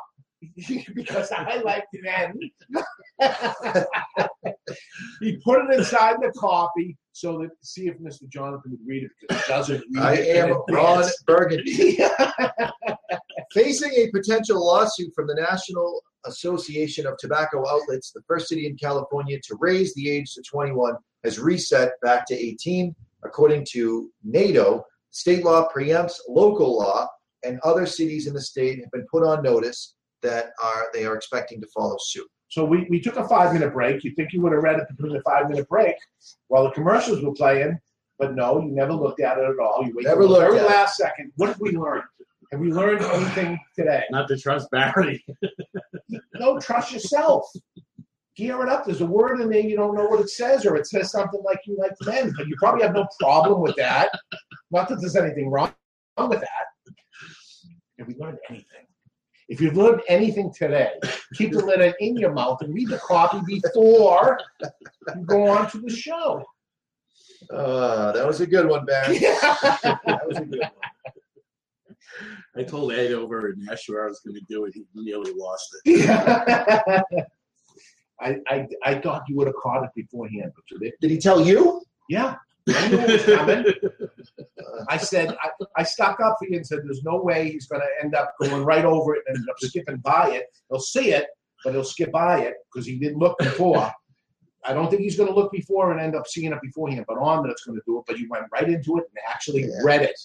because 0.95 1.31
I 1.31 1.57
like 1.57 1.85
then. 2.03 2.39
he 5.21 5.37
put 5.43 5.65
it 5.65 5.73
inside 5.77 6.17
the 6.21 6.31
coffee 6.37 6.97
so 7.11 7.37
that 7.39 7.49
see 7.61 7.87
if 7.87 7.97
Mr. 7.99 8.27
Jonathan 8.29 8.71
would 8.71 8.79
read 8.85 9.03
it 9.03 9.11
because 9.21 9.43
he 9.45 9.51
doesn't 9.51 9.83
read 9.93 10.03
I 10.03 10.13
it. 10.15 10.35
in 10.35 10.51
am 10.51 10.61
Ron. 10.69 11.05
Burgundy. 11.25 11.99
Facing 13.51 13.91
a 13.91 14.09
potential 14.11 14.65
lawsuit 14.65 15.13
from 15.15 15.27
the 15.27 15.35
National 15.35 16.01
Association 16.25 17.05
of 17.05 17.17
Tobacco 17.17 17.67
Outlets, 17.67 18.11
the 18.11 18.21
first 18.27 18.47
city 18.47 18.65
in 18.65 18.75
California 18.77 19.39
to 19.43 19.57
raise 19.59 19.93
the 19.93 20.09
age 20.09 20.33
to 20.33 20.41
21 20.41 20.95
has 21.23 21.39
reset 21.39 21.91
back 22.01 22.25
to 22.27 22.33
18. 22.35 22.95
According 23.23 23.65
to 23.71 24.11
NATO, 24.23 24.83
state 25.11 25.45
law 25.45 25.67
preempts 25.73 26.15
local 26.27 26.77
law, 26.77 27.07
and 27.43 27.59
other 27.63 27.85
cities 27.85 28.27
in 28.27 28.33
the 28.33 28.41
state 28.41 28.79
have 28.79 28.91
been 28.91 29.05
put 29.11 29.23
on 29.23 29.43
notice 29.43 29.95
that 30.23 30.51
are 30.63 30.87
they 30.93 31.05
are 31.05 31.15
expecting 31.15 31.61
to 31.61 31.67
follow 31.67 31.97
suit. 31.99 32.27
So 32.49 32.63
we, 32.65 32.85
we 32.89 32.99
took 32.99 33.15
a 33.17 33.27
five 33.27 33.53
minute 33.53 33.73
break. 33.73 34.03
You 34.03 34.13
think 34.15 34.31
you 34.31 34.41
would 34.41 34.53
have 34.53 34.61
read 34.63 34.79
it 34.79 34.87
between 34.89 35.13
the 35.13 35.21
five 35.21 35.49
minute 35.49 35.67
break 35.69 35.95
while 36.49 36.63
the 36.63 36.71
commercials 36.71 37.23
were 37.23 37.33
playing, 37.33 37.79
but 38.19 38.35
no, 38.35 38.61
you 38.61 38.71
never 38.71 38.93
looked 38.93 39.19
at 39.21 39.37
it 39.37 39.43
at 39.43 39.59
all. 39.59 39.83
You 39.85 39.93
wait 39.95 40.05
Never 40.05 40.21
till 40.21 40.27
the 40.29 40.33
looked 40.33 40.51
very 40.51 40.59
at 40.59 40.65
it. 40.65 40.67
last 40.69 40.97
second. 40.97 41.31
What 41.37 41.49
have 41.49 41.59
we 41.59 41.71
learned? 41.71 42.03
Have 42.51 42.61
we 42.61 42.71
learned 42.71 43.01
anything 43.13 43.59
today? 43.75 44.03
Not 44.11 44.27
to 44.27 44.37
trust 44.37 44.69
Barry. 44.71 45.25
no, 46.35 46.59
trust 46.59 46.91
yourself. 46.93 47.49
Gear 48.35 48.61
it 48.63 48.69
up. 48.69 48.85
There's 48.85 49.01
a 49.01 49.05
word 49.05 49.41
in 49.41 49.49
there 49.49 49.59
you 49.59 49.75
don't 49.75 49.95
know 49.95 50.05
what 50.05 50.19
it 50.19 50.29
says, 50.29 50.65
or 50.65 50.75
it 50.75 50.87
says 50.87 51.11
something 51.11 51.41
like 51.43 51.59
you 51.65 51.75
like 51.77 51.93
men, 52.05 52.33
but 52.37 52.47
you 52.47 52.55
probably 52.57 52.83
have 52.83 52.93
no 52.93 53.07
problem 53.19 53.61
with 53.61 53.75
that. 53.77 54.09
Not 54.71 54.89
that 54.89 54.99
there's 55.01 55.15
anything 55.15 55.49
wrong 55.49 55.71
with 56.17 56.39
that. 56.39 56.67
Have 57.99 58.07
we 58.07 58.15
learned 58.15 58.39
anything? 58.49 58.82
If 59.53 59.61
you've 59.61 59.77
learned 59.77 60.01
anything 60.09 60.51
today, 60.51 60.93
keep 61.35 61.51
the 61.51 61.63
letter 61.63 61.93
in 61.99 62.17
your 62.17 62.33
mouth 62.33 62.63
and 62.63 62.73
read 62.73 62.89
the 62.89 62.97
copy 62.97 63.39
before 63.45 64.39
you 64.59 65.25
go 65.27 65.47
on 65.47 65.69
to 65.69 65.79
the 65.79 65.91
show. 65.91 66.43
Uh, 67.51 68.11
that 68.13 68.25
was 68.25 68.41
a 68.41 68.47
good 68.47 68.67
one, 68.67 68.83
Barry. 68.83 69.19
that 69.19 70.21
was 70.27 70.37
a 70.37 70.45
good 70.45 70.59
one. 70.59 70.71
I 72.57 72.63
told 72.63 72.93
Ed 72.93 73.11
over 73.11 73.51
in 73.51 73.63
Nashua 73.63 74.05
I 74.05 74.07
was 74.07 74.21
going 74.21 74.33
to 74.33 74.45
do 74.49 74.65
it. 74.65 74.73
He 74.73 74.85
nearly 74.95 75.33
lost 75.35 75.69
it. 75.85 76.09
I, 78.19 78.37
I, 78.47 78.67
I 78.83 78.95
thought 78.95 79.21
you 79.27 79.35
would 79.35 79.45
have 79.45 79.55
caught 79.57 79.83
it 79.83 79.91
beforehand, 79.95 80.51
but 80.55 80.63
you 80.71 80.79
didn't. 80.79 80.99
Did 80.99 81.11
he 81.11 81.19
tell 81.19 81.45
you? 81.45 81.83
Yeah. 82.09 82.37
I 82.69 82.87
knew 82.87 82.97
it 82.99 83.09
was 83.27 83.35
coming. 83.37 83.65
I 84.89 84.97
said, 84.97 85.35
I, 85.41 85.49
I 85.77 85.83
stuck 85.83 86.19
up 86.19 86.37
for 86.39 86.47
you 86.47 86.57
and 86.57 86.65
said, 86.65 86.79
there's 86.83 87.03
no 87.03 87.21
way 87.21 87.49
he's 87.51 87.67
going 87.67 87.81
to 87.81 87.87
end 88.03 88.15
up 88.15 88.33
going 88.39 88.63
right 88.63 88.85
over 88.85 89.15
it 89.15 89.23
and 89.27 89.37
end 89.37 89.49
up 89.49 89.55
skipping 89.59 89.97
by 89.97 90.29
it. 90.31 90.45
He'll 90.69 90.79
see 90.79 91.11
it, 91.11 91.27
but 91.63 91.73
he'll 91.73 91.83
skip 91.83 92.11
by 92.11 92.39
it 92.41 92.53
because 92.71 92.85
he 92.85 92.97
didn't 92.97 93.17
look 93.19 93.37
before. 93.39 93.91
I 94.65 94.73
don't 94.73 94.89
think 94.89 95.01
he's 95.01 95.17
going 95.17 95.27
to 95.29 95.35
look 95.35 95.51
before 95.51 95.91
and 95.91 95.99
end 95.99 96.15
up 96.15 96.25
seeing 96.27 96.51
it 96.53 96.61
beforehand, 96.61 97.05
but 97.07 97.17
on 97.17 97.45
that's 97.45 97.65
going 97.65 97.77
to 97.77 97.83
do 97.85 97.99
it. 97.99 98.05
But 98.07 98.17
you 98.17 98.29
went 98.29 98.45
right 98.53 98.67
into 98.69 98.97
it 98.97 99.03
and 99.09 99.17
actually 99.29 99.69
read 99.83 100.01
it. 100.03 100.17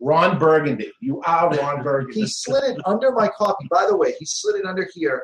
Ron 0.00 0.38
Burgundy. 0.38 0.90
You 1.00 1.22
are 1.24 1.48
Ron 1.58 1.84
Burgundy. 1.84 2.22
He 2.22 2.26
slid 2.26 2.64
it 2.76 2.80
under 2.86 3.12
my 3.12 3.28
copy. 3.28 3.68
By 3.70 3.86
the 3.86 3.96
way, 3.96 4.14
he 4.18 4.24
slid 4.26 4.56
it 4.56 4.66
under 4.66 4.88
here 4.92 5.22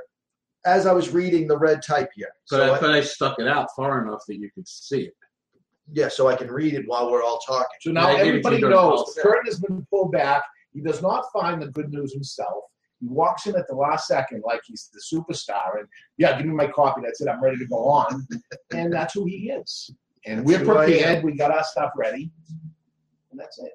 as 0.65 0.87
I 0.87 0.93
was 0.93 1.11
reading 1.11 1.49
the 1.49 1.59
red 1.59 1.83
type 1.83 2.11
here. 2.15 2.29
But, 2.49 2.57
So 2.59 2.63
I, 2.73 2.77
I- 2.77 2.81
but 2.81 2.91
I 2.93 3.01
stuck 3.01 3.41
it 3.41 3.49
out 3.49 3.69
far 3.75 4.05
enough 4.07 4.23
that 4.29 4.37
you 4.37 4.51
could 4.55 4.69
see 4.69 5.03
it. 5.07 5.15
Yeah, 5.93 6.09
so 6.09 6.29
I 6.29 6.37
can 6.37 6.51
read 6.51 6.75
it 6.75 6.85
while 6.87 7.11
we're 7.11 7.23
all 7.23 7.39
talking. 7.47 7.77
So 7.81 7.91
now 7.91 8.09
everybody 8.09 8.61
knows 8.61 9.15
the 9.15 9.23
curtain 9.23 9.47
has 9.47 9.61
been 9.61 9.87
pulled 9.91 10.13
back. 10.13 10.43
He 10.73 10.81
does 10.81 11.03
not 11.03 11.25
find 11.33 11.61
the 11.61 11.69
good 11.69 11.93
news 11.93 12.13
himself. 12.13 12.65
He 13.01 13.07
walks 13.07 13.47
in 13.47 13.57
at 13.57 13.67
the 13.67 13.75
last 13.75 14.07
second 14.07 14.43
like 14.47 14.61
he's 14.65 14.91
the 14.93 15.01
superstar. 15.01 15.79
And 15.79 15.89
yeah, 16.19 16.37
give 16.37 16.47
me 16.47 16.55
my 16.55 16.67
copy. 16.67 17.01
That's 17.05 17.21
it. 17.21 17.29
I'm 17.29 17.43
ready 17.43 17.57
to 17.59 17.67
go 17.67 17.85
on. 17.89 18.27
and 18.73 18.93
that's 18.93 19.15
who 19.15 19.25
he 19.25 19.51
is. 19.51 19.91
And 20.27 20.41
That's 20.41 20.59
we're 20.61 20.65
who 20.65 20.77
I 20.77 20.85
am. 20.85 20.91
prepared. 20.91 21.25
We 21.25 21.33
got 21.33 21.51
our 21.51 21.65
stuff 21.65 21.93
ready. 21.97 22.31
And 23.31 23.41
that's 23.41 23.59
it. 23.59 23.73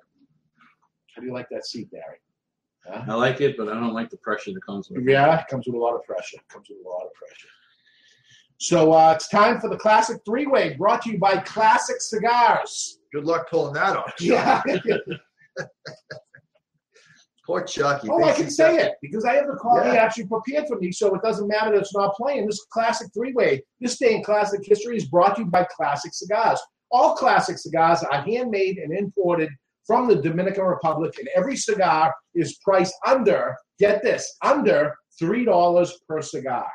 How 1.16 1.22
do 1.22 1.28
you 1.28 1.34
like 1.34 1.48
that 1.50 1.66
seat, 1.66 1.90
Barry? 1.92 2.18
Huh? 2.88 3.02
I 3.08 3.16
like 3.16 3.42
it, 3.42 3.58
but 3.58 3.68
I 3.68 3.74
don't 3.74 3.94
like 3.94 4.12
the 4.12 4.18
pressure 4.18 4.54
that 4.54 4.64
comes 4.64 4.90
with 4.90 5.02
it. 5.02 5.10
Yeah, 5.10 5.40
it 5.40 5.48
comes 5.48 5.66
with 5.66 5.76
a 5.76 5.80
lot 5.80 5.96
of 5.96 6.04
pressure. 6.04 6.38
It 6.38 6.48
comes 6.50 6.68
with 6.70 6.86
a 6.86 6.90
lot 6.90 7.04
of 7.04 7.14
pressure. 7.14 7.48
So 8.58 8.94
uh, 8.94 9.14
it's 9.16 9.28
time 9.30 9.60
for 9.60 9.70
the 9.70 9.78
classic 9.78 10.22
three-way, 10.26 10.76
brought 10.76 11.02
to 11.04 11.12
you 11.12 11.20
by 11.20 11.38
Classic 11.38 11.98
Cigars. 12.00 13.00
Good 13.14 13.26
luck 13.26 13.50
pulling 13.50 13.74
that 13.74 13.98
off. 13.98 14.14
Yeah. 14.20 14.64
Poor 17.46 17.62
Chucky. 17.64 18.10
Oh, 18.10 18.24
I 18.24 18.34
can 18.34 18.50
say 18.50 18.78
it 18.78 18.94
because 19.04 19.24
I 19.24 19.36
have 19.36 19.46
the 19.46 19.54
copy 19.58 19.90
Yeah. 19.90 19.94
actually 20.02 20.26
prepared 20.26 20.68
for 20.68 20.80
me, 20.80 20.92
so 20.92 21.14
it 21.14 21.22
doesn't 21.22 21.48
matter 21.48 21.72
that 21.72 21.82
it's 21.82 21.96
not 21.96 22.16
playing. 22.16 22.48
This 22.48 22.66
classic 22.72 23.08
three-way, 23.14 23.64
this 23.80 24.00
day 24.00 24.16
in 24.16 24.24
classic 24.24 24.62
history 24.64 24.98
is 24.98 25.06
brought 25.06 25.36
to 25.36 25.44
you 25.44 25.48
by 25.48 25.64
Classic 25.66 26.12
Cigars. 26.12 26.60
All 26.90 27.14
classic 27.14 27.60
cigars 27.60 28.02
are 28.04 28.22
handmade 28.22 28.80
and 28.80 28.92
imported 28.98 29.50
from 29.86 30.08
the 30.08 30.16
Dominican 30.16 30.64
Republic, 30.64 31.14
and 31.20 31.30
every 31.36 31.56
cigar 31.56 32.16
is 32.34 32.58
priced 32.64 32.96
under, 33.06 33.56
get 33.78 34.02
this, 34.02 34.36
under 34.44 34.96
$3 35.22 35.92
per 36.10 36.22
cigar. 36.24 36.66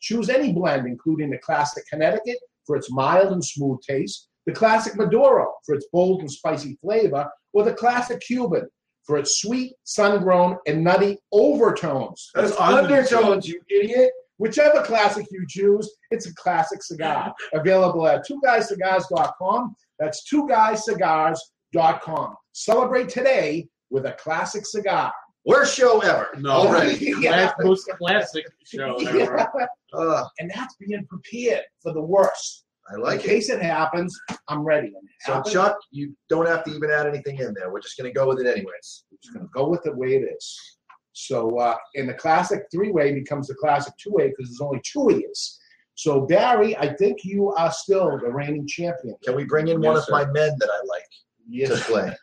Choose 0.00 0.28
any 0.28 0.52
blend, 0.52 0.86
including 0.86 1.30
the 1.30 1.38
Classic 1.38 1.84
Connecticut 1.90 2.38
for 2.66 2.76
its 2.76 2.90
mild 2.90 3.32
and 3.32 3.44
smooth 3.44 3.78
taste, 3.88 4.28
the 4.46 4.52
Classic 4.52 4.94
Maduro 4.96 5.52
for 5.64 5.74
its 5.74 5.86
bold 5.92 6.20
and 6.20 6.30
spicy 6.30 6.76
flavor, 6.80 7.28
or 7.52 7.64
the 7.64 7.74
Classic 7.74 8.20
Cuban 8.20 8.68
for 9.04 9.18
its 9.18 9.40
sweet, 9.40 9.72
sun-grown, 9.84 10.58
and 10.66 10.84
nutty 10.84 11.18
overtones. 11.32 12.30
That's 12.34 12.54
undertones, 12.56 13.48
you 13.48 13.60
idiot. 13.70 14.10
Whichever 14.36 14.82
classic 14.82 15.26
you 15.32 15.44
choose, 15.48 15.90
it's 16.10 16.26
a 16.26 16.34
classic 16.34 16.82
cigar. 16.82 17.34
Available 17.54 18.06
at 18.06 18.24
twoguyscigars.com. 18.28 19.74
That's 19.98 20.22
twoguyscigars.com. 20.32 22.34
Celebrate 22.52 23.08
today 23.08 23.66
with 23.90 24.06
a 24.06 24.12
classic 24.12 24.64
cigar. 24.64 25.12
Worst 25.48 25.74
show 25.74 26.00
ever. 26.00 26.28
No, 26.38 26.50
Already. 26.50 27.14
Last 27.28 27.54
most 27.60 27.88
classic 27.96 28.44
show 28.64 28.96
ever. 29.06 29.48
Yeah. 29.94 30.24
and 30.40 30.50
that's 30.54 30.76
being 30.76 31.06
prepared 31.08 31.64
for 31.82 31.92
the 31.94 32.02
worst. 32.02 32.66
I 32.90 32.96
like 32.96 33.20
In 33.20 33.26
case 33.30 33.48
it 33.50 33.60
happens, 33.62 34.18
I'm 34.48 34.62
ready. 34.62 34.88
It 34.88 34.94
So, 35.20 35.32
happens, 35.34 35.52
Chuck, 35.54 35.76
you 35.90 36.14
don't 36.28 36.46
have 36.46 36.64
to 36.64 36.70
even 36.74 36.90
add 36.90 37.06
anything 37.06 37.38
in 37.38 37.54
there. 37.54 37.70
We're 37.72 37.80
just 37.80 37.96
going 37.98 38.10
to 38.12 38.14
go 38.18 38.28
with 38.28 38.40
it 38.40 38.46
anyways. 38.46 39.04
We're 39.10 39.18
just 39.22 39.34
going 39.34 39.46
to 39.46 39.50
go 39.54 39.68
with 39.68 39.82
the 39.84 39.92
way 39.92 40.16
it 40.16 40.22
is. 40.36 40.58
So, 41.12 41.58
uh, 41.58 41.76
and 41.96 42.08
the 42.08 42.14
classic 42.14 42.64
three-way 42.72 43.12
becomes 43.12 43.48
the 43.48 43.54
classic 43.56 43.92
two-way 43.98 44.28
because 44.28 44.50
there's 44.50 44.60
only 44.60 44.80
two 44.84 45.08
of 45.10 45.18
yous. 45.20 45.58
So, 45.96 46.20
Barry, 46.26 46.76
I 46.76 46.94
think 46.94 47.24
you 47.24 47.52
are 47.58 47.72
still 47.72 48.18
the 48.22 48.30
reigning 48.30 48.66
champion. 48.68 49.16
Can 49.24 49.34
we 49.34 49.44
bring 49.44 49.68
in 49.68 49.80
one 49.80 49.94
Yes, 49.94 50.02
of 50.02 50.04
sir. 50.04 50.12
my 50.12 50.24
men 50.26 50.54
that 50.60 50.70
I 50.70 50.80
like 50.86 51.02
Yes. 51.48 51.70
to 51.78 51.84
play? 51.92 52.16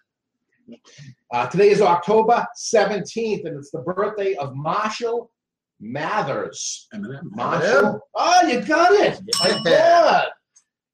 Uh, 1.33 1.47
today 1.47 1.69
is 1.69 1.81
October 1.81 2.45
17th, 2.57 3.45
and 3.45 3.57
it's 3.57 3.71
the 3.71 3.79
birthday 3.79 4.35
of 4.35 4.55
Marshall 4.55 5.31
Mathers. 5.79 6.87
Eminem. 6.93 7.19
Marshall. 7.31 7.99
Oh, 8.13 8.47
you 8.47 8.61
got 8.61 8.91
it. 8.93 9.19
My 9.43 9.61
God. 9.63 10.27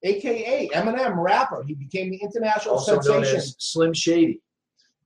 AKA 0.04 0.70
Eminem 0.74 1.16
rapper. 1.16 1.64
He 1.68 1.76
became 1.76 2.10
the 2.10 2.18
international 2.18 2.76
Also 2.76 2.94
known 2.94 3.04
sensation. 3.24 3.38
as 3.38 3.56
Slim 3.60 3.94
Shady. 3.94 4.42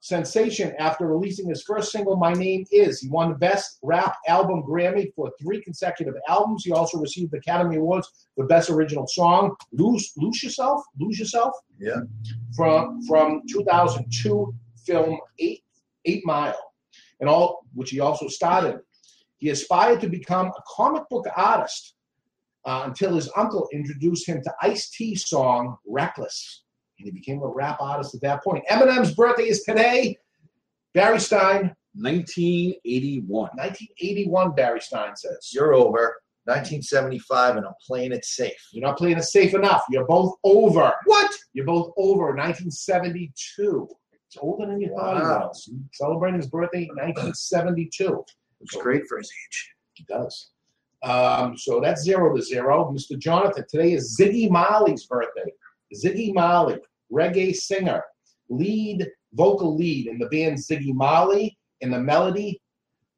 Sensation 0.06 0.72
after 0.78 1.08
releasing 1.08 1.50
his 1.50 1.64
first 1.64 1.92
single, 1.92 2.16
My 2.16 2.32
Name 2.32 2.64
Is. 2.72 3.00
He 3.00 3.10
won 3.10 3.30
the 3.30 3.36
Best 3.40 3.80
Rap 3.82 4.16
Album 4.28 4.62
Grammy 4.62 5.12
for 5.16 5.32
three 5.42 5.60
consecutive 5.64 6.14
albums. 6.30 6.64
He 6.64 6.72
also 6.72 7.00
received 7.00 7.32
the 7.32 7.38
Academy 7.38 7.78
Awards 7.78 8.28
for 8.36 8.46
Best 8.46 8.70
Original 8.70 9.08
Song, 9.08 9.56
Lose, 9.72 10.14
Lose 10.16 10.44
Yourself, 10.44 10.84
Lose 11.00 11.18
Yourself, 11.18 11.54
Yeah. 11.80 12.02
from 12.56 13.02
from 13.08 13.42
2002 13.50 14.54
film 14.86 15.20
Eight 15.40 15.64
Eight 16.06 16.24
Mile, 16.24 16.74
and 17.20 17.28
all 17.28 17.66
which 17.74 17.90
he 17.90 18.00
also 18.00 18.28
starred 18.28 18.66
in. 18.66 18.80
He 19.38 19.50
aspired 19.50 20.02
to 20.02 20.08
become 20.08 20.50
a 20.50 20.62
comic 20.68 21.10
book 21.10 21.26
artist 21.36 21.96
uh, 22.64 22.84
until 22.86 23.16
his 23.16 23.28
uncle 23.36 23.68
introduced 23.74 24.30
him 24.30 24.44
to 24.44 24.54
Ice 24.62 24.88
T 24.92 25.16
song 25.16 25.78
"Reckless," 25.88 26.62
and 27.00 27.06
he 27.06 27.12
became 27.12 27.42
a 27.42 27.48
rap 27.48 27.78
artist 27.80 28.16
at 28.16 28.22
that 28.22 28.44
point. 28.44 28.64
Eminem's 28.70 29.14
birthday 29.14 29.50
is 29.50 29.64
today. 29.64 30.18
Barry 30.94 31.20
Stein, 31.20 31.76
1981. 31.96 33.28
1981. 33.56 34.52
Barry 34.56 34.80
Stein 34.82 35.16
says. 35.16 35.50
You're 35.54 35.74
over. 35.74 36.16
1975, 36.46 37.58
and 37.58 37.66
I'm 37.66 37.74
playing 37.86 38.12
it 38.12 38.24
safe. 38.24 38.54
You're 38.72 38.84
not 38.88 38.98
playing 39.00 39.18
it 39.18 39.24
safe 39.24 39.56
enough. 39.56 39.82
You're 39.90 40.06
both 40.06 40.36
over. 40.44 40.94
What? 41.06 41.32
You're 41.54 41.66
both 41.66 41.92
over. 41.98 42.36
1972. 42.36 43.88
It's 44.28 44.38
older 44.40 44.68
than 44.68 44.80
you 44.80 44.90
thought 44.90 45.18
he 45.18 45.24
Wow. 45.24 45.48
was. 45.48 45.70
Celebrating 45.94 46.40
his 46.40 46.48
birthday 46.50 46.84
in 46.84 46.96
1972. 46.96 48.24
It's 48.62 48.76
great 48.76 49.08
for 49.08 49.18
his 49.18 49.32
age. 49.48 49.72
He 49.94 50.04
does. 50.08 50.52
Um, 51.04 51.58
so 51.58 51.80
that's 51.82 52.04
zero 52.04 52.36
to 52.36 52.42
zero. 52.42 52.92
Mr. 52.92 53.18
Jonathan, 53.18 53.66
today 53.70 53.94
is 53.94 54.16
Ziggy 54.20 54.50
Marley's 54.50 55.06
birthday. 55.06 55.52
Ziggy 55.94 56.34
Marley, 56.34 56.78
reggae 57.12 57.56
singer, 57.56 58.04
lead 58.50 59.08
vocal 59.34 59.76
lead 59.76 60.08
in 60.08 60.18
the 60.18 60.28
band 60.28 60.58
Ziggy 60.58 60.94
Marley 60.94 61.58
and 61.82 61.94
the 61.94 62.00
Melody 62.00 62.62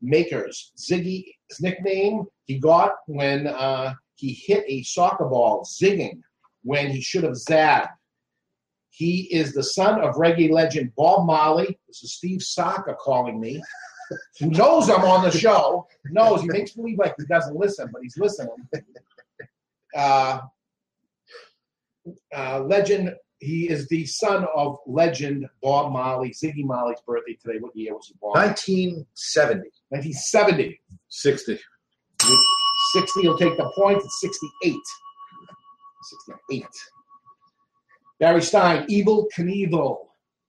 Makers. 0.02 0.72
Ziggy's 0.78 1.62
nickname 1.62 2.26
he 2.46 2.60
got 2.60 2.94
when 3.08 3.48
uh, 3.48 3.94
he 4.16 4.34
hit 4.34 4.64
a 4.68 4.84
soccer 4.84 5.26
ball 5.26 5.64
zigging 5.66 6.22
when 6.64 6.90
he 6.90 7.02
should 7.02 7.24
have 7.24 7.36
zagged. 7.36 7.90
He 8.90 9.22
is 9.32 9.54
the 9.54 9.64
son 9.64 10.02
of 10.02 10.16
reggae 10.16 10.50
legend 10.50 10.94
Bob 10.96 11.28
Marley. 11.28 11.78
This 11.88 12.04
is 12.04 12.14
Steve 12.14 12.42
Saka 12.42 12.96
calling 12.96 13.40
me. 13.40 13.62
Who 14.40 14.50
knows 14.50 14.90
I'm 14.90 15.04
on 15.04 15.24
the 15.24 15.32
show? 15.32 15.86
Knows 16.06 16.42
he 16.42 16.48
makes 16.48 16.72
believe 16.72 16.98
like 16.98 17.14
he 17.20 17.26
doesn't 17.26 17.56
listen, 17.56 17.90
but 17.92 18.02
he's 18.02 18.18
listening. 18.18 18.56
Uh, 19.96 20.40
uh, 22.36 22.62
legend. 22.62 23.14
He 23.40 23.70
is 23.70 23.88
the 23.88 24.06
son 24.06 24.48
of 24.56 24.78
legend 24.88 25.48
Bob 25.62 25.92
Marley. 25.92 26.32
Ziggy 26.32 26.64
Marley's 26.64 27.00
birthday 27.06 27.38
today. 27.40 27.60
What 27.60 27.76
year 27.76 27.94
was 27.94 28.08
he 28.08 28.16
born? 28.20 28.34
1970. 28.34 29.70
1970. 29.90 30.82
60. 31.08 31.60
60 32.94 33.22
He'll 33.22 33.38
take 33.38 33.56
the 33.58 33.72
point. 33.76 33.98
It's 33.98 34.22
68. 34.22 34.76
68. 36.50 36.66
Barry 38.20 38.42
Stein, 38.42 38.88
Evel 38.88 39.28
Knievel. 39.38 39.98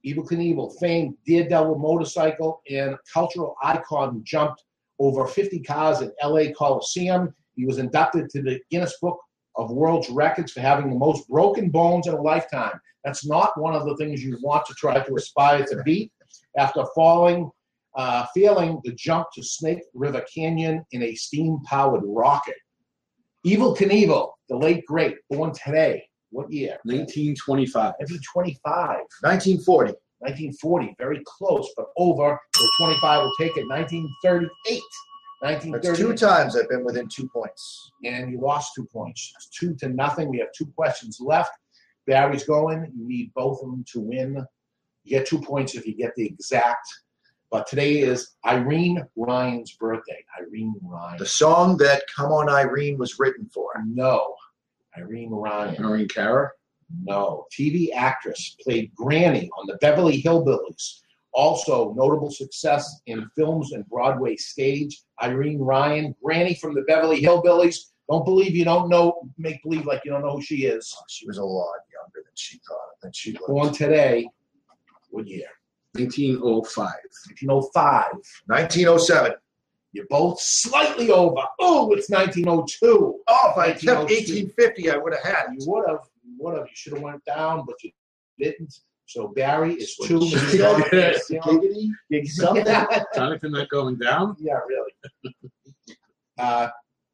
Evel 0.07 0.27
Knievel, 0.27 0.79
famed 0.79 1.15
Daredevil 1.27 1.79
motorcycle 1.79 2.63
and 2.71 2.97
cultural 3.13 3.57
icon 3.63 4.23
jumped 4.25 4.63
over 4.99 5.27
50 5.27 5.61
cars 5.61 6.01
at 6.01 6.13
LA 6.23 6.53
Coliseum. 6.57 7.35
He 7.57 7.67
was 7.67 7.79
inducted 7.79 8.31
to 8.31 8.43
the 8.43 8.61
Guinness 8.71 8.97
Book 9.01 9.21
of 9.59 9.71
World's 9.71 10.09
Records 10.09 10.53
for 10.53 10.61
having 10.61 10.89
the 10.89 10.97
most 10.97 11.29
broken 11.29 11.69
bones 11.69 12.07
in 12.07 12.15
a 12.15 12.23
lifetime. 12.23 12.81
That's 13.05 13.27
not 13.27 13.61
one 13.61 13.75
of 13.75 13.85
the 13.85 13.97
things 13.97 14.23
you 14.23 14.39
want 14.43 14.65
to 14.67 14.75
try 14.75 14.99
to 14.99 15.15
aspire 15.17 15.65
to 15.67 15.83
beat. 15.83 16.13
After 16.57 16.85
falling, 16.95 17.51
uh, 17.97 18.27
failing 18.35 18.81
the 18.85 18.93
jump 18.93 19.27
to 19.35 19.43
Snake 19.43 19.81
River 19.95 20.25
Canyon 20.33 20.85
in 20.93 21.03
a 21.03 21.15
steam-powered 21.15 22.03
rocket. 22.05 22.55
Evel 23.47 23.77
Knievel, 23.77 24.31
the 24.49 24.57
late 24.57 24.85
great, 24.87 25.17
born 25.31 25.53
today. 25.53 26.05
What 26.31 26.51
year? 26.53 26.79
1925. 26.85 27.95
1925. 27.99 28.99
1940. 29.23 29.93
1940. 30.21 30.95
Very 30.99 31.23
close, 31.25 31.73
but 31.77 31.87
over. 31.97 32.39
So 32.55 32.67
25 32.85 33.23
will 33.23 33.33
take 33.39 33.57
it. 33.57 33.67
1938. 33.69 34.83
1938. 35.41 35.83
That's 35.83 35.99
two 35.99 36.27
times 36.27 36.57
I've 36.57 36.69
been 36.69 36.85
within 36.85 37.09
two 37.09 37.29
points. 37.29 37.93
And 38.05 38.31
you 38.33 38.41
lost 38.41 38.73
two 38.75 38.87
points. 38.87 39.33
It's 39.37 39.49
two 39.49 39.75
to 39.77 39.89
nothing. 39.89 40.29
We 40.29 40.39
have 40.39 40.53
two 40.53 40.67
questions 40.67 41.19
left. 41.21 41.53
Barry's 42.07 42.45
going. 42.45 42.91
You 42.97 43.07
need 43.07 43.33
both 43.35 43.63
of 43.63 43.71
them 43.71 43.85
to 43.93 44.01
win. 44.01 44.45
You 45.05 45.19
get 45.19 45.27
two 45.27 45.41
points 45.41 45.75
if 45.75 45.87
you 45.87 45.95
get 45.95 46.15
the 46.17 46.27
exact. 46.27 46.87
But 47.51 47.67
today 47.67 48.01
is 48.01 48.37
Irene 48.45 49.05
Ryan's 49.17 49.73
birthday. 49.73 50.25
Irene 50.41 50.75
Ryan. 50.83 51.19
The 51.19 51.27
song 51.27 51.77
that 51.79 52.03
Come 52.15 52.33
On 52.33 52.49
Irene 52.49 52.99
was 52.99 53.19
written 53.19 53.49
for. 53.53 53.71
No. 53.87 54.35
Irene 54.97 55.31
Ryan. 55.31 55.85
Irene 55.85 56.09
Cara? 56.09 56.51
No. 57.05 57.47
TV 57.57 57.91
actress. 57.95 58.57
Played 58.63 58.95
Granny 58.95 59.49
on 59.59 59.67
the 59.67 59.77
Beverly 59.77 60.21
Hillbillies. 60.21 61.01
Also, 61.33 61.93
notable 61.95 62.31
success 62.31 63.01
in 63.07 63.29
films 63.37 63.73
and 63.73 63.89
Broadway 63.89 64.37
stage. 64.37 65.03
Irene 65.23 65.61
Ryan, 65.61 66.15
Granny 66.23 66.55
from 66.55 66.75
the 66.75 66.83
Beverly 66.83 67.23
Hillbillies. 67.23 67.77
Don't 68.11 68.25
believe 68.25 68.57
you 68.57 68.65
don't 68.65 68.89
know, 68.89 69.21
make 69.37 69.63
believe 69.63 69.85
like 69.85 70.03
you 70.05 70.11
don't 70.11 70.23
know 70.23 70.37
who 70.37 70.43
she 70.43 70.65
is. 70.65 70.95
Oh, 70.97 71.03
she 71.09 71.27
was 71.27 71.37
a 71.39 71.45
lot 71.45 71.77
younger 71.93 72.25
than 72.25 72.33
she 72.35 72.59
thought. 72.67 72.79
Than 73.03 73.13
she 73.13 73.33
looked. 73.33 73.49
Born 73.49 73.73
today. 73.73 74.29
What 75.11 75.27
year? 75.27 75.49
1905. 75.93 76.87
1905. 76.87 78.05
1907. 78.47 79.35
You're 79.93 80.07
both 80.09 80.41
slightly 80.41 81.11
over. 81.11 81.43
Oh, 81.59 81.93
it's 81.93 82.11
1902. 82.11 83.21
Oh, 83.27 83.51
if 83.51 83.59
I 83.59 83.73
kept 83.73 84.11
1850, 84.11 84.91
I 84.91 84.97
would 84.97 85.15
have 85.15 85.23
had 85.23 85.47
it. 85.53 85.61
You 85.61 85.71
would 85.71 85.89
have. 85.89 86.01
You 86.25 86.37
would 86.39 86.57
have. 86.57 86.67
You 86.67 86.75
should 86.75 86.93
have 86.95 87.03
went 87.03 87.25
down, 87.25 87.65
but 87.67 87.83
you 87.83 87.91
didn't. 88.39 88.75
So 89.09 89.29
Barry 89.29 89.73
is 89.75 89.97
two. 89.97 90.19
Giggity. 90.21 91.89
Something. 92.29 92.67
Jonathan 93.15 93.53
not 93.53 93.69
going 93.71 93.97
down? 93.97 94.37
Yeah, 94.39 94.61
really. 94.69 95.35
Uh, 96.39 96.69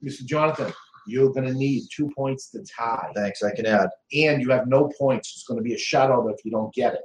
Mr. 0.05 0.23
Jonathan, 0.27 0.71
you're 1.07 1.33
going 1.33 1.47
to 1.47 1.55
need 1.55 1.85
two 1.91 2.11
points 2.15 2.51
to 2.51 2.63
tie. 2.65 3.11
Thanks, 3.15 3.43
I 3.43 3.55
can 3.55 3.65
add. 3.65 3.89
And 4.13 4.43
you 4.43 4.51
have 4.51 4.67
no 4.67 4.93
points. 4.99 5.33
It's 5.35 5.45
going 5.45 5.57
to 5.57 5.65
be 5.65 5.73
a 5.73 5.79
shutout 5.79 6.31
if 6.31 6.45
you 6.45 6.51
don't 6.51 6.75
get 6.75 6.93
it. 6.93 7.01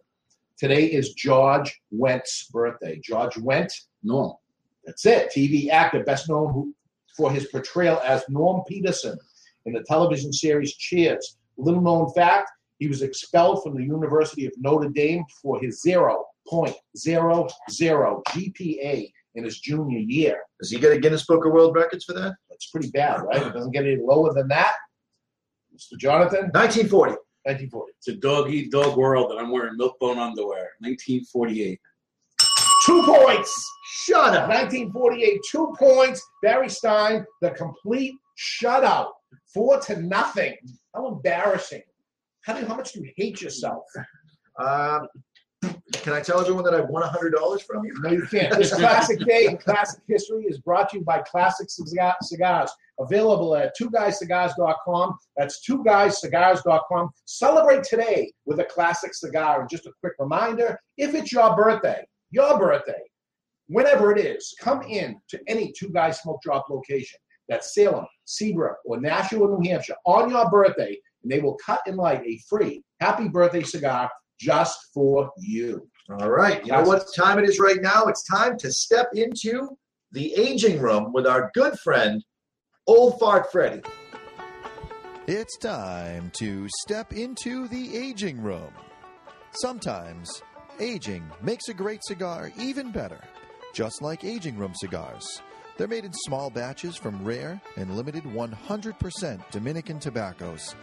Today 0.57 0.87
is 0.87 1.13
George 1.13 1.79
Wendt's 1.91 2.49
birthday. 2.51 2.99
George 3.01 3.35
Wendt, 3.35 3.71
Norm. 4.03 4.33
that's 4.85 5.05
it. 5.05 5.31
TV 5.33 5.69
actor, 5.69 6.03
best 6.03 6.27
known 6.27 6.51
who, 6.51 6.75
for 7.15 7.31
his 7.31 7.45
portrayal 7.45 8.01
as 8.03 8.25
Norm 8.27 8.63
Peterson 8.67 9.17
in 9.65 9.71
the 9.71 9.83
television 9.83 10.33
series 10.33 10.75
Cheers. 10.75 11.37
Little 11.55 11.79
known 11.79 12.11
fact, 12.11 12.51
he 12.79 12.87
was 12.87 13.01
expelled 13.01 13.61
from 13.61 13.75
the 13.75 13.83
University 13.83 14.45
of 14.45 14.53
Notre 14.57 14.89
Dame 14.89 15.23
for 15.41 15.59
his 15.59 15.83
0.00 15.85 16.23
GPA 18.29 19.11
in 19.35 19.43
his 19.43 19.59
junior 19.59 19.99
year. 19.99 20.41
Does 20.59 20.71
he 20.71 20.79
get 20.79 20.93
a 20.93 20.99
Guinness 20.99 21.25
Book 21.25 21.45
of 21.45 21.51
World 21.51 21.75
Records 21.75 22.05
for 22.05 22.13
that? 22.13 22.35
That's 22.49 22.69
pretty 22.71 22.89
bad, 22.89 23.21
right? 23.21 23.45
It 23.45 23.53
doesn't 23.53 23.71
get 23.71 23.85
any 23.85 23.97
lower 24.01 24.33
than 24.33 24.47
that. 24.47 24.73
Mr. 25.75 25.97
Jonathan? 25.97 26.49
1940. 26.53 27.11
1940. 27.43 27.91
It's 27.97 28.07
a 28.07 28.15
dog 28.15 28.49
eat 28.51 28.71
dog 28.71 28.97
world, 28.97 29.31
and 29.31 29.39
I'm 29.39 29.51
wearing 29.51 29.77
milk-bone 29.77 30.17
underwear. 30.17 30.71
1948. 30.79 31.79
Two 32.85 33.03
points. 33.03 33.71
Shut 34.03 34.35
up. 34.35 34.49
1948, 34.49 35.39
two 35.51 35.73
points. 35.77 36.25
Barry 36.41 36.69
Stein, 36.69 37.25
the 37.41 37.51
complete 37.51 38.15
shutout. 38.37 39.11
Four 39.53 39.79
to 39.81 40.01
nothing. 40.01 40.55
How 40.93 41.07
embarrassing. 41.07 41.81
How, 42.45 42.53
do, 42.53 42.65
how 42.65 42.75
much 42.75 42.93
do 42.93 43.01
you 43.01 43.11
hate 43.15 43.41
yourself? 43.41 43.83
Um, 44.59 45.07
can 45.91 46.13
I 46.13 46.21
tell 46.21 46.39
everyone 46.39 46.63
that 46.63 46.73
I 46.73 46.81
won 46.81 47.03
$100 47.03 47.61
from 47.63 47.83
you? 47.83 47.93
No, 48.01 48.11
you 48.11 48.25
can't. 48.29 48.55
This 48.55 48.73
classic 48.73 49.19
day 49.25 49.47
in 49.47 49.57
classic 49.57 50.01
history 50.07 50.45
is 50.45 50.59
brought 50.59 50.89
to 50.89 50.99
you 50.99 51.03
by 51.03 51.19
Classic 51.19 51.67
Cigars. 51.69 52.71
Available 52.99 53.55
at 53.55 53.75
twoguyscigars.com. 53.77 55.17
That's 55.37 55.67
twoguyscigars.com. 55.67 57.09
Celebrate 57.25 57.83
today 57.83 58.31
with 58.45 58.59
a 58.59 58.65
classic 58.65 59.13
cigar. 59.13 59.61
And 59.61 59.69
just 59.69 59.85
a 59.85 59.91
quick 60.01 60.13
reminder 60.19 60.79
if 60.97 61.15
it's 61.15 61.31
your 61.31 61.55
birthday, 61.55 62.05
your 62.31 62.57
birthday, 62.57 63.01
whenever 63.67 64.11
it 64.11 64.19
is, 64.19 64.53
come 64.59 64.81
in 64.83 65.19
to 65.29 65.39
any 65.47 65.73
Two 65.77 65.89
Guys 65.89 66.21
Smoke 66.21 66.41
Drop 66.41 66.69
location. 66.69 67.19
That's 67.47 67.73
Salem, 67.73 68.05
Seabrook, 68.25 68.77
or 68.85 68.99
Nashua, 69.01 69.47
New 69.47 69.69
Hampshire 69.69 69.95
on 70.05 70.29
your 70.29 70.49
birthday, 70.51 70.97
and 71.23 71.31
they 71.31 71.39
will 71.39 71.57
cut 71.63 71.81
and 71.85 71.97
light 71.97 72.21
a 72.25 72.39
free 72.49 72.83
happy 72.99 73.27
birthday 73.27 73.63
cigar 73.63 74.09
just 74.39 74.77
for 74.93 75.31
you. 75.37 75.89
All 76.09 76.29
right. 76.29 76.65
You 76.65 76.71
know 76.71 76.83
what 76.83 77.05
time 77.15 77.37
it 77.39 77.47
is 77.47 77.59
right 77.59 77.81
now? 77.81 78.05
It's 78.05 78.23
time 78.27 78.57
to 78.59 78.71
step 78.71 79.09
into 79.13 79.77
the 80.11 80.33
aging 80.33 80.79
room 80.79 81.11
with 81.13 81.27
our 81.27 81.51
good 81.53 81.77
friend, 81.79 82.23
Old 82.87 83.19
Fart 83.19 83.51
Freddy. 83.51 83.81
It's 85.27 85.57
time 85.57 86.31
to 86.37 86.67
step 86.81 87.13
into 87.13 87.67
the 87.67 87.95
aging 87.95 88.41
room. 88.41 88.73
Sometimes, 89.51 90.41
aging 90.79 91.23
makes 91.43 91.69
a 91.69 91.73
great 91.73 92.03
cigar 92.03 92.51
even 92.57 92.91
better, 92.91 93.19
just 93.75 94.01
like 94.01 94.23
aging 94.23 94.57
room 94.57 94.73
cigars. 94.73 95.43
They're 95.77 95.87
made 95.87 96.05
in 96.05 96.13
small 96.13 96.49
batches 96.49 96.95
from 96.95 97.23
rare 97.23 97.61
and 97.77 97.95
limited 97.95 98.23
100% 98.23 99.51
Dominican 99.51 99.99
tobaccos. 99.99 100.75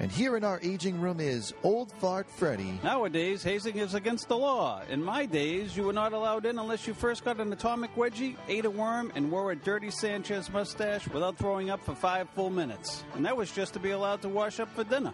And 0.00 0.10
here 0.10 0.34
in 0.38 0.44
our 0.44 0.58
aging 0.62 0.98
room 0.98 1.20
is 1.20 1.52
Old 1.62 1.92
Fart 1.92 2.26
Freddy. 2.30 2.80
Nowadays, 2.82 3.42
hazing 3.42 3.76
is 3.76 3.92
against 3.92 4.28
the 4.28 4.36
law. 4.36 4.80
In 4.88 5.04
my 5.04 5.26
days, 5.26 5.76
you 5.76 5.82
were 5.82 5.92
not 5.92 6.14
allowed 6.14 6.46
in 6.46 6.58
unless 6.58 6.86
you 6.86 6.94
first 6.94 7.22
got 7.22 7.38
an 7.38 7.52
atomic 7.52 7.94
wedgie, 7.96 8.36
ate 8.48 8.64
a 8.64 8.70
worm, 8.70 9.12
and 9.14 9.30
wore 9.30 9.52
a 9.52 9.56
dirty 9.56 9.90
Sanchez 9.90 10.50
mustache 10.50 11.06
without 11.08 11.36
throwing 11.36 11.68
up 11.68 11.84
for 11.84 11.94
five 11.94 12.30
full 12.30 12.48
minutes. 12.48 13.04
And 13.14 13.26
that 13.26 13.36
was 13.36 13.52
just 13.52 13.74
to 13.74 13.78
be 13.78 13.90
allowed 13.90 14.22
to 14.22 14.30
wash 14.30 14.58
up 14.58 14.74
for 14.74 14.84
dinner. 14.84 15.12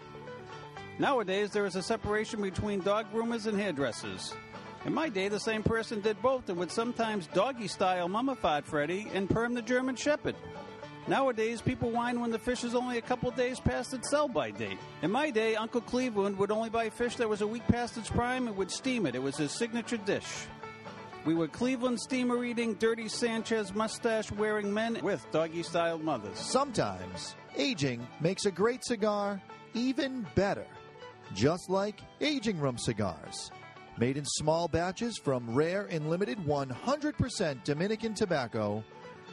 Nowadays, 0.99 1.51
there 1.51 1.65
is 1.65 1.75
a 1.75 1.83
separation 1.83 2.41
between 2.41 2.79
dog 2.79 3.11
groomers 3.13 3.45
and 3.45 3.59
hairdressers. 3.59 4.33
In 4.85 4.93
my 4.93 5.09
day, 5.09 5.27
the 5.27 5.37
same 5.37 5.63
person 5.63 5.99
did 5.99 6.21
both 6.21 6.47
and 6.47 6.57
would 6.59 6.71
sometimes 6.71 7.27
doggy 7.27 7.67
style 7.67 8.07
mummified 8.07 8.63
Freddy 8.63 9.11
and 9.13 9.29
perm 9.29 9.53
the 9.53 9.61
German 9.61 9.97
Shepherd. 9.97 10.35
Nowadays, 11.07 11.61
people 11.61 11.89
whine 11.89 12.19
when 12.19 12.31
the 12.31 12.39
fish 12.39 12.65
is 12.65 12.75
only 12.75 12.97
a 12.97 13.01
couple 13.01 13.31
days 13.31 13.61
past 13.61 13.93
its 13.93 14.09
sell 14.09 14.27
by 14.27 14.51
date. 14.51 14.77
In 15.01 15.09
my 15.09 15.31
day, 15.31 15.55
Uncle 15.55 15.79
Cleveland 15.79 16.37
would 16.37 16.51
only 16.51 16.69
buy 16.69 16.89
fish 16.89 17.15
that 17.15 17.29
was 17.29 17.41
a 17.41 17.47
week 17.47 17.65
past 17.67 17.97
its 17.97 18.09
prime 18.09 18.47
and 18.47 18.57
would 18.57 18.69
steam 18.69 19.05
it. 19.05 19.15
It 19.15 19.23
was 19.23 19.37
his 19.37 19.51
signature 19.51 19.97
dish. 19.97 20.45
We 21.23 21.33
were 21.33 21.47
Cleveland 21.47 21.99
steamer 21.99 22.43
eating, 22.43 22.73
dirty 22.75 23.07
Sanchez 23.07 23.73
mustache 23.73 24.31
wearing 24.33 24.73
men 24.73 24.99
with 25.01 25.25
doggy 25.31 25.63
styled 25.63 26.03
mothers. 26.03 26.37
Sometimes, 26.37 27.35
aging 27.55 28.05
makes 28.19 28.45
a 28.45 28.51
great 28.51 28.83
cigar 28.83 29.41
even 29.73 30.25
better, 30.35 30.65
just 31.33 31.69
like 31.69 32.01
aging 32.19 32.59
room 32.59 32.77
cigars. 32.77 33.51
Made 33.97 34.17
in 34.17 34.25
small 34.25 34.67
batches 34.67 35.17
from 35.17 35.55
rare 35.55 35.87
and 35.89 36.09
limited 36.09 36.37
100% 36.39 37.63
Dominican 37.63 38.13
tobacco, 38.13 38.83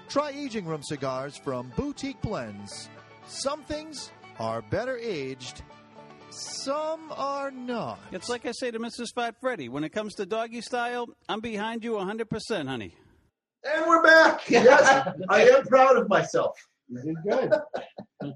try 0.09 0.31
aging 0.31 0.67
room 0.67 0.83
cigars 0.83 1.37
from 1.37 1.73
Boutique 1.77 2.21
Blends. 2.23 2.89
Some 3.27 3.63
things 3.65 4.11
are 4.39 4.63
better 4.63 4.99
aged 4.99 5.63
some 6.35 7.13
are 7.13 7.53
not. 7.53 8.01
It's 8.11 8.29
like 8.29 8.45
I 8.45 8.51
say 8.53 8.73
to 8.73 8.79
Mrs. 8.81 9.15
Fat 9.15 9.37
Freddy 9.41 9.69
when 9.69 9.85
it 9.85 9.91
comes 9.91 10.15
to 10.15 10.27
doggy 10.27 10.61
style, 10.63 11.07
I'm 11.29 11.41
behind 11.41 11.85
you 11.85 11.93
100%, 11.93 12.67
honey. 12.67 12.95
And 13.63 13.87
we're 13.87 14.03
back. 14.03 14.43
Yes, 14.51 15.09
I 15.29 15.49
am 15.49 15.65
proud 15.67 15.97
of 15.97 16.09
myself. 16.09 16.59
You 16.89 17.03
did 17.03 17.17
good. 17.29 18.35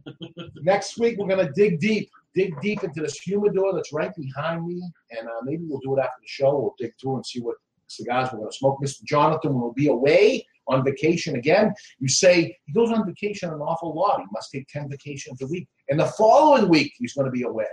Next 0.62 0.99
week, 0.99 1.16
we're 1.19 1.27
going 1.27 1.45
to 1.45 1.53
dig 1.53 1.81
deep, 1.81 2.09
dig 2.35 2.55
deep 2.61 2.85
into 2.85 3.01
this 3.03 3.19
humidor 3.19 3.74
that's 3.74 3.93
right 3.93 4.12
behind 4.15 4.65
me, 4.65 4.81
and 5.11 5.28
uh, 5.28 5.32
maybe 5.43 5.65
we'll 5.66 5.81
do 5.81 5.97
it 5.97 6.01
after 6.01 6.20
the 6.20 6.28
show. 6.28 6.57
We'll 6.57 6.74
dig 6.78 6.93
through 7.01 7.16
and 7.16 7.27
see 7.27 7.40
what 7.40 7.57
cigars 7.89 8.28
we're 8.32 8.39
going 8.39 8.51
to 8.51 8.57
smoke. 8.57 8.78
Mr. 8.82 9.03
Jonathan 9.05 9.61
will 9.61 9.73
be 9.73 9.89
away 9.89 10.47
on 10.69 10.85
vacation 10.85 11.36
again. 11.36 11.73
You 11.99 12.09
say 12.09 12.57
he 12.66 12.73
goes 12.73 12.90
on 12.90 13.07
vacation 13.07 13.51
an 13.51 13.61
awful 13.61 13.95
lot. 13.95 14.20
He 14.20 14.27
must 14.32 14.51
take 14.53 14.69
10 14.69 14.89
vacations 14.90 15.40
a 15.43 15.47
week. 15.47 15.66
And 15.89 15.99
the 15.99 16.07
following 16.07 16.69
week, 16.69 16.93
he's 16.99 17.15
going 17.15 17.24
to 17.27 17.31
be 17.32 17.43
away. 17.43 17.65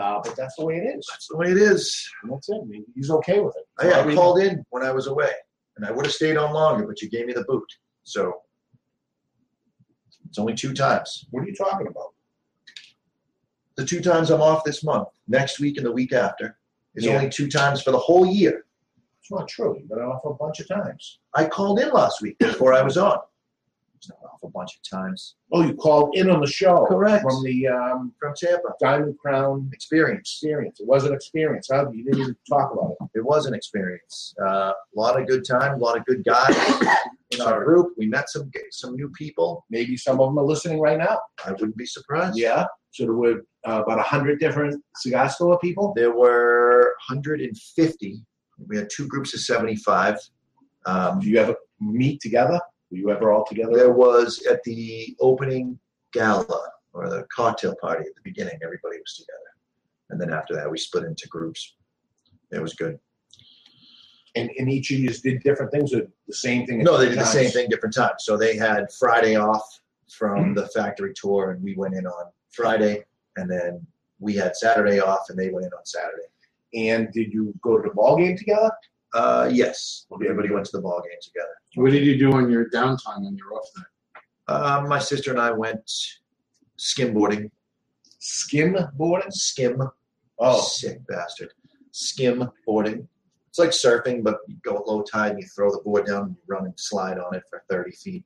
Uh, 0.00 0.20
but 0.22 0.36
that's 0.36 0.54
the 0.56 0.64
way 0.64 0.76
it 0.76 0.96
is. 0.98 1.06
That's 1.10 1.28
the 1.28 1.36
way 1.36 1.50
it 1.50 1.56
is. 1.56 2.08
And 2.22 2.32
that's 2.32 2.48
it. 2.48 2.60
I 2.62 2.64
mean, 2.66 2.84
He's 2.94 3.10
okay 3.10 3.40
with 3.40 3.54
it. 3.56 3.66
I, 3.94 4.00
I 4.08 4.14
called 4.14 4.40
in 4.40 4.64
when 4.70 4.84
I 4.84 4.92
was 4.92 5.08
away, 5.08 5.30
and 5.76 5.84
I 5.84 5.90
would 5.90 6.06
have 6.06 6.14
stayed 6.14 6.36
on 6.36 6.52
longer, 6.52 6.86
but 6.86 7.02
you 7.02 7.08
gave 7.10 7.26
me 7.26 7.32
the 7.32 7.44
boot. 7.44 7.66
So 8.04 8.32
it's 10.28 10.38
only 10.38 10.54
two 10.54 10.74
times. 10.74 11.26
What 11.30 11.42
are 11.42 11.46
you 11.46 11.54
talking 11.54 11.88
about? 11.88 12.14
The 13.76 13.84
two 13.84 14.00
times 14.00 14.30
I'm 14.30 14.42
off 14.42 14.62
this 14.64 14.84
month, 14.84 15.08
next 15.26 15.58
week 15.58 15.76
and 15.76 15.86
the 15.86 15.92
week 15.92 16.12
after, 16.12 16.56
is 16.94 17.04
Yeah. 17.04 17.16
only 17.16 17.28
two 17.30 17.48
times 17.48 17.82
for 17.82 17.90
the 17.90 17.98
whole 17.98 18.26
year. 18.26 18.64
It's 19.30 19.38
not 19.38 19.48
true. 19.48 19.76
You've 19.78 19.88
been 19.88 20.00
off 20.00 20.24
a 20.24 20.34
bunch 20.34 20.58
of 20.58 20.66
times. 20.66 21.20
I 21.36 21.46
called 21.46 21.78
in 21.78 21.90
last 21.92 22.20
week 22.20 22.36
before 22.40 22.74
I 22.74 22.82
was 22.82 22.96
on. 22.96 23.16
It's 23.94 24.08
not 24.08 24.18
off 24.24 24.42
a 24.42 24.48
bunch 24.48 24.76
of 24.76 24.98
times. 24.98 25.36
Oh, 25.52 25.62
you 25.62 25.74
called 25.74 26.16
in 26.16 26.28
on 26.28 26.40
the 26.40 26.48
show. 26.48 26.84
Correct. 26.86 27.22
From 27.22 27.44
the 27.44 27.68
um, 27.68 28.12
From 28.18 28.34
Tampa. 28.34 28.70
Diamond 28.80 29.16
Crown 29.20 29.70
Experience. 29.72 30.32
experience. 30.42 30.80
It 30.80 30.88
was 30.88 31.04
an 31.04 31.14
experience. 31.14 31.68
Huh? 31.70 31.88
You 31.92 32.02
didn't 32.02 32.20
even 32.22 32.36
talk 32.48 32.72
about 32.72 32.96
it. 33.00 33.18
It 33.20 33.24
was 33.24 33.46
an 33.46 33.54
experience. 33.54 34.34
Uh, 34.42 34.72
a 34.72 34.96
lot 34.96 35.20
of 35.20 35.28
good 35.28 35.44
time, 35.44 35.74
a 35.74 35.76
lot 35.76 35.96
of 35.96 36.04
good 36.06 36.24
guys 36.24 36.56
in 37.30 37.40
our 37.40 37.64
group. 37.64 37.92
We 37.96 38.08
met 38.08 38.30
some 38.30 38.50
some 38.72 38.96
new 38.96 39.10
people. 39.10 39.64
Maybe 39.70 39.96
some 39.96 40.18
of 40.18 40.30
them 40.30 40.40
are 40.40 40.44
listening 40.44 40.80
right 40.80 40.98
now. 40.98 41.20
I 41.46 41.52
wouldn't 41.52 41.76
be 41.76 41.86
surprised. 41.86 42.36
Yeah. 42.36 42.66
So 42.90 43.04
there 43.04 43.12
were 43.12 43.44
uh, 43.64 43.82
about 43.84 43.98
100 43.98 44.40
different 44.40 44.82
cigar 44.96 45.28
store 45.28 45.56
people. 45.60 45.92
There 45.94 46.16
were 46.16 46.96
150. 47.08 48.24
We 48.68 48.76
had 48.76 48.88
two 48.94 49.06
groups 49.06 49.34
of 49.34 49.40
75. 49.40 50.16
Um, 50.86 51.20
Do 51.20 51.28
you 51.28 51.38
ever 51.38 51.54
meet 51.80 52.20
together? 52.20 52.60
Were 52.90 52.96
you 52.96 53.10
ever 53.10 53.32
all 53.32 53.44
together? 53.44 53.74
There 53.74 53.92
was 53.92 54.44
at 54.50 54.62
the 54.64 55.16
opening 55.20 55.78
gala 56.12 56.70
or 56.92 57.08
the 57.08 57.24
cocktail 57.34 57.74
party 57.80 58.04
at 58.06 58.14
the 58.14 58.22
beginning, 58.24 58.58
everybody 58.62 58.98
was 58.98 59.14
together. 59.14 59.38
And 60.10 60.20
then 60.20 60.32
after 60.32 60.54
that, 60.56 60.70
we 60.70 60.78
split 60.78 61.04
into 61.04 61.28
groups. 61.28 61.76
It 62.50 62.60
was 62.60 62.74
good. 62.74 62.98
And, 64.34 64.50
and 64.58 64.68
each 64.68 64.90
of 64.90 64.98
you 64.98 65.10
did 65.10 65.42
different 65.42 65.72
things 65.72 65.92
or 65.92 66.06
the 66.26 66.34
same 66.34 66.66
thing? 66.66 66.82
No, 66.82 66.98
they 66.98 67.06
did 67.06 67.10
different 67.10 67.26
the 67.26 67.32
same 67.32 67.50
thing 67.50 67.68
different 67.68 67.94
times. 67.94 68.24
So 68.24 68.36
they 68.36 68.56
had 68.56 68.86
Friday 68.98 69.36
off 69.36 69.62
from 70.08 70.54
the 70.54 70.66
factory 70.68 71.12
tour, 71.14 71.52
and 71.52 71.62
we 71.62 71.74
went 71.76 71.94
in 71.94 72.06
on 72.06 72.26
Friday, 72.50 73.04
and 73.36 73.50
then 73.50 73.86
we 74.18 74.34
had 74.34 74.56
Saturday 74.56 75.00
off, 75.00 75.26
and 75.28 75.38
they 75.38 75.50
went 75.50 75.66
in 75.66 75.72
on 75.72 75.84
Saturday. 75.84 76.26
And 76.74 77.10
did 77.12 77.32
you 77.32 77.52
go 77.62 77.78
to 77.78 77.88
the 77.88 77.94
ball 77.94 78.16
game 78.16 78.36
together? 78.36 78.70
Uh, 79.12 79.50
yes, 79.52 80.06
everybody 80.12 80.50
went 80.50 80.64
to 80.66 80.72
the 80.72 80.80
ball 80.80 81.00
game 81.02 81.18
together. 81.20 81.48
What 81.74 81.90
did 81.90 82.04
you 82.04 82.16
do 82.16 82.32
on 82.32 82.48
your 82.50 82.70
downtime 82.70 83.24
when 83.24 83.36
you're 83.36 83.54
off 83.54 83.66
there? 83.76 83.86
Uh, 84.46 84.84
my 84.88 84.98
sister 84.98 85.30
and 85.32 85.40
I 85.40 85.50
went 85.50 85.90
skimboarding. 86.78 87.50
Skim 88.18 88.76
boarding? 88.94 89.30
Skim. 89.30 89.82
Oh. 90.38 90.60
sick 90.62 91.00
bastard. 91.06 91.52
Skim 91.92 92.50
boarding. 92.66 93.06
It's 93.48 93.58
like 93.58 93.70
surfing, 93.70 94.22
but 94.22 94.38
you 94.46 94.56
go 94.62 94.76
at 94.76 94.86
low 94.86 95.02
tide 95.02 95.32
and 95.32 95.40
you 95.40 95.46
throw 95.48 95.70
the 95.72 95.80
board 95.84 96.06
down 96.06 96.22
and 96.24 96.30
you 96.36 96.40
run 96.46 96.66
and 96.66 96.78
slide 96.78 97.18
on 97.18 97.34
it 97.34 97.42
for 97.50 97.64
30 97.68 97.90
feet. 97.92 98.24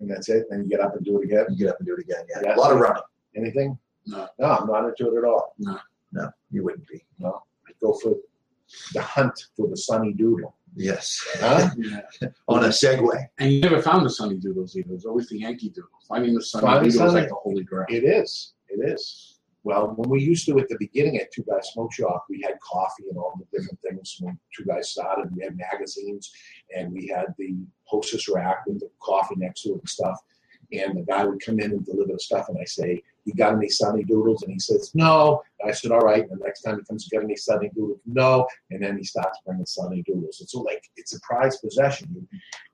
And 0.00 0.08
that's 0.10 0.28
it? 0.28 0.46
And 0.50 0.64
you 0.64 0.70
get 0.70 0.80
up 0.84 0.94
and 0.94 1.04
do 1.04 1.20
it 1.20 1.24
again? 1.24 1.46
You 1.50 1.56
get 1.66 1.68
up 1.70 1.78
and 1.80 1.86
do 1.86 1.94
it 1.94 2.00
again. 2.00 2.24
Yeah, 2.30 2.40
Yeah. 2.44 2.54
a 2.54 2.58
lot 2.58 2.72
of 2.72 2.78
running. 2.78 3.02
Anything? 3.34 3.78
No. 4.06 4.28
No, 4.38 4.46
I'm 4.46 4.66
not 4.68 4.84
into 4.88 5.12
it 5.14 5.18
at 5.18 5.24
all. 5.24 5.54
No. 5.58 5.78
No, 6.12 6.30
you 6.50 6.62
wouldn't 6.62 6.86
be. 6.86 7.04
No. 8.04 8.10
I 8.10 8.12
go 8.12 8.16
for 8.16 8.16
the 8.94 9.02
hunt 9.02 9.46
for 9.56 9.68
the 9.68 9.76
sunny 9.76 10.12
doodle. 10.12 10.54
Yes. 10.78 11.26
Huh? 11.40 11.70
Yeah. 11.78 12.00
On 12.48 12.64
a 12.64 12.68
Segway. 12.68 13.26
And 13.38 13.50
you 13.52 13.60
never 13.60 13.80
found 13.80 14.04
the 14.04 14.10
Sunny 14.10 14.36
Doodles 14.36 14.76
either. 14.76 14.90
It 14.90 14.94
was 14.94 15.06
always 15.06 15.28
the 15.28 15.38
Yankee 15.38 15.70
Doodle. 15.70 15.88
Finding 16.06 16.34
the 16.34 16.42
Sunny 16.42 16.66
Finding 16.66 16.90
Doodle 16.90 17.04
was 17.04 17.12
Sunny- 17.12 17.20
like 17.22 17.28
the 17.30 17.34
holy 17.36 17.64
grail. 17.64 17.86
It 17.88 18.04
is. 18.04 18.52
It 18.68 18.86
is. 18.86 19.38
Well, 19.64 19.94
when 19.96 20.10
we 20.10 20.20
used 20.22 20.46
to 20.46 20.58
at 20.58 20.68
the 20.68 20.76
beginning 20.78 21.16
at 21.18 21.32
Two 21.32 21.44
Guys 21.44 21.70
Smoke 21.72 21.92
Shop, 21.94 22.26
we 22.28 22.40
had 22.42 22.60
coffee 22.60 23.04
and 23.08 23.18
all 23.18 23.32
the 23.38 23.58
different 23.58 23.80
things. 23.80 24.16
When 24.20 24.38
Two 24.56 24.64
Guys 24.64 24.90
started, 24.90 25.34
we 25.34 25.42
had 25.42 25.56
magazines 25.56 26.30
and 26.76 26.92
we 26.92 27.06
had 27.08 27.34
the 27.38 27.56
hostess 27.84 28.28
rack 28.28 28.66
with 28.66 28.80
the 28.80 28.90
coffee 29.00 29.34
next 29.38 29.62
to 29.62 29.70
it 29.70 29.80
and 29.80 29.88
stuff. 29.88 30.20
And 30.72 30.96
the 30.98 31.02
guy 31.02 31.24
would 31.24 31.42
come 31.44 31.58
in 31.58 31.70
and 31.72 31.84
deliver 31.86 32.12
the 32.12 32.18
stuff, 32.18 32.48
and 32.48 32.58
I 32.60 32.64
say, 32.64 33.02
"You 33.26 33.34
got 33.34 33.54
any 33.54 33.68
Sunny 33.68 34.04
Doodles?" 34.04 34.42
And 34.42 34.52
he 34.52 34.58
says, 34.58 34.92
"No." 34.94 35.42
And 35.60 35.70
I 35.70 35.74
said, 35.74 35.90
"All 35.90 36.00
right." 36.00 36.22
And 36.22 36.40
the 36.40 36.44
next 36.44 36.62
time 36.62 36.78
he 36.78 36.84
comes, 36.84 37.08
"Got 37.08 37.24
any 37.24 37.36
Sunny 37.36 37.70
Doodles?" 37.74 38.00
No. 38.06 38.46
And 38.70 38.82
then 38.82 38.96
he 38.96 39.04
starts 39.04 39.38
bringing 39.44 39.66
Sunny 39.66 40.02
Doodles. 40.02 40.40
It's 40.40 40.54
like 40.54 40.82
it's 40.96 41.14
a 41.14 41.20
prized 41.20 41.60
possession. 41.60 42.26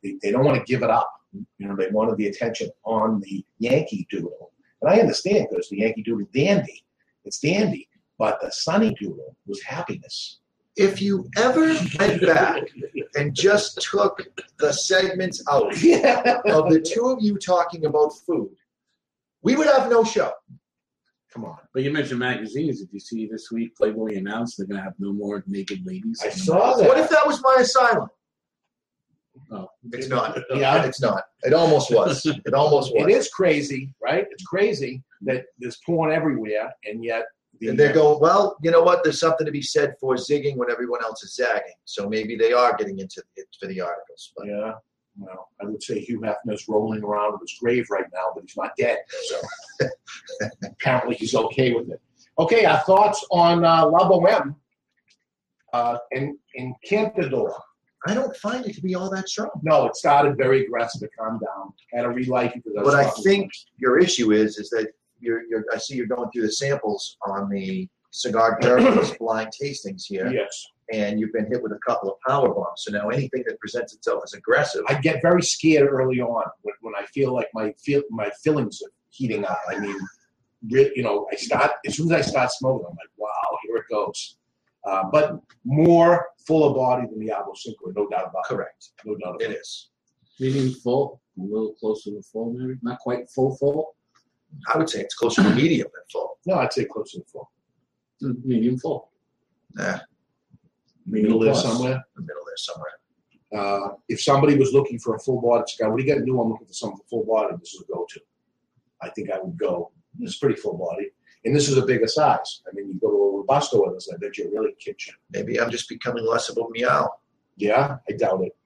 They, 0.03 0.19
they 0.23 0.31
don't 0.31 0.45
want 0.45 0.59
to 0.59 0.71
give 0.71 0.83
it 0.83 0.91
up. 0.91 1.11
You 1.59 1.67
know, 1.67 1.75
they 1.75 1.89
wanted 1.89 2.17
the 2.19 2.29
attention 2.29 2.71
on 2.85 3.21
the 3.21 3.45
Yankee 3.59 4.07
Doodle. 4.11 4.53
And 4.83 4.91
I 4.91 5.01
understand 5.01 5.49
because 5.51 5.69
the 5.69 5.79
Yankee 5.79 6.03
Doodle 6.03 6.29
dandy. 6.35 6.85
It's 7.25 7.39
dandy. 7.39 7.89
But 8.19 8.41
the 8.41 8.51
Sunny 8.51 8.95
Doodle 9.01 9.37
was 9.47 9.63
happiness. 9.63 10.39
If 10.77 11.03
you 11.03 11.29
ever 11.37 11.67
went 11.99 12.23
back 12.23 12.63
and 13.15 13.35
just 13.35 13.81
took 13.83 14.27
the 14.59 14.73
segments 14.73 15.43
out 15.51 15.65
of 15.67 16.71
the 16.71 16.81
two 16.81 17.07
of 17.07 17.19
you 17.21 17.37
talking 17.37 17.85
about 17.85 18.13
food, 18.27 18.51
we 19.43 19.57
would 19.57 19.67
have 19.67 19.91
no 19.91 20.05
show. 20.05 20.33
Come 21.33 21.45
on. 21.45 21.57
But 21.73 21.83
you 21.83 21.91
mentioned 21.91 22.21
magazines. 22.21 22.81
Did 22.81 22.91
you 22.93 23.01
see 23.01 23.27
this 23.27 23.51
week 23.51 23.75
Playboy 23.77 24.17
announced 24.17 24.59
they're 24.59 24.67
going 24.67 24.79
to 24.79 24.85
have 24.85 24.95
no 24.99 25.13
more 25.13 25.43
naked 25.47 25.81
ladies? 25.87 26.21
I 26.23 26.29
saw 26.29 26.77
that. 26.77 26.87
What 26.87 26.99
if 26.99 27.09
that 27.09 27.27
was 27.27 27.41
my 27.43 27.57
asylum? 27.61 28.09
Oh. 29.51 29.69
It's 29.93 30.09
not. 30.09 30.39
Yeah. 30.55 30.85
It's 30.85 31.01
not. 31.01 31.25
It 31.43 31.55
almost 31.55 31.91
was. 31.91 32.27
It 32.27 32.53
almost 32.55 32.93
was. 32.95 33.05
It 33.09 33.11
is 33.11 33.29
crazy, 33.29 33.95
right? 34.03 34.27
It's 34.31 34.45
crazy 34.45 35.03
that 35.23 35.45
there's 35.59 35.79
porn 35.87 36.13
everywhere, 36.13 36.71
and 36.85 37.03
yet 37.03 37.25
the, 37.61 37.69
And 37.69 37.79
they're 37.79 37.93
going, 37.93 38.21
well, 38.21 38.57
you 38.63 38.71
know 38.71 38.83
what? 38.83 39.03
There's 39.05 39.21
something 39.21 39.47
to 39.47 39.53
be 39.53 39.63
said 39.63 39.95
for 40.01 40.17
zigging 40.17 40.57
when 40.57 40.71
everyone 40.71 41.03
else 41.03 41.23
is 41.23 41.37
zagging. 41.37 41.75
So 41.85 42.09
maybe 42.09 42.37
they 42.37 42.53
are 42.53 42.77
getting 42.77 42.99
into 42.99 43.23
it 43.37 43.47
for 43.59 43.69
the 43.69 43.81
articles. 43.81 44.33
But 44.37 44.47
Yeah. 44.47 44.73
Well, 45.19 45.51
I 45.61 45.67
would 45.67 45.83
say 45.83 46.01
Hugh 46.01 46.21
Hefner's 46.21 46.69
rolling 46.69 47.03
around 47.03 47.35
in 47.35 47.41
his 47.41 47.57
grave 47.61 47.87
right 47.91 48.07
now, 48.13 48.33
but 48.35 48.45
he's 48.45 48.57
not 48.57 48.73
dead. 48.79 48.99
So 49.25 49.89
apparently 50.65 51.17
he's 51.17 51.35
okay 51.35 51.73
with 51.73 51.91
it. 51.91 52.01
Okay, 52.39 52.65
our 52.65 52.79
thoughts 52.81 53.25
on 53.31 53.65
uh, 53.65 53.87
La 53.87 54.09
Boheme 54.09 54.55
uh, 55.73 55.99
in, 56.13 56.39
in 56.55 56.75
Cantador. 56.89 57.53
I 58.07 58.15
don't 58.15 58.37
find 58.39 58.67
it 58.67 58.75
to 58.75 58.81
be 58.81 58.95
all 58.95 59.11
that 59.11 59.29
strong. 59.29 59.51
No, 59.63 59.87
it 59.87 59.97
started 59.97 60.37
very 60.37 60.65
aggressive. 60.65 61.03
It 61.03 61.11
calmed 61.17 61.41
down. 61.41 61.73
Had 61.93 62.03
to 62.03 62.09
relight 62.09 62.55
because 62.55 62.73
I 62.77 62.83
What 62.83 62.95
I 62.95 63.09
think 63.23 63.53
your 63.77 63.99
issue 63.99 64.33
is, 64.33 64.59
is 64.59 64.71
that 64.71 64.89
you're, 65.21 65.43
you're, 65.45 65.65
I 65.73 65.79
see 65.79 65.95
you're 65.95 66.07
going 66.07 66.31
through 66.31 66.43
the 66.43 66.53
samples 66.53 67.17
on 67.27 67.49
the 67.49 67.89
cigar 68.11 68.59
therapist 68.63 69.19
blind 69.19 69.51
tastings 69.61 70.05
here. 70.05 70.33
Yes. 70.33 70.67
And 70.93 71.19
you've 71.19 71.33
been 71.33 71.47
hit 71.47 71.63
with 71.63 71.73
a 71.73 71.79
couple 71.87 72.11
of 72.13 72.17
power 72.29 72.53
bombs. 72.55 72.83
So 72.85 72.93
now 72.93 73.09
anything 73.09 73.43
that 73.47 73.59
presents 73.61 73.95
itself 73.95 74.23
as 74.25 74.35
aggressive, 74.35 74.83
I 74.89 74.95
get 75.01 75.23
very 75.23 75.43
scared 75.43 75.89
early 75.91 76.21
on 76.21 76.45
when, 76.63 76.75
when 76.83 76.95
I 76.95 77.05
feel 77.07 77.33
like 77.35 77.49
my 77.55 77.73
feel 77.85 78.03
my 78.11 78.31
feelings 78.45 78.81
are 78.85 78.91
heating 79.11 79.45
up. 79.45 79.59
I 79.69 79.79
mean, 79.79 79.97
re- 80.71 80.93
you 80.95 81.03
know, 81.03 81.27
I 81.33 81.37
start 81.37 81.71
as 81.87 81.97
soon 81.97 82.13
as 82.13 82.27
I 82.27 82.31
start 82.31 82.51
smoking, 82.53 82.87
I'm 82.89 82.93
like, 82.97 83.09
wow, 83.17 83.59
here 83.65 83.77
it 83.77 83.85
goes. 83.91 84.37
Uh, 84.85 85.05
but 85.11 85.39
more 85.65 86.27
fuller 86.47 86.75
body 86.75 87.07
than 87.09 87.21
the 87.21 87.33
Avo 87.33 87.55
Syncro, 87.55 87.95
no 87.97 88.09
doubt 88.09 88.27
about 88.31 88.45
it. 88.45 88.49
correct. 88.49 88.91
No 89.07 89.15
doubt 89.17 89.37
about 89.37 89.43
It 89.43 89.53
it. 89.53 89.61
is. 89.61 89.91
Medium 90.41 90.75
full, 90.75 91.21
a 91.39 91.43
little 91.43 91.73
closer 91.81 92.11
to 92.11 92.21
full, 92.23 92.53
maybe 92.53 92.79
not 92.83 92.99
quite 92.99 93.31
full 93.31 93.57
full. 93.57 93.95
I 94.75 94.77
would 94.77 94.91
say 94.91 95.01
it's 95.01 95.15
closer 95.15 95.43
to 95.43 95.51
medium 95.55 95.89
than 95.95 96.03
full. 96.13 96.39
No, 96.47 96.55
I'd 96.57 96.73
say 96.73 96.85
closer 96.85 97.19
to 97.21 97.25
full. 97.33 97.51
Mm, 98.23 98.45
Medium 98.45 98.79
full. 98.79 99.11
Nah, 99.75 100.01
Middle 101.07 101.39
there 101.41 101.53
plus. 101.53 101.63
somewhere. 101.65 102.05
the 102.17 102.23
middle 102.23 102.43
there 102.47 102.57
somewhere. 102.57 102.91
Uh, 103.55 103.95
if 104.09 104.21
somebody 104.23 104.57
was 104.57 104.73
looking 104.73 104.99
for 104.99 105.15
a 105.15 105.19
full 105.19 105.41
body 105.41 105.65
cigar, 105.67 105.91
what 105.91 105.99
do 105.99 106.05
you 106.05 106.09
got 106.13 106.19
to 106.21 106.25
do? 106.25 106.41
I'm 106.41 106.51
looking 106.51 106.67
for 106.67 106.73
something 106.73 107.01
full 107.11 107.25
body. 107.25 107.55
This 107.59 107.75
is 107.75 107.83
a 107.89 107.93
go 107.93 108.07
to. 108.09 108.21
I 109.03 109.11
think 109.11 109.31
I 109.31 109.39
would 109.41 109.59
go. 109.59 109.91
This 110.19 110.31
is 110.31 110.37
pretty 110.39 110.57
full 110.57 110.79
body. 110.79 111.11
And 111.45 111.55
this 111.55 111.69
is 111.69 111.77
a 111.77 111.85
bigger 111.85 112.07
size. 112.07 112.63
I 112.67 112.71
mean, 112.75 112.89
you 112.89 112.99
go 113.01 113.11
to 113.11 113.17
a 113.17 113.37
Robusto 113.39 113.83
with 113.85 113.95
this, 113.95 114.09
I 114.13 114.17
bet 114.19 114.39
you 114.39 114.49
really 114.53 114.75
kick 114.79 115.07
you. 115.07 115.13
Maybe 115.33 115.61
I'm 115.61 115.71
just 115.71 115.89
becoming 115.89 116.25
less 116.25 116.49
of 116.49 116.57
a 116.57 116.63
meow. 116.71 117.11
Yeah, 117.57 117.97
I 118.09 118.13
doubt 118.13 118.43
it. 118.43 118.57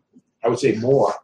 I 0.45 0.49
would 0.49 0.59
say 0.59 0.77
more, 0.77 1.15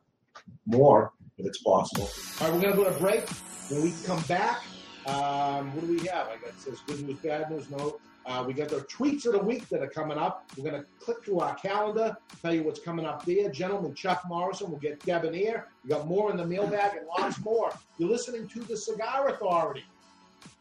more 0.66 1.12
if 1.38 1.46
it's 1.46 1.62
possible. 1.62 2.08
All 2.40 2.48
right, 2.48 2.54
we're 2.56 2.62
gonna 2.62 2.76
go 2.76 2.84
to 2.84 2.96
a 2.96 2.98
break. 2.98 3.28
When 3.70 3.82
we 3.82 3.92
come 4.06 4.22
back, 4.22 4.62
Um, 5.06 5.74
what 5.74 5.80
do 5.86 5.92
we 5.92 5.98
have? 6.08 6.28
I 6.28 6.36
got 6.36 6.50
it 6.50 6.60
says 6.60 6.78
good 6.86 7.02
news, 7.06 7.18
bad 7.18 7.50
news. 7.50 7.68
No. 7.70 7.98
Uh, 8.24 8.44
we 8.46 8.52
got 8.52 8.68
the 8.68 8.80
tweets 8.82 9.26
of 9.26 9.32
the 9.32 9.38
week 9.38 9.68
that 9.68 9.82
are 9.82 9.88
coming 9.88 10.18
up. 10.18 10.44
We're 10.56 10.70
going 10.70 10.80
to 10.82 10.86
click 11.00 11.24
through 11.24 11.40
our 11.40 11.54
calendar, 11.56 12.16
tell 12.40 12.54
you 12.54 12.62
what's 12.62 12.80
coming 12.80 13.04
up 13.04 13.24
there. 13.24 13.50
Gentleman 13.50 13.94
Chuck 13.94 14.22
Morrison 14.28 14.70
will 14.70 14.78
get 14.78 15.04
Debonair. 15.04 15.68
We 15.82 15.90
got 15.90 16.06
more 16.06 16.30
in 16.30 16.36
the 16.36 16.46
mailbag 16.46 16.96
and 16.96 17.06
lots 17.06 17.40
more. 17.40 17.72
You're 17.98 18.10
listening 18.10 18.46
to 18.48 18.60
the 18.60 18.76
Cigar 18.76 19.28
Authority 19.28 19.84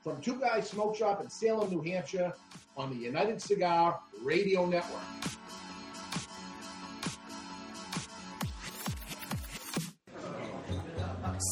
from 0.04 0.20
Two 0.22 0.40
Guys 0.40 0.70
Smoke 0.70 0.96
Shop 0.96 1.22
in 1.22 1.30
Salem, 1.30 1.70
New 1.70 1.82
Hampshire 1.82 2.34
on 2.76 2.90
the 2.90 2.96
United 2.96 3.42
Cigar 3.42 4.00
Radio 4.24 4.66
Network. 4.66 5.02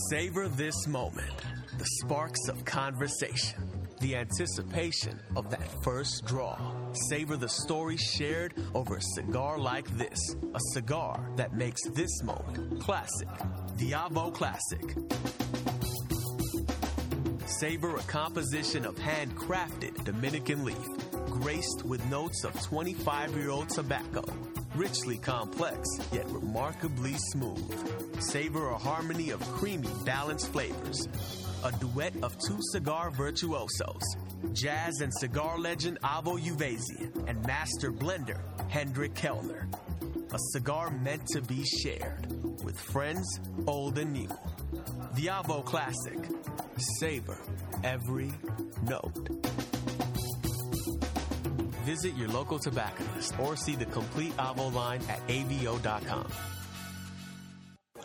Savor 0.09 0.47
this 0.49 0.87
moment. 0.87 1.31
The 1.77 1.85
sparks 2.03 2.47
of 2.49 2.65
conversation. 2.65 3.78
The 3.99 4.15
anticipation 4.15 5.19
of 5.35 5.49
that 5.49 5.83
first 5.83 6.25
draw. 6.25 6.57
Savor 7.09 7.35
the 7.35 7.49
story 7.49 7.97
shared 7.97 8.53
over 8.73 8.95
a 8.95 9.01
cigar 9.01 9.59
like 9.59 9.89
this. 9.97 10.35
A 10.53 10.59
cigar 10.73 11.29
that 11.35 11.53
makes 11.53 11.81
this 11.89 12.23
moment 12.23 12.81
classic. 12.81 13.27
The 13.77 13.93
Classic. 14.33 14.95
Savor 17.45 17.97
a 17.97 18.01
composition 18.03 18.85
of 18.85 18.95
handcrafted 18.95 20.05
Dominican 20.05 20.63
leaf, 20.63 20.77
graced 21.25 21.83
with 21.83 22.05
notes 22.09 22.45
of 22.45 22.53
25 22.61 23.35
year 23.35 23.49
old 23.49 23.69
tobacco. 23.69 24.23
Richly 24.75 25.17
complex, 25.17 25.89
yet 26.13 26.25
remarkably 26.29 27.15
smooth. 27.31 28.21
Savor 28.21 28.69
a 28.69 28.77
harmony 28.77 29.31
of 29.31 29.41
creamy, 29.53 29.89
balanced 30.05 30.53
flavors. 30.53 31.07
A 31.61 31.73
duet 31.73 32.13
of 32.23 32.37
two 32.39 32.57
cigar 32.71 33.11
virtuosos, 33.11 34.01
jazz 34.53 35.01
and 35.01 35.13
cigar 35.13 35.59
legend 35.59 35.99
Avo 36.01 36.39
Uvezian 36.39 37.27
and 37.27 37.45
master 37.45 37.91
blender 37.91 38.39
Hendrik 38.69 39.13
Kelner. 39.13 39.67
A 40.33 40.39
cigar 40.53 40.89
meant 40.89 41.27
to 41.27 41.41
be 41.41 41.65
shared 41.65 42.27
with 42.63 42.79
friends 42.79 43.41
old 43.67 43.97
and 43.97 44.13
new. 44.13 44.29
The 45.15 45.25
Avo 45.25 45.65
Classic. 45.65 46.17
Savor 46.99 47.37
every 47.83 48.31
note. 48.83 49.27
Visit 51.83 52.15
your 52.15 52.29
local 52.29 52.59
tobacconist 52.59 53.37
or 53.37 53.57
see 53.57 53.75
the 53.75 53.85
complete 53.87 54.35
Avo 54.37 54.73
line 54.73 55.01
at 55.09 55.27
avo.com. 55.27 56.31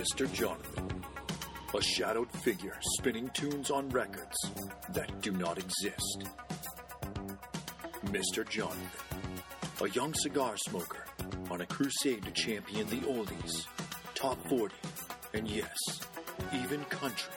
Mr. 0.00 0.30
Jonathan, 0.32 1.04
a 1.74 1.82
shadowed 1.82 2.30
figure 2.30 2.76
spinning 2.98 3.30
tunes 3.34 3.70
on 3.70 3.88
records 3.90 4.36
that 4.92 5.20
do 5.20 5.30
not 5.32 5.56
exist. 5.58 6.24
Mr. 8.06 8.48
Jonathan, 8.48 9.42
a 9.82 9.88
young 9.90 10.12
cigar 10.14 10.56
smoker 10.56 11.04
on 11.50 11.60
a 11.60 11.66
crusade 11.66 12.24
to 12.24 12.30
champion 12.32 12.86
the 12.88 13.00
oldies, 13.06 13.66
top 14.14 14.38
40, 14.48 14.74
and 15.34 15.48
yes, 15.48 15.76
even 16.62 16.84
country, 16.86 17.32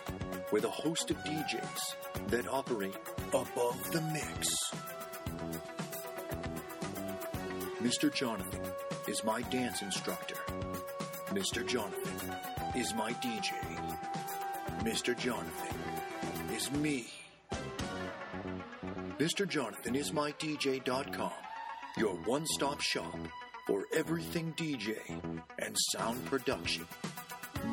with 0.51 0.65
a 0.65 0.69
host 0.69 1.11
of 1.11 1.17
DJs 1.17 1.95
that 2.27 2.47
operate 2.47 2.95
above 3.33 3.91
the 3.91 4.01
mix. 4.13 4.47
Mr. 7.81 8.13
Jonathan 8.13 8.61
is 9.07 9.23
my 9.23 9.41
dance 9.43 9.81
instructor. 9.81 10.37
Mr. 11.29 11.65
Jonathan 11.65 12.35
is 12.75 12.93
my 12.93 13.11
DJ. 13.13 13.53
Mr. 14.83 15.17
Jonathan 15.17 15.75
is 16.55 16.71
me. 16.71 17.07
Mr. 19.17 19.47
Jonathan 19.47 19.95
is 19.95 20.13
my 20.13 20.31
DJ.com, 20.33 21.31
your 21.97 22.15
one 22.25 22.45
stop 22.45 22.81
shop 22.81 23.17
for 23.67 23.85
everything 23.93 24.53
DJ 24.57 24.97
and 25.59 25.75
sound 25.91 26.23
production. 26.25 26.85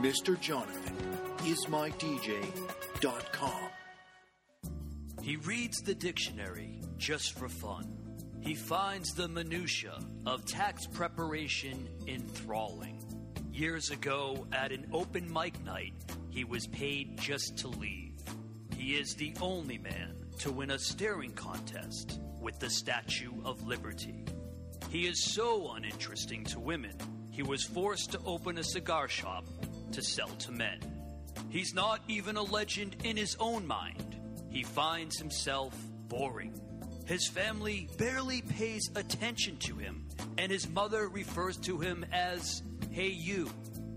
Mr. 0.01 0.39
Jonathan 0.41 0.97
is 1.45 1.69
my 1.69 1.91
DJ.com. 1.91 3.70
He 5.23 5.37
reads 5.37 5.79
the 5.79 5.95
dictionary 5.95 6.81
just 6.97 7.39
for 7.39 7.49
fun. 7.49 7.97
He 8.41 8.55
finds 8.55 9.13
the 9.13 9.29
minutia 9.29 9.99
of 10.25 10.47
tax 10.47 10.87
preparation 10.87 11.89
enthralling. 12.07 13.05
Years 13.53 13.91
ago, 13.91 14.47
at 14.53 14.73
an 14.73 14.87
open 14.93 15.31
mic 15.31 15.63
night, 15.65 15.93
he 16.31 16.45
was 16.45 16.67
paid 16.69 17.19
just 17.21 17.59
to 17.59 17.69
leave. 17.69 18.15
He 18.75 18.95
is 18.95 19.15
the 19.15 19.35
only 19.43 19.77
man 19.77 20.17
to 20.39 20.51
win 20.51 20.71
a 20.71 20.79
staring 20.79 21.33
contest 21.33 22.19
with 22.41 22.59
the 22.59 22.71
Statue 22.71 23.33
of 23.45 23.67
Liberty. 23.67 24.25
He 24.89 25.07
is 25.07 25.23
so 25.35 25.73
uninteresting 25.73 26.45
to 26.45 26.59
women, 26.59 26.97
he 27.31 27.43
was 27.43 27.63
forced 27.65 28.13
to 28.13 28.21
open 28.25 28.59
a 28.59 28.65
cigar 28.65 29.09
shop 29.09 29.45
to 29.93 30.03
sell 30.03 30.29
to 30.29 30.53
men. 30.53 30.81
He's 31.51 31.75
not 31.75 32.01
even 32.09 32.37
a 32.37 32.43
legend 32.43 32.97
in 33.05 33.17
his 33.17 33.37
own 33.39 33.67
mind. 33.67 34.10
He 34.51 34.63
finds 34.63 35.19
himself 35.19 35.75
boring. 36.09 36.61
His 37.07 37.27
family 37.29 37.89
barely 37.97 38.43
pays 38.43 38.91
attention 38.95 39.57
to 39.59 39.77
him, 39.77 40.07
and 40.39 40.51
his 40.51 40.69
mother 40.69 41.09
refers 41.09 41.57
to 41.59 41.79
him 41.79 42.05
as, 42.13 42.63
Hey, 42.91 43.09
you. 43.09 43.51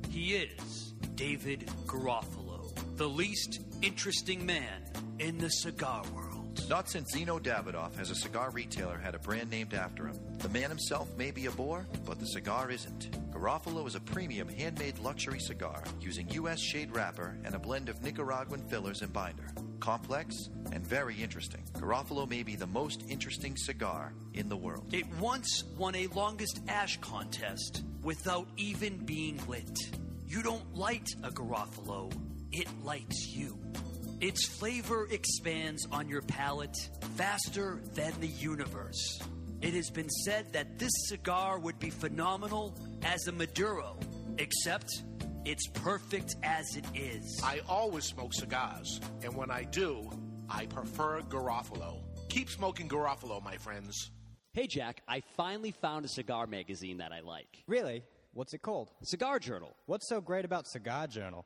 He 0.10 0.36
is 0.36 0.94
David 1.16 1.72
Garofalo, 1.86 2.72
the 2.98 3.10
least 3.10 3.62
interesting 3.82 4.46
man 4.46 4.84
in 5.20 5.38
the 5.38 5.50
cigar 5.50 6.04
world. 6.14 6.64
Not 6.70 6.90
since 6.90 7.14
Zino 7.14 7.42
Davidoff 7.42 7.96
has 7.96 8.10
a 8.10 8.16
cigar 8.16 8.52
retailer 8.52 8.98
had 8.98 9.16
a 9.16 9.20
brand 9.20 9.50
named 9.50 9.74
after 9.74 10.08
him. 10.08 10.18
The 10.38 10.50
man 10.50 10.70
himself 10.70 11.10
may 11.18 11.32
be 11.32 11.48
a 11.48 11.52
bore, 11.52 11.86
but 12.06 12.20
the 12.20 12.28
cigar 12.28 12.72
isn't. 12.72 13.12
Garofalo 13.32 13.86
is 13.88 13.96
a 13.96 14.00
premium 14.00 14.48
handmade 14.48 15.00
luxury 15.00 15.40
cigar 15.40 15.84
using 16.00 16.30
U.S. 16.30 16.60
shade 16.62 16.96
wrapper 16.96 17.38
and 17.44 17.56
a 17.56 17.60
blend 17.60 17.90
of 17.90 18.02
Nicaraguan 18.02 18.62
fillers 18.70 19.02
and 19.02 19.12
binder. 19.12 19.52
Complex 19.84 20.49
and 20.72 20.88
very 20.88 21.22
interesting. 21.22 21.61
Garofalo 21.73 22.26
may 22.26 22.41
be 22.41 22.55
the 22.55 22.65
most 22.65 23.03
interesting 23.10 23.57
cigar 23.57 24.14
in 24.34 24.47
the 24.47 24.55
world. 24.55 24.85
It 24.93 25.05
once 25.19 25.65
won 25.77 25.93
a 25.93 26.07
longest 26.07 26.61
ash 26.69 26.97
contest 27.01 27.84
without 28.01 28.47
even 28.55 28.95
being 29.05 29.41
lit. 29.45 29.77
You 30.26 30.41
don't 30.41 30.73
light 30.73 31.10
a 31.22 31.31
Garofalo, 31.31 32.14
it 32.53 32.69
lights 32.81 33.27
you. 33.27 33.60
Its 34.22 34.47
flavor 34.47 35.05
expands 35.11 35.85
on 35.91 36.07
your 36.07 36.22
palate 36.22 36.77
faster 37.18 37.81
than 37.93 38.14
the 38.22 38.27
universe. 38.27 39.19
It 39.61 39.73
has 39.73 39.89
been 39.89 40.10
said 40.10 40.53
that 40.53 40.80
this 40.80 40.93
cigar 41.10 41.60
would 41.60 41.80
be 41.80 41.89
phenomenal 41.89 42.73
as 43.01 43.27
a 43.27 43.34
Maduro, 43.34 43.99
except 44.38 45.03
it's 45.45 45.68
perfect 45.68 46.36
as 46.44 46.76
it 46.76 46.86
is. 46.95 47.41
I 47.44 47.61
always 47.68 48.06
smoke 48.06 48.34
cigars, 48.34 48.99
and 49.24 49.36
when 49.36 49.52
I 49.52 49.64
do, 49.64 50.10
I 50.49 50.65
prefer 50.65 51.22
Garofalo. 51.22 52.02
Keep 52.30 52.49
smoking 52.49 52.88
Garofalo, 52.88 53.44
my 53.44 53.57
friends. 53.57 54.11
Hey, 54.53 54.68
Jack, 54.68 55.02
I 55.07 55.22
finally 55.36 55.72
found 55.72 56.06
a 56.06 56.07
cigar 56.07 56.48
magazine 56.48 56.98
that 56.98 57.11
I 57.11 57.22
like. 57.22 57.64
Really? 57.68 58.03
What's 58.34 58.53
it 58.53 58.61
called? 58.61 58.90
Cigar 59.03 59.40
Journal. 59.40 59.76
What's 59.86 60.07
so 60.07 60.22
great 60.22 60.45
about 60.45 60.68
Cigar 60.68 61.07
Journal? 61.07 61.45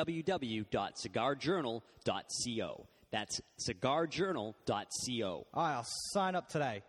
www.cigarjournal.co. 0.05 2.87
That's 3.11 3.41
cigarjournal.co. 3.59 5.47
All 5.53 5.63
right, 5.63 5.73
I'll 5.73 5.85
sign 5.85 6.35
up 6.35 6.49
today. 6.49 6.81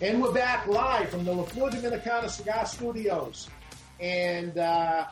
And 0.00 0.22
we're 0.22 0.32
back 0.32 0.68
live 0.68 1.08
from 1.08 1.24
the 1.24 1.32
La 1.32 1.42
Flor 1.42 1.70
Dominicana 1.70 2.30
Cigar 2.30 2.66
Studios. 2.66 3.48
And 3.98 4.56
uh, 4.56 5.06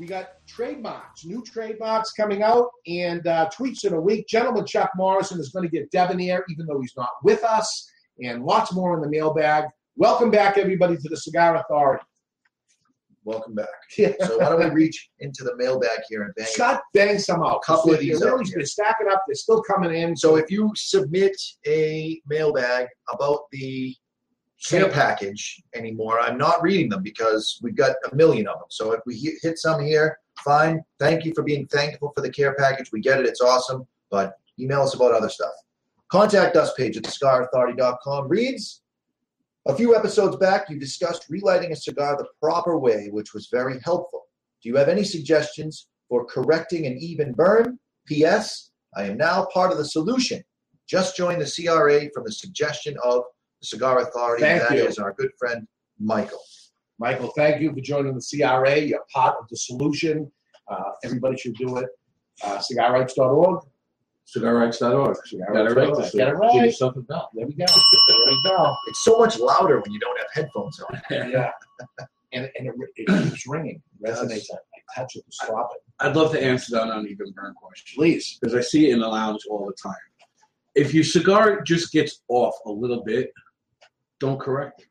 we 0.00 0.06
got 0.06 0.44
trademarks, 0.48 1.24
new 1.24 1.40
trademarks 1.44 2.10
coming 2.10 2.42
out, 2.42 2.70
and 2.88 3.24
uh, 3.28 3.48
tweets 3.56 3.84
in 3.84 3.92
a 3.92 4.00
week. 4.00 4.26
Gentleman 4.26 4.66
Chuck 4.66 4.90
Morrison 4.96 5.38
is 5.38 5.50
going 5.50 5.62
to 5.62 5.70
get 5.70 5.88
debonair, 5.92 6.44
even 6.48 6.66
though 6.66 6.80
he's 6.80 6.96
not 6.96 7.10
with 7.22 7.44
us, 7.44 7.88
and 8.20 8.44
lots 8.44 8.72
more 8.72 8.96
in 8.96 9.02
the 9.02 9.08
mailbag. 9.08 9.66
Welcome 9.96 10.30
back, 10.30 10.58
everybody, 10.58 10.96
to 10.96 11.08
the 11.08 11.16
Cigar 11.16 11.56
Authority. 11.56 12.04
Welcome 13.24 13.54
back. 13.54 13.68
So 13.96 14.38
why 14.38 14.50
don't 14.50 14.58
we 14.58 14.70
reach 14.70 15.08
into 15.20 15.44
the 15.44 15.56
mailbag 15.56 16.00
here 16.08 16.24
and 16.24 16.34
bang 16.34 16.46
Scott 16.46 16.82
bang 16.92 17.18
some 17.18 17.42
out. 17.42 17.60
a 17.62 17.66
couple 17.66 17.94
of 17.94 18.00
these 18.00 18.20
out 18.22 18.32
really 18.32 18.44
here. 18.44 18.54
they're 18.56 18.66
stacking 18.66 19.06
up. 19.10 19.22
They're 19.26 19.34
still 19.34 19.62
coming 19.62 19.94
in. 19.94 20.16
So 20.16 20.36
if 20.36 20.50
you 20.50 20.72
submit 20.74 21.34
a 21.66 22.20
mailbag 22.28 22.88
about 23.12 23.42
the 23.52 23.94
care 24.68 24.88
package 24.90 25.62
anymore, 25.74 26.20
I'm 26.20 26.36
not 26.36 26.60
reading 26.62 26.88
them 26.90 27.02
because 27.02 27.58
we've 27.62 27.76
got 27.76 27.94
a 28.10 28.14
million 28.14 28.46
of 28.48 28.58
them. 28.58 28.66
So 28.70 28.92
if 28.92 29.00
we 29.06 29.16
hit- 29.16 29.38
hit 29.42 29.58
some 29.58 29.80
here, 29.82 30.18
fine. 30.44 30.82
Thank 30.98 31.24
you 31.24 31.32
for 31.34 31.42
being 31.44 31.66
thankful 31.68 32.12
for 32.14 32.20
the 32.20 32.30
care 32.30 32.54
package. 32.56 32.90
We 32.92 33.00
get 33.00 33.20
it. 33.20 33.26
It's 33.26 33.40
awesome. 33.40 33.86
But 34.10 34.34
email 34.58 34.82
us 34.82 34.94
about 34.94 35.12
other 35.12 35.30
stuff. 35.30 35.52
Contact 36.10 36.56
us 36.56 36.74
page 36.74 36.96
at 36.98 37.04
thecigarauthority.com 37.04 38.28
reads 38.28 38.82
a 39.66 39.74
few 39.74 39.96
episodes 39.96 40.36
back, 40.36 40.68
you 40.68 40.78
discussed 40.78 41.26
relighting 41.30 41.72
a 41.72 41.76
cigar 41.76 42.16
the 42.16 42.26
proper 42.42 42.78
way, 42.78 43.08
which 43.10 43.32
was 43.32 43.48
very 43.50 43.80
helpful. 43.84 44.24
Do 44.62 44.68
you 44.68 44.76
have 44.76 44.88
any 44.88 45.04
suggestions 45.04 45.88
for 46.08 46.26
correcting 46.26 46.86
an 46.86 46.96
even 46.98 47.32
burn? 47.32 47.78
P.S. 48.06 48.70
I 48.96 49.04
am 49.04 49.16
now 49.16 49.46
part 49.52 49.72
of 49.72 49.78
the 49.78 49.84
solution. 49.84 50.42
Just 50.86 51.16
joined 51.16 51.40
the 51.40 51.46
CRA 51.50 52.10
from 52.14 52.24
the 52.24 52.32
suggestion 52.32 52.94
of 53.02 53.22
the 53.60 53.66
Cigar 53.66 54.00
Authority. 54.02 54.42
Thank 54.42 54.68
That 54.68 54.76
you. 54.76 54.84
is 54.84 54.98
our 54.98 55.14
good 55.14 55.30
friend 55.38 55.66
Michael. 55.98 56.42
Michael, 56.98 57.32
thank 57.36 57.60
you 57.60 57.72
for 57.72 57.80
joining 57.80 58.14
the 58.14 58.20
CRA. 58.38 58.78
You're 58.78 59.04
part 59.12 59.36
of 59.40 59.46
the 59.48 59.56
solution. 59.56 60.30
Uh, 60.70 60.90
everybody 61.04 61.36
should 61.36 61.54
do 61.54 61.78
it. 61.78 61.86
Uh, 62.42 62.58
cigarrights.org. 62.58 63.64
Cigarrights.org. 64.26 65.16
Got 65.52 65.66
it 65.66 65.74
right. 65.76 66.12
Get 66.12 66.28
it 66.28 66.32
right. 66.32 66.52
Give 66.52 66.64
yourself 66.64 66.96
a 66.96 67.00
bell. 67.02 67.30
There 67.34 67.46
we 67.46 67.52
go. 67.54 67.64
There 67.66 68.16
we 68.26 68.42
go. 68.44 68.74
It's 68.88 69.04
so 69.04 69.18
much 69.18 69.38
louder 69.38 69.80
when 69.80 69.92
you 69.92 70.00
don't 70.00 70.18
have 70.18 70.28
headphones 70.32 70.80
on. 70.80 71.00
Yeah. 71.30 71.50
And, 72.32 72.50
and 72.58 72.66
it, 72.66 72.74
it 72.96 73.06
keeps 73.24 73.46
ringing. 73.46 73.80
It 74.00 74.08
resonates. 74.10 74.46
I, 74.52 74.56
I 74.56 75.00
touch 75.02 75.14
it 75.14 75.24
to 75.24 75.30
stop 75.30 75.68
it. 75.76 75.82
I'd 76.00 76.16
love 76.16 76.32
to 76.32 76.42
answer 76.42 76.72
that 76.74 76.88
uneven 76.88 77.32
burn 77.36 77.54
question. 77.54 77.94
Please. 77.96 78.38
Because 78.40 78.56
I 78.56 78.60
see 78.60 78.90
it 78.90 78.94
in 78.94 78.98
the 79.00 79.06
lounge 79.06 79.42
all 79.48 79.64
the 79.66 79.72
time. 79.80 79.94
If 80.74 80.92
your 80.92 81.04
cigar 81.04 81.60
just 81.60 81.92
gets 81.92 82.22
off 82.28 82.54
a 82.66 82.70
little 82.70 83.04
bit, 83.04 83.30
don't 84.18 84.40
correct 84.40 84.80
it. 84.80 84.88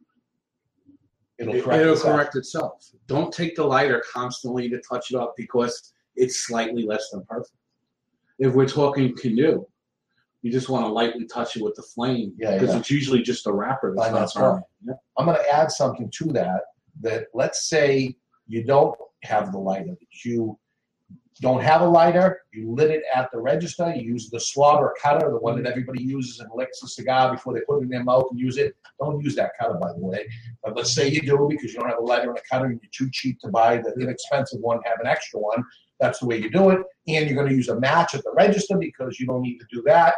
It'll 1.40 1.56
It- 1.56 1.64
correct 1.66 1.82
it'll 1.82 1.94
itself. 1.96 2.16
correct 2.16 2.36
itself. 2.38 2.86
Don't 3.08 3.34
take 3.34 3.56
the 3.58 3.64
lighter 3.66 4.02
constantly 4.14 4.70
to 4.70 4.80
touch 4.80 5.12
it 5.12 5.18
up 5.18 5.34
because 5.36 5.92
it's 6.16 6.46
slightly 6.46 6.86
less 6.86 7.10
than 7.12 7.26
perfect. 7.26 7.52
If 8.40 8.54
we're 8.54 8.68
talking 8.68 9.16
canoe, 9.16 9.66
you 10.42 10.52
just 10.52 10.70
want 10.70 10.86
to 10.86 10.90
lightly 10.90 11.26
touch 11.26 11.56
it 11.56 11.64
with 11.64 11.76
the 11.76 11.84
flame 11.84 12.34
Yeah, 12.38 12.54
because 12.54 12.72
yeah. 12.72 12.80
it's 12.80 12.92
usually 12.92 13.22
just 13.22 13.48
a 13.48 13.52
wrapper 13.52 13.94
that's 13.96 14.12
not 14.12 14.20
that's 14.20 14.34
fine. 14.34 14.62
I'm 15.18 15.26
going 15.26 15.38
to 15.38 15.50
add 15.50 15.72
something 15.72 16.12
to 16.20 16.26
that. 16.34 16.62
That 17.02 17.28
let's 17.34 17.70
say 17.70 18.16
you 18.48 18.64
don't 18.64 18.96
have 19.24 19.52
the 19.52 19.58
lighter, 19.58 19.96
you 20.24 20.60
don't 21.42 21.64
have 21.64 21.82
a 21.82 21.88
lighter, 21.88 22.42
you 22.54 22.72
lit 22.72 22.92
it 22.92 23.04
at 23.14 23.32
the 23.32 23.40
register, 23.40 23.94
you 23.96 24.04
use 24.04 24.30
the 24.30 24.40
slobber 24.40 24.94
cutter, 25.02 25.30
the 25.32 25.40
one 25.40 25.62
that 25.62 25.70
everybody 25.70 26.04
uses 26.04 26.40
and 26.40 26.50
licks 26.54 26.84
a 26.84 26.88
cigar 26.88 27.32
before 27.32 27.54
they 27.54 27.62
put 27.62 27.80
it 27.80 27.84
in 27.84 27.90
their 27.90 28.04
mouth 28.04 28.26
and 28.30 28.40
use 28.40 28.58
it. 28.58 28.76
Don't 29.00 29.20
use 29.22 29.36
that 29.36 29.52
cutter, 29.60 29.76
by 29.76 29.92
the 29.94 30.00
way. 30.00 30.28
But 30.64 30.76
let's 30.76 30.94
say 30.94 31.08
you 31.10 31.22
do 31.22 31.48
because 31.50 31.74
you 31.74 31.80
don't 31.80 31.90
have 31.90 31.98
a 31.98 32.02
lighter 32.02 32.30
and 32.30 32.38
a 32.38 32.42
cutter 32.50 32.66
and 32.66 32.80
you're 32.82 32.92
too 32.92 33.10
cheap 33.12 33.40
to 33.40 33.50
buy 33.50 33.78
the 33.78 33.94
inexpensive 34.00 34.60
one, 34.60 34.80
have 34.86 35.00
an 35.00 35.08
extra 35.08 35.40
one. 35.40 35.64
That's 36.04 36.20
the 36.20 36.26
way 36.26 36.38
you 36.38 36.50
do 36.50 36.72
it. 36.72 36.82
And 37.08 37.26
you're 37.26 37.36
going 37.36 37.48
to 37.48 37.56
use 37.56 37.70
a 37.70 37.80
match 37.80 38.14
at 38.14 38.26
the 38.26 38.34
register 38.34 38.78
because 38.78 39.22
you 39.22 39.26
don't 39.26 39.42
need 39.42 39.58
to 39.60 39.66
do 39.72 39.82
that 39.84 40.16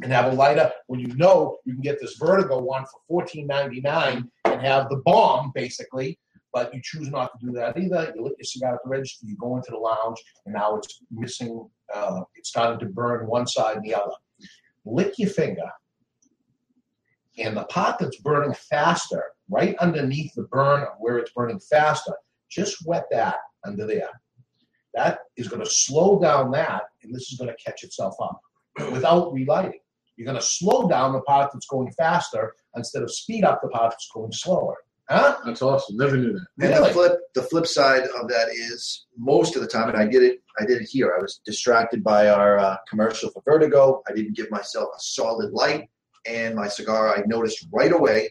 and 0.00 0.10
have 0.10 0.32
a 0.32 0.34
lighter 0.34 0.72
when 0.86 0.98
you 0.98 1.08
know 1.08 1.58
you 1.66 1.74
can 1.74 1.82
get 1.82 2.00
this 2.00 2.16
Vertigo 2.16 2.58
one 2.62 2.86
for 3.08 3.26
$14.99 3.26 4.26
and 4.46 4.60
have 4.62 4.88
the 4.88 5.02
bomb 5.04 5.52
basically, 5.54 6.18
but 6.54 6.72
you 6.72 6.80
choose 6.82 7.10
not 7.10 7.38
to 7.38 7.46
do 7.46 7.52
that 7.52 7.76
either. 7.76 8.14
You 8.16 8.24
lit 8.24 8.32
your 8.38 8.44
cigar 8.44 8.76
at 8.76 8.80
the 8.82 8.88
register, 8.88 9.26
you 9.26 9.36
go 9.36 9.58
into 9.58 9.72
the 9.72 9.76
lounge, 9.76 10.16
and 10.46 10.54
now 10.54 10.76
it's 10.76 11.02
missing. 11.10 11.68
Uh, 11.94 12.22
it's 12.34 12.48
starting 12.48 12.80
to 12.80 12.86
burn 12.86 13.26
one 13.26 13.46
side 13.46 13.76
and 13.76 13.84
the 13.84 13.94
other. 13.94 14.14
Lick 14.86 15.18
your 15.18 15.28
finger, 15.28 15.70
and 17.36 17.54
the 17.54 17.64
part 17.64 17.98
that's 17.98 18.20
burning 18.20 18.54
faster, 18.54 19.22
right 19.50 19.76
underneath 19.80 20.32
the 20.34 20.44
burn 20.44 20.86
where 20.98 21.18
it's 21.18 21.32
burning 21.32 21.60
faster, 21.60 22.14
just 22.48 22.86
wet 22.86 23.04
that 23.10 23.36
under 23.66 23.86
there. 23.86 24.08
That 24.94 25.20
is 25.36 25.48
going 25.48 25.64
to 25.64 25.70
slow 25.70 26.20
down 26.20 26.50
that, 26.52 26.82
and 27.02 27.14
this 27.14 27.32
is 27.32 27.38
going 27.38 27.50
to 27.50 27.64
catch 27.64 27.82
itself 27.82 28.14
up 28.22 28.40
without 28.92 29.32
relighting. 29.32 29.80
You're 30.16 30.26
going 30.26 30.38
to 30.38 30.46
slow 30.46 30.88
down 30.88 31.12
the 31.12 31.20
part 31.22 31.50
that's 31.52 31.66
going 31.66 31.90
faster 31.92 32.54
instead 32.76 33.02
of 33.02 33.12
speed 33.12 33.44
up 33.44 33.60
the 33.62 33.68
part 33.68 33.90
that's 33.90 34.08
going 34.14 34.32
slower. 34.32 34.76
Huh? 35.08 35.36
That's 35.44 35.60
awesome. 35.60 35.96
Never 35.96 36.16
knew 36.16 36.32
that. 36.32 36.74
And 36.74 36.84
the 36.84 36.90
flip, 36.90 37.18
the 37.34 37.42
flip 37.42 37.66
side 37.66 38.04
of 38.18 38.28
that 38.28 38.48
is 38.48 39.06
most 39.18 39.54
of 39.54 39.62
the 39.62 39.68
time, 39.68 39.88
and 39.88 39.98
I 39.98 40.06
did 40.06 40.22
it. 40.22 40.40
I 40.58 40.64
did 40.64 40.80
it 40.80 40.88
here. 40.88 41.14
I 41.18 41.20
was 41.20 41.40
distracted 41.44 42.02
by 42.02 42.28
our 42.28 42.58
uh, 42.58 42.76
commercial 42.88 43.30
for 43.30 43.42
Vertigo. 43.44 44.02
I 44.08 44.14
didn't 44.14 44.36
give 44.36 44.50
myself 44.50 44.88
a 44.96 45.00
solid 45.00 45.52
light, 45.52 45.90
and 46.26 46.54
my 46.54 46.68
cigar. 46.68 47.14
I 47.14 47.22
noticed 47.26 47.66
right 47.70 47.92
away 47.92 48.30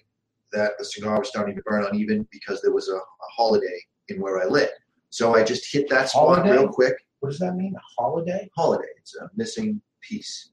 that 0.52 0.72
the 0.80 0.85
cigar 0.85 1.19
was 1.19 1.27
starting 1.27 1.56
to 1.56 1.61
burn 1.64 1.85
uneven 1.85 2.27
because 2.31 2.61
there 2.61 2.73
was 2.73 2.90
a, 2.90 2.95
a 2.95 3.27
holiday 3.35 3.80
in 4.10 4.19
where 4.19 4.41
I 4.41 4.45
lit. 4.45 4.72
So 5.14 5.35
I 5.35 5.44
just 5.44 5.72
hit 5.72 5.88
that 5.90 6.10
spot 6.10 6.38
Holiday? 6.38 6.52
real 6.53 6.68
quick. 6.68 6.95
What 7.19 7.30
does 7.30 7.40
that 7.40 7.56
mean? 7.56 7.76
A 7.76 8.02
holiday? 8.02 8.49
Holiday. 8.56 8.88
It's 8.98 9.15
a 9.15 9.30
missing 9.35 9.80
piece. 10.02 10.52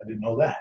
I 0.00 0.06
didn't 0.06 0.20
know 0.20 0.36
that. 0.38 0.58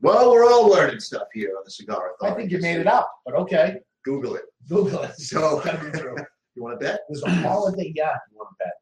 Well, 0.00 0.30
we're 0.32 0.44
all 0.44 0.66
learning 0.68 1.00
stuff 1.00 1.28
here 1.34 1.50
on 1.56 1.62
the 1.64 1.70
Cigar 1.70 2.12
I 2.22 2.32
think 2.32 2.50
you 2.50 2.58
made 2.60 2.80
it 2.80 2.86
up, 2.86 3.10
but 3.24 3.34
okay. 3.34 3.76
Google 4.04 4.36
it. 4.36 4.44
Google 4.68 5.02
it. 5.02 5.16
So, 5.18 5.60
Gotta 5.64 5.90
be 5.90 5.98
true. 5.98 6.16
you 6.54 6.62
want 6.62 6.80
to 6.80 6.84
bet? 6.84 7.00
There's 7.08 7.22
a 7.22 7.30
holiday. 7.30 7.92
Yeah, 7.94 8.16
you 8.30 8.38
want 8.38 8.48
to 8.58 8.64
bet? 8.64 8.72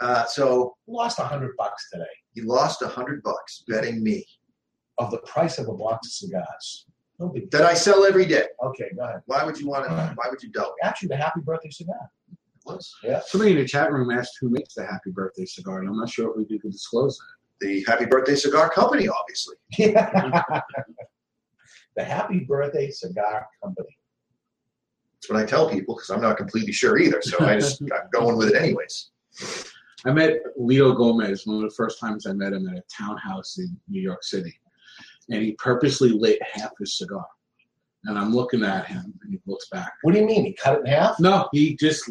Uh, 0.00 0.24
so 0.26 0.74
Who 0.86 0.96
lost 0.96 1.18
a 1.18 1.24
hundred 1.24 1.56
bucks 1.56 1.90
today 1.92 2.06
you 2.38 2.46
lost 2.46 2.82
a 2.82 2.88
hundred 2.88 3.22
bucks 3.22 3.64
betting 3.68 4.02
me 4.02 4.24
of 4.98 5.10
the 5.10 5.18
price 5.18 5.58
of 5.58 5.68
a 5.68 5.74
box 5.74 6.06
of 6.06 6.12
cigars. 6.12 6.86
No 7.18 7.34
that 7.50 7.62
I 7.62 7.74
sell 7.74 8.04
every 8.04 8.26
day. 8.26 8.44
Okay, 8.64 8.90
go 8.96 9.02
ahead. 9.02 9.22
Why 9.26 9.44
would 9.44 9.58
you 9.58 9.68
want 9.68 9.84
to? 9.86 9.90
Why 10.14 10.26
would 10.30 10.40
you 10.40 10.50
doubt 10.50 10.72
me? 10.80 10.88
Actually, 10.88 11.08
the 11.08 11.16
happy 11.16 11.40
birthday 11.40 11.70
cigar. 11.70 11.96
Was 12.68 12.94
Yeah. 13.02 13.20
Somebody 13.26 13.52
in 13.52 13.58
the 13.58 13.64
chat 13.66 13.92
room 13.92 14.10
asked 14.10 14.38
who 14.40 14.48
makes 14.48 14.74
the 14.74 14.84
happy 14.84 15.10
birthday 15.10 15.44
cigar, 15.44 15.80
and 15.80 15.88
I'm 15.88 15.96
not 15.96 16.10
sure 16.10 16.30
if 16.30 16.36
we 16.36 16.58
could 16.58 16.72
disclose 16.72 17.18
that. 17.18 17.66
the 17.66 17.84
Happy 17.86 18.06
Birthday 18.06 18.36
Cigar 18.36 18.70
Company, 18.70 19.08
obviously. 19.08 19.56
the 21.96 22.04
Happy 22.04 22.40
Birthday 22.40 22.90
Cigar 22.90 23.46
Company. 23.62 23.96
That's 25.14 25.30
what 25.30 25.42
I 25.42 25.46
tell 25.46 25.68
people 25.68 25.96
because 25.96 26.10
I'm 26.10 26.20
not 26.20 26.36
completely 26.36 26.72
sure 26.72 26.98
either. 26.98 27.20
So 27.22 27.44
I 27.44 27.56
just 27.58 27.82
I'm 27.82 28.08
going 28.12 28.36
with 28.36 28.50
it 28.50 28.56
anyways. 28.56 29.10
I 30.06 30.12
met 30.12 30.38
Leo 30.56 30.92
Gomez 30.92 31.44
one 31.44 31.56
of 31.56 31.62
the 31.62 31.74
first 31.74 31.98
times 31.98 32.26
I 32.26 32.32
met 32.32 32.52
him 32.52 32.68
at 32.68 32.76
a 32.76 32.82
townhouse 32.96 33.58
in 33.58 33.76
New 33.88 34.00
York 34.00 34.22
City, 34.22 34.54
and 35.30 35.42
he 35.42 35.52
purposely 35.58 36.10
lit 36.10 36.38
half 36.42 36.70
his 36.78 36.96
cigar. 36.96 37.26
And 38.04 38.16
I'm 38.16 38.32
looking 38.32 38.62
at 38.62 38.86
him, 38.86 39.12
and 39.22 39.32
he 39.32 39.40
looks 39.46 39.68
back. 39.70 39.92
What 40.02 40.14
do 40.14 40.20
you 40.20 40.26
mean? 40.26 40.44
He 40.44 40.52
cut 40.52 40.76
it 40.76 40.80
in 40.82 40.86
half? 40.86 41.18
No, 41.18 41.48
he 41.52 41.74
just 41.74 42.08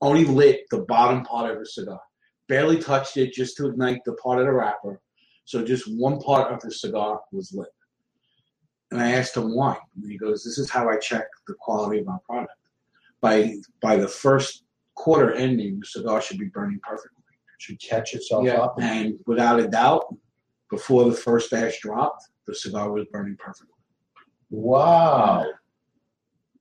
only 0.00 0.24
lit 0.24 0.62
the 0.70 0.80
bottom 0.80 1.24
part 1.24 1.50
of 1.50 1.58
his 1.58 1.74
cigar, 1.74 2.00
barely 2.48 2.78
touched 2.78 3.16
it, 3.16 3.32
just 3.32 3.56
to 3.56 3.68
ignite 3.68 4.00
the 4.04 4.14
part 4.14 4.38
of 4.38 4.46
the 4.46 4.52
wrapper. 4.52 5.00
So 5.44 5.64
just 5.64 5.84
one 5.98 6.20
part 6.20 6.52
of 6.52 6.60
the 6.60 6.70
cigar 6.70 7.20
was 7.32 7.52
lit. 7.52 7.68
And 8.90 9.00
I 9.00 9.12
asked 9.12 9.36
him 9.36 9.54
why. 9.54 9.76
And 9.96 10.10
he 10.10 10.18
goes, 10.18 10.44
This 10.44 10.58
is 10.58 10.70
how 10.70 10.88
I 10.88 10.96
check 10.98 11.26
the 11.46 11.54
quality 11.54 12.00
of 12.00 12.06
my 12.06 12.16
product. 12.24 12.52
By 13.20 13.56
by 13.80 13.96
the 13.96 14.08
first 14.08 14.64
quarter 14.94 15.32
ending, 15.32 15.80
the 15.80 15.86
cigar 15.86 16.20
should 16.20 16.38
be 16.38 16.46
burning 16.46 16.80
perfectly. 16.82 17.22
It 17.56 17.62
should 17.62 17.80
catch 17.80 18.14
itself 18.14 18.46
yeah. 18.46 18.60
up. 18.60 18.76
And 18.80 19.18
without 19.26 19.60
a 19.60 19.68
doubt, 19.68 20.14
before 20.70 21.04
the 21.04 21.16
first 21.16 21.52
ash 21.52 21.80
dropped, 21.80 22.28
the 22.46 22.54
cigar 22.54 22.90
was 22.90 23.06
burning 23.12 23.36
perfectly. 23.38 23.74
Wow. 24.50 25.46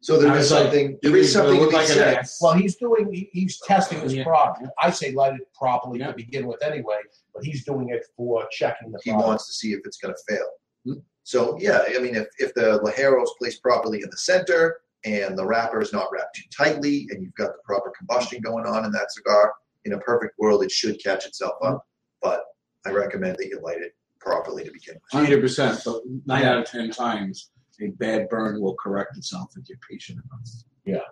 So 0.01 0.17
there 0.17 0.31
I 0.31 0.35
is 0.35 0.43
was 0.43 0.51
like, 0.51 0.61
something. 0.63 0.97
There 1.01 1.15
is 1.17 1.33
something 1.33 1.53
gonna 1.55 1.61
look 1.61 1.71
be 1.71 1.75
like 1.77 1.89
an 1.89 1.93
said. 1.95 2.17
ass. 2.19 2.37
Well, 2.41 2.53
he's 2.53 2.75
doing. 2.77 3.11
he- 3.13 3.29
He's 3.33 3.59
testing 3.59 3.99
his 3.99 4.15
Yeah. 4.15 4.23
product. 4.23 4.65
I 4.81 4.91
say 4.91 5.11
light 5.11 5.33
it 5.33 5.47
properly 5.53 5.99
to 5.99 6.13
begin 6.13 6.47
with, 6.47 6.63
anyway. 6.63 6.99
But 7.33 7.43
he's 7.43 7.65
doing 7.65 7.89
it 7.89 8.05
for 8.15 8.47
checking 8.51 8.91
the 8.91 8.99
He 9.03 9.11
product. 9.11 9.27
wants 9.27 9.47
to 9.47 9.53
see 9.53 9.73
if 9.73 9.81
it's 9.85 9.97
going 9.97 10.13
to 10.13 10.33
fail. 10.33 10.45
Hmm? 10.85 10.99
So 11.23 11.57
yeah, 11.59 11.83
I 11.95 11.99
mean, 11.99 12.15
if 12.15 12.27
if 12.39 12.53
the 12.53 12.79
ligero 12.79 13.21
is 13.23 13.31
placed 13.37 13.61
properly 13.61 14.01
in 14.01 14.09
the 14.09 14.17
center 14.17 14.79
and 15.05 15.37
the 15.37 15.45
wrapper 15.45 15.81
is 15.81 15.91
not 15.93 16.09
wrapped 16.11 16.35
too 16.35 16.43
tightly, 16.57 17.07
and 17.11 17.21
you've 17.21 17.35
got 17.35 17.47
the 17.53 17.61
proper 17.65 17.91
combustion 17.97 18.41
going 18.41 18.65
on 18.65 18.85
in 18.85 18.91
that 18.93 19.11
cigar, 19.11 19.53
in 19.85 19.93
a 19.93 19.99
perfect 19.99 20.33
world, 20.39 20.63
it 20.63 20.71
should 20.71 21.01
catch 21.03 21.25
itself 21.25 21.55
up. 21.61 21.85
But 22.21 22.45
I 22.85 22.91
recommend 22.91 23.37
that 23.37 23.47
you 23.47 23.59
light 23.61 23.81
it 23.81 23.93
properly 24.19 24.63
to 24.63 24.71
begin 24.71 24.95
with. 24.95 25.03
Hundred 25.11 25.41
percent. 25.41 25.81
But 25.85 26.01
nine 26.25 26.45
out 26.45 26.59
of 26.59 26.65
ten 26.65 26.89
times, 26.89 27.51
a 27.81 27.87
bad 27.91 28.27
burn 28.29 28.61
will 28.61 28.75
correct 28.75 29.17
itself 29.17 29.51
if 29.57 29.67
you're 29.69 29.77
patient 29.89 30.19
enough. 30.25 30.49
Yeah. 30.85 31.07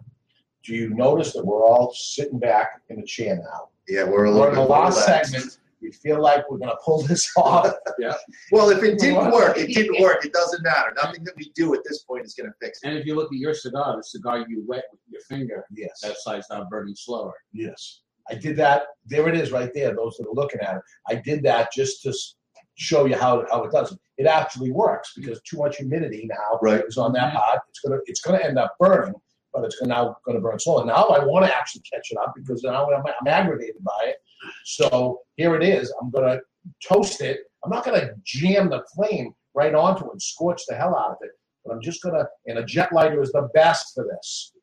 Do 0.64 0.74
you 0.74 0.90
notice 0.94 1.34
that 1.34 1.46
we're 1.46 1.64
all 1.66 1.94
sitting 1.96 2.40
back 2.40 2.82
in 2.90 3.00
a 3.00 3.06
chair 3.06 3.36
now? 3.38 3.70
Yeah, 3.88 4.04
we're 4.04 4.26
a 4.26 4.32
We're 4.32 4.34
little 4.34 4.44
in 4.50 4.56
the 4.56 4.62
bit 4.62 4.68
more 4.70 4.78
last 4.80 5.08
relaxed. 5.08 5.32
segment. 5.32 5.58
We 5.82 5.92
feel 5.92 6.20
like 6.22 6.50
we're 6.50 6.58
going 6.58 6.72
to 6.72 6.78
pull 6.84 7.04
this 7.04 7.32
off. 7.38 7.72
yeah. 8.00 8.16
Well, 8.52 8.70
if 8.72 8.84
it 8.84 8.98
didn't 9.00 9.32
work, 9.32 9.58
it 9.58 9.68
didn't 9.74 10.02
work. 10.02 10.26
It 10.26 10.34
doesn't 10.34 10.64
matter. 10.64 10.92
Nothing 11.02 11.24
that 11.24 11.36
we 11.38 11.52
do 11.56 11.74
at 11.76 11.82
this 11.88 12.00
point 12.04 12.26
is 12.26 12.34
going 12.34 12.48
to 12.50 12.56
fix 12.60 12.80
it. 12.84 12.88
And 12.90 12.98
if 12.98 13.06
you 13.06 13.16
look 13.16 13.32
at 13.32 13.38
your 13.38 13.54
cigar, 13.54 13.96
the 13.96 14.04
cigar 14.04 14.40
you 14.50 14.64
wet 14.68 14.86
with 14.92 15.00
your 15.08 15.22
finger, 15.22 15.66
yes, 15.72 16.02
that 16.02 16.18
side's 16.18 16.48
not 16.50 16.70
burning 16.70 16.96
slower. 16.96 17.34
Yes. 17.54 18.02
I 18.30 18.36
did 18.36 18.58
that. 18.58 18.88
There 19.06 19.30
it 19.30 19.36
is 19.38 19.52
right 19.54 19.72
there, 19.74 19.96
those 19.96 20.18
that 20.18 20.28
are 20.28 20.34
looking 20.34 20.60
at 20.62 20.78
it. 20.78 20.82
I 21.08 21.16
did 21.16 21.44
that 21.44 21.72
just 21.72 22.02
to 22.04 22.10
s- 22.10 22.36
show 22.76 23.06
you 23.06 23.16
how, 23.16 23.46
how 23.50 23.64
it 23.64 23.72
does. 23.72 23.92
It 23.94 24.00
actually 24.26 24.72
works 24.72 25.14
because 25.16 25.40
too 25.42 25.58
much 25.58 25.78
humidity 25.78 26.26
now 26.28 26.60
Right. 26.62 26.84
is 26.88 26.98
on 26.98 27.14
that 27.14 27.34
pot. 27.34 27.60
It's 27.70 27.80
gonna 27.80 28.00
it's 28.06 28.22
gonna 28.22 28.40
end 28.40 28.58
up 28.58 28.76
burning, 28.80 29.14
but 29.54 29.64
it's 29.64 29.80
gonna, 29.80 29.94
now 29.94 30.18
gonna 30.26 30.40
burn 30.40 30.60
slower. 30.60 30.86
Now 30.86 31.06
I 31.10 31.24
want 31.24 31.46
to 31.46 31.56
actually 31.56 31.82
catch 31.82 32.12
it 32.12 32.18
up 32.18 32.34
because 32.36 32.64
now 32.64 32.90
I'm, 32.92 33.04
I'm 33.06 33.28
aggravated 33.28 33.84
by 33.84 34.06
it. 34.06 34.18
So 34.66 35.22
here 35.36 35.56
it 35.56 35.64
is. 35.64 35.94
I'm 36.02 36.10
gonna 36.10 36.40
toast 36.88 37.22
it. 37.22 37.42
I'm 37.64 37.70
not 37.70 37.86
gonna 37.86 38.10
jam 38.24 38.70
the 38.70 38.84
flame 38.96 39.34
right 39.54 39.76
onto 39.76 40.06
it 40.06 40.12
and 40.14 40.22
scorch 40.22 40.62
the 40.68 40.76
hell 40.76 40.96
out 40.98 41.12
of 41.12 41.18
it. 41.22 41.32
But 41.64 41.74
I'm 41.74 41.82
just 41.82 42.02
gonna 42.02 42.26
and 42.48 42.58
a 42.58 42.64
jet 42.66 42.92
lighter 42.94 43.22
is 43.22 43.32
the 43.32 43.50
best 43.54 43.94
for 43.94 44.04
this 44.06 44.54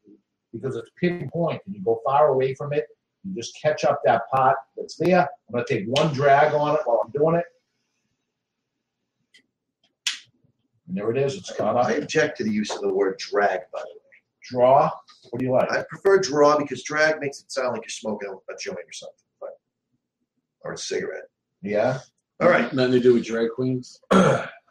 because 0.53 0.77
it's 0.77 0.91
pinpoint 0.99 1.61
and 1.67 1.75
you 1.75 1.83
go 1.83 2.01
far 2.05 2.29
away 2.29 2.55
from 2.55 2.73
it. 2.73 2.87
You 3.25 3.35
just 3.35 3.59
catch 3.61 3.85
up 3.85 4.01
that 4.05 4.23
pot 4.33 4.55
that's 4.77 4.97
there. 4.97 5.21
I'm 5.21 5.53
going 5.53 5.65
to 5.67 5.75
take 5.75 5.87
one 5.87 6.13
drag 6.13 6.53
on 6.55 6.75
it 6.75 6.81
while 6.85 7.03
I'm 7.05 7.11
doing 7.11 7.37
it. 7.37 7.45
And 10.87 10.97
there 10.97 11.11
it 11.11 11.19
is. 11.19 11.35
It's 11.35 11.55
caught 11.55 11.77
up. 11.77 11.87
I 11.87 11.93
object 11.93 12.39
to 12.39 12.45
the 12.45 12.53
use 12.53 12.71
of 12.71 12.83
the 12.83 12.93
word 12.93 13.19
drag, 13.19 13.61
by 13.73 13.81
the 13.81 13.87
way. 13.87 14.01
Draw. 14.43 14.91
What 15.31 15.39
do 15.39 15.45
you 15.45 15.53
like? 15.53 15.71
I 15.73 15.85
prefer 15.89 16.19
draw 16.19 16.59
because 16.59 16.83
drag 16.83 17.21
makes 17.21 17.41
it 17.41 17.51
sound 17.51 17.73
like 17.73 17.83
you're 17.83 17.89
smoking 17.89 18.29
a 18.29 18.53
a 18.53 18.57
joint 18.61 18.79
or 18.79 18.93
something, 18.93 19.17
but, 19.41 19.59
or 20.63 20.73
a 20.73 20.79
cigarette. 20.79 21.29
Yeah. 21.63 22.01
All 22.41 22.51
right. 22.51 22.71
Nothing 22.75 22.93
to 22.93 23.01
do 23.01 23.15
with 23.15 23.25
drag 23.25 23.51
queens. 23.55 24.01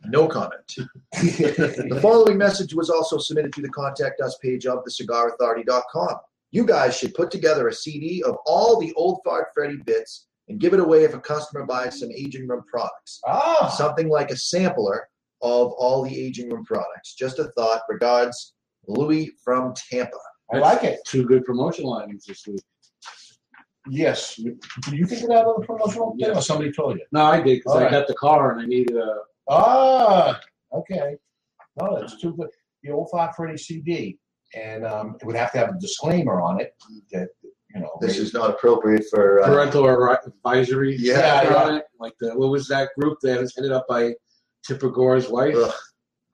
No 0.06 0.28
comment. 0.28 0.76
the 1.14 2.00
following 2.02 2.38
message 2.38 2.74
was 2.74 2.90
also 2.90 3.18
submitted 3.18 3.54
to 3.54 3.62
the 3.62 3.70
contact 3.70 4.20
us 4.20 4.38
page 4.42 4.66
of 4.66 4.84
thecigarauthority.com. 4.84 6.16
You 6.52 6.66
guys 6.66 6.98
should 6.98 7.14
put 7.14 7.32
together 7.32 7.68
a 7.68 7.74
CD 7.74 8.22
of 8.24 8.38
all 8.46 8.80
the 8.80 8.94
old 8.96 9.22
Fart 9.24 9.48
Freddy 9.54 9.78
bits 9.78 10.28
and 10.50 10.60
give 10.60 10.74
it 10.74 10.82
away 10.82 11.04
if 11.04 11.14
a 11.14 11.20
customer 11.20 11.66
buys 11.66 12.00
some 12.00 12.12
aging 12.12 12.48
room 12.48 12.64
products. 12.70 13.22
Ah. 13.26 13.74
Something 13.76 14.10
like 14.10 14.30
a 14.30 14.36
sampler 14.36 15.08
of 15.44 15.74
all 15.74 16.04
the 16.04 16.18
aging 16.20 16.50
room 16.50 16.66
products. 16.66 17.14
Just 17.14 17.38
a 17.38 17.46
thought. 17.56 17.82
Regards, 17.90 18.54
Louis 18.88 19.32
from 19.44 19.74
Tampa. 19.92 20.18
I 20.52 20.58
like 20.58 20.84
it. 20.84 21.00
Two 21.06 21.26
good 21.26 21.44
promotional 21.46 21.94
items 21.96 22.26
this 22.26 22.46
week. 22.48 22.62
Yes. 23.90 24.36
Did 24.36 24.94
you 24.94 25.06
think 25.06 25.24
of 25.24 25.30
that 25.30 25.46
on 25.46 25.60
the 25.60 25.68
promotional 25.68 26.16
thing 26.18 26.36
or 26.36 26.42
somebody 26.42 26.72
told 26.72 26.98
you? 26.98 27.06
No, 27.12 27.26
I 27.26 27.38
did 27.38 27.58
because 27.60 27.74
All 27.74 27.80
I 27.80 27.84
right. 27.84 27.92
got 27.92 28.08
the 28.08 28.14
car 28.16 28.54
and 28.54 28.62
I 28.62 28.66
needed 28.66 28.96
a. 28.96 29.18
Ah, 29.50 30.40
okay. 30.74 31.18
No, 31.82 32.00
that's 32.00 32.20
too 32.22 32.34
good. 32.34 32.48
The 32.84 32.92
old 32.92 33.10
Fat 33.12 33.36
Freddy 33.36 33.58
CD. 33.58 34.18
And 34.56 34.86
um, 34.86 35.18
it 35.20 35.26
would 35.26 35.36
have 35.36 35.52
to 35.54 35.58
have 35.58 35.70
a 35.70 35.80
disclaimer 35.80 36.40
on 36.42 36.62
it 36.62 36.76
that, 37.12 37.30
you 37.74 37.82
know. 37.82 37.90
This 38.00 38.20
is 38.20 38.34
not 38.34 38.52
appropriate 38.52 39.04
for. 39.10 39.42
Uh, 39.42 39.48
parental 39.48 39.90
advisory. 40.26 40.96
Yeah, 40.98 41.42
yeah. 41.44 41.78
it. 41.78 41.84
Like 42.00 42.14
the 42.20 42.38
what 42.38 42.50
was 42.52 42.68
that 42.68 42.90
group 42.98 43.18
that 43.24 43.42
was 43.42 43.56
headed 43.56 43.72
up 43.72 43.88
by 43.90 44.14
Tipper 44.66 44.90
Gore's 44.90 45.30
wife? 45.30 45.56
Ugh, 45.56 45.74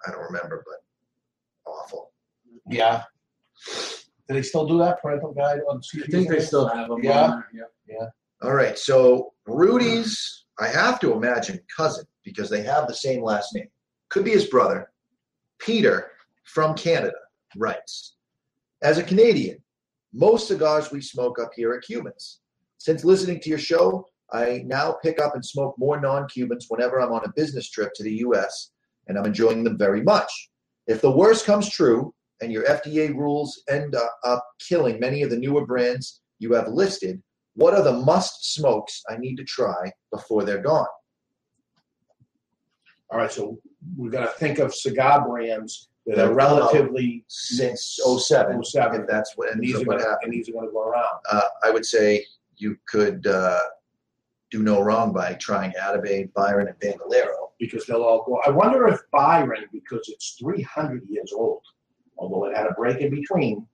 I 0.08 0.12
don't 0.12 0.22
remember, 0.22 0.64
but 0.66 1.72
awful. 1.72 2.12
Yeah. 2.70 3.04
Do 3.66 4.36
they 4.36 4.42
still 4.44 4.68
do 4.68 4.78
that 4.80 5.02
parental 5.02 5.34
guide 5.34 5.60
on 5.70 5.82
CDs? 5.82 6.04
I 6.04 6.12
think 6.12 6.30
they 6.30 6.40
still 6.40 6.68
have 6.68 6.90
them. 6.90 7.04
Yeah. 7.04 7.24
On. 7.24 7.44
Yeah. 7.54 7.64
Yeah. 7.88 8.06
All 8.42 8.54
right, 8.54 8.78
so 8.78 9.34
Rudy's, 9.48 10.46
I 10.60 10.68
have 10.68 11.00
to 11.02 11.14
imagine 11.14 11.60
cousin 11.76 12.06
because 12.24 12.50
they 12.50 12.62
have 12.62 12.88
the 12.88 12.94
same 12.94 13.22
last 13.22 13.54
name. 13.54 13.68
Could 14.10 14.24
be 14.24 14.32
his 14.32 14.46
brother. 14.46 14.92
Peter 15.60 16.12
from 16.46 16.74
Canada 16.76 17.18
writes 17.58 18.16
As 18.82 18.98
a 18.98 19.04
Canadian, 19.04 19.58
most 20.14 20.48
cigars 20.48 20.92
we 20.92 21.02
smoke 21.02 21.38
up 21.40 21.52
here 21.56 21.74
are 21.74 21.82
Cubans. 21.82 22.40
Since 22.78 23.04
listening 23.04 23.42
to 23.42 23.50
your 23.50 23.60
show, 23.60 24.06
I 24.32 24.64
now 24.66 24.98
pick 25.04 25.20
up 25.20 25.36
and 25.36 25.46
smoke 25.46 25.76
more 25.78 26.00
non 26.00 26.28
Cubans 26.28 26.68
whenever 26.70 27.00
I'm 27.00 27.12
on 27.12 27.26
a 27.26 27.34
business 27.36 27.70
trip 27.70 27.92
to 27.96 28.04
the 28.04 28.18
US, 28.18 28.72
and 29.08 29.18
I'm 29.18 29.26
enjoying 29.26 29.64
them 29.64 29.78
very 29.78 30.02
much. 30.02 30.32
If 30.88 31.02
the 31.02 31.12
worst 31.12 31.46
comes 31.46 31.70
true 31.70 32.14
and 32.42 32.52
your 32.52 32.64
FDA 32.64 33.14
rules 33.14 33.64
end 33.70 33.96
up, 34.24 34.44
killing 34.68 35.00
many 35.00 35.24
of 35.24 35.30
the 35.30 35.38
newer 35.38 35.66
brands 35.66 36.22
you 36.40 36.54
have 36.54 36.68
listed, 36.68 37.22
what 37.56 37.74
are 37.74 37.84
the 37.84 37.94
must 37.94 38.54
smokes 38.54 39.04
I 39.10 39.18
need 39.18 39.36
to 39.38 39.44
try 39.44 39.92
before 40.12 40.44
they're 40.44 40.62
gone? 40.62 40.88
All 43.12 43.18
right, 43.18 43.32
so 43.32 43.60
we're 43.98 44.12
going 44.12 44.28
to 44.28 44.34
think 44.34 44.60
of 44.60 44.74
cigar 44.74 45.28
brands 45.28 45.90
that 46.06 46.20
are 46.20 46.34
relatively 46.34 47.24
since 47.28 48.00
07, 48.04 48.64
07. 48.64 49.02
if 49.02 49.08
that's 49.08 49.34
what 49.36 49.52
and 49.52 49.62
these 49.62 49.76
are 49.76 49.84
what 49.84 50.00
gonna, 50.00 50.16
and 50.22 50.32
these 50.32 50.50
are 50.50 50.54
going 50.54 50.68
to 50.68 50.72
go 50.72 50.84
around. 50.84 51.20
Uh, 51.32 51.42
I 51.64 51.72
would 51.72 51.86
say 51.86 52.26
you 52.58 52.78
could 52.88 53.28
uh, 53.28 53.60
do 54.52 54.64
no 54.64 54.82
wrong 54.82 55.14
by 55.14 55.34
trying 55.34 55.72
Atabey, 55.82 56.32
Byron, 56.34 56.68
and 56.68 56.80
Bandolero. 56.80 57.52
because 57.60 57.86
they'll 57.86 58.04
all 58.04 58.24
go. 58.26 58.40
I 58.46 58.50
wonder 58.50 58.88
if 58.88 59.00
Byron, 59.12 59.66
because 59.72 60.08
it's 60.08 60.38
300 60.40 61.04
years 61.10 61.32
old, 61.36 61.62
although 62.18 62.46
it 62.46 62.56
had 62.56 62.68
a 62.68 62.74
break 62.74 63.00
in 63.02 63.12
between, 63.12 63.68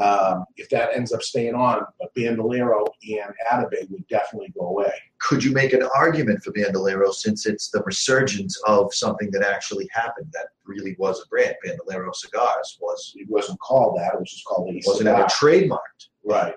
um, 0.00 0.44
if 0.56 0.68
that 0.70 0.90
ends 0.94 1.12
up 1.12 1.22
staying 1.22 1.54
on, 1.54 1.80
but 2.00 2.12
Bandolero 2.14 2.84
and 3.04 3.32
Atabey 3.52 3.88
would 3.90 4.06
definitely 4.08 4.52
go 4.58 4.66
away. 4.66 4.92
Could 5.20 5.42
you 5.44 5.52
make 5.52 5.72
an 5.72 5.84
argument 5.96 6.42
for 6.42 6.50
Bandolero 6.50 7.12
since 7.12 7.46
it's 7.46 7.70
the 7.70 7.80
resurgence 7.84 8.60
of 8.66 8.92
something 8.92 9.30
that 9.30 9.42
actually 9.44 9.88
happened 9.92 10.26
that 10.32 10.48
really 10.64 10.96
was 10.98 11.22
a 11.24 11.28
brand? 11.28 11.54
Bandolero 11.64 12.10
Cigars 12.12 12.76
was. 12.80 13.12
It 13.16 13.28
wasn't 13.30 13.60
called 13.60 13.96
that; 13.98 14.14
it 14.14 14.20
was 14.20 14.30
just 14.32 14.44
called 14.44 14.68
a 14.68 14.74
Wasn't 14.84 14.98
cigar. 14.98 15.14
ever 15.20 15.28
trademarked. 15.28 16.08
Right. 16.24 16.54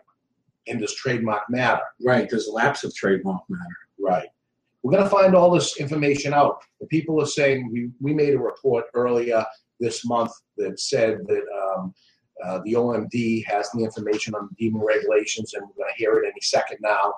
And 0.68 0.80
does 0.80 0.96
trademark 0.96 1.50
matter? 1.50 1.82
Right. 2.04 2.30
Does 2.30 2.50
lapse 2.52 2.84
of 2.84 2.94
trademark 2.96 3.42
matter? 3.50 3.64
Right. 4.00 4.28
We're 4.84 4.92
going 4.92 5.04
to 5.04 5.10
find 5.10 5.36
all 5.36 5.52
this 5.52 5.78
information 5.78 6.34
out. 6.34 6.62
The 6.80 6.88
people 6.88 7.22
are 7.22 7.28
saying 7.28 7.70
we, 7.72 7.90
we 8.00 8.14
made 8.14 8.34
a 8.34 8.40
report 8.40 8.86
earlier 8.94 9.46
this 9.80 10.06
month 10.06 10.32
that 10.58 10.80
said 10.80 11.20
that 11.28 11.44
um, 11.78 11.94
uh, 12.44 12.60
the 12.64 12.74
OMB 12.74 13.46
has 13.46 13.70
the 13.72 13.84
information 13.84 14.36
on 14.36 14.48
the 14.50 14.56
deeming 14.58 14.84
regulations, 14.84 15.54
and 15.54 15.64
we're 15.64 15.84
going 15.84 15.94
to 15.94 15.98
hear 15.98 16.14
it 16.20 16.26
any 16.26 16.42
second 16.42 16.78
now. 16.82 17.14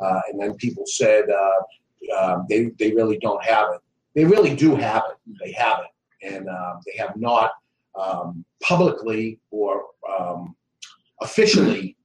Uh, 0.00 0.20
and 0.30 0.40
then 0.40 0.54
people 0.56 0.84
said 0.86 1.24
uh, 1.30 2.20
um, 2.20 2.46
they, 2.48 2.70
they 2.78 2.92
really 2.92 3.18
don't 3.18 3.42
have 3.44 3.68
it. 3.74 3.80
They 4.14 4.24
really 4.24 4.54
do 4.54 4.74
have 4.74 5.02
it. 5.10 5.16
They 5.42 5.52
have 5.52 5.80
it. 5.80 6.32
And 6.34 6.48
um, 6.48 6.80
they 6.86 6.96
have 6.98 7.16
not 7.16 7.52
um, 7.98 8.44
publicly 8.62 9.38
or 9.50 9.84
um, 10.18 10.56
officially 11.20 11.96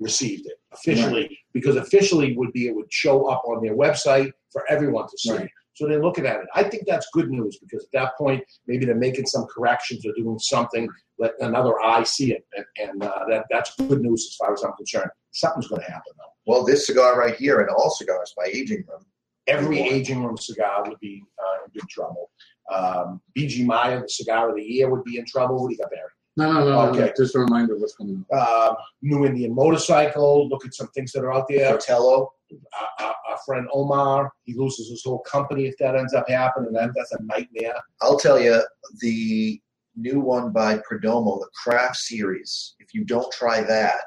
received 0.00 0.46
it. 0.46 0.54
Officially, 0.72 1.38
because 1.52 1.76
officially 1.76 2.36
would 2.36 2.52
be 2.52 2.66
it 2.66 2.74
would 2.74 2.92
show 2.92 3.26
up 3.26 3.42
on 3.46 3.62
their 3.62 3.76
website 3.76 4.30
for 4.52 4.64
everyone 4.70 5.06
to 5.08 5.18
see. 5.18 5.32
Right. 5.32 5.50
So 5.74 5.86
they're 5.86 6.02
looking 6.02 6.26
at 6.26 6.36
it. 6.40 6.46
I 6.54 6.64
think 6.64 6.84
that's 6.86 7.06
good 7.12 7.30
news 7.30 7.58
because 7.58 7.84
at 7.84 7.92
that 7.92 8.16
point, 8.18 8.42
maybe 8.66 8.84
they're 8.84 8.94
making 8.94 9.26
some 9.26 9.46
corrections 9.46 10.04
or 10.04 10.12
doing 10.16 10.38
something. 10.38 10.88
Let 11.18 11.32
another 11.40 11.80
eye 11.80 12.02
see 12.02 12.32
it, 12.32 12.46
and, 12.56 12.64
and 12.78 13.02
uh, 13.02 13.24
that 13.28 13.46
that's 13.50 13.74
good 13.76 14.00
news 14.00 14.26
as 14.30 14.36
far 14.36 14.52
as 14.52 14.62
I'm 14.62 14.72
concerned. 14.76 15.10
Something's 15.32 15.68
going 15.68 15.82
to 15.82 15.90
happen 15.90 16.12
though. 16.18 16.52
Well, 16.52 16.64
this 16.64 16.86
cigar 16.86 17.18
right 17.18 17.36
here 17.36 17.60
and 17.60 17.68
all 17.70 17.90
cigars 17.90 18.32
by 18.36 18.46
Aging 18.46 18.84
Room 18.88 19.04
Every 19.50 19.80
aging 19.80 20.22
room 20.22 20.36
cigar 20.36 20.84
would 20.86 21.00
be 21.00 21.24
uh, 21.38 21.64
in 21.64 21.72
big 21.72 21.88
trouble. 21.88 22.30
Um, 22.72 23.20
BG 23.36 23.64
Meyer, 23.64 24.00
the 24.00 24.08
cigar 24.08 24.50
of 24.50 24.56
the 24.56 24.62
year, 24.62 24.88
would 24.88 25.02
be 25.02 25.18
in 25.18 25.24
trouble. 25.26 25.60
What 25.60 25.70
do 25.70 25.74
you 25.74 25.78
got, 25.78 25.90
Barry? 25.90 26.10
No, 26.36 26.52
no, 26.52 26.64
no. 26.64 26.80
Okay. 26.90 27.00
no. 27.00 27.12
Just 27.16 27.34
a 27.34 27.40
reminder 27.40 27.76
what's 27.76 27.94
coming 27.96 28.24
up. 28.32 28.38
Uh, 28.38 28.74
New 29.02 29.26
Indian 29.26 29.54
Motorcycle. 29.54 30.48
Look 30.48 30.64
at 30.64 30.74
some 30.74 30.88
things 30.88 31.12
that 31.12 31.24
are 31.24 31.32
out 31.32 31.46
there. 31.48 31.70
Fratello. 31.70 32.32
Our, 32.80 33.06
our, 33.06 33.14
our 33.30 33.38
friend 33.46 33.68
Omar, 33.72 34.32
he 34.44 34.54
loses 34.54 34.90
his 34.90 35.04
whole 35.04 35.20
company 35.20 35.66
if 35.66 35.76
that 35.78 35.94
ends 35.94 36.14
up 36.14 36.28
happening. 36.28 36.72
That, 36.72 36.90
that's 36.96 37.12
a 37.12 37.22
nightmare. 37.22 37.74
I'll 38.00 38.18
tell 38.18 38.40
you, 38.40 38.60
the 38.98 39.60
new 39.96 40.20
one 40.20 40.50
by 40.50 40.78
Perdomo, 40.78 41.38
the 41.38 41.48
Craft 41.54 41.96
Series. 41.96 42.74
If 42.80 42.92
you 42.92 43.04
don't 43.04 43.30
try 43.32 43.62
that, 43.62 44.04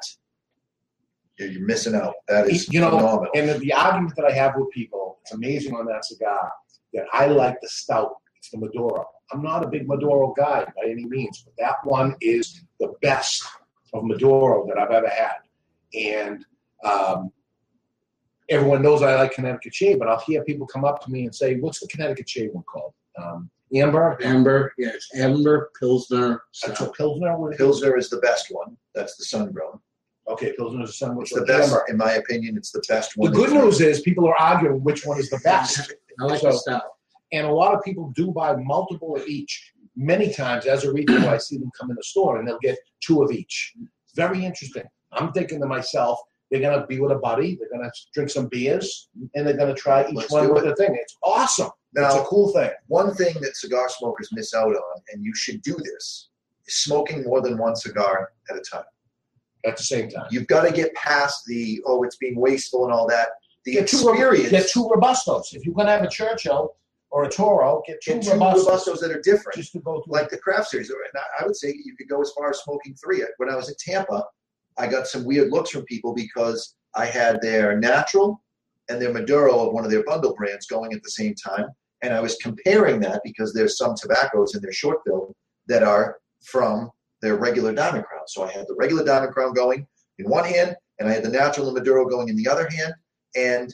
you're 1.38 1.48
you're 1.48 1.66
missing 1.66 1.94
out. 1.94 2.14
That 2.28 2.48
is 2.48 2.72
you 2.72 2.80
know, 2.80 2.90
phenomenal. 2.90 3.28
and 3.34 3.48
the, 3.48 3.58
the 3.58 3.72
argument 3.72 4.14
that 4.16 4.26
I 4.26 4.32
have 4.32 4.54
with 4.56 4.70
people, 4.70 5.18
it's 5.22 5.32
amazing 5.32 5.74
on 5.74 5.86
that 5.86 6.04
cigar 6.04 6.52
that 6.92 7.06
I 7.12 7.26
like 7.26 7.60
the 7.60 7.68
stout. 7.68 8.12
It's 8.36 8.50
the 8.50 8.58
Maduro. 8.58 9.06
I'm 9.32 9.42
not 9.42 9.64
a 9.64 9.68
big 9.68 9.88
Maduro 9.88 10.32
guy 10.36 10.64
by 10.76 10.88
any 10.90 11.04
means, 11.06 11.44
but 11.44 11.54
that 11.58 11.76
one 11.84 12.14
is 12.20 12.62
the 12.80 12.92
best 13.02 13.42
of 13.92 14.04
Maduro 14.04 14.66
that 14.68 14.78
I've 14.78 14.90
ever 14.90 15.08
had. 15.08 15.36
And 15.94 16.44
um, 16.84 17.30
everyone 18.48 18.82
knows 18.82 19.02
I 19.02 19.14
like 19.16 19.32
Connecticut 19.32 19.74
Shade, 19.74 19.98
but 19.98 20.08
I'll 20.08 20.20
hear 20.20 20.44
people 20.44 20.66
come 20.66 20.84
up 20.84 21.02
to 21.04 21.10
me 21.10 21.24
and 21.24 21.34
say, 21.34 21.56
"What's 21.56 21.80
the 21.80 21.88
Connecticut 21.88 22.28
Shade 22.28 22.50
one 22.52 22.64
called?" 22.64 22.92
Um, 23.16 23.50
Amber. 23.74 24.18
Amber, 24.22 24.72
yeah, 24.78 24.88
it's 24.94 25.08
Amber 25.16 25.70
Pilsner. 25.78 26.42
That's 26.64 26.82
Pilsner. 26.96 27.38
What 27.38 27.52
is? 27.52 27.56
Pilsner 27.58 27.96
is 27.96 28.10
the 28.10 28.18
best 28.18 28.48
one. 28.50 28.76
That's 28.94 29.16
the 29.16 29.24
sun 29.24 29.52
grown. 29.52 29.80
Okay, 30.28 30.52
Pilsner 30.56 30.82
is 30.84 30.90
the 30.90 30.94
sun. 30.94 31.18
It's 31.20 31.32
the 31.34 31.42
best, 31.42 31.74
in 31.88 31.96
my 31.96 32.12
opinion. 32.12 32.56
It's 32.56 32.70
the 32.72 32.82
best 32.88 33.16
one. 33.16 33.30
The 33.30 33.36
good 33.36 33.52
news 33.52 33.80
is 33.80 34.00
people 34.00 34.26
are 34.28 34.36
arguing 34.40 34.82
which 34.82 35.04
one 35.06 35.18
is 35.18 35.28
the 35.30 35.38
best. 35.44 35.92
I 36.20 36.24
like 36.24 36.40
So- 36.40 36.50
the 36.50 36.58
stout. 36.58 36.82
And 37.32 37.46
a 37.46 37.52
lot 37.52 37.74
of 37.74 37.82
people 37.82 38.12
do 38.14 38.30
buy 38.30 38.54
multiple 38.56 39.16
of 39.16 39.26
each. 39.26 39.72
Many 39.96 40.32
times, 40.32 40.66
as 40.66 40.84
a 40.84 40.92
retailer, 40.92 41.28
I 41.30 41.38
see 41.38 41.56
them 41.58 41.70
come 41.78 41.90
in 41.90 41.96
the 41.96 42.02
store 42.02 42.38
and 42.38 42.46
they'll 42.48 42.58
get 42.60 42.78
two 43.00 43.22
of 43.22 43.30
each. 43.30 43.72
Very 44.14 44.44
interesting. 44.44 44.82
I'm 45.12 45.32
thinking 45.32 45.60
to 45.60 45.66
myself, 45.66 46.18
they're 46.50 46.60
gonna 46.60 46.86
be 46.86 47.00
with 47.00 47.12
a 47.12 47.16
buddy, 47.18 47.56
they're 47.56 47.70
gonna 47.70 47.90
drink 48.12 48.30
some 48.30 48.48
beers, 48.48 49.08
and 49.34 49.46
they're 49.46 49.56
gonna 49.56 49.74
try 49.74 50.06
each 50.08 50.14
Let's 50.14 50.30
one 50.32 50.52
with 50.52 50.64
it. 50.64 50.76
their 50.76 50.76
thing. 50.88 50.96
It's 51.00 51.16
awesome. 51.22 51.70
it's 51.96 52.00
Now- 52.14 52.22
a 52.22 52.24
cool 52.26 52.52
thing. 52.52 52.70
One 52.88 53.14
thing 53.14 53.34
that 53.40 53.56
cigar 53.56 53.88
smokers 53.88 54.28
miss 54.32 54.52
out 54.52 54.74
on, 54.74 55.02
and 55.12 55.24
you 55.24 55.32
should 55.34 55.62
do 55.62 55.74
this, 55.76 56.28
is 56.66 56.74
smoking 56.82 57.22
more 57.24 57.40
than 57.40 57.56
one 57.56 57.76
cigar 57.76 58.32
at 58.50 58.56
a 58.56 58.60
time. 58.60 58.84
At 59.64 59.76
the 59.76 59.82
same 59.84 60.10
time. 60.10 60.26
You've 60.30 60.46
got 60.48 60.62
to 60.66 60.72
get 60.72 60.92
past 60.94 61.44
the, 61.46 61.80
oh, 61.86 62.02
it's 62.02 62.16
being 62.16 62.36
wasteful 62.38 62.84
and 62.84 62.92
all 62.92 63.06
that. 63.08 63.28
The 63.64 63.74
Get 63.74 63.88
two, 63.88 64.08
experience. 64.10 64.50
get 64.50 64.68
two 64.68 64.84
robustos. 64.84 65.54
If 65.54 65.64
you're 65.64 65.74
gonna 65.74 65.90
have 65.92 66.02
a 66.02 66.08
Churchill 66.08 66.74
or 67.14 67.22
a 67.22 67.30
Toro, 67.30 67.80
get 67.86 68.00
two, 68.02 68.14
Get 68.14 68.22
two 68.24 68.30
robustos. 68.30 68.64
robustos 68.66 69.00
that 69.00 69.12
are 69.12 69.20
different. 69.20 69.56
Just 69.56 69.70
to 69.72 69.78
go 69.78 70.02
through. 70.02 70.12
like 70.12 70.30
the 70.30 70.36
craft 70.38 70.70
series. 70.70 70.90
And 70.90 70.98
I- 71.14 71.42
I 71.42 71.46
would 71.46 71.54
say 71.54 71.68
you 71.68 71.94
could 71.96 72.08
go 72.08 72.20
as 72.20 72.32
far 72.32 72.50
as 72.50 72.58
smoking 72.58 72.96
three. 72.96 73.24
When 73.36 73.48
I 73.48 73.54
was 73.54 73.68
in 73.68 73.76
Tampa, 73.78 74.24
I 74.78 74.88
got 74.88 75.06
some 75.06 75.24
weird 75.24 75.52
looks 75.52 75.70
from 75.70 75.84
people 75.84 76.12
because 76.12 76.74
I 76.96 77.06
had 77.06 77.40
their 77.40 77.78
natural 77.78 78.42
and 78.88 79.00
their 79.00 79.12
Maduro 79.12 79.60
of 79.60 79.72
one 79.72 79.84
of 79.84 79.92
their 79.92 80.02
bundle 80.02 80.34
brands 80.34 80.66
going 80.66 80.92
at 80.92 81.04
the 81.04 81.10
same 81.10 81.36
time. 81.36 81.66
And 82.02 82.12
I 82.12 82.18
was 82.20 82.34
comparing 82.38 82.98
that 83.02 83.20
because 83.22 83.52
there's 83.54 83.78
some 83.78 83.94
tobaccos 83.94 84.56
in 84.56 84.60
their 84.60 84.72
short 84.72 85.04
bill 85.04 85.36
that 85.68 85.84
are 85.84 86.18
from 86.42 86.90
their 87.22 87.36
regular 87.36 87.72
Diamond 87.72 88.06
Crown. 88.06 88.26
So 88.26 88.42
I 88.42 88.50
had 88.50 88.66
the 88.66 88.74
regular 88.74 89.04
Diamond 89.04 89.32
Crown 89.32 89.54
going 89.54 89.86
in 90.18 90.28
one 90.28 90.44
hand, 90.44 90.76
and 90.98 91.08
I 91.08 91.12
had 91.12 91.22
the 91.22 91.28
natural 91.30 91.68
and 91.68 91.78
Maduro 91.78 92.06
going 92.08 92.28
in 92.28 92.34
the 92.34 92.48
other 92.48 92.68
hand. 92.68 92.92
And 93.36 93.72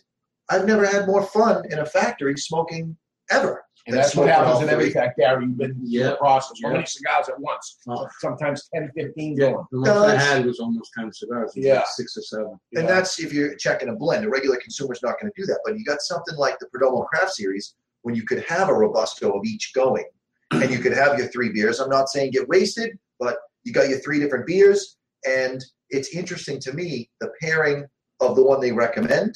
I've 0.51 0.67
never 0.67 0.85
had 0.85 1.07
more 1.07 1.23
fun 1.23 1.65
in 1.73 1.79
a 1.79 1.87
factory 1.87 2.37
smoking 2.37 2.99
ever. 3.31 3.65
And 3.86 3.94
than 3.94 4.02
that's 4.02 4.15
what 4.15 4.28
happens 4.28 4.62
in 4.62 4.69
every 4.69 4.85
three. 4.86 4.93
fact, 4.93 5.19
Gary. 5.19 5.47
You've 5.47 5.57
been 5.57 5.74
through 5.74 5.85
Yeah. 5.86 6.11
the 6.11 6.16
process. 6.16 6.59
How 6.62 6.69
Yeah. 6.69 6.74
many 6.74 6.86
cigars 6.86 7.28
at 7.31 7.40
once? 7.40 7.78
Oh. 7.89 8.07
Sometimes 8.20 8.69
10, 8.74 8.90
15 8.94 9.36
Yeah, 9.39 9.52
going. 9.52 9.65
the 9.70 9.78
most 9.78 9.89
I 9.89 10.16
had 10.16 10.44
was 10.44 10.61
almost 10.61 10.94
kind 10.94 11.09
of 11.09 11.16
cigars. 11.16 11.52
Yeah. 11.57 11.77
like 11.77 11.86
six 11.86 12.16
or 12.16 12.23
seven. 12.23 12.61
And 12.77 12.86
that's 12.89 13.19
if 13.19 13.32
you're 13.32 13.55
checking 13.55 13.89
a 13.89 13.94
blend. 13.94 14.24
A 14.27 14.28
regular 14.28 14.59
consumer's 14.59 15.02
not 15.02 15.19
going 15.20 15.32
to 15.35 15.40
do 15.40 15.47
that. 15.47 15.61
But 15.65 15.78
you 15.78 15.85
got 15.85 16.02
something 16.02 16.36
like 16.36 16.59
the 16.59 16.66
Perdomo 16.66 17.07
Craft 17.09 17.32
Series 17.32 17.74
when 18.02 18.15
you 18.15 18.23
could 18.24 18.44
have 18.44 18.69
a 18.69 18.74
Robusto 18.74 19.31
of 19.32 19.44
each 19.44 19.73
going 19.74 20.05
and 20.52 20.70
you 20.70 20.78
could 20.78 20.93
have 20.93 21.19
your 21.19 21.28
three 21.28 21.48
beers. 21.51 21.81
I'm 21.81 21.89
not 21.90 22.09
saying 22.11 22.32
get 22.32 22.48
wasted, 22.48 22.98
but 23.19 23.39
you 23.65 23.73
got 23.73 23.89
your 23.89 23.98
three 24.01 24.20
different 24.20 24.47
beers. 24.47 24.98
And 25.27 25.65
it's 25.89 26.15
interesting 26.15 26.61
to 26.61 26.73
me 26.74 27.11
the 27.20 27.32
pairing 27.40 27.86
of 28.20 28.36
the 28.36 28.43
one 28.44 28.61
they 28.61 28.73
recommend, 28.73 29.35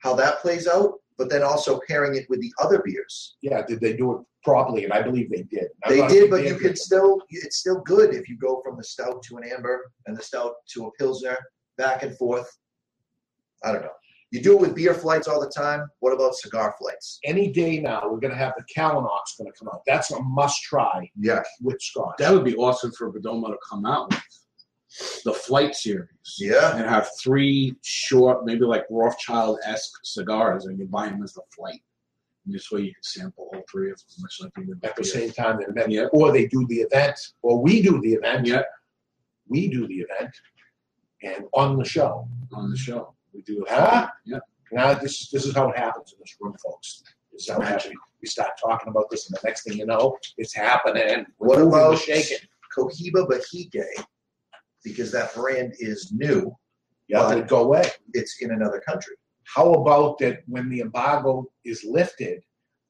how 0.00 0.14
that 0.16 0.40
plays 0.40 0.66
out, 0.68 1.00
but 1.22 1.30
then 1.30 1.44
also 1.44 1.80
pairing 1.86 2.16
it 2.16 2.26
with 2.28 2.40
the 2.40 2.52
other 2.60 2.82
beers. 2.84 3.36
Yeah, 3.42 3.62
did 3.64 3.80
they 3.80 3.92
do 3.92 4.10
it 4.16 4.18
properly? 4.42 4.82
And 4.82 4.92
I 4.92 5.02
believe 5.02 5.30
they 5.30 5.42
did. 5.44 5.68
I'm 5.84 5.96
They 5.96 6.04
did, 6.08 6.30
but 6.30 6.42
you 6.44 6.56
of 6.56 6.60
could 6.60 6.76
still, 6.76 7.20
it's 7.30 7.58
still 7.58 7.80
good 7.82 8.12
if 8.12 8.28
you 8.28 8.36
go 8.36 8.60
from 8.64 8.76
the 8.76 8.82
stout 8.82 9.22
to 9.28 9.36
an 9.36 9.44
amber 9.44 9.92
and 10.06 10.16
the 10.16 10.22
stout 10.22 10.54
to 10.74 10.86
a 10.86 10.90
pilsner, 10.98 11.38
back 11.78 12.02
and 12.02 12.18
forth. 12.18 12.50
I 13.62 13.70
don't 13.70 13.82
know. 13.82 13.92
You 14.32 14.42
do 14.42 14.54
it 14.54 14.60
with 14.62 14.74
beer 14.74 14.94
flights 14.94 15.28
all 15.28 15.40
the 15.40 15.52
time. 15.56 15.86
What 16.00 16.12
about 16.12 16.34
cigar 16.34 16.74
flights? 16.76 17.20
Any 17.22 17.52
day 17.52 17.78
now, 17.78 18.02
we're 18.10 18.18
going 18.18 18.32
to 18.32 18.36
have 18.36 18.54
the 18.56 18.64
Kalanox 18.74 19.38
going 19.38 19.52
to 19.52 19.56
come 19.56 19.68
out. 19.72 19.82
That's 19.86 20.10
a 20.10 20.20
must 20.22 20.60
try 20.62 21.08
Yeah. 21.16 21.44
with 21.60 21.80
Scotch. 21.80 22.16
That 22.18 22.32
would 22.32 22.44
be 22.44 22.56
awesome 22.56 22.90
for 22.98 23.12
Perdomo 23.12 23.46
to 23.46 23.58
come 23.70 23.86
out 23.86 24.10
with. 24.10 24.22
The 25.24 25.32
flight 25.32 25.74
series. 25.74 26.08
Yeah. 26.38 26.76
And 26.76 26.86
have 26.88 27.08
three 27.22 27.74
short, 27.82 28.44
maybe 28.44 28.64
like 28.64 28.84
Rothschild 28.90 29.58
esque 29.64 30.00
cigars, 30.04 30.66
and 30.66 30.78
you 30.78 30.86
buy 30.86 31.08
them 31.08 31.22
as 31.22 31.32
the 31.34 31.42
flight. 31.54 31.80
And 32.44 32.54
this 32.54 32.70
way 32.70 32.80
you 32.82 32.92
can 32.92 33.02
sample 33.02 33.48
all 33.52 33.62
three 33.70 33.90
of 33.90 33.96
them, 33.98 34.06
much 34.20 34.38
like 34.40 34.52
you 34.58 34.64
did 34.74 34.84
at 34.84 34.96
the 34.96 35.00
with 35.00 35.08
same 35.10 35.30
time, 35.32 35.60
and 35.60 35.74
then, 35.76 35.90
Yeah. 35.90 36.06
or 36.12 36.32
they 36.32 36.46
do 36.46 36.66
the 36.68 36.80
event, 36.80 37.18
or 37.42 37.60
we 37.62 37.80
do 37.82 38.00
the 38.00 38.14
event. 38.14 38.46
Yeah. 38.46 38.62
We 39.48 39.68
do 39.68 39.86
the 39.86 40.00
event, 40.00 40.34
and 41.22 41.44
on 41.54 41.76
the 41.78 41.84
show. 41.84 42.28
on 42.52 42.70
the 42.70 42.76
show. 42.76 43.14
We 43.32 43.42
do 43.42 43.62
it. 43.64 43.70
Huh? 43.70 44.08
Yeah. 44.24 44.40
Now 44.72 44.94
this 44.94 45.30
this 45.30 45.46
is 45.46 45.54
how 45.54 45.70
it 45.70 45.76
happens 45.78 46.12
in 46.12 46.18
this 46.20 46.36
room, 46.40 46.54
folks. 46.62 47.02
This 47.32 47.42
is 47.44 47.50
how 47.50 47.60
it 47.60 47.66
happens. 47.68 47.94
We 48.20 48.28
start 48.28 48.50
talking 48.62 48.88
about 48.88 49.08
this, 49.10 49.28
and 49.28 49.36
the 49.36 49.40
next 49.44 49.62
thing 49.64 49.78
you 49.78 49.86
know, 49.86 50.16
it's 50.36 50.54
happening. 50.54 51.26
We're 51.38 51.48
What 51.48 51.62
about 51.62 51.98
shaking? 51.98 52.38
Cohiba 52.76 53.26
Behike? 53.26 53.84
Because 54.84 55.12
that 55.12 55.34
brand 55.34 55.74
is 55.78 56.12
new. 56.12 56.54
Yeah, 57.08 57.20
but 57.20 57.38
it'll 57.38 57.48
go 57.48 57.64
away. 57.64 57.88
It's 58.14 58.40
in 58.40 58.52
another 58.52 58.80
country. 58.80 59.14
How 59.44 59.72
about 59.74 60.18
that 60.18 60.40
when 60.46 60.68
the 60.68 60.80
embargo 60.80 61.46
is 61.64 61.84
lifted, 61.84 62.42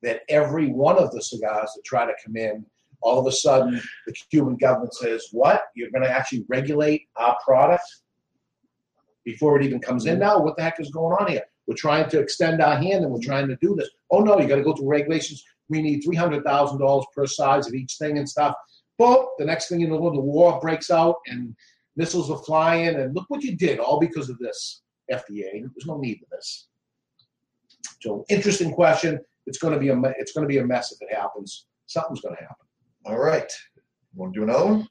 that 0.02 0.22
every 0.28 0.68
one 0.68 0.98
of 0.98 1.10
the 1.12 1.22
cigars 1.22 1.70
that 1.74 1.82
try 1.84 2.06
to 2.06 2.12
come 2.24 2.36
in, 2.36 2.64
all 3.00 3.18
of 3.18 3.26
a 3.26 3.32
sudden 3.32 3.80
the 4.06 4.14
Cuban 4.30 4.56
government 4.56 4.94
says, 4.94 5.26
"What? 5.32 5.64
You're 5.74 5.90
going 5.90 6.04
to 6.04 6.10
actually 6.10 6.44
regulate 6.48 7.08
our 7.16 7.36
product 7.44 7.84
before 9.24 9.58
it 9.58 9.64
even 9.64 9.80
comes 9.80 10.06
in 10.06 10.14
mm-hmm. 10.14 10.22
now? 10.22 10.40
What 10.40 10.56
the 10.56 10.62
heck 10.62 10.80
is 10.80 10.90
going 10.90 11.16
on 11.18 11.28
here? 11.28 11.42
We're 11.66 11.74
trying 11.76 12.08
to 12.10 12.20
extend 12.20 12.60
our 12.60 12.76
hand 12.76 13.04
and 13.04 13.12
we're 13.12 13.20
trying 13.20 13.48
to 13.48 13.56
do 13.56 13.74
this. 13.74 13.88
Oh 14.10 14.20
no, 14.20 14.38
you 14.38 14.48
got 14.48 14.56
to 14.56 14.62
go 14.62 14.74
through 14.74 14.88
regulations. 14.88 15.44
We 15.68 15.80
need 15.80 16.02
three 16.02 16.16
hundred 16.16 16.44
thousand 16.44 16.78
dollars 16.78 17.06
per 17.14 17.26
size 17.26 17.66
of 17.66 17.74
each 17.74 17.96
thing 17.98 18.18
and 18.18 18.28
stuff. 18.28 18.54
Boom! 18.98 19.26
The 19.38 19.44
next 19.44 19.68
thing 19.68 19.80
you 19.80 19.88
know, 19.88 20.10
the 20.10 20.20
war 20.20 20.60
breaks 20.60 20.90
out 20.90 21.16
and 21.26 21.56
missiles 21.96 22.30
are 22.30 22.38
flying, 22.38 22.96
and 22.96 23.14
look 23.14 23.26
what 23.28 23.42
you 23.42 23.56
did, 23.56 23.78
all 23.78 24.00
because 24.00 24.28
of 24.30 24.38
this 24.38 24.82
FDA. 25.10 25.50
There's 25.52 25.86
no 25.86 25.98
need 25.98 26.18
for 26.18 26.26
this. 26.30 26.68
So 28.00 28.24
interesting 28.28 28.72
question. 28.72 29.20
It's 29.46 29.58
going 29.58 29.74
to 29.74 29.80
be 29.80 29.88
a 29.88 30.00
it's 30.18 30.32
going 30.32 30.46
to 30.46 30.48
be 30.48 30.58
a 30.58 30.66
mess 30.66 30.92
if 30.92 30.98
it 31.02 31.14
happens. 31.14 31.66
Something's 31.86 32.20
going 32.20 32.36
to 32.36 32.42
happen. 32.42 32.66
All 33.04 33.18
right. 33.18 33.50
Want 34.14 34.34
to 34.34 34.40
do 34.40 34.44
another 34.44 34.66
one? 34.66 34.88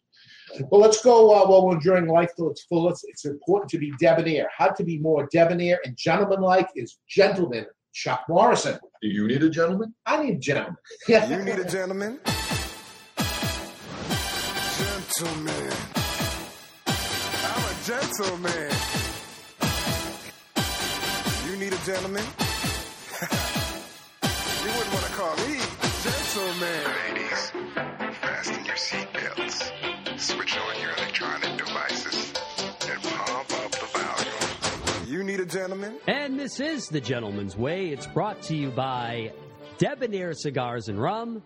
Well, 0.69 0.81
let's 0.81 1.01
go 1.01 1.31
uh, 1.33 1.47
while 1.47 1.65
we're 1.65 1.75
enjoying 1.75 2.07
life 2.07 2.31
till 2.35 2.49
its 2.49 2.63
fullest. 2.65 3.05
It's 3.07 3.25
important 3.25 3.69
to 3.71 3.77
be 3.77 3.93
debonair. 3.99 4.49
How 4.55 4.69
to 4.69 4.83
be 4.83 4.99
more 4.99 5.29
debonair 5.31 5.79
and 5.85 5.95
gentlemanlike 5.97 6.67
is 6.75 6.99
gentleman 7.07 7.65
Chuck 7.93 8.25
Morrison. 8.27 8.77
Do 9.01 9.07
you 9.07 9.27
need 9.27 9.43
a 9.43 9.49
gentleman? 9.49 9.93
I 10.05 10.23
need 10.23 10.35
a 10.35 10.39
gentleman. 10.39 10.77
You 11.07 11.19
need 11.45 11.59
a 11.59 11.65
gentleman? 11.65 12.19
Gentleman. 15.21 16.00
I'm 17.93 17.97
a 17.97 18.01
gentleman. 18.01 18.71
You 21.45 21.57
need 21.57 21.73
a 21.73 21.85
gentleman? 21.85 22.23
you 24.63 24.71
wouldn't 24.71 24.93
want 24.93 25.05
to 25.05 25.11
call 25.11 25.35
me 25.47 25.59
gentleman. 26.01 26.83
Ladies, 27.13 27.51
fasten 28.21 28.65
your 28.65 28.75
seatbelts, 28.75 30.19
switch 30.19 30.57
on 30.57 30.81
your 30.81 30.91
electronic 30.93 31.57
devices, 31.57 32.33
and 32.89 33.03
pump 33.03 33.51
up 33.65 33.71
the 33.71 33.85
volume. 33.85 35.07
You 35.07 35.23
need 35.23 35.41
a 35.41 35.45
gentleman? 35.45 35.97
And 36.07 36.39
this 36.39 36.61
is 36.61 36.87
The 36.87 37.01
Gentleman's 37.01 37.57
Way. 37.57 37.89
It's 37.89 38.07
brought 38.07 38.41
to 38.43 38.55
you 38.55 38.69
by 38.69 39.33
Debonair 39.77 40.33
Cigars 40.33 40.87
and 40.87 41.01
Rum. 41.01 41.43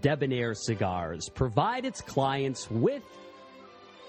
Debonair 0.00 0.54
Cigars 0.54 1.28
provide 1.28 1.84
its 1.84 2.00
clients 2.00 2.68
with 2.70 3.02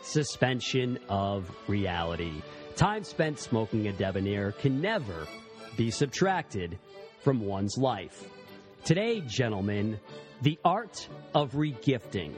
suspension 0.07 0.97
of 1.09 1.49
reality. 1.67 2.41
Time 2.75 3.03
spent 3.03 3.39
smoking 3.39 3.87
a 3.87 3.91
Debonair 3.91 4.51
can 4.53 4.81
never 4.81 5.27
be 5.75 5.91
subtracted 5.91 6.77
from 7.21 7.41
one's 7.41 7.77
life. 7.77 8.23
Today, 8.83 9.21
gentlemen, 9.27 9.99
the 10.41 10.57
art 10.63 11.07
of 11.33 11.51
regifting. 11.51 12.33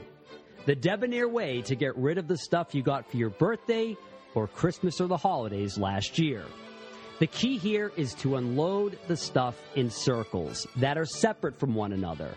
The 0.66 0.74
debonair 0.74 1.28
way 1.28 1.62
to 1.62 1.74
get 1.74 1.96
rid 1.96 2.18
of 2.18 2.28
the 2.28 2.36
stuff 2.36 2.74
you 2.74 2.82
got 2.82 3.10
for 3.10 3.16
your 3.16 3.30
birthday 3.30 3.96
or 4.34 4.46
Christmas 4.46 5.00
or 5.00 5.06
the 5.06 5.16
holidays 5.16 5.78
last 5.78 6.18
year. 6.18 6.44
The 7.18 7.26
key 7.26 7.56
here 7.58 7.92
is 7.96 8.14
to 8.14 8.36
unload 8.36 8.98
the 9.06 9.16
stuff 9.16 9.60
in 9.74 9.90
circles 9.90 10.66
that 10.76 10.98
are 10.98 11.06
separate 11.06 11.58
from 11.58 11.74
one 11.74 11.92
another. 11.92 12.34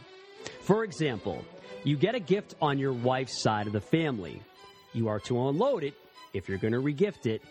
For 0.62 0.84
example, 0.84 1.44
you 1.84 1.98
get 1.98 2.16
a 2.16 2.20
gift 2.20 2.56
on 2.62 2.78
your 2.78 2.94
wife's 2.94 3.42
side 3.42 3.68
of 3.68 3.74
the 3.74 3.82
family. 3.82 4.42
You 4.94 5.08
are 5.10 5.20
to 5.22 5.48
unload 5.48 5.84
it, 5.84 5.96
if 6.34 6.48
you're 6.48 6.58
going 6.58 6.74
to 6.74 6.82
regift 6.82 7.26
it, 7.26 7.42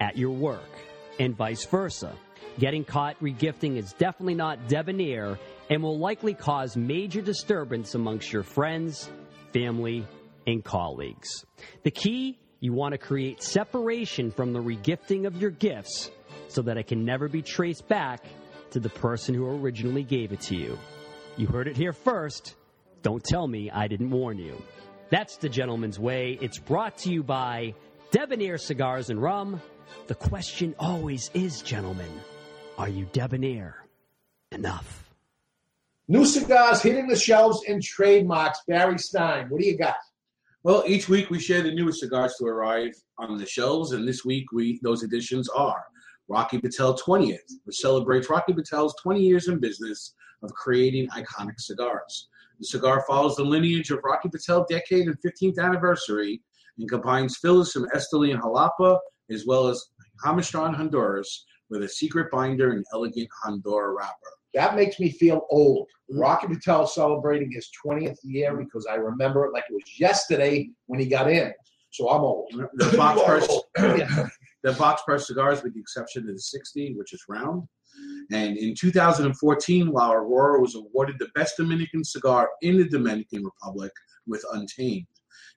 at 0.00 0.16
your 0.16 0.30
work, 0.30 0.70
and 1.18 1.36
vice 1.36 1.64
versa. 1.66 2.14
Getting 2.58 2.84
caught 2.84 3.18
regifting 3.20 3.76
is 3.76 3.92
definitely 3.94 4.34
not 4.34 4.68
debonair 4.68 5.38
and 5.70 5.82
will 5.82 5.98
likely 5.98 6.34
cause 6.34 6.76
major 6.76 7.22
disturbance 7.22 7.94
amongst 7.94 8.32
your 8.32 8.42
friends, 8.42 9.10
family, 9.52 10.06
and 10.46 10.62
colleagues. 10.62 11.44
The 11.82 11.90
key 11.90 12.38
you 12.60 12.72
want 12.72 12.92
to 12.92 12.98
create 12.98 13.42
separation 13.42 14.30
from 14.30 14.52
the 14.52 14.60
regifting 14.60 15.26
of 15.26 15.36
your 15.40 15.50
gifts 15.50 16.10
so 16.48 16.62
that 16.62 16.76
it 16.76 16.86
can 16.86 17.04
never 17.04 17.28
be 17.28 17.42
traced 17.42 17.88
back 17.88 18.24
to 18.70 18.80
the 18.80 18.90
person 18.90 19.34
who 19.34 19.46
originally 19.46 20.02
gave 20.02 20.32
it 20.32 20.40
to 20.42 20.56
you. 20.56 20.78
You 21.36 21.46
heard 21.46 21.68
it 21.68 21.76
here 21.76 21.92
first. 21.92 22.54
Don't 23.02 23.22
tell 23.24 23.48
me 23.48 23.70
I 23.70 23.88
didn't 23.88 24.10
warn 24.10 24.38
you. 24.38 24.62
That's 25.12 25.36
the 25.36 25.50
gentleman's 25.50 25.98
way. 25.98 26.38
It's 26.40 26.56
brought 26.56 26.96
to 27.00 27.10
you 27.12 27.22
by 27.22 27.74
Debonair 28.12 28.56
Cigars 28.56 29.10
and 29.10 29.20
Rum. 29.20 29.60
The 30.06 30.14
question 30.14 30.74
always 30.78 31.30
is, 31.34 31.60
gentlemen, 31.60 32.08
are 32.78 32.88
you 32.88 33.06
debonair 33.12 33.84
enough? 34.52 35.12
New 36.08 36.24
cigars 36.24 36.80
hitting 36.80 37.08
the 37.08 37.16
shelves 37.16 37.60
and 37.68 37.82
trademarks. 37.82 38.60
Barry 38.66 38.98
Stein, 38.98 39.50
what 39.50 39.60
do 39.60 39.66
you 39.66 39.76
got? 39.76 39.96
Well, 40.62 40.82
each 40.86 41.10
week 41.10 41.28
we 41.28 41.38
share 41.38 41.60
the 41.60 41.74
newest 41.74 42.00
cigars 42.00 42.34
to 42.38 42.46
arrive 42.46 42.94
on 43.18 43.36
the 43.36 43.44
shelves, 43.44 43.92
and 43.92 44.08
this 44.08 44.24
week 44.24 44.50
we 44.50 44.80
those 44.82 45.02
editions 45.02 45.46
are 45.50 45.84
Rocky 46.28 46.58
Patel 46.58 46.96
20th, 46.96 47.52
which 47.64 47.76
celebrates 47.76 48.30
Rocky 48.30 48.54
Patel's 48.54 48.94
20 49.02 49.20
years 49.20 49.48
in 49.48 49.60
business 49.60 50.14
of 50.42 50.54
creating 50.54 51.08
iconic 51.08 51.60
cigars. 51.60 52.28
The 52.62 52.68
cigar 52.68 53.04
follows 53.08 53.34
the 53.34 53.42
lineage 53.42 53.90
of 53.90 53.98
Rocky 54.04 54.28
Patel 54.28 54.64
decade 54.70 55.08
and 55.08 55.16
15th 55.20 55.58
anniversary 55.58 56.40
and 56.78 56.88
combines 56.88 57.38
fillers 57.38 57.72
from 57.72 57.88
Esteli 57.88 58.32
and 58.32 58.40
Jalapa 58.40 59.00
as 59.32 59.44
well 59.44 59.66
as 59.66 59.84
Jamastran 60.24 60.72
Honduras 60.72 61.44
with 61.70 61.82
a 61.82 61.88
secret 61.88 62.30
binder 62.30 62.70
and 62.70 62.84
elegant 62.94 63.28
Honduras 63.42 63.96
wrapper. 63.98 64.14
That 64.54 64.76
makes 64.76 65.00
me 65.00 65.10
feel 65.10 65.44
old. 65.50 65.88
Mm. 66.12 66.20
Rocky 66.20 66.46
Patel 66.46 66.86
celebrating 66.86 67.50
his 67.50 67.68
20th 67.84 68.18
year 68.22 68.52
mm. 68.52 68.60
because 68.60 68.86
I 68.88 68.94
remember 68.94 69.44
it 69.46 69.52
like 69.52 69.64
it 69.68 69.74
was 69.74 69.98
yesterday 69.98 70.70
when 70.86 71.00
he 71.00 71.06
got 71.06 71.28
in. 71.28 71.52
So 71.90 72.10
I'm 72.10 72.20
old. 72.20 72.48
The 72.74 72.96
box 72.96 73.22
press, 73.24 73.48
old. 73.48 73.64
the 73.76 74.72
box 74.78 75.02
press 75.04 75.26
cigars, 75.26 75.64
with 75.64 75.74
the 75.74 75.80
exception 75.80 76.28
of 76.28 76.36
the 76.36 76.40
60, 76.40 76.94
which 76.94 77.12
is 77.12 77.24
round. 77.28 77.64
And 78.30 78.56
in 78.56 78.74
2014, 78.74 79.88
La 79.88 80.12
Aurora 80.12 80.60
was 80.60 80.74
awarded 80.74 81.16
the 81.18 81.30
best 81.34 81.56
Dominican 81.56 82.04
cigar 82.04 82.48
in 82.62 82.78
the 82.78 82.88
Dominican 82.88 83.44
Republic 83.44 83.92
with 84.26 84.44
Untamed. 84.52 85.06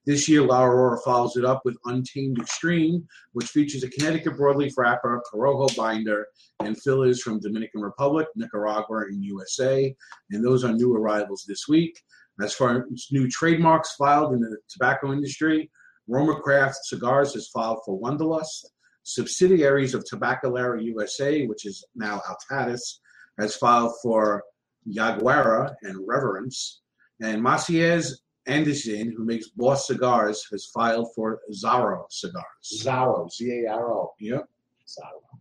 This 0.06 0.30
year, 0.30 0.44
La 0.44 0.64
Aurora 0.64 1.00
follows 1.04 1.36
it 1.36 1.46
up 1.46 1.62
with 1.66 1.78
Untamed 1.86 2.40
Extreme, 2.40 3.08
which 3.34 3.48
features 3.48 3.84
a 3.84 3.90
Connecticut 3.90 4.34
broadleaf 4.34 4.74
wrapper, 4.78 5.22
Corojo 5.32 5.76
binder, 5.76 6.28
and 6.60 6.80
fillers 6.80 7.22
from 7.22 7.40
Dominican 7.40 7.82
Republic, 7.82 8.28
Nicaragua, 8.36 9.06
and 9.10 9.24
USA. 9.24 9.96
And 10.30 10.46
those 10.46 10.64
are 10.64 10.72
new 10.72 10.96
arrivals 10.96 11.44
this 11.48 11.68
week. 11.68 12.00
As 12.42 12.54
far 12.54 12.86
as 12.94 13.08
new 13.12 13.28
trademarks 13.30 13.96
filed 13.96 14.34
in 14.34 14.42
the 14.42 14.58
tobacco 14.70 15.12
industry, 15.12 15.72
Roma 16.08 16.40
Craft 16.40 16.78
Cigars 16.84 17.34
has 17.34 17.48
filed 17.48 17.80
for 17.84 18.00
Wunderlust. 18.00 18.66
Subsidiaries 19.06 19.94
of 19.94 20.04
Tabacalera 20.04 20.84
USA, 20.84 21.46
which 21.46 21.66
is 21.66 21.86
now 21.96 22.22
Altadis, 22.28 22.98
has 23.40 23.56
filed 23.56 23.94
for 24.02 24.44
Yaguara 24.92 25.74
and 25.84 26.00
Reverence. 26.08 26.82
And 27.22 27.42
Maciez 27.42 28.14
Anderson, 28.48 29.14
who 29.16 29.24
makes 29.24 29.50
Boss 29.50 29.88
Cigars, 29.88 30.46
has 30.52 30.66
filed 30.74 31.14
for 31.16 31.40
Zaro 31.54 32.06
Cigars. 32.10 32.82
Zaro, 32.82 33.32
Z-A-R-O. 33.32 34.14
Yep. 34.20 34.50
Zaro. 34.88 35.40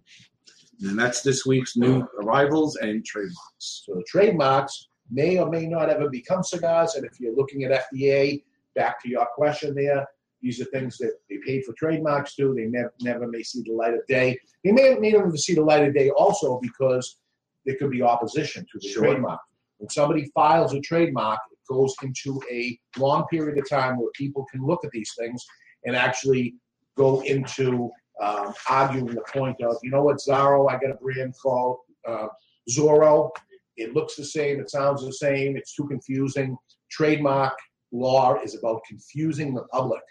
And 0.83 0.99
that's 0.99 1.23
this 1.23 1.47
week's 1.47 1.75
new 1.75 2.07
arrivals 2.23 2.77
and 2.77 3.03
trademarks. 3.03 3.85
So 3.87 3.95
the 3.95 4.05
trademarks 4.07 4.89
may 5.11 5.39
or 5.39 5.49
may 5.49 5.67
not 5.67 5.89
ever 5.89 6.11
become 6.11 6.43
cigars. 6.43 6.97
And 6.97 7.07
if 7.07 7.19
you're 7.19 7.35
looking 7.35 7.65
at 7.65 7.87
FDA, 7.95 8.43
back 8.75 9.01
to 9.03 9.09
your 9.09 9.27
question 9.35 9.75
there, 9.75 10.07
these 10.45 10.61
are 10.61 10.67
things 10.67 10.99
that 10.99 11.15
they 11.31 11.39
paid 11.39 11.65
for 11.65 11.73
trademarks 11.73 12.37
to. 12.37 12.55
They 12.55 12.67
never, 12.67 12.93
never 13.01 13.27
may 13.27 13.43
see 13.43 13.63
the 13.63 13.73
light 13.73 13.95
of 13.95 14.07
day. 14.07 14.39
They 14.63 14.73
may 14.73 15.13
them 15.13 15.33
to 15.33 15.39
see 15.39 15.55
the 15.55 15.63
light 15.63 15.89
of 15.89 15.95
day 15.95 16.11
also 16.11 16.61
because 16.61 17.17
there 17.65 17.77
could 17.77 17.91
be 17.91 18.03
opposition 18.03 18.67
to 18.71 18.79
the 18.79 18.89
Sure. 18.89 19.05
trademark. 19.05 19.41
When 19.79 19.89
somebody 19.89 20.31
files 20.35 20.75
a 20.75 20.81
trademark, 20.81 21.41
it 21.51 21.59
goes 21.67 21.95
into 22.03 22.43
a 22.53 22.79
long 22.99 23.25
period 23.29 23.57
of 23.59 23.69
time 23.69 23.99
where 23.99 24.11
people 24.15 24.45
can 24.53 24.65
look 24.65 24.85
at 24.85 24.91
these 24.91 25.15
things 25.19 25.43
and 25.87 25.97
actually 25.97 26.55
go 26.95 27.23
into 27.23 27.91
um, 28.23 28.53
arguing 28.69 29.07
the 29.07 29.25
point 29.33 29.57
of, 29.63 29.77
you 29.83 29.91
know 29.91 30.03
what, 30.03 30.19
Zaro, 30.19 30.71
I 30.71 30.75
got 30.75 30.91
a 30.91 30.99
brand 31.03 31.35
called 31.43 31.79
uh, 32.07 32.29
Zorro. 32.71 33.31
It 33.79 33.95
looks 33.95 34.15
the 34.15 34.25
same, 34.27 34.61
it 34.61 34.71
sounds 34.71 35.05
the 35.05 35.13
same, 35.13 35.57
it's 35.57 35.75
too 35.75 35.89
confusing. 35.89 36.57
Trademark 36.91 37.55
law 37.95 38.37
is 38.43 38.57
about 38.57 38.83
confusing 38.87 39.55
the 39.55 39.63
public. 39.65 40.03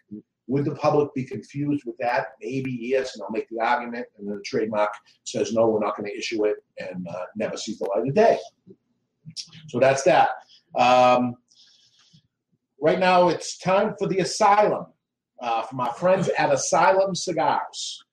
Would 0.47 0.65
the 0.65 0.76
public 0.76 1.14
be 1.14 1.23
confused 1.23 1.84
with 1.85 1.95
that? 1.99 2.27
Maybe 2.41 2.72
yes, 2.72 3.15
and 3.15 3.23
I'll 3.23 3.31
make 3.31 3.47
the 3.49 3.60
argument, 3.60 4.07
and 4.18 4.27
the 4.27 4.41
trademark 4.45 4.91
says 5.23 5.53
no, 5.53 5.68
we're 5.68 5.80
not 5.80 5.95
going 5.95 6.10
to 6.10 6.18
issue 6.18 6.45
it, 6.45 6.57
and 6.80 7.07
uh, 7.07 7.26
never 7.35 7.57
sees 7.57 7.80
the 7.80 7.85
light 7.85 8.07
of 8.07 8.14
day. 8.14 8.39
So 9.68 9.80
that's 9.80 10.03
that. 10.03 10.30
Um, 10.76 11.35
right 12.81 12.99
now, 12.99 13.30
it's 13.30 13.57
time 13.57 13.95
for 13.97 14.07
the 14.07 14.19
asylum 14.19 14.88
uh, 15.43 15.65
our 15.77 15.93
friends 15.93 16.30
at 16.38 16.53
Asylum 16.53 17.14
Cigars. 17.14 18.03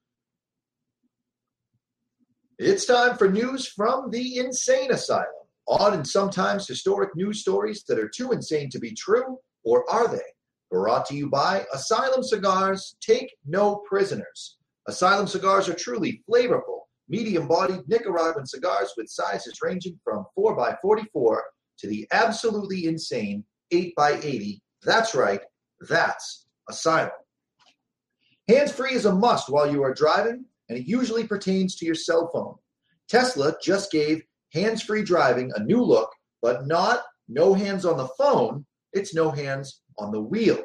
It's 2.59 2.84
time 2.84 3.16
for 3.16 3.30
news 3.30 3.68
from 3.68 4.10
the 4.10 4.38
Insane 4.38 4.90
Asylum. 4.90 5.26
Odd 5.68 5.94
and 5.94 6.06
sometimes 6.06 6.66
historic 6.66 7.14
news 7.14 7.40
stories 7.40 7.84
that 7.86 7.98
are 7.98 8.09
too 8.09 8.32
insane 8.32 8.68
to 8.70 8.80
be 8.80 8.92
true, 8.92 9.38
or 9.65 9.91
are 9.91 10.09
they? 10.09 10.20
Brought 10.70 11.07
to 11.07 11.16
you 11.16 11.28
by 11.28 11.65
Asylum 11.73 12.23
Cigars. 12.23 12.97
Take 13.01 13.35
no 13.45 13.82
prisoners. 13.89 14.59
Asylum 14.87 15.27
cigars 15.27 15.69
are 15.69 15.74
truly 15.74 16.23
flavorful, 16.28 16.81
medium 17.09 17.47
bodied 17.47 17.81
Nicaraguan 17.89 18.47
cigars 18.47 18.93
with 18.97 19.09
sizes 19.09 19.59
ranging 19.62 19.99
from 20.03 20.24
4x44 20.39 21.41
to 21.78 21.87
the 21.87 22.07
absolutely 22.12 22.87
insane 22.87 23.45
8x80. 23.73 24.61
That's 24.82 25.15
right, 25.15 25.41
that's 25.89 26.47
Asylum. 26.69 27.11
Hands 28.49 28.73
free 28.73 28.95
is 28.95 29.07
a 29.07 29.15
must 29.15 29.49
while 29.49 29.70
you 29.70 29.82
are 29.82 29.95
driving, 29.95 30.45
and 30.69 30.78
it 30.78 30.87
usually 30.87 31.27
pertains 31.27 31.77
to 31.77 31.87
your 31.87 31.95
cell 31.95 32.31
phone. 32.32 32.57
Tesla 33.09 33.55
just 33.62 33.91
gave 33.91 34.23
hands 34.53 34.82
free 34.82 35.03
driving 35.03 35.53
a 35.55 35.62
new 35.62 35.82
look, 35.82 36.11
but 36.43 36.66
not 36.66 37.05
no 37.28 37.55
hands 37.55 37.85
on 37.85 37.97
the 37.97 38.09
phone, 38.19 38.65
it's 38.92 39.14
no 39.14 39.30
hands 39.30 39.82
on 39.98 40.10
the 40.12 40.20
wheel. 40.20 40.62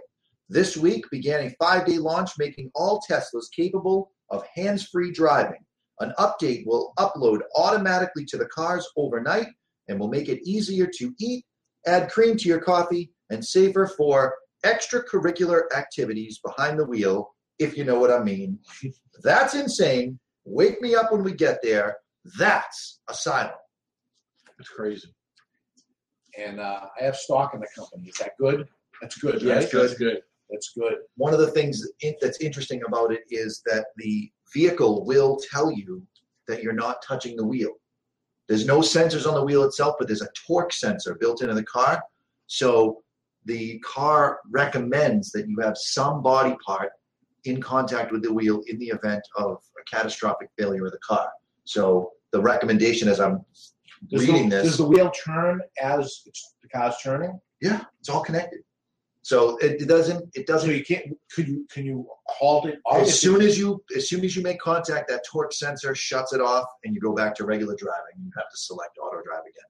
This 0.49 0.77
week 0.77 1.06
began 1.11 1.45
a 1.45 1.56
five 1.60 1.85
day 1.85 1.97
launch 1.97 2.31
making 2.38 2.72
all 2.76 3.02
Teslas 3.10 3.45
capable 3.56 4.11
of 4.30 4.45
hands 4.53 4.88
free 4.88 5.11
driving. 5.11 5.64
An 5.99 6.14
update 6.19 6.65
will 6.65 6.93
upload 6.97 7.39
automatically 7.56 8.26
to 8.26 8.38
the 8.38 8.47
cars 8.47 8.88
overnight 8.97 9.47
and 9.88 9.99
will 9.99 10.10
make 10.10 10.30
it 10.30 10.47
easier 10.47 10.89
to 10.97 11.14
eat, 11.19 11.45
add 11.85 12.11
cream 12.11 12.38
to 12.38 12.47
your 12.47 12.60
coffee, 12.60 13.11
and 13.30 13.43
safer 13.43 13.88
for 13.88 14.35
extracurricular 14.65 15.64
activities 15.76 16.39
behind 16.43 16.77
the 16.77 16.85
wheel, 16.85 17.34
if 17.60 17.77
you 17.77 17.84
know 17.84 17.99
what 17.99 18.11
I 18.11 18.23
mean. 18.23 18.60
That's 19.23 19.56
insane. 19.56 20.19
Wake 20.43 20.81
me 20.81 20.95
up 20.95 21.11
when 21.11 21.23
we 21.23 21.34
get 21.34 21.60
there. 21.64 21.97
That's 22.38 22.99
Asylum. 23.07 23.53
It's 24.60 24.69
crazy. 24.69 25.14
And 26.38 26.60
uh, 26.60 26.88
I 26.99 27.03
have 27.03 27.16
stock 27.16 27.53
in 27.53 27.60
the 27.60 27.68
company. 27.76 28.10
Is 28.10 28.18
that 28.18 28.38
good? 28.40 28.68
That's 29.02 29.18
good, 29.18 29.41
Yeah, 29.41 29.53
right? 29.53 29.64
it's 29.64 29.72
good. 29.72 29.90
That's 29.90 29.98
good. 29.99 30.22
That's 30.49 30.72
good. 30.78 30.95
One 31.16 31.34
of 31.34 31.40
the 31.40 31.52
things 31.52 31.84
that's 32.22 32.40
interesting 32.40 32.82
about 32.88 33.12
it 33.12 33.22
is 33.30 33.62
that 33.66 33.88
the 33.98 34.30
vehicle 34.53 35.06
will 35.06 35.40
tell 35.52 35.72
you 35.72 36.03
that 36.48 36.62
you're 36.62 36.74
not 36.74 37.02
touching 37.02 37.36
the 37.36 37.45
wheel. 37.45 37.72
There's 38.48 38.66
no 38.66 38.80
sensors 38.80 39.28
on 39.28 39.34
the 39.34 39.44
wheel 39.44 39.64
itself, 39.64 39.95
but 39.98 40.07
there's 40.07 40.22
a 40.22 40.30
torque 40.48 40.72
sensor 40.72 41.16
built 41.16 41.41
into 41.41 41.56
the 41.56 41.64
car. 41.64 42.02
So 42.45 43.02
the 43.45 43.80
car 43.80 44.40
recommends 44.52 45.32
that 45.32 45.48
you 45.48 45.57
have 45.62 45.78
some 45.78 46.22
body 46.22 46.56
part 46.66 46.91
in 47.45 47.62
contact 47.62 48.12
with 48.12 48.22
the 48.22 48.32
wheel 48.32 48.62
in 48.68 48.78
the 48.78 48.88
event 48.88 49.24
of 49.36 49.57
a 49.80 49.95
catastrophic 49.95 50.49
failure 50.57 50.86
of 50.86 50.91
the 50.91 50.99
car. 50.99 51.30
So 51.64 52.12
the 52.32 52.41
recommendation, 52.41 53.07
as 53.07 53.20
I'm 53.20 53.44
Does 54.10 54.22
reading 54.28 54.50
the, 54.50 54.58
this. 54.58 54.66
Does 54.68 54.78
the 54.78 54.86
wheel 54.86 55.12
turn 55.12 55.62
as 55.82 56.22
it's, 56.26 56.56
the 56.62 56.70
car's 56.70 56.96
turning? 57.04 57.40
Yeah, 57.62 57.84
it's 58.00 58.10
all 58.10 58.22
connected. 58.22 58.62
So 59.22 59.58
it, 59.58 59.82
it 59.82 59.88
doesn't. 59.88 60.30
It 60.36 60.46
doesn't. 60.46 60.70
So 60.70 60.76
you 60.76 60.86
can't. 60.86 61.18
Could 61.34 61.48
you? 61.48 61.66
Can 61.72 61.84
you 61.84 62.08
halt 62.28 62.68
it? 62.68 62.80
As 62.94 63.20
soon 63.20 63.42
as 63.42 63.58
you 63.58 63.84
as 63.96 64.08
soon 64.08 64.24
as 64.24 64.36
you 64.36 64.44
make 64.44 64.60
contact, 64.60 65.10
that 65.10 65.24
torque 65.26 65.52
sensor 65.52 65.96
shuts 65.96 66.32
it 66.32 66.42
off, 66.42 66.66
and 66.84 66.94
you 66.94 67.02
go 67.02 67.16
back 67.16 67.34
to 67.36 67.46
regular 67.46 67.76
driving. 67.76 68.24
You 68.24 68.32
have 68.38 68.50
to 68.52 68.58
select 68.58 69.00
auto 69.02 69.24
drive 69.24 69.42
again. 69.42 69.70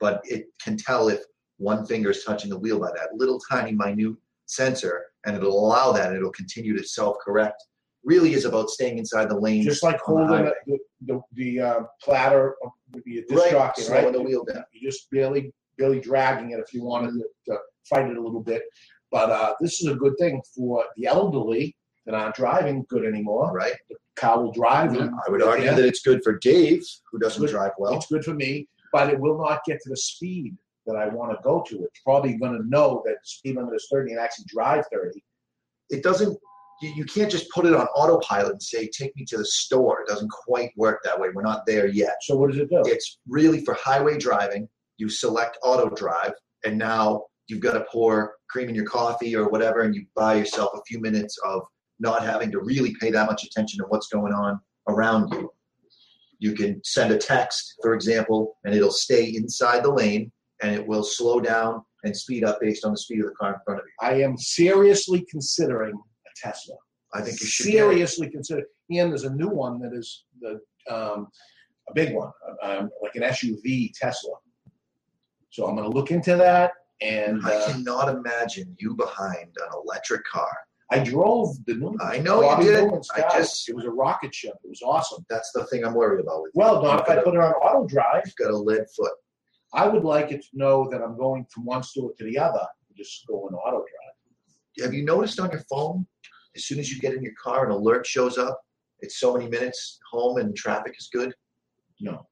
But 0.00 0.20
it 0.24 0.48
can 0.62 0.76
tell 0.76 1.08
if 1.08 1.22
one 1.56 1.86
finger 1.86 2.10
is 2.10 2.24
touching 2.24 2.50
the 2.50 2.58
wheel 2.58 2.78
by 2.78 2.90
that 2.90 3.14
little 3.14 3.40
tiny 3.50 3.72
minute 3.72 4.16
sensor, 4.44 5.06
and 5.24 5.34
it'll 5.34 5.58
allow 5.58 5.92
that. 5.92 6.08
and 6.08 6.16
It'll 6.16 6.30
continue 6.32 6.76
to 6.76 6.84
self 6.84 7.16
correct. 7.24 7.62
Really 8.04 8.32
is 8.32 8.44
about 8.46 8.70
staying 8.70 8.98
inside 8.98 9.28
the 9.28 9.36
lane. 9.38 9.62
just 9.62 9.82
like 9.82 10.00
on 10.08 10.14
the 10.22 10.26
holding 10.26 10.44
highway. 10.46 10.52
the, 10.66 10.78
the, 11.06 11.20
the 11.34 11.60
uh, 11.60 11.80
platter 12.02 12.54
of 12.64 12.70
the 12.92 13.24
disc 13.28 13.34
Right, 13.42 13.50
jockey, 13.50 13.82
slowing 13.82 14.04
right? 14.04 14.12
the 14.12 14.22
wheel 14.22 14.44
down. 14.44 14.64
You're 14.72 14.90
just 14.90 15.10
barely, 15.10 15.52
barely 15.76 16.00
dragging 16.00 16.52
it 16.52 16.60
if 16.60 16.72
you 16.72 16.82
wanted 16.82 17.12
to, 17.12 17.24
to 17.52 17.58
fight 17.88 18.10
it 18.10 18.16
a 18.16 18.20
little 18.22 18.42
bit. 18.42 18.62
But 19.10 19.30
uh, 19.30 19.54
this 19.60 19.80
is 19.82 19.88
a 19.88 19.94
good 19.94 20.14
thing 20.18 20.40
for 20.56 20.84
the 20.96 21.06
elderly 21.06 21.76
that 22.06 22.14
aren't 22.14 22.34
driving 22.34 22.86
good 22.88 23.04
anymore. 23.04 23.52
Right. 23.52 23.74
The 23.90 23.96
car 24.16 24.42
will 24.42 24.52
drive 24.52 24.94
them. 24.94 25.14
I 25.26 25.30
would 25.30 25.42
argue 25.42 25.66
that 25.70 25.84
it's 25.84 26.00
good 26.00 26.22
for 26.24 26.38
Dave, 26.38 26.82
who 27.12 27.18
doesn't 27.18 27.40
good- 27.42 27.50
drive 27.50 27.72
well. 27.78 27.94
It's 27.96 28.06
good 28.06 28.24
for 28.24 28.34
me, 28.34 28.66
but 28.92 29.10
it 29.10 29.20
will 29.20 29.36
not 29.38 29.60
get 29.66 29.78
to 29.82 29.90
the 29.90 29.96
speed 29.96 30.56
that 30.86 30.96
I 30.96 31.08
want 31.08 31.32
to 31.32 31.38
go 31.44 31.62
to. 31.68 31.84
It's 31.84 32.00
probably 32.02 32.34
going 32.34 32.56
to 32.56 32.66
know 32.68 33.02
that 33.04 33.12
the 33.14 33.18
speed 33.26 33.56
limit 33.56 33.74
is 33.74 33.86
30 33.92 34.12
and 34.12 34.20
actually 34.20 34.46
drive 34.48 34.84
30. 34.90 35.22
It 35.90 36.02
doesn't. 36.02 36.38
You, 36.80 36.90
you 36.96 37.04
can't 37.04 37.30
just 37.30 37.50
put 37.50 37.66
it 37.66 37.74
on 37.74 37.86
autopilot 37.88 38.52
and 38.52 38.62
say, 38.62 38.88
"Take 38.88 39.14
me 39.16 39.24
to 39.26 39.38
the 39.38 39.44
store." 39.44 40.02
It 40.02 40.08
doesn't 40.08 40.30
quite 40.30 40.70
work 40.76 41.00
that 41.04 41.18
way. 41.18 41.28
We're 41.34 41.42
not 41.42 41.66
there 41.66 41.86
yet. 41.86 42.16
So 42.22 42.36
what 42.36 42.50
does 42.50 42.60
it 42.60 42.70
do? 42.70 42.82
It's 42.86 43.18
really 43.28 43.64
for 43.64 43.74
highway 43.74 44.18
driving. 44.18 44.68
You 44.98 45.08
select 45.08 45.58
auto 45.62 45.88
drive, 45.90 46.32
and 46.64 46.78
now 46.78 47.24
you've 47.48 47.60
got 47.60 47.72
to 47.72 47.84
pour 47.90 48.34
cream 48.48 48.68
in 48.68 48.74
your 48.74 48.86
coffee 48.86 49.34
or 49.36 49.48
whatever, 49.48 49.80
and 49.82 49.94
you 49.94 50.06
buy 50.14 50.34
yourself 50.34 50.70
a 50.74 50.82
few 50.86 51.00
minutes 51.00 51.36
of 51.44 51.62
not 51.98 52.24
having 52.24 52.50
to 52.50 52.60
really 52.60 52.94
pay 53.00 53.10
that 53.10 53.26
much 53.26 53.44
attention 53.44 53.78
to 53.78 53.84
what's 53.88 54.08
going 54.08 54.32
on 54.32 54.58
around 54.88 55.32
you. 55.32 55.50
You 56.38 56.54
can 56.54 56.80
send 56.84 57.12
a 57.12 57.18
text, 57.18 57.74
for 57.82 57.94
example, 57.94 58.56
and 58.64 58.74
it'll 58.74 58.90
stay 58.90 59.34
inside 59.36 59.84
the 59.84 59.90
lane, 59.92 60.32
and 60.62 60.74
it 60.74 60.86
will 60.86 61.02
slow 61.02 61.40
down 61.40 61.82
and 62.04 62.16
speed 62.16 62.44
up 62.44 62.58
based 62.60 62.84
on 62.84 62.92
the 62.92 62.96
speed 62.96 63.20
of 63.20 63.26
the 63.26 63.34
car 63.34 63.54
in 63.54 63.60
front 63.64 63.80
of 63.80 63.86
you. 63.86 63.92
I 64.08 64.22
am 64.22 64.38
seriously 64.38 65.26
considering 65.30 66.00
Tesla. 66.42 66.76
I 67.12 67.22
think 67.22 67.40
you 67.40 67.46
should 67.46 67.66
seriously 67.66 68.30
consider. 68.30 68.62
And 68.90 69.10
there's 69.10 69.24
a 69.24 69.34
new 69.34 69.48
one 69.48 69.80
that 69.80 69.92
is 69.92 70.24
the 70.40 70.60
um, 70.88 71.28
a 71.88 71.94
big 71.94 72.14
one, 72.14 72.30
um, 72.62 72.90
like 73.02 73.14
an 73.16 73.22
SUV 73.22 73.92
Tesla. 73.94 74.34
So 75.50 75.66
I'm 75.66 75.76
going 75.76 75.90
to 75.90 75.96
look 75.96 76.10
into 76.10 76.36
that. 76.36 76.72
And 77.02 77.40
I 77.46 77.54
uh, 77.54 77.72
cannot 77.72 78.08
imagine 78.14 78.76
you 78.78 78.94
behind 78.94 79.46
an 79.46 79.68
electric 79.84 80.24
car. 80.24 80.50
I 80.92 80.98
drove 80.98 81.56
the 81.66 81.74
new. 81.74 81.96
I 82.00 82.18
know 82.18 82.58
you 82.58 82.64
did. 82.64 82.90
I 83.14 83.38
just 83.38 83.68
it 83.68 83.76
was 83.76 83.84
a 83.84 83.90
rocket 83.90 84.34
ship. 84.34 84.54
It 84.64 84.68
was 84.68 84.82
awesome. 84.82 85.24
that's 85.30 85.52
the 85.52 85.64
thing 85.66 85.84
I'm 85.84 85.94
worried 85.94 86.20
about 86.20 86.42
with. 86.42 86.50
Well. 86.54 86.82
Don, 86.82 86.98
if 86.98 87.08
I 87.08 87.16
put 87.22 87.34
it 87.34 87.40
on 87.40 87.52
auto 87.52 87.86
drive, 87.86 88.22
You've 88.26 88.34
got 88.36 88.50
a 88.50 88.56
lead 88.56 88.84
foot. 88.96 89.12
I 89.72 89.86
would 89.86 90.04
like 90.04 90.32
it 90.32 90.42
to 90.42 90.48
know 90.52 90.88
that 90.90 91.00
I'm 91.00 91.16
going 91.16 91.46
from 91.54 91.64
one 91.64 91.84
store 91.84 92.12
to 92.18 92.24
the 92.24 92.36
other. 92.38 92.66
Just 92.96 93.24
go 93.28 93.46
in 93.48 93.54
auto 93.54 93.78
drive. 93.78 94.84
Have 94.84 94.94
you 94.94 95.04
noticed 95.04 95.38
on 95.38 95.50
your 95.50 95.62
phone, 95.70 96.06
as 96.56 96.64
soon 96.64 96.78
as 96.78 96.90
you 96.92 97.00
get 97.00 97.14
in 97.14 97.22
your 97.22 97.32
car, 97.42 97.64
an 97.64 97.70
alert 97.70 98.06
shows 98.06 98.38
up? 98.38 98.60
It's 99.00 99.18
so 99.18 99.32
many 99.34 99.48
minutes 99.48 99.98
home 100.10 100.38
and 100.38 100.54
traffic 100.56 100.94
is 100.98 101.08
good. 101.12 101.34
No, 102.00 102.26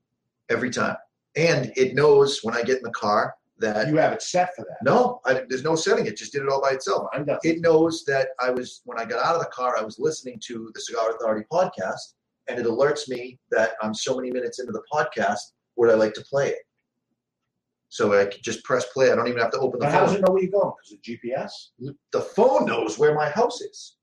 Every 0.51 0.71
time, 0.71 0.97
and 1.37 1.73
it 1.77 1.95
knows 1.95 2.41
when 2.43 2.55
I 2.57 2.63
get 2.63 2.79
in 2.79 2.83
the 2.83 2.91
car 2.91 3.35
that 3.59 3.89
you 3.89 3.97
have 3.97 4.13
it 4.13 4.23
set 4.23 4.55
for 4.55 4.63
that. 4.63 4.77
No, 4.83 5.21
I, 5.27 5.43
there's 5.49 5.65
no 5.65 5.75
setting. 5.75 6.07
It 6.07 6.17
just 6.17 6.33
did 6.33 6.43
it 6.43 6.49
all 6.49 6.63
by 6.63 6.71
itself. 6.71 7.09
I'm 7.13 7.25
done. 7.25 7.39
It 7.43 7.61
knows 7.61 8.05
that 8.07 8.29
I 8.41 8.51
was 8.51 8.83
when 8.85 8.99
I 8.99 9.05
got 9.05 9.25
out 9.25 9.35
of 9.35 9.41
the 9.43 9.49
car, 9.49 9.77
I 9.77 9.83
was 9.83 9.99
listening 9.99 10.41
to 10.47 10.71
the 10.75 10.81
Cigar 10.81 11.11
Authority 11.11 11.47
podcast, 11.53 12.15
and 12.49 12.59
it 12.59 12.67
alerts 12.67 13.09
me 13.09 13.39
that 13.51 13.73
I'm 13.83 13.93
so 13.95 14.17
many 14.17 14.31
minutes 14.31 14.59
into 14.59 14.73
the 14.73 14.83
podcast. 14.93 15.39
Would 15.77 15.91
I 15.91 15.95
like 15.95 16.15
to 16.15 16.23
play 16.23 16.49
it? 16.51 16.59
So 17.91 18.13
I 18.19 18.27
just 18.43 18.65
press 18.65 18.87
play. 18.93 19.11
I 19.11 19.15
don't 19.17 19.29
even 19.29 19.41
have 19.41 19.51
to 19.53 19.59
open 19.59 19.81
the 19.81 19.87
But 19.87 19.93
how 19.93 20.01
does 20.01 20.11
phone. 20.13 20.19
it 20.19 20.27
know 20.27 20.33
where 20.33 20.43
you're 20.43 20.53
going? 20.53 20.73
Because 20.77 20.93
of 20.93 21.03
GPS. 21.03 21.95
The 22.13 22.21
phone 22.21 22.65
knows 22.67 22.99
where 22.99 23.15
my 23.15 23.29
house 23.31 23.61
is. 23.61 23.97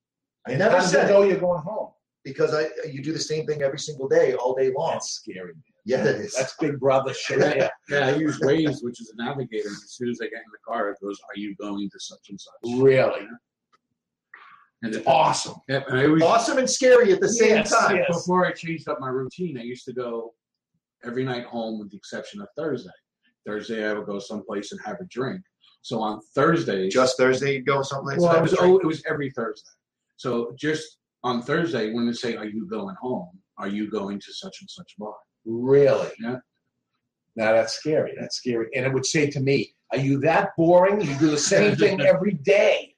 I 0.47 0.51
And 0.51 0.59
never 0.59 0.81
said 0.81 1.09
it 1.09 1.13
know 1.13 1.23
you're 1.23 1.37
going 1.39 1.61
home? 1.61 1.89
because 2.23 2.53
I 2.55 2.67
you 2.91 3.01
do 3.03 3.11
the 3.13 3.19
same 3.19 3.45
thing 3.45 3.61
every 3.61 3.77
single 3.79 4.07
day, 4.07 4.33
all 4.33 4.55
day 4.55 4.71
long. 4.75 4.91
That's 4.93 5.11
scary. 5.11 5.53
Man. 5.53 5.63
Yeah, 5.85 6.03
it 6.05 6.15
is. 6.21 6.33
That's 6.33 6.55
Big 6.57 6.79
Brother 6.79 7.13
shit. 7.13 7.39
Yeah, 7.39 7.53
Yeah. 7.55 7.69
yeah, 7.89 8.07
I 8.07 8.15
use 8.15 8.39
Waze, 8.39 8.77
which 8.83 8.99
is 8.99 9.13
a 9.15 9.23
navigator. 9.23 9.69
As 9.69 9.91
soon 9.91 10.09
as 10.09 10.19
I 10.21 10.25
get 10.25 10.33
in 10.39 10.51
the 10.51 10.57
car, 10.67 10.89
it 10.89 10.97
goes, 11.01 11.19
"Are 11.29 11.37
you 11.39 11.55
going 11.55 11.87
to 11.91 11.99
such 11.99 12.29
and 12.29 12.39
such?" 12.41 12.79
Really? 12.81 13.27
And 14.81 14.93
it, 14.95 15.03
Awesome. 15.07 15.55
yeah, 15.67 15.83
and 15.87 15.99
I 15.99 16.05
always, 16.05 16.21
awesome 16.23 16.57
and 16.57 16.69
scary 16.69 17.11
at 17.13 17.19
the 17.19 17.29
same 17.29 17.57
Yes, 17.57 17.69
time. 17.71 17.95
yes. 17.97 18.07
before 18.07 18.45
I 18.45 18.51
changed 18.51 18.87
up 18.89 18.99
my 18.99 19.09
routine, 19.09 19.57
I 19.57 19.61
used 19.63 19.85
to 19.85 19.93
go 19.93 20.33
every 21.03 21.23
night 21.23 21.45
home, 21.45 21.79
with 21.79 21.91
the 21.91 21.97
exception 21.97 22.41
of 22.41 22.47
Thursday. 22.55 22.89
Thursday, 23.45 23.87
I 23.87 23.93
would 23.93 24.05
go 24.07 24.17
someplace 24.19 24.71
and 24.71 24.81
have 24.83 24.99
a 24.99 25.05
drink. 25.05 25.41
So 25.81 25.99
on 26.01 26.19
Thursday, 26.33 26.89
Just 26.89 27.17
Thursday, 27.17 27.53
you 27.57 27.63
go 27.63 27.83
someplace. 27.83 28.19
well, 28.19 28.29
and 28.31 28.39
it 28.39 28.41
was 28.41 28.53
a 28.53 28.57
drink? 28.57 28.73
oh, 28.73 28.77
it 28.79 28.85
was 28.87 29.03
every 29.07 29.29
Thursday. 29.31 29.69
So 30.17 30.53
just 30.57 30.97
on 31.23 31.41
Thursday, 31.41 31.91
when 31.93 32.05
they 32.07 32.13
say, 32.13 32.35
"Are 32.35 32.45
you 32.45 32.65
going 32.67 32.95
home?" 33.01 33.29
Are 33.57 33.67
you 33.69 33.89
going 33.89 34.19
to 34.19 34.33
such 34.33 34.57
and 34.61 34.69
such 34.69 34.95
bar? 34.97 35.13
Really? 35.45 36.09
Yeah. 36.19 36.37
Now 37.37 37.53
that's 37.53 37.73
scary. 37.73 38.13
That's 38.19 38.35
scary. 38.35 38.67
And 38.75 38.85
it 38.85 38.93
would 38.93 39.05
say 39.05 39.29
to 39.29 39.39
me, 39.39 39.73
Are 39.91 39.97
you 39.97 40.19
that 40.21 40.49
boring? 40.57 40.99
You 41.01 41.15
do 41.17 41.29
the 41.31 41.37
same 41.37 41.75
thing 41.75 42.01
every 42.13 42.33
day. 42.33 42.95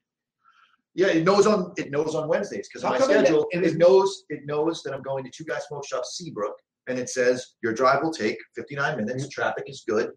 Yeah, 0.96 1.08
it 1.08 1.24
knows 1.24 1.46
on 1.46 1.74
it 1.78 1.92
knows 1.92 2.16
on 2.16 2.28
Wednesdays 2.28 2.68
because 2.68 2.84
my 2.84 2.98
come 2.98 3.12
it- 3.12 3.30
it 3.30 3.46
it, 3.52 3.64
is- 3.64 3.76
knows 3.78 4.24
it 4.30 4.46
knows 4.46 4.82
that 4.84 4.94
I'm 4.96 5.04
going 5.04 5.24
to 5.26 5.30
Two 5.30 5.44
Guys 5.44 5.66
Smoke 5.68 5.86
Shop 5.86 6.04
Seabrook, 6.06 6.56
and 6.88 6.98
it 6.98 7.10
says 7.10 7.54
your 7.62 7.74
drive 7.74 8.02
will 8.02 8.12
take 8.12 8.38
59 8.56 8.98
minutes. 8.98 9.24
Mm-hmm. 9.24 9.30
Traffic 9.30 9.66
is 9.68 9.84
good, 9.88 10.10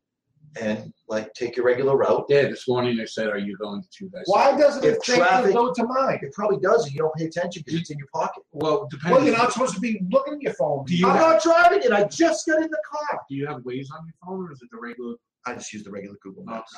and 0.61 0.93
like 1.09 1.33
take 1.35 1.57
your 1.57 1.65
regular 1.67 1.97
route. 1.97 2.25
Yeah, 2.29 2.43
this 2.43 2.67
morning 2.67 2.97
they 2.97 3.07
said, 3.07 3.29
"Are 3.29 3.39
you 3.39 3.57
going 3.57 3.83
to 3.83 3.89
two 3.91 4.09
guys?" 4.11 4.23
Why 4.27 4.57
doesn't 4.57 4.83
If 4.85 4.95
it 4.97 5.03
think 5.05 5.05
to 5.05 5.25
traffic- 5.25 5.53
go 5.55 5.73
to 5.73 5.85
mine? 5.87 6.19
It 6.23 6.33
probably 6.33 6.59
does, 6.59 6.85
and 6.87 6.93
you 6.95 6.99
don't 7.01 7.15
pay 7.15 7.27
attention 7.27 7.63
because 7.65 7.81
it's 7.81 7.91
in 7.91 7.99
your 7.99 8.09
pocket. 8.13 8.43
Well, 8.53 8.89
depending. 8.91 9.17
Well, 9.17 9.27
you're 9.27 9.37
not 9.37 9.53
supposed 9.53 9.75
to 9.75 9.81
be 9.81 10.01
looking 10.11 10.35
at 10.35 10.43
your 10.43 10.55
phone. 10.55 10.85
Do 10.87 10.97
you 10.97 11.07
I'm 11.07 11.17
have- 11.17 11.31
not 11.35 11.43
driving 11.43 11.83
it. 11.83 11.93
I 11.93 12.05
just 12.05 12.47
got 12.47 12.57
in 12.63 12.71
the 12.71 12.83
car. 12.85 13.21
Do 13.29 13.37
you 13.37 13.47
have 13.47 13.59
Waze 13.63 13.87
on 13.97 14.05
your 14.07 14.15
phone, 14.25 14.47
or 14.47 14.53
is 14.53 14.61
it 14.63 14.69
the 14.73 14.79
regular? 14.79 15.15
I 15.47 15.55
just 15.55 15.73
use 15.73 15.85
the 15.85 15.91
regular 15.91 16.17
Google 16.23 16.45
Maps. 16.45 16.75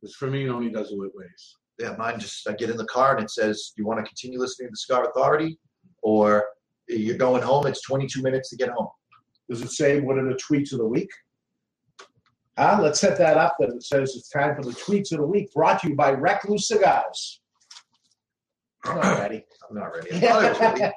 Because 0.00 0.14
for 0.16 0.28
me, 0.28 0.46
it 0.46 0.48
only 0.48 0.70
does 0.70 0.90
it 0.92 0.98
with 0.98 1.12
Waze. 1.14 1.54
Yeah, 1.78 1.94
mine 1.96 2.18
just 2.18 2.48
I 2.48 2.52
get 2.52 2.70
in 2.70 2.76
the 2.76 2.86
car 2.86 3.16
and 3.16 3.24
it 3.24 3.30
says, 3.30 3.72
"Do 3.76 3.82
you 3.82 3.86
want 3.86 4.00
to 4.00 4.04
continue 4.08 4.38
listening 4.38 4.68
to 4.68 4.72
the 4.72 4.76
Cigar 4.76 5.08
Authority, 5.08 5.58
or 6.02 6.46
you're 6.88 7.16
going 7.18 7.42
home? 7.42 7.66
It's 7.66 7.82
22 7.82 8.22
minutes 8.22 8.48
to 8.50 8.56
get 8.56 8.70
home." 8.70 8.88
Does 9.48 9.62
it 9.62 9.70
say 9.70 10.00
what 10.00 10.16
are 10.18 10.26
the 10.28 10.38
tweets 10.38 10.72
of 10.72 10.78
the 10.78 10.86
week? 10.86 11.10
Ah, 12.56 12.78
let's 12.80 13.00
set 13.00 13.16
that 13.18 13.36
up. 13.36 13.56
That 13.58 13.70
it 13.70 13.82
says 13.82 14.14
it's 14.16 14.28
time 14.28 14.54
for 14.54 14.62
the 14.62 14.72
tweets 14.72 15.12
of 15.12 15.18
the 15.18 15.26
week, 15.26 15.52
brought 15.52 15.80
to 15.80 15.88
you 15.88 15.96
by 15.96 16.10
Recluse 16.10 16.68
Cigars. 16.68 17.40
I'm 18.84 18.96
not 18.96 19.18
ready. 19.18 19.44
I'm 19.68 19.76
not 19.76 19.94
ready. 19.94 20.10
Was 20.20 20.60
ready. 20.60 20.92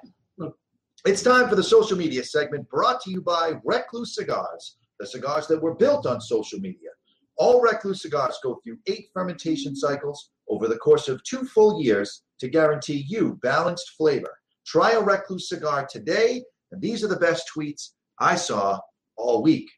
It's 1.05 1.21
time 1.21 1.49
for 1.49 1.55
the 1.55 1.63
social 1.63 1.97
media 1.97 2.23
segment 2.23 2.69
brought 2.69 3.01
to 3.01 3.11
you 3.11 3.21
by 3.21 3.55
Recluse 3.65 4.15
Cigars, 4.15 4.77
the 4.99 5.05
cigars 5.05 5.47
that 5.47 5.61
were 5.61 5.75
built 5.75 6.05
on 6.05 6.21
social 6.21 6.59
media. 6.59 6.91
All 7.37 7.59
Recluse 7.59 8.01
cigars 8.03 8.37
go 8.41 8.61
through 8.63 8.77
eight 8.87 9.07
fermentation 9.13 9.75
cycles 9.75 10.31
over 10.47 10.69
the 10.69 10.77
course 10.77 11.09
of 11.09 11.21
two 11.23 11.43
full 11.43 11.81
years 11.81 12.23
to 12.39 12.47
guarantee 12.47 13.05
you 13.07 13.37
balanced 13.41 13.95
flavor. 13.97 14.33
Try 14.65 14.91
a 14.91 15.01
Recluse 15.01 15.49
cigar 15.49 15.85
today, 15.91 16.41
and 16.71 16.81
these 16.81 17.03
are 17.03 17.09
the 17.09 17.17
best 17.17 17.51
tweets 17.53 17.89
I 18.19 18.35
saw 18.35 18.79
all 19.17 19.43
week. 19.43 19.69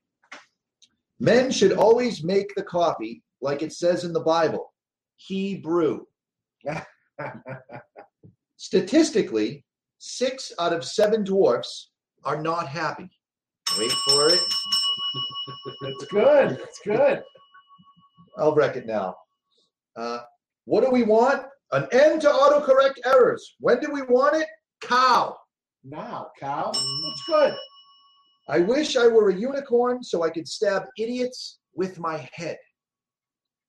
Men 1.20 1.52
should 1.52 1.74
always 1.74 2.24
make 2.24 2.54
the 2.56 2.64
coffee 2.64 3.24
like 3.42 3.62
it 3.62 3.74
says 3.74 4.04
in 4.04 4.14
the 4.14 4.20
Bible. 4.20 4.74
He 5.18 5.58
brew. 5.58 6.08
Statistically, 8.58 9.64
six 10.00 10.52
out 10.60 10.74
of 10.74 10.84
seven 10.84 11.24
dwarfs 11.24 11.92
are 12.24 12.42
not 12.42 12.68
happy. 12.68 13.10
Wait 13.78 13.92
for 13.92 14.30
it. 14.30 14.40
It's 15.82 16.06
good. 16.06 16.52
It's 16.52 16.80
good. 16.86 17.24
I'll 18.38 18.54
wreck 18.54 18.76
it 18.76 18.86
now. 18.86 19.16
Uh, 19.96 20.20
what 20.66 20.84
do 20.84 20.92
we 20.92 21.04
want? 21.04 21.46
An 21.72 21.88
end 21.92 22.22
to 22.22 22.28
autocorrect 22.28 22.96
errors. 23.06 23.56
When 23.60 23.80
do 23.80 23.92
we 23.92 24.02
want 24.04 24.36
it? 24.36 24.48
Cow. 24.82 25.38
Now, 25.84 26.28
cow. 26.40 26.72
It's 26.74 27.24
good. 27.28 27.54
I 28.48 28.60
wish 28.60 28.96
I 28.96 29.08
were 29.08 29.30
a 29.30 29.36
unicorn 29.36 30.04
so 30.04 30.24
I 30.24 30.30
could 30.30 30.48
stab 30.48 30.84
idiots 30.98 31.60
with 31.74 32.00
my 32.00 32.30
head. 32.34 32.58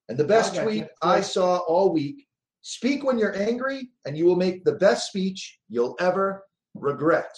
And 0.09 0.19
the 0.19 0.25
best 0.25 0.55
tweet. 0.55 0.87
I 1.03 1.21
saw 1.21 1.59
all 1.59 1.93
week 1.93 2.27
speak 2.63 3.05
when 3.05 3.19
you're 3.19 3.37
angry, 3.37 3.91
and 4.05 4.19
you 4.19 4.27
will 4.27 4.37
make 4.37 4.65
the 4.65 4.75
best 4.75 5.09
speech 5.09 5.61
you'll 5.69 5.97
ever 6.01 6.43
regret. 6.75 7.31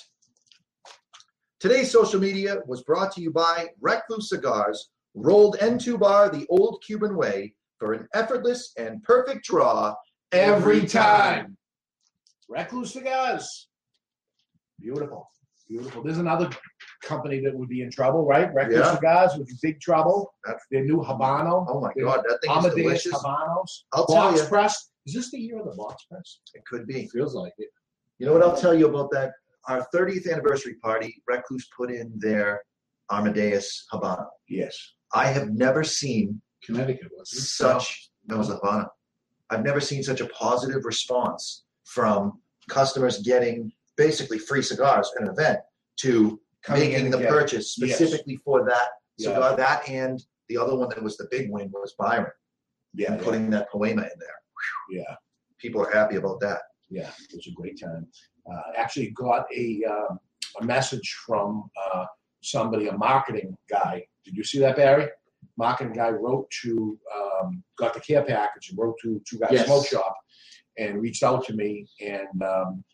Today's 1.61 1.91
social 1.91 2.21
media 2.21 2.59
was 2.67 2.83
brought 2.83 3.13
to 3.13 3.21
you 3.21 3.31
by 3.31 3.69
Recluse 3.81 4.31
Cigars, 4.31 4.91
Rolled 5.15 5.59
entubado 5.59 6.33
the 6.33 6.47
old 6.49 6.83
Cuban 6.87 7.17
way 7.17 7.55
for 7.79 7.93
an 7.93 8.07
effortless 8.15 8.73
and 8.79 9.03
perfect 9.03 9.45
draw 9.45 9.95
every 10.33 10.87
time. 10.87 11.57
Recluse 12.49 12.93
Cigars. 12.93 13.69
Beautiful. 14.79 15.29
Beautiful. 15.69 16.03
There's 16.03 16.19
another 16.19 16.49
company 17.03 17.41
that 17.41 17.55
would 17.55 17.69
be 17.69 17.83
in 17.83 17.91
trouble, 17.91 18.27
right? 18.27 18.53
Recluse 18.53 18.79
Yeah. 18.79 18.95
Cigars 18.95 19.33
would 19.37 19.47
be 19.47 19.55
big 19.63 19.81
trouble. 19.81 20.35
Their 20.71 20.85
new 20.85 20.99
Habano. 20.99 21.65
Oh 21.69 21.81
my 21.81 21.93
God, 22.01 22.25
that 22.29 22.41
thing 22.43 22.51
is 22.51 22.57
Amadeus 22.65 22.75
delicious. 23.03 23.13
Habanos. 23.23 23.71
I'll 23.93 24.07
tell 24.07 24.31
box 24.31 24.41
you. 24.43 24.47
press. 24.49 24.91
Is 25.07 25.15
this 25.15 25.31
the 25.31 25.39
year 25.39 25.59
of 25.59 25.65
the 25.67 25.77
box 25.77 26.05
press? 26.11 26.41
It 26.55 26.65
could 26.67 26.87
be. 26.87 27.03
It 27.03 27.11
Feels 27.11 27.35
like 27.35 27.53
it. 27.59 27.69
You 28.19 28.27
know 28.27 28.33
what 28.33 28.43
I'll 28.43 28.57
tell 28.57 28.75
you 28.75 28.89
about 28.89 29.11
that? 29.13 29.33
Our 29.69 29.87
30th 29.95 30.31
anniversary 30.31 30.75
party, 30.83 31.23
Recluse 31.27 31.69
put 31.77 31.91
in 31.91 32.13
their 32.17 32.63
Amadeus 33.11 33.87
Habano. 33.93 34.27
Yes. 34.49 34.77
I 35.15 35.27
have 35.27 35.51
never 35.51 35.85
seen 35.85 36.41
Connecticut 36.65 37.09
was 37.17 37.31
such 37.49 38.11
it 38.29 38.35
was 38.35 38.51
Habano. 38.51 38.89
I've 39.51 39.65
never 39.65 39.81
seen 39.81 40.03
such 40.03 40.21
a 40.21 40.27
positive 40.27 40.85
response 40.85 41.65
from 41.85 42.41
customers 42.69 43.23
getting 43.23 43.73
basically 43.97 44.39
free 44.39 44.63
cigars 44.63 45.11
at 45.17 45.23
an 45.23 45.31
event 45.31 45.59
to 46.01 46.39
Coming 46.65 46.83
in 46.83 46.89
making 46.91 47.05
and 47.07 47.15
the 47.15 47.19
getting- 47.19 47.33
purchase 47.33 47.77
yes. 47.79 47.97
specifically 47.97 48.37
for 48.45 48.65
that 48.69 48.89
Yeah. 49.17 49.29
cigar. 49.35 49.57
That 49.57 49.89
and 49.89 50.23
the 50.49 50.57
other 50.59 50.75
one 50.75 50.89
that 50.91 51.03
was 51.03 51.17
the 51.17 51.29
big 51.31 51.51
win 51.51 51.71
was 51.73 51.95
Byron. 51.99 52.31
Yeah, 52.95 53.13
and 53.13 53.23
putting 53.23 53.51
that 53.51 53.71
poema 53.71 54.03
in 54.03 54.19
there. 54.19 54.41
Yeah. 54.91 55.15
People 55.59 55.83
are 55.83 55.91
happy 55.91 56.17
about 56.17 56.41
that. 56.41 56.63
Yeah, 56.89 57.11
it 57.31 57.35
was 57.37 57.47
a 57.47 57.53
great 57.53 57.79
time. 57.81 58.07
Uh, 58.51 58.63
actually, 58.77 59.11
got 59.11 59.47
a 59.55 59.85
um, 59.85 60.19
a 60.61 60.65
message 60.65 61.13
from 61.27 61.69
uh, 61.93 62.07
somebody, 62.43 62.89
a 62.89 62.97
marketing 62.97 63.57
guy. 63.69 64.07
Did 64.25 64.37
you 64.37 64.45
see 64.45 64.59
that, 64.61 64.77
Barry? 64.77 65.09
Marketing 65.57 65.93
guy 65.93 66.11
wrote 66.11 66.49
to, 66.63 66.99
um, 67.15 67.63
got 67.77 67.93
the 67.95 68.01
care 68.01 68.23
package 68.25 68.71
and 68.71 68.79
wrote 68.79 68.97
to 69.03 69.21
Two 69.29 69.39
Guys 69.39 69.51
Yes. 69.53 69.67
Smoke 69.67 69.87
Shop 69.87 70.17
and 70.79 71.01
reached 71.03 71.23
out 71.23 71.45
to 71.47 71.53
me 71.55 71.87
and 72.01 72.43
um, 72.43 72.85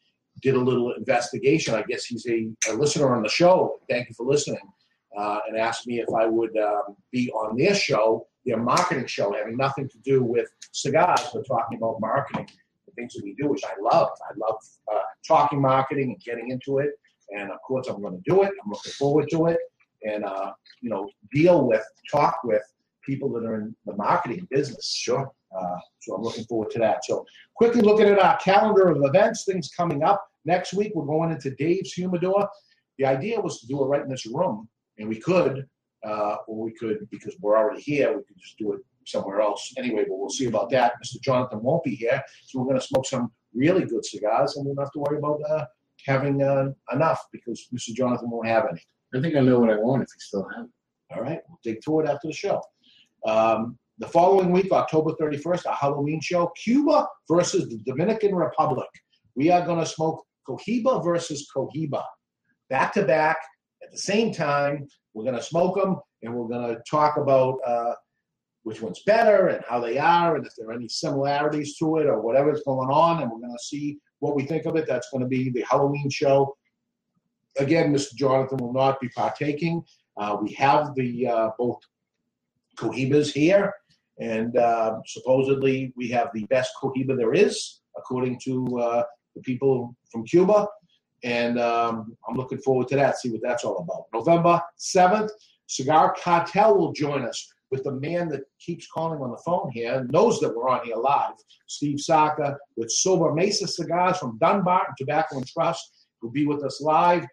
did 0.43 0.55
a 0.55 0.61
little 0.61 0.93
investigation. 0.93 1.75
I 1.75 1.83
guess 1.83 2.05
he's 2.05 2.27
a, 2.27 2.49
a 2.71 2.75
listener 2.75 3.15
on 3.15 3.23
the 3.23 3.29
show. 3.29 3.81
Thank 3.89 4.09
you 4.09 4.15
for 4.15 4.27
listening. 4.27 4.61
Uh, 5.17 5.39
and 5.47 5.57
asked 5.57 5.87
me 5.87 6.01
if 6.01 6.09
I 6.13 6.27
would 6.27 6.57
um, 6.59 6.97
be 7.13 7.31
on 7.31 7.57
their 7.57 7.75
show, 7.75 8.27
their 8.45 8.57
marketing 8.57 9.07
show, 9.07 9.33
having 9.33 9.57
nothing 9.57 9.89
to 9.89 9.99
do 9.99 10.25
with 10.25 10.49
cigars, 10.73 11.21
but 11.33 11.47
talking 11.47 11.79
about 11.79 12.01
marketing 12.01 12.49
the 12.87 12.93
things 13.01 13.15
that 13.15 13.25
we 13.25 13.35
do, 13.35 13.49
which 13.49 13.63
I 13.65 13.75
love. 13.81 14.09
I 14.29 14.35
love 14.37 14.57
uh, 14.93 15.01
talking 15.27 15.61
marketing 15.61 16.11
and 16.11 16.21
getting 16.21 16.51
into 16.51 16.79
it. 16.79 16.91
And 17.31 17.51
of 17.51 17.59
course, 17.63 17.87
I'm 17.89 18.03
going 18.03 18.17
to 18.17 18.23
do 18.31 18.43
it. 18.43 18.51
I'm 18.63 18.71
looking 18.71 18.93
forward 18.93 19.29
to 19.31 19.47
it. 19.47 19.59
And, 20.03 20.25
uh, 20.25 20.53
you 20.81 20.91
know, 20.91 21.09
deal 21.33 21.67
with, 21.67 21.85
talk 22.11 22.41
with 22.45 22.63
people 23.07 23.33
that 23.33 23.45
are 23.45 23.57
in 23.57 23.77
the 23.87 23.95
marketing 23.97 24.47
business. 24.51 24.95
Sure. 24.97 25.31
Uh, 25.57 25.77
so 26.01 26.15
I'm 26.15 26.23
looking 26.23 26.45
forward 26.45 26.71
to 26.71 26.79
that. 26.81 27.05
So 27.05 27.25
quickly 27.55 27.81
looking 27.81 28.07
at 28.07 28.19
our 28.19 28.37
calendar 28.39 28.89
of 28.89 29.03
events, 29.05 29.45
things 29.45 29.71
coming 29.77 30.03
up. 30.03 30.25
Next 30.45 30.75
week, 30.75 30.93
we're 30.95 31.07
going 31.07 31.31
into 31.31 31.51
Dave's 31.51 31.93
Humidor. 31.93 32.49
The 32.99 33.07
idea 33.07 33.41
was 33.41 33.61
to 33.61 33.67
do 33.67 33.83
it 33.83 33.87
right 33.87 34.03
in 34.03 34.09
this 34.09 34.27
room, 34.27 34.69
and 34.99 35.09
we 35.09 35.19
could, 35.19 35.67
uh, 36.05 36.37
or 36.47 36.65
we 36.65 36.73
could, 36.73 37.09
because 37.11 37.35
we're 37.41 37.57
already 37.57 37.81
here, 37.81 38.17
we 38.17 38.23
could 38.25 38.39
just 38.39 38.59
do 38.59 38.73
it 38.73 38.81
somewhere 39.07 39.41
else 39.41 39.73
anyway, 39.77 40.05
but 40.09 40.19
we'll 40.19 40.31
see 40.31 40.47
about 40.47 40.71
that. 40.71 40.93
Mr. 41.03 41.21
Jonathan 41.21 41.63
won't 41.63 41.85
be 41.85 41.95
here, 41.95 42.23
so 42.45 42.59
we're 42.59 42.67
going 42.67 42.81
to 42.81 42.87
smoke 42.87 43.07
some 43.07 43.33
really 43.55 43.85
good 43.85 44.05
cigars, 44.05 44.57
and 44.57 44.67
we 44.67 44.75
don't 44.75 44.85
have 44.85 44.93
to 44.93 44.99
worry 45.01 45.19
about 45.19 45.41
uh, 45.49 45.65
having 46.07 46.43
uh, 46.43 46.71
enough 46.93 47.25
because 47.33 47.69
Mr. 47.75 47.95
Jonathan 47.95 48.31
won't 48.31 48.47
have 48.47 48.67
any. 48.71 48.83
I 49.15 49.21
think 49.21 49.37
I 49.37 49.41
know 49.41 49.61
what 49.61 49.71
I 49.71 49.77
want 49.77 50.03
if 50.03 50.09
you 50.09 50.21
still 50.21 50.49
have 50.57 50.65
it. 50.67 50.71
All 51.15 51.23
right, 51.23 51.41
we'll 51.49 51.61
dig 51.63 51.83
through 51.85 52.01
it 52.01 52.09
after 52.09 52.29
the 52.29 52.33
show. 52.33 52.61
Um, 53.27 53.79
the 53.99 54.09
following 54.09 54.51
week, 54.51 54.73
October 54.73 55.13
31st, 55.21 55.67
our 55.67 55.75
Halloween 55.75 56.21
show, 56.21 56.53
Cuba 56.63 57.07
versus 57.31 57.69
the 57.69 57.79
Dominican 57.87 58.35
Republic. 58.35 58.89
We 59.37 59.51
are 59.51 59.65
going 59.65 59.79
to 59.79 59.87
smoke 59.87 60.25
Cohiba 60.49 61.03
versus 61.05 61.49
Cohiba, 61.55 62.03
back 62.69 62.93
to 62.95 63.05
back 63.05 63.39
at 63.83 63.91
the 63.93 63.99
same 63.99 64.33
time. 64.33 64.87
We're 65.15 65.25
going 65.25 65.37
to 65.37 65.43
smoke 65.43 65.77
them, 65.77 65.97
and 66.23 66.35
we're 66.35 66.49
going 66.49 66.75
to 66.75 66.83
talk 66.91 67.17
about 67.17 67.59
uh, 67.67 67.95
which 68.65 68.83
one's 68.83 69.03
better 69.07 69.49
and 69.49 69.65
how 69.69 69.81
they 69.81 69.97
are, 69.99 70.37
and 70.37 70.47
if 70.47 70.53
there 70.57 70.69
are 70.69 70.73
any 70.73 70.89
similarities 70.89 71.77
to 71.79 71.97
it 71.99 72.07
or 72.07 72.21
whatever's 72.21 72.63
going 72.67 72.91
on, 72.91 73.23
and 73.23 73.31
we're 73.31 73.39
going 73.41 73.57
to 73.57 73.65
see 73.65 73.99
what 74.19 74.35
we 74.35 74.45
think 74.45 74.67
of 74.67 74.77
it. 74.77 74.87
That's 74.89 75.09
going 75.11 75.23
to 75.23 75.29
be 75.29 75.51
the 75.51 75.65
Halloween 75.71 76.11
show. 76.11 76.57
Again, 77.59 77.95
Mr. 77.95 78.15
Jonathan 78.15 78.59
will 78.59 78.73
not 78.73 79.01
be 79.01 79.09
partaking. 79.11 79.85
Uh, 80.17 80.37
we 80.43 80.53
have 80.55 80.95
the 80.95 81.29
uh, 81.29 81.51
both 81.59 81.79
Cohibas 82.77 83.33
here, 83.33 83.73
and 84.19 84.57
uh, 84.57 85.01
supposedly 85.07 85.93
we 85.97 86.09
have 86.11 86.31
the 86.35 86.45
best 86.47 86.71
Cohiba 86.81 87.17
there 87.17 87.35
is, 87.35 87.81
according 87.97 88.39
to 88.45 88.79
uh, 88.79 89.03
the 89.35 89.43
people 89.43 89.95
from 90.11 90.25
Cuba. 90.25 90.67
And 91.23 91.59
um, 91.59 92.17
I'm 92.29 92.37
looking 92.37 92.59
forward 92.59 92.89
to 92.89 92.97
that, 92.97 93.19
see 93.19 93.31
what 93.31 93.41
that's 93.43 93.65
all 93.65 93.79
about. 93.79 94.05
November 94.13 94.61
7th, 94.79 95.31
Cigar 95.67 96.15
Cartel 96.23 96.77
will 96.77 96.93
join 96.93 97.25
us 97.25 97.51
with 97.71 97.83
the 97.83 97.93
man 97.93 98.29
that 98.29 98.43
keeps 98.61 98.87
calling 98.87 99.21
on 99.21 99.31
the 99.31 99.43
phone 99.45 99.71
here, 99.73 100.07
knows 100.11 100.39
that 100.41 100.55
we're 100.55 100.69
on 100.69 100.85
here 100.85 100.97
live, 100.97 101.33
Steve 101.67 101.99
Saka, 101.99 102.57
with 102.77 102.93
Sobremesa 103.05 103.67
Cigars 103.69 104.19
from 104.19 104.39
Dunbarton 104.39 104.95
Tobacco 104.99 105.39
and 105.39 105.47
Trust, 105.47 106.07
will 106.23 106.31
be 106.31 106.47
with 106.47 106.63
us 106.63 106.81
live. 106.81 107.25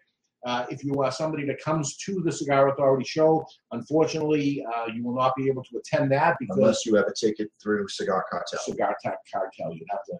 Uh, 0.44 0.66
if 0.70 0.82
you 0.82 1.00
are 1.02 1.12
somebody 1.12 1.46
that 1.46 1.60
comes 1.60 1.96
to 1.98 2.20
the 2.22 2.32
Cigar 2.32 2.68
Authority 2.68 3.04
show, 3.04 3.44
unfortunately, 3.70 4.64
uh, 4.74 4.86
you 4.92 5.04
will 5.04 5.14
not 5.14 5.36
be 5.36 5.48
able 5.48 5.62
to 5.62 5.78
attend 5.78 6.10
that 6.10 6.36
because 6.40 6.56
Unless 6.56 6.86
you 6.86 6.96
have 6.96 7.06
a 7.06 7.14
ticket 7.14 7.50
through 7.62 7.86
Cigar 7.88 8.24
Cartel. 8.30 8.58
Cigar 8.64 8.96
Cartel, 9.04 9.72
you'd 9.72 9.86
have 9.90 10.04
to 10.04 10.16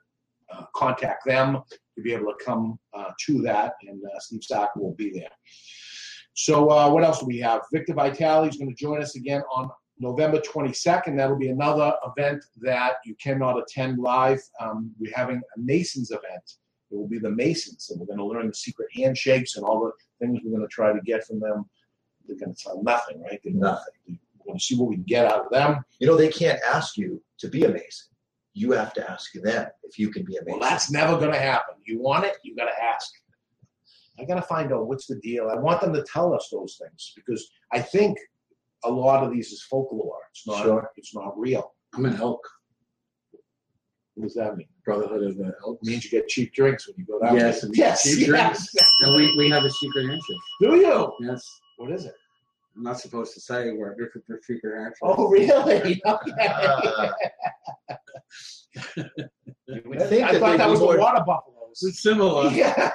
uh, 0.53 0.65
contact 0.77 1.25
them 1.27 1.59
to 1.97 2.03
be 2.03 2.13
able 2.13 2.27
to 2.27 2.45
come 2.45 2.79
uh, 2.95 3.11
to 3.27 3.43
that, 3.43 3.75
and 3.89 4.01
uh, 4.05 4.19
Steve 4.21 4.45
Saka 4.45 4.79
will 4.79 4.95
be 4.95 5.11
there. 5.11 5.31
So, 6.35 6.71
uh, 6.71 6.91
what 6.91 7.05
else 7.05 7.21
do 7.21 7.27
we 7.27 7.39
have? 7.39 7.63
Victor 7.73 7.95
Vitale 7.95 8.45
is 8.45 8.57
going 8.57 8.75
to 8.75 8.77
join 8.77 9.03
us 9.03 9.17
again 9.17 9.43
on 9.53 9.71
November 9.99 10.41
22nd. 10.41 11.17
That'll 11.17 11.39
be 11.39 11.49
another 11.49 11.95
event 12.07 12.45
that 12.61 12.95
you 13.05 13.15
cannot 13.23 13.59
attend 13.59 13.99
live. 13.99 14.41
Um, 14.61 14.93
we're 14.99 15.15
having 15.15 15.37
a 15.37 15.61
Masons 15.61 16.11
event. 16.11 16.57
It 16.91 16.97
will 16.97 17.09
be 17.09 17.19
the 17.19 17.31
Masons, 17.31 17.91
and 17.91 18.01
we're 18.01 18.07
going 18.07 18.19
to 18.19 18.25
learn 18.25 18.49
the 18.49 18.55
secret 18.55 18.89
handshakes 18.95 19.57
and 19.57 19.65
all 19.65 19.81
the 19.81 19.93
things 20.23 20.41
we're 20.45 20.57
going 20.57 20.63
to 20.63 20.69
try 20.69 20.93
to 20.93 21.01
get 21.01 21.27
from 21.27 21.41
them. 21.41 21.65
They're 22.27 22.39
going 22.39 22.55
to 22.55 22.63
tell 22.63 22.83
nothing, 22.83 23.23
right? 23.23 23.41
They're 23.43 23.53
Nothing. 23.53 23.95
We're 24.07 24.47
going 24.47 24.59
to 24.59 24.65
see 24.65 24.77
what 24.77 24.89
we 24.89 24.97
can 24.97 25.05
get 25.05 25.27
out 25.27 25.47
of 25.47 25.53
them. 25.53 25.85
You 25.99 26.07
know, 26.07 26.17
they 26.17 26.29
can't 26.29 26.61
ask 26.73 26.97
you 26.97 27.23
to 27.39 27.49
be 27.49 27.65
amazing. 27.65 28.09
You 28.55 28.73
have 28.73 28.93
to 28.95 29.11
ask 29.11 29.33
them 29.33 29.67
if 29.83 29.99
you 29.99 30.11
can 30.11 30.25
be 30.25 30.37
amazing. 30.37 30.61
Well, 30.61 30.69
that's 30.69 30.91
never 30.91 31.17
going 31.19 31.33
to 31.33 31.39
happen. 31.39 31.77
You 31.85 32.01
want 32.01 32.25
it, 32.25 32.37
you 32.43 32.55
got 32.55 32.67
to 32.67 32.83
ask. 32.83 33.11
I 34.19 34.25
got 34.25 34.35
to 34.35 34.43
find 34.43 34.73
out 34.73 34.87
what's 34.87 35.07
the 35.07 35.17
deal. 35.17 35.49
I 35.49 35.57
want 35.57 35.81
them 35.81 35.95
to 35.95 36.03
tell 36.03 36.35
us 36.35 36.49
those 36.53 36.79
things 36.81 37.13
because 37.17 37.49
I 37.73 37.81
think 37.81 38.19
a 38.85 38.91
lot 38.91 39.25
of 39.25 39.33
these 39.33 39.53
is 39.53 39.63
folklore. 39.63 40.19
It's 40.31 40.47
not. 40.47 40.63
Sure. 40.63 40.91
It's 40.97 41.15
not 41.15 41.39
real. 41.39 41.73
I'm 41.95 42.05
an 42.05 42.17
elk. 42.17 42.47
What 44.15 44.25
does 44.25 44.35
that 44.35 44.57
mean? 44.57 44.67
Brotherhood 44.85 45.23
of 45.23 45.37
the 45.39 45.55
Elk. 45.65 45.79
It 45.83 45.87
means 45.89 46.05
you 46.05 46.11
get 46.11 46.29
cheap 46.29 46.53
drinks 46.53 46.87
when 46.87 46.97
you 46.99 47.05
go 47.07 47.19
down. 47.21 47.37
Yes, 47.37 47.61
there. 47.63 47.69
and 47.69 47.77
yes, 47.77 48.03
cheap 48.03 48.19
yes. 48.19 48.29
drinks. 48.29 48.69
And 49.01 49.15
we, 49.17 49.35
we 49.37 49.49
have 49.51 49.65
a 49.65 49.71
secret 49.71 50.07
handshake. 50.07 50.37
Do 50.61 50.77
you? 50.77 51.13
Yes. 51.21 51.61
What 51.79 51.91
is 51.93 52.05
it? 52.05 52.15
I'm 52.77 52.83
not 52.83 53.01
supposed 53.01 53.33
to 53.35 53.41
say 53.41 53.71
where 53.73 53.95
different 53.95 54.27
for 54.27 54.39
secret 54.43 54.75
handshake. 54.79 54.99
Oh, 55.03 55.29
really? 55.29 56.03
Okay. 56.07 57.11
You 59.67 59.83
would 59.87 60.03
think 60.09 60.25
I 60.25 60.33
that 60.33 60.41
thought 60.41 60.51
they'd 60.53 60.59
that 60.61 60.65
be 60.67 60.71
was 60.71 60.81
more- 60.81 60.95
the 60.95 61.01
water 61.01 61.25
buffaloes. 61.27 61.83
It's 61.83 62.03
similar. 62.03 62.51
Yeah. 62.55 62.91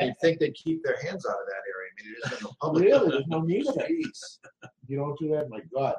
You'd 0.00 0.18
think 0.20 0.38
they'd 0.40 0.54
keep 0.54 0.82
their 0.84 0.96
hands 1.02 1.24
out 1.26 1.36
of 1.36 1.46
that 1.46 1.62
area. 1.72 1.90
I 1.90 2.02
mean, 2.02 2.12
it 2.12 2.26
isn't 2.26 2.38
in 2.38 2.44
the 2.44 2.54
public. 2.60 2.84
Really? 2.84 3.10
There's 3.12 3.26
no 3.28 3.40
need 3.40 3.66
of 3.66 3.76
it. 3.78 4.16
You 4.88 4.96
don't 4.98 5.18
do 5.18 5.28
that? 5.30 5.48
My 5.48 5.60
God. 5.74 5.94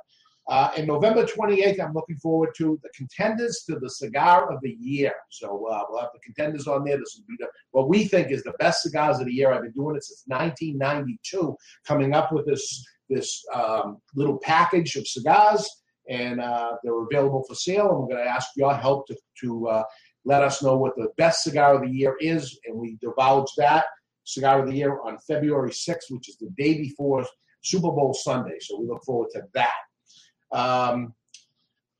Uh, 0.49 0.71
and 0.77 0.87
November 0.87 1.25
28th, 1.25 1.79
I'm 1.83 1.93
looking 1.93 2.17
forward 2.17 2.49
to 2.57 2.79
the 2.81 2.89
contenders 2.95 3.63
to 3.67 3.77
the 3.79 3.89
cigar 3.89 4.51
of 4.51 4.61
the 4.61 4.77
year. 4.79 5.11
So 5.29 5.67
uh, 5.67 5.83
we'll 5.89 5.99
have 5.99 6.11
the 6.13 6.19
contenders 6.23 6.67
on 6.67 6.85
there. 6.85 6.97
This 6.97 7.17
will 7.17 7.25
be 7.27 7.35
the, 7.39 7.47
what 7.71 7.89
we 7.89 8.05
think 8.05 8.31
is 8.31 8.43
the 8.43 8.53
best 8.59 8.83
cigars 8.83 9.19
of 9.19 9.25
the 9.25 9.33
year. 9.33 9.51
I've 9.51 9.63
been 9.63 9.71
doing 9.71 9.97
it 9.97 10.03
since 10.05 10.23
1992, 10.27 11.55
coming 11.85 12.13
up 12.13 12.31
with 12.31 12.45
this 12.45 12.85
this 13.09 13.41
um, 13.53 13.99
little 14.15 14.37
package 14.39 14.97
of 14.97 15.07
cigars, 15.07 15.65
and 16.09 16.41
uh, 16.41 16.73
they're 16.83 17.03
available 17.03 17.43
for 17.47 17.55
sale. 17.55 17.89
And 17.89 17.99
we're 17.99 18.15
going 18.15 18.25
to 18.25 18.29
ask 18.29 18.49
your 18.57 18.75
help 18.75 19.07
to, 19.07 19.15
to 19.43 19.67
uh, 19.67 19.83
let 20.25 20.43
us 20.43 20.61
know 20.61 20.77
what 20.77 20.95
the 20.97 21.07
best 21.17 21.43
cigar 21.43 21.75
of 21.75 21.81
the 21.81 21.89
year 21.89 22.17
is, 22.19 22.59
and 22.65 22.77
we 22.77 22.97
divulge 23.01 23.49
that 23.57 23.85
cigar 24.25 24.59
of 24.59 24.67
the 24.67 24.75
year 24.75 24.99
on 25.01 25.17
February 25.19 25.71
6th, 25.71 26.09
which 26.09 26.27
is 26.29 26.37
the 26.37 26.49
day 26.57 26.77
before 26.77 27.25
Super 27.63 27.91
Bowl 27.91 28.13
Sunday. 28.13 28.57
So 28.59 28.79
we 28.79 28.87
look 28.87 29.03
forward 29.05 29.29
to 29.33 29.43
that. 29.53 29.73
Um, 30.51 31.13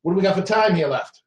what 0.01 0.13
do 0.13 0.17
we 0.17 0.23
got 0.23 0.35
for 0.35 0.41
time 0.43 0.75
here 0.75 0.87
left? 0.87 1.21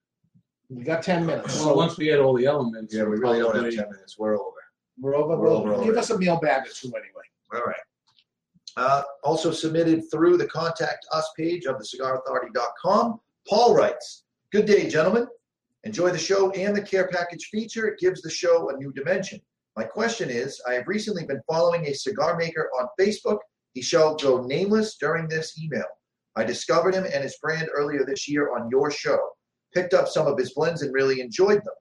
We 0.68 0.84
got 0.84 1.02
10 1.02 1.26
minutes. 1.26 1.58
Well, 1.64 1.76
once 1.76 1.98
we 1.98 2.04
get 2.06 2.20
all 2.20 2.34
the 2.34 2.46
elements, 2.46 2.94
Yeah, 2.94 3.04
we 3.04 3.16
really 3.16 3.40
don't 3.40 3.54
have 3.54 3.64
10 3.64 3.90
minutes. 3.90 4.16
We're 4.18 4.34
over. 4.34 4.56
we're 5.00 5.16
over. 5.16 5.36
we're 5.36 5.44
We'll 5.48 5.56
over 5.58 5.70
give 5.70 5.78
already. 5.80 5.98
us 5.98 6.10
a 6.10 6.18
mailbag 6.18 6.66
or 6.66 6.70
two 6.70 6.88
anyway. 6.88 7.22
All 7.54 7.62
right. 7.66 7.76
Uh, 8.76 9.02
also 9.24 9.50
submitted 9.50 10.04
through 10.12 10.36
the 10.36 10.46
contact 10.46 11.04
us 11.12 11.28
page 11.36 11.66
of 11.66 11.76
thecigarauthority.com. 11.76 13.18
Paul 13.48 13.74
writes, 13.74 14.24
Good 14.52 14.66
day, 14.66 14.88
gentlemen. 14.88 15.26
Enjoy 15.84 16.10
the 16.10 16.18
show 16.18 16.50
and 16.52 16.76
the 16.76 16.82
care 16.82 17.08
package 17.08 17.46
feature. 17.46 17.88
It 17.88 17.98
gives 17.98 18.22
the 18.22 18.30
show 18.30 18.70
a 18.70 18.76
new 18.76 18.92
dimension. 18.92 19.40
My 19.76 19.84
question 19.84 20.30
is 20.30 20.60
I 20.68 20.74
have 20.74 20.86
recently 20.86 21.24
been 21.24 21.40
following 21.48 21.86
a 21.86 21.94
cigar 21.94 22.36
maker 22.36 22.70
on 22.78 22.86
Facebook. 23.00 23.38
He 23.72 23.82
shall 23.82 24.14
go 24.16 24.42
nameless 24.44 24.96
during 24.98 25.26
this 25.28 25.58
email. 25.60 25.86
I 26.36 26.44
discovered 26.44 26.94
him 26.94 27.04
and 27.04 27.22
his 27.22 27.36
brand 27.42 27.68
earlier 27.74 28.04
this 28.04 28.28
year 28.28 28.54
on 28.56 28.68
your 28.70 28.90
show. 28.90 29.18
Picked 29.74 29.94
up 29.94 30.08
some 30.08 30.26
of 30.26 30.38
his 30.38 30.52
blends 30.54 30.82
and 30.82 30.92
really 30.92 31.20
enjoyed 31.20 31.58
them. 31.58 31.74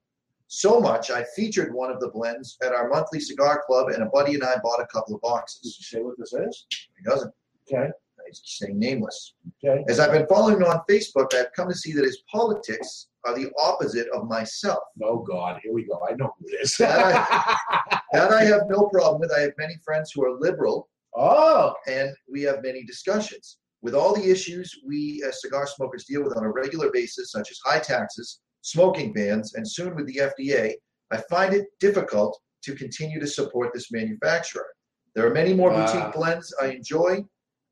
So 0.48 0.80
much, 0.80 1.12
I 1.12 1.24
featured 1.36 1.74
one 1.74 1.92
of 1.92 2.00
the 2.00 2.10
blends 2.10 2.58
at 2.64 2.74
our 2.74 2.90
monthly 2.90 3.20
cigar 3.20 3.64
club, 3.68 3.90
and 3.90 4.02
a 4.02 4.08
buddy 4.08 4.34
and 4.34 4.44
I 4.44 4.56
bought 4.64 4.82
a 4.82 4.88
couple 4.88 5.14
of 5.14 5.22
boxes. 5.22 5.62
Does 5.62 5.76
he 5.78 5.84
say 5.84 6.02
what 6.02 6.18
this 6.18 6.34
is? 6.34 6.66
He 6.98 7.04
doesn't. 7.04 7.32
Okay. 7.72 7.92
He's 8.28 8.42
saying 8.44 8.78
nameless. 8.78 9.36
Okay. 9.64 9.84
As 9.88 10.00
I've 10.00 10.12
been 10.12 10.28
following 10.28 10.58
him 10.58 10.64
on 10.64 10.82
Facebook, 10.90 11.34
I've 11.34 11.54
come 11.54 11.70
to 11.70 11.76
see 11.76 11.94
that 11.94 12.04
his 12.04 12.24
politics 12.32 13.08
are 13.26 13.36
the 13.36 13.52
opposite 13.60 14.08
of 14.10 14.28
myself. 14.28 14.80
Oh 15.04 15.20
God, 15.20 15.60
here 15.64 15.74
we 15.74 15.84
go. 15.84 16.00
I 16.10 16.16
know 16.16 16.34
who 16.40 16.48
it 16.48 16.62
is. 16.62 16.76
that, 16.78 17.00
I, 17.00 18.00
that 18.14 18.32
I 18.32 18.44
have 18.44 18.64
no 18.70 18.88
problem 18.88 19.22
with. 19.22 19.32
I 19.32 19.42
have 19.42 19.54
many 19.58 19.76
friends 19.84 20.12
who 20.14 20.26
are 20.26 20.40
liberal. 20.40 20.90
Oh. 21.16 21.74
And 21.88 22.12
we 22.32 22.42
have 22.44 22.64
many 22.64 22.84
discussions. 22.84 23.58
With 23.82 23.96
all 23.96 24.14
the 24.14 24.30
issues 24.30 24.72
we 24.86 25.24
as 25.26 25.42
cigar 25.42 25.66
smokers 25.66 26.06
deal 26.06 26.24
with 26.24 26.36
on 26.36 26.44
a 26.44 26.52
regular 26.52 26.92
basis, 26.92 27.32
such 27.32 27.50
as 27.50 27.60
high 27.64 27.80
taxes, 27.80 28.42
smoking 28.62 29.14
bans, 29.14 29.54
and 29.56 29.70
soon 29.70 29.96
with 29.96 30.06
the 30.08 30.18
FDA, 30.18 30.74
I 31.12 31.18
find 31.30 31.54
it 31.54 31.68
difficult 31.80 32.38
to 32.64 32.76
continue 32.76 33.20
to 33.20 33.28
support 33.28 33.74
this 33.74 33.92
manufacturer. 33.92 34.68
There 35.16 35.26
are 35.26 35.34
many 35.34 35.54
more 35.54 35.72
Wow. 35.72 35.86
boutique 35.86 36.14
blends 36.14 36.54
I 36.62 36.68
enjoy 36.68 37.24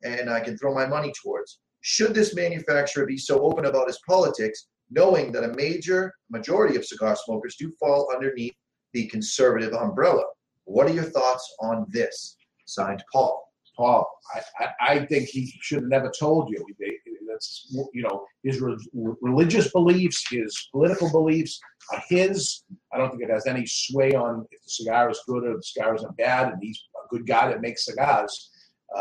and 0.04 0.30
I 0.30 0.40
can 0.40 0.58
throw 0.58 0.74
my 0.74 0.86
money 0.86 1.12
towards. 1.22 1.60
Should 1.82 2.14
this 2.14 2.34
manufacturer 2.34 3.06
be 3.06 3.18
so 3.18 3.42
open 3.42 3.66
about 3.66 3.88
his 3.88 4.00
politics, 4.08 4.68
knowing 4.90 5.32
that 5.34 5.44
a 5.44 5.54
major 5.56 6.14
majority 6.30 6.76
of 6.78 6.86
cigar 6.86 7.16
smokers 7.16 7.56
do 7.58 7.72
fall 7.80 8.12
underneath 8.14 8.56
the 8.94 9.08
conservative 9.08 9.74
umbrella? 9.74 10.24
What 10.64 10.88
are 10.88 10.94
your 10.94 11.04
thoughts 11.04 11.56
on 11.60 11.86
this? 11.90 12.38
Signed, 12.66 13.04
Paul. 13.12 13.47
Paul, 13.78 14.06
I, 14.36 14.40
I, 14.64 14.68
I 14.94 15.06
think 15.06 15.30
he 15.30 15.54
should 15.62 15.80
have 15.82 15.90
never 15.90 16.12
told 16.20 16.50
you. 16.50 16.60
They- 16.80 16.98
That's 17.30 17.52
you 17.98 18.04
know 18.06 18.18
his 18.48 18.56
re- 18.62 18.78
religious 19.30 19.68
beliefs, 19.78 20.20
his 20.38 20.52
political 20.76 21.10
beliefs 21.18 21.54
are 21.92 22.02
his. 22.14 22.64
I 22.92 22.98
don't 22.98 23.10
think 23.12 23.24
it 23.28 23.34
has 23.38 23.46
any 23.54 23.66
sway 23.68 24.12
on 24.24 24.34
if 24.54 24.60
the 24.66 24.72
cigar 24.80 25.04
is 25.14 25.20
good 25.30 25.44
or 25.48 25.54
the 25.58 25.64
cigar 25.72 25.92
isn't 25.98 26.16
bad, 26.18 26.44
and 26.52 26.60
he's 26.66 26.80
a 27.04 27.08
good 27.14 27.26
guy 27.34 27.44
that 27.50 27.62
makes 27.68 27.86
cigars. 27.90 28.34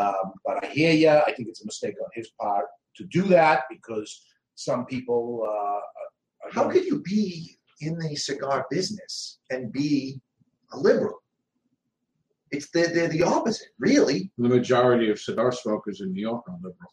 Um, 0.00 0.26
but 0.44 0.54
I 0.62 0.66
hear 0.78 0.92
you. 1.02 1.08
I 1.28 1.30
think 1.34 1.46
it's 1.48 1.62
a 1.62 1.66
mistake 1.72 1.96
on 2.04 2.10
his 2.18 2.28
part 2.42 2.66
to 2.96 3.02
do 3.18 3.22
that 3.36 3.58
because 3.74 4.10
some 4.68 4.82
people. 4.94 5.26
Uh, 5.54 5.80
How 6.56 6.64
could 6.72 6.84
you 6.90 6.98
be 7.14 7.26
in 7.86 7.92
the 8.02 8.14
cigar 8.28 8.58
business 8.76 9.38
and 9.52 9.72
be 9.72 9.94
a 10.74 10.78
liberal? 10.88 11.18
It's 12.52 12.70
they're, 12.70 12.88
they're 12.88 13.08
the 13.08 13.22
opposite, 13.22 13.68
really. 13.78 14.30
The 14.38 14.48
majority 14.48 15.10
of 15.10 15.18
cigar 15.18 15.50
smokers 15.52 16.00
in 16.00 16.12
New 16.12 16.20
York 16.20 16.44
are 16.48 16.54
liberal. 16.56 16.92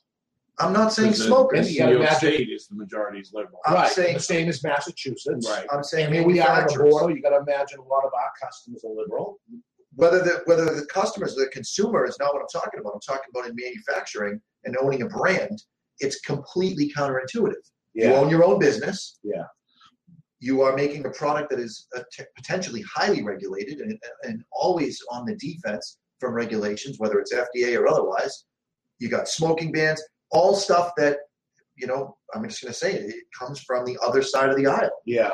I'm 0.60 0.74
not 0.74 0.94
saying 0.94 1.10
Because 1.10 1.20
the- 1.20 1.26
smokers. 1.28 1.68
New 1.72 1.98
York 1.98 2.10
State 2.12 2.50
is 2.50 2.68
the 2.68 2.76
majority 2.76 3.20
is 3.20 3.32
liberal. 3.34 3.60
I'm 3.66 3.74
right, 3.74 3.92
saying- 3.92 4.16
the 4.16 4.20
same 4.20 4.50
as 4.50 4.64
Massachusetts. 4.64 5.48
Right. 5.50 5.66
I'm 5.72 5.84
saying 5.84 6.08
And 6.08 6.16
here 6.16 6.24
we 6.26 6.40
are 6.40 6.62
on 6.62 6.68
the 6.68 6.90
border. 6.90 7.16
You 7.16 7.22
got 7.22 7.30
to 7.32 7.38
imagine 7.38 7.80
a 7.80 7.84
lot 7.84 8.04
of 8.06 8.12
our 8.14 8.32
customers 8.42 8.84
are 8.84 8.94
liberal. 8.94 9.40
Whether 9.96 10.20
the 10.24 10.42
whether 10.46 10.66
the 10.66 10.86
customers, 10.88 11.36
the 11.36 11.48
consumer 11.54 12.06
is 12.06 12.18
not 12.20 12.34
what 12.34 12.42
I'm 12.42 12.48
talking 12.52 12.80
about. 12.80 12.94
I'm 12.96 13.00
talking 13.02 13.30
about 13.34 13.48
in 13.48 13.56
manufacturing 13.56 14.42
and 14.66 14.76
owning 14.82 15.04
a 15.04 15.08
brand. 15.08 15.62
It's 16.00 16.20
completely 16.22 16.92
counterintuitive. 16.98 17.54
You 17.94 18.14
own 18.14 18.30
your 18.30 18.44
own 18.44 18.58
business. 18.60 19.20
Yeah. 19.24 19.44
You 20.44 20.62
are 20.62 20.76
making 20.76 21.06
a 21.06 21.10
product 21.10 21.52
that 21.52 21.60
is 21.60 21.88
uh, 21.96 22.02
potentially 22.36 22.84
highly 22.94 23.24
regulated 23.24 23.80
and, 23.80 23.98
and 24.24 24.44
always 24.52 25.02
on 25.10 25.26
the 25.26 25.38
defense 25.38 26.00
from 26.20 26.34
regulations, 26.34 27.00
whether 27.00 27.18
it's 27.18 27.34
FDA 27.34 27.80
or 27.80 27.88
otherwise. 27.88 28.44
You 29.00 29.08
got 29.08 29.30
smoking 29.30 29.72
bans, 29.72 30.04
all 30.32 30.54
stuff 30.54 30.92
that, 30.98 31.20
you 31.78 31.88
know, 31.88 32.18
I'm 32.36 32.44
just 32.44 32.62
going 32.62 32.74
to 32.74 32.78
say 32.78 32.94
it, 32.94 33.16
it 33.16 33.24
comes 33.40 33.62
from 33.62 33.86
the 33.86 33.98
other 34.06 34.22
side 34.22 34.50
of 34.50 34.58
the 34.58 34.68
aisle. 34.68 34.92
Yeah. 35.06 35.32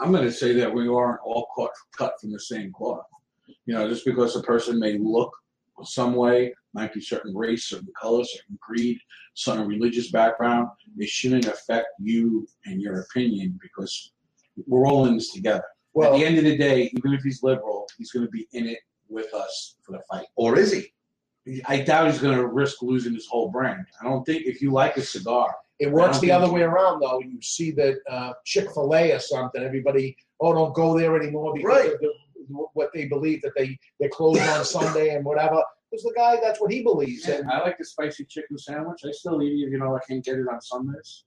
I'm 0.00 0.10
going 0.10 0.24
to 0.24 0.32
say 0.32 0.54
that 0.54 0.72
we 0.72 0.88
aren't 0.88 1.20
all 1.22 1.48
cut, 1.54 1.72
cut 1.94 2.14
from 2.18 2.32
the 2.32 2.40
same 2.40 2.72
cloth. 2.72 3.04
You 3.66 3.74
know, 3.74 3.86
just 3.90 4.06
because 4.06 4.36
a 4.36 4.42
person 4.42 4.80
may 4.80 4.96
look 4.96 5.36
some 5.84 6.14
way, 6.14 6.54
might 6.72 6.94
be 6.94 7.02
certain 7.02 7.36
race, 7.36 7.64
certain 7.64 7.92
color, 8.00 8.24
certain 8.24 8.58
creed, 8.62 8.98
certain 9.34 9.68
religious 9.68 10.10
background, 10.10 10.68
it 10.96 11.10
shouldn't 11.10 11.44
affect 11.44 11.88
you 12.00 12.48
and 12.64 12.80
your 12.80 13.02
opinion 13.02 13.58
because 13.60 14.12
we're 14.66 14.86
all 14.86 15.06
in 15.06 15.14
this 15.14 15.32
together. 15.32 15.64
Well- 15.94 16.14
At 16.14 16.18
the 16.18 16.24
end 16.24 16.38
of 16.38 16.44
the 16.44 16.56
day, 16.56 16.90
even 16.96 17.12
if 17.14 17.22
he's 17.22 17.42
liberal, 17.42 17.86
he's 17.98 18.10
going 18.12 18.24
to 18.26 18.30
be 18.30 18.46
in 18.52 18.66
it 18.66 18.78
with 19.08 19.32
us 19.34 19.76
for 19.82 19.92
the 19.92 20.00
fight. 20.10 20.26
Or 20.36 20.58
is 20.58 20.72
he? 20.72 20.92
I 21.66 21.80
doubt 21.80 22.10
he's 22.10 22.20
going 22.20 22.36
to 22.36 22.46
risk 22.46 22.82
losing 22.82 23.14
his 23.14 23.26
whole 23.26 23.48
brand. 23.50 23.86
I 24.00 24.04
don't 24.04 24.24
think 24.24 24.46
if 24.46 24.60
you 24.60 24.72
like 24.72 24.96
a 24.96 25.02
cigar, 25.02 25.54
It 25.78 25.92
works 25.92 26.18
the 26.18 26.32
other 26.32 26.50
way 26.50 26.62
around, 26.62 27.00
though. 27.00 27.20
You 27.20 27.40
see 27.40 27.70
that 27.72 27.98
uh, 28.10 28.32
Chick 28.44 28.72
Fil 28.74 28.92
A 28.94 29.12
or 29.12 29.20
something. 29.20 29.62
Everybody, 29.62 30.16
oh, 30.40 30.52
don't 30.54 30.74
go 30.74 30.98
there 30.98 31.14
anymore 31.16 31.54
because 31.54 31.68
Right. 31.68 31.92
of 31.92 32.00
the, 32.00 32.12
what 32.74 32.90
they 32.94 33.04
believe 33.06 33.42
that 33.42 33.52
they 33.56 33.78
they're 34.00 34.08
closed 34.08 34.40
on 34.40 34.64
Sunday 34.64 35.14
and 35.14 35.24
whatever. 35.24 35.62
Because 35.90 36.02
the 36.02 36.14
guy, 36.16 36.38
that's 36.42 36.60
what 36.60 36.72
he 36.72 36.82
believes. 36.82 37.28
And 37.28 37.48
I 37.48 37.60
like 37.60 37.78
the 37.78 37.84
spicy 37.84 38.24
chicken 38.24 38.58
sandwich. 38.58 39.02
I 39.04 39.12
still 39.12 39.40
eat 39.42 39.52
it, 39.66 39.70
you 39.70 39.78
know. 39.78 39.94
I 39.94 40.00
can't 40.08 40.24
get 40.24 40.34
it 40.36 40.46
on 40.52 40.60
Sundays. 40.60 41.24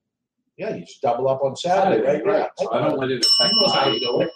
Yeah, 0.60 0.76
you 0.76 0.82
just 0.82 1.02
double 1.02 1.30
up 1.30 1.42
on 1.42 1.56
Saturday, 1.56 2.06
right? 2.06 2.26
right. 2.26 2.40
Yeah. 2.40 2.48
So 2.58 2.74
I 2.74 2.82
don't 2.82 3.00
let 3.00 3.10
it 3.10 3.26
affect 3.26 3.54
He 3.54 3.60
knows 3.62 3.74
how 3.74 3.86
my 3.86 3.92
you 3.94 4.00
do 4.02 4.22
it. 4.22 4.30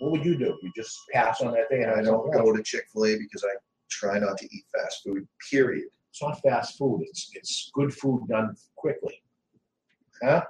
What 0.00 0.12
would 0.12 0.24
you 0.24 0.36
do? 0.36 0.58
You 0.60 0.72
just 0.74 0.98
pass 1.12 1.40
on 1.40 1.52
that 1.52 1.70
day 1.70 1.82
and 1.82 1.92
I 1.92 2.02
don't 2.02 2.30
go 2.32 2.52
to 2.54 2.62
Chick 2.62 2.86
fil 2.92 3.06
A 3.06 3.16
because 3.16 3.44
I 3.44 3.54
try 3.88 4.18
not 4.18 4.36
to 4.38 4.44
eat 4.44 4.64
fast 4.76 5.04
food, 5.04 5.26
period. 5.50 5.86
It's 6.10 6.20
not 6.20 6.40
fast 6.42 6.76
food. 6.76 7.02
It's 7.02 7.30
it's 7.34 7.70
good 7.74 7.94
food 7.94 8.26
done 8.28 8.56
quickly. 8.74 9.22
Huh? 10.22 10.42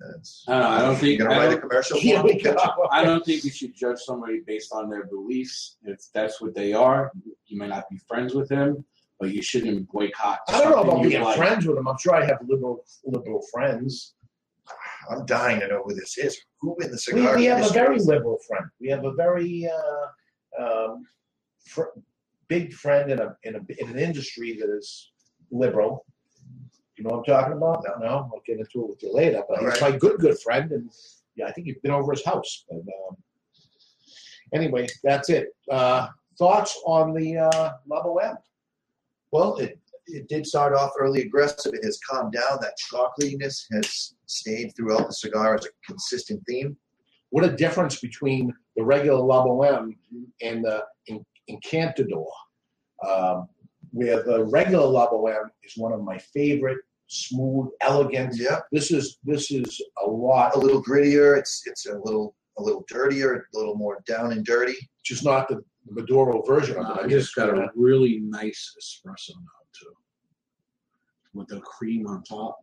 That's, 0.00 0.44
I 0.48 0.52
don't 0.52 0.60
know. 0.62 0.68
I 0.68 0.82
don't 0.82 0.96
think. 0.96 1.12
you 1.12 1.18
gonna 1.18 1.34
I 1.34 1.38
write 1.38 1.48
a 1.48 1.50
don't, 1.52 1.60
commercial 1.68 1.98
Here 1.98 2.22
we 2.22 2.34
me? 2.34 2.42
go. 2.42 2.56
I 2.90 3.04
don't 3.04 3.24
think 3.24 3.42
you 3.44 3.50
should 3.50 3.74
judge 3.74 3.98
somebody 3.98 4.40
based 4.46 4.72
on 4.72 4.88
their 4.88 5.06
beliefs. 5.06 5.76
If 5.84 6.00
that's 6.12 6.40
what 6.40 6.54
they 6.54 6.72
are, 6.72 7.10
you 7.46 7.58
may 7.58 7.68
not 7.68 7.88
be 7.90 7.98
friends 8.08 8.34
with 8.34 8.48
them, 8.48 8.84
but 9.18 9.30
you 9.30 9.42
shouldn't 9.42 9.90
boycott. 9.90 10.40
I 10.48 10.60
don't 10.60 10.70
know 10.70 10.76
something 10.76 10.92
about 10.92 11.02
you 11.02 11.08
being 11.10 11.22
like. 11.22 11.36
friends 11.36 11.66
with 11.66 11.76
them. 11.76 11.88
I'm 11.88 11.98
sure 11.98 12.14
I 12.14 12.24
have 12.24 12.38
liberal 12.46 12.84
liberal 13.04 13.42
friends. 13.52 14.14
I'm 15.10 15.26
dying 15.26 15.60
to 15.60 15.68
know 15.68 15.82
who 15.84 15.94
this 15.94 16.18
is. 16.18 16.38
Who 16.60 16.76
in 16.80 16.88
the 16.88 16.92
We, 16.92 16.98
cigar 16.98 17.36
we 17.36 17.44
have 17.46 17.64
a 17.64 17.72
very 17.72 17.98
liberal 17.98 18.38
friend. 18.46 18.66
We 18.80 18.88
have 18.88 19.04
a 19.04 19.12
very 19.12 19.68
uh, 19.68 20.62
um, 20.62 21.06
fr- 21.66 21.94
big 22.48 22.72
friend 22.72 23.10
in 23.10 23.20
a, 23.20 23.36
in 23.44 23.56
a 23.56 23.60
in 23.78 23.90
an 23.90 23.98
industry 23.98 24.56
that 24.60 24.70
is 24.70 25.12
liberal. 25.50 26.06
You 26.96 27.04
know 27.04 27.10
what 27.10 27.28
I'm 27.28 27.34
talking 27.34 27.56
about? 27.56 27.84
No, 27.84 28.06
no. 28.06 28.14
I'll 28.32 28.42
get 28.46 28.58
into 28.58 28.84
it 28.84 28.88
with 28.88 29.02
you 29.02 29.12
later. 29.12 29.42
But 29.48 29.58
All 29.58 29.70
he's 29.70 29.80
right. 29.80 29.92
my 29.92 29.98
good 29.98 30.18
good 30.20 30.38
friend, 30.38 30.70
and 30.72 30.90
yeah, 31.36 31.46
I 31.46 31.52
think 31.52 31.66
you've 31.66 31.82
been 31.82 31.90
over 31.92 32.12
his 32.12 32.24
house. 32.24 32.64
But 32.68 32.78
um, 32.78 33.16
anyway, 34.52 34.86
that's 35.02 35.28
it. 35.28 35.48
Uh, 35.70 36.08
thoughts 36.38 36.80
on 36.86 37.14
the 37.14 37.38
uh, 37.38 37.72
Level 37.86 38.20
M? 38.20 38.36
Well, 39.32 39.56
it, 39.56 39.78
it 40.06 40.28
did 40.28 40.46
start 40.46 40.74
off 40.74 40.92
early 40.98 41.22
aggressive. 41.22 41.74
It 41.74 41.84
has 41.84 41.98
calmed 42.08 42.32
down. 42.32 42.58
That 42.60 42.76
chocolatiness 42.92 43.64
has 43.72 44.14
stayed 44.26 44.72
throughout 44.76 45.08
the 45.08 45.14
cigar 45.14 45.54
as 45.54 45.66
a 45.66 45.68
consistent 45.86 46.42
theme. 46.46 46.76
What 47.30 47.44
a 47.44 47.56
difference 47.56 48.00
between 48.00 48.52
the 48.76 48.84
regular 48.84 49.20
Level 49.20 49.64
M 49.64 49.96
and 50.42 50.64
the 50.64 50.84
Encantador. 51.50 52.26
Um, 53.06 53.48
where 53.90 54.22
the 54.22 54.44
regular 54.44 54.86
Level 54.86 55.28
M 55.28 55.50
is 55.62 55.76
one 55.76 55.92
of 55.92 56.02
my 56.02 56.18
favorite, 56.18 56.78
smooth, 57.06 57.68
elegant. 57.80 58.34
Yeah. 58.36 58.60
This 58.72 58.90
is 58.90 59.18
this 59.24 59.50
is 59.50 59.80
a 60.04 60.08
lot. 60.08 60.54
A 60.54 60.58
little 60.58 60.82
grittier. 60.82 61.38
It's 61.38 61.62
it's 61.66 61.86
a 61.86 61.98
little 61.98 62.34
a 62.58 62.62
little 62.62 62.84
dirtier, 62.88 63.48
a 63.54 63.58
little 63.58 63.76
more 63.76 64.02
down 64.06 64.32
and 64.32 64.44
dirty. 64.44 64.76
Just 65.04 65.24
not 65.24 65.48
the 65.48 65.62
Maduro 65.90 66.42
version 66.42 66.78
of 66.78 66.98
it. 66.98 67.04
I 67.04 67.08
just 67.08 67.34
got 67.34 67.50
a 67.50 67.68
really 67.74 68.20
nice 68.20 68.74
espresso 68.80 69.30
now 69.30 69.63
too, 69.63 69.63
with 71.34 71.48
the 71.48 71.60
cream 71.60 72.06
on 72.06 72.22
top. 72.22 72.58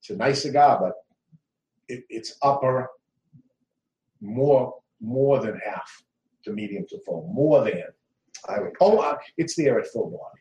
It's 0.00 0.10
a 0.10 0.16
nice 0.16 0.42
cigar, 0.42 0.78
but 0.80 0.92
it, 1.88 2.04
it's 2.08 2.36
upper 2.42 2.88
more 4.20 4.74
more 5.00 5.40
than 5.40 5.60
half 5.64 5.90
to 6.44 6.52
medium 6.52 6.84
to 6.88 6.98
full. 7.04 7.30
More 7.32 7.64
than. 7.64 7.82
I 8.48 8.60
would. 8.60 8.72
Oh, 8.80 8.98
uh, 8.98 9.16
it's 9.36 9.56
there 9.56 9.78
at 9.78 9.86
full 9.88 10.10
body. 10.10 10.40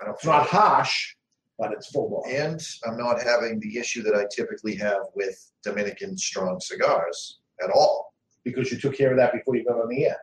I 0.00 0.06
don't 0.06 0.14
It's 0.14 0.24
not 0.24 0.46
harsh, 0.46 1.14
but 1.58 1.72
it's 1.72 1.90
full 1.90 2.10
body. 2.10 2.36
And 2.36 2.60
I'm 2.86 2.96
not 2.96 3.22
having 3.22 3.60
the 3.60 3.78
issue 3.78 4.02
that 4.02 4.14
I 4.14 4.24
typically 4.34 4.74
have 4.76 5.02
with 5.14 5.52
Dominican 5.62 6.16
strong 6.18 6.60
cigars 6.60 7.40
at 7.62 7.70
all. 7.70 8.11
Because 8.44 8.72
you 8.72 8.78
took 8.78 8.96
care 8.96 9.10
of 9.10 9.16
that 9.18 9.32
before 9.32 9.56
you 9.56 9.64
got 9.64 9.80
on 9.80 9.88
the 9.88 10.06
air. 10.06 10.18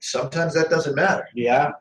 Sometimes 0.00 0.54
that 0.54 0.70
doesn't 0.70 0.94
matter. 0.94 1.28
Yeah. 1.34 1.72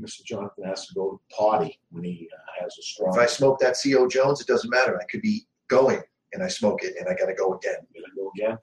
Mr. 0.00 0.22
Jonathan 0.24 0.64
has 0.64 0.86
to 0.86 0.94
go 0.94 1.20
potty 1.36 1.80
when 1.90 2.04
he 2.04 2.28
uh, 2.32 2.62
has 2.62 2.76
a 2.78 2.82
strong. 2.82 3.14
If 3.14 3.18
I 3.18 3.26
smoke 3.26 3.58
that 3.60 3.74
Cojonu, 3.74 4.40
it 4.40 4.46
doesn't 4.46 4.70
matter. 4.70 4.98
I 5.00 5.04
could 5.04 5.22
be 5.22 5.46
going 5.68 6.02
and 6.32 6.42
I 6.42 6.48
smoke 6.48 6.84
it 6.84 6.94
and 6.98 7.08
I 7.08 7.14
got 7.14 7.26
to 7.26 7.34
go 7.34 7.54
again. 7.54 7.76
Gonna 7.94 8.14
go 8.16 8.32
again. 8.36 8.58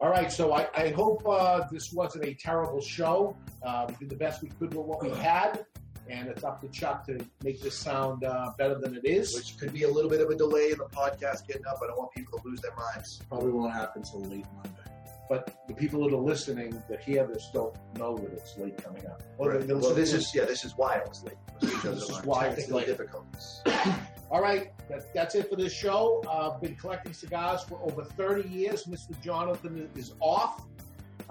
All 0.00 0.10
right, 0.10 0.30
so 0.30 0.52
I, 0.52 0.68
I 0.74 0.88
hope 0.90 1.22
uh, 1.26 1.62
this 1.70 1.92
wasn't 1.92 2.24
a 2.24 2.34
terrible 2.34 2.80
show. 2.80 3.36
Uh, 3.62 3.86
we 3.88 3.94
did 3.94 4.10
the 4.10 4.16
best 4.16 4.42
we 4.42 4.48
could 4.48 4.74
with 4.74 4.86
what 4.86 5.02
we 5.02 5.10
had, 5.10 5.64
and 6.10 6.28
it's 6.28 6.44
up 6.44 6.60
to 6.60 6.68
Chuck 6.68 7.06
to 7.06 7.24
make 7.42 7.62
this 7.62 7.78
sound 7.78 8.24
uh, 8.24 8.50
better 8.58 8.78
than 8.78 8.94
it 8.96 9.06
is. 9.06 9.34
Which 9.34 9.56
could 9.56 9.72
be 9.72 9.84
a 9.84 9.88
little 9.88 10.10
bit 10.10 10.20
of 10.20 10.28
a 10.28 10.34
delay 10.34 10.72
in 10.72 10.78
the 10.78 10.84
podcast 10.86 11.46
getting 11.46 11.64
up. 11.66 11.78
I 11.82 11.86
don't 11.86 11.96
want 11.96 12.12
people 12.12 12.38
to 12.38 12.46
lose 12.46 12.60
their 12.60 12.74
minds. 12.76 13.22
Probably 13.28 13.52
won't 13.52 13.72
happen 13.72 14.02
until 14.02 14.20
late 14.28 14.46
Monday. 14.56 14.93
But 15.28 15.54
the 15.68 15.74
people 15.74 16.04
that 16.04 16.14
are 16.14 16.20
listening 16.20 16.82
that 16.88 17.02
hear 17.02 17.26
this 17.26 17.50
don't 17.52 17.74
know 17.98 18.16
that 18.18 18.32
it's 18.32 18.56
late 18.58 18.82
coming 18.82 19.06
up. 19.06 19.22
Or 19.38 19.50
Right. 19.52 19.66
Well, 19.66 19.94
this 19.94 20.12
is 20.12 20.34
yeah, 20.34 20.44
this 20.44 20.64
is 20.64 20.74
why 20.76 20.96
it 20.96 21.08
was 21.08 21.24
late. 21.24 21.36
Because 21.60 22.00
This 22.00 22.18
is 22.18 22.24
why 22.24 22.48
it's 22.48 22.70
late. 22.70 22.86
difficulties. 22.86 23.62
All 24.30 24.42
right, 24.42 24.72
that, 24.88 25.12
that's 25.14 25.34
it 25.34 25.48
for 25.48 25.56
this 25.56 25.72
show. 25.72 26.22
Uh, 26.26 26.50
I've 26.50 26.60
been 26.60 26.74
collecting 26.74 27.12
cigars 27.12 27.62
for 27.62 27.78
over 27.82 28.04
30 28.04 28.48
years. 28.48 28.84
Mr. 28.84 29.18
Jonathan 29.22 29.88
is 29.94 30.14
off 30.20 30.66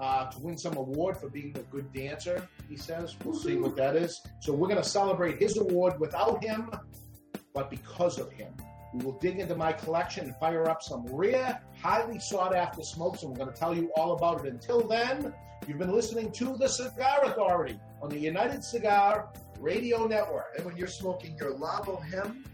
uh, 0.00 0.30
to 0.30 0.38
win 0.40 0.56
some 0.56 0.76
award 0.76 1.16
for 1.16 1.28
being 1.28 1.54
a 1.56 1.62
good 1.70 1.92
dancer, 1.92 2.48
he 2.68 2.76
says. 2.76 3.14
We'll 3.24 3.34
see 3.34 3.56
what 3.56 3.76
that 3.76 3.96
is. 3.96 4.22
So 4.40 4.52
we're 4.52 4.68
going 4.68 4.82
to 4.82 4.88
celebrate 4.88 5.38
his 5.38 5.58
award 5.58 6.00
without 6.00 6.42
him, 6.42 6.70
but 7.52 7.70
because 7.70 8.18
of 8.18 8.32
him. 8.32 8.54
We 8.94 9.04
will 9.04 9.18
dig 9.18 9.40
into 9.40 9.56
my 9.56 9.72
collection 9.72 10.26
and 10.26 10.36
fire 10.36 10.70
up 10.70 10.80
some 10.80 11.04
rare, 11.06 11.60
highly 11.82 12.20
sought 12.20 12.54
after 12.54 12.84
smokes, 12.84 13.22
and 13.22 13.32
we're 13.32 13.38
going 13.38 13.52
to 13.52 13.58
tell 13.58 13.74
you 13.74 13.90
all 13.96 14.12
about 14.12 14.46
it. 14.46 14.52
Until 14.52 14.86
then, 14.86 15.34
you've 15.66 15.78
been 15.78 15.92
listening 15.92 16.30
to 16.30 16.56
The 16.56 16.68
Cigar 16.68 17.24
Authority 17.24 17.80
on 18.00 18.08
the 18.08 18.18
United 18.18 18.62
Cigar 18.62 19.30
Radio 19.58 20.06
Network. 20.06 20.54
And 20.56 20.64
when 20.64 20.76
you're 20.76 20.86
smoking 20.86 21.36
your 21.36 21.56
Lavo 21.56 21.96
Hem 21.96 22.44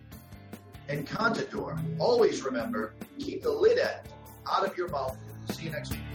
and 0.89 1.07
Contador, 1.07 1.79
always 1.99 2.43
remember 2.43 2.95
keep 3.19 3.43
the 3.43 3.53
lid 3.53 3.79
end 3.79 4.09
out 4.51 4.67
of 4.67 4.75
your 4.79 4.89
mouth. 4.89 5.19
See 5.51 5.65
you 5.65 5.71
next 5.71 5.91
week. 5.91 6.10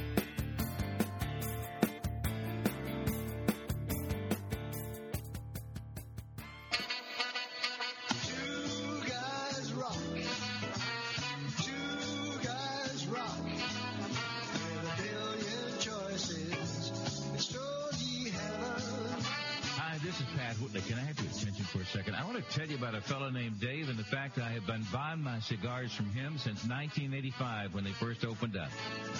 Fact 24.15 24.39
I 24.39 24.49
have 24.51 24.65
been 24.65 24.85
buying 24.93 25.21
my 25.21 25.39
cigars 25.39 25.91
from 25.91 26.05
him 26.05 26.37
since 26.37 26.63
1985 26.63 27.73
when 27.73 27.83
they 27.83 27.91
first 27.91 28.23
opened 28.23 28.55
up. 28.55 28.69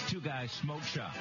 Two 0.08 0.22
Guys 0.22 0.54
Smoke 0.54 0.84
Shop. 0.84 1.14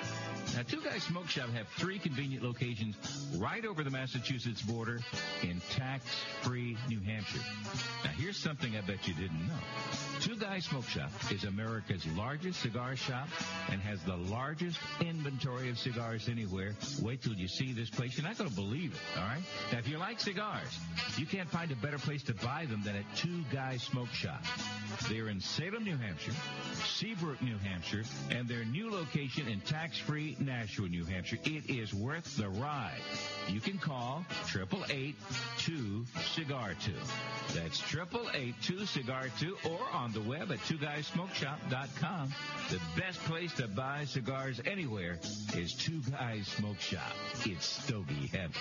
Now, 0.54 0.62
Two 0.62 0.80
Guys 0.80 1.02
Smoke 1.02 1.28
Shop 1.28 1.50
have 1.50 1.66
three 1.76 1.98
convenient 1.98 2.44
locations 2.44 2.94
right 3.36 3.64
over 3.64 3.82
the 3.82 3.90
Massachusetts 3.90 4.62
border 4.62 5.00
in 5.42 5.60
tax-free 5.70 6.76
New 6.88 7.00
Hampshire. 7.00 7.40
Now, 8.04 8.10
here's 8.16 8.36
something 8.36 8.76
I 8.76 8.80
bet 8.82 9.08
you 9.08 9.14
didn't 9.14 9.48
know. 9.48 9.58
Two 10.20 10.36
Guys 10.36 10.66
Smoke 10.66 10.88
Shop 10.88 11.10
is 11.32 11.42
America's 11.42 12.06
largest 12.16 12.60
cigar 12.62 12.94
shop 12.94 13.28
and 13.72 13.80
has 13.80 14.00
the 14.04 14.16
largest 14.16 14.78
inventory 15.00 15.68
of 15.68 15.78
cigars 15.80 16.28
anywhere. 16.28 16.76
Wait 17.02 17.22
till 17.22 17.34
you 17.34 17.48
see 17.48 17.72
this 17.72 17.90
place. 17.90 18.16
You're 18.16 18.26
not 18.28 18.38
going 18.38 18.50
to 18.50 18.56
believe 18.56 18.92
it, 18.94 19.18
all 19.18 19.26
right? 19.26 19.42
Now, 19.72 19.78
if 19.78 19.88
you 19.88 19.98
like 19.98 20.20
cigars, 20.20 20.78
you 21.16 21.26
can't 21.26 21.48
find 21.48 21.72
a 21.72 21.76
better 21.76 21.98
place 21.98 22.22
to 22.24 22.34
buy 22.34 22.66
them 22.66 22.82
than 22.84 22.94
at 22.94 23.16
Two 23.16 23.42
Guys 23.52 23.63
Smoke 23.78 24.12
Shop. 24.12 24.42
They're 25.08 25.28
in 25.28 25.40
Salem, 25.40 25.84
New 25.84 25.96
Hampshire, 25.96 26.32
Seabrook, 26.86 27.40
New 27.42 27.58
Hampshire, 27.58 28.04
and 28.30 28.48
their 28.48 28.64
new 28.64 28.90
location 28.90 29.48
in 29.48 29.60
tax-free 29.60 30.36
Nashua, 30.38 30.88
New 30.88 31.04
Hampshire. 31.04 31.38
It 31.44 31.68
is 31.68 31.92
worth 31.92 32.36
the 32.36 32.48
ride. 32.48 33.00
You 33.48 33.60
can 33.60 33.78
call 33.78 34.24
888-2-CIGAR-2. 34.46 36.94
That's 37.54 37.80
888-2-CIGAR-2 37.80 39.70
or 39.70 39.80
on 39.92 40.12
the 40.12 40.20
web 40.20 40.52
at 40.52 40.58
twoguysmokeshop.com. 40.60 42.32
The 42.70 42.80
best 42.96 43.18
place 43.24 43.52
to 43.54 43.66
buy 43.68 44.04
cigars 44.04 44.60
anywhere 44.64 45.18
is 45.56 45.74
Two 45.74 46.00
Guys 46.10 46.46
Smoke 46.46 46.78
Shop. 46.80 47.12
It's 47.44 47.66
Stogie 47.66 48.28
Heaven. 48.28 48.52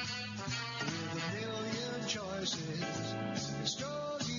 With 0.79 1.13
a 1.13 1.15
billion 1.39 2.07
choices. 2.07 2.83
Heaven. 3.79 4.32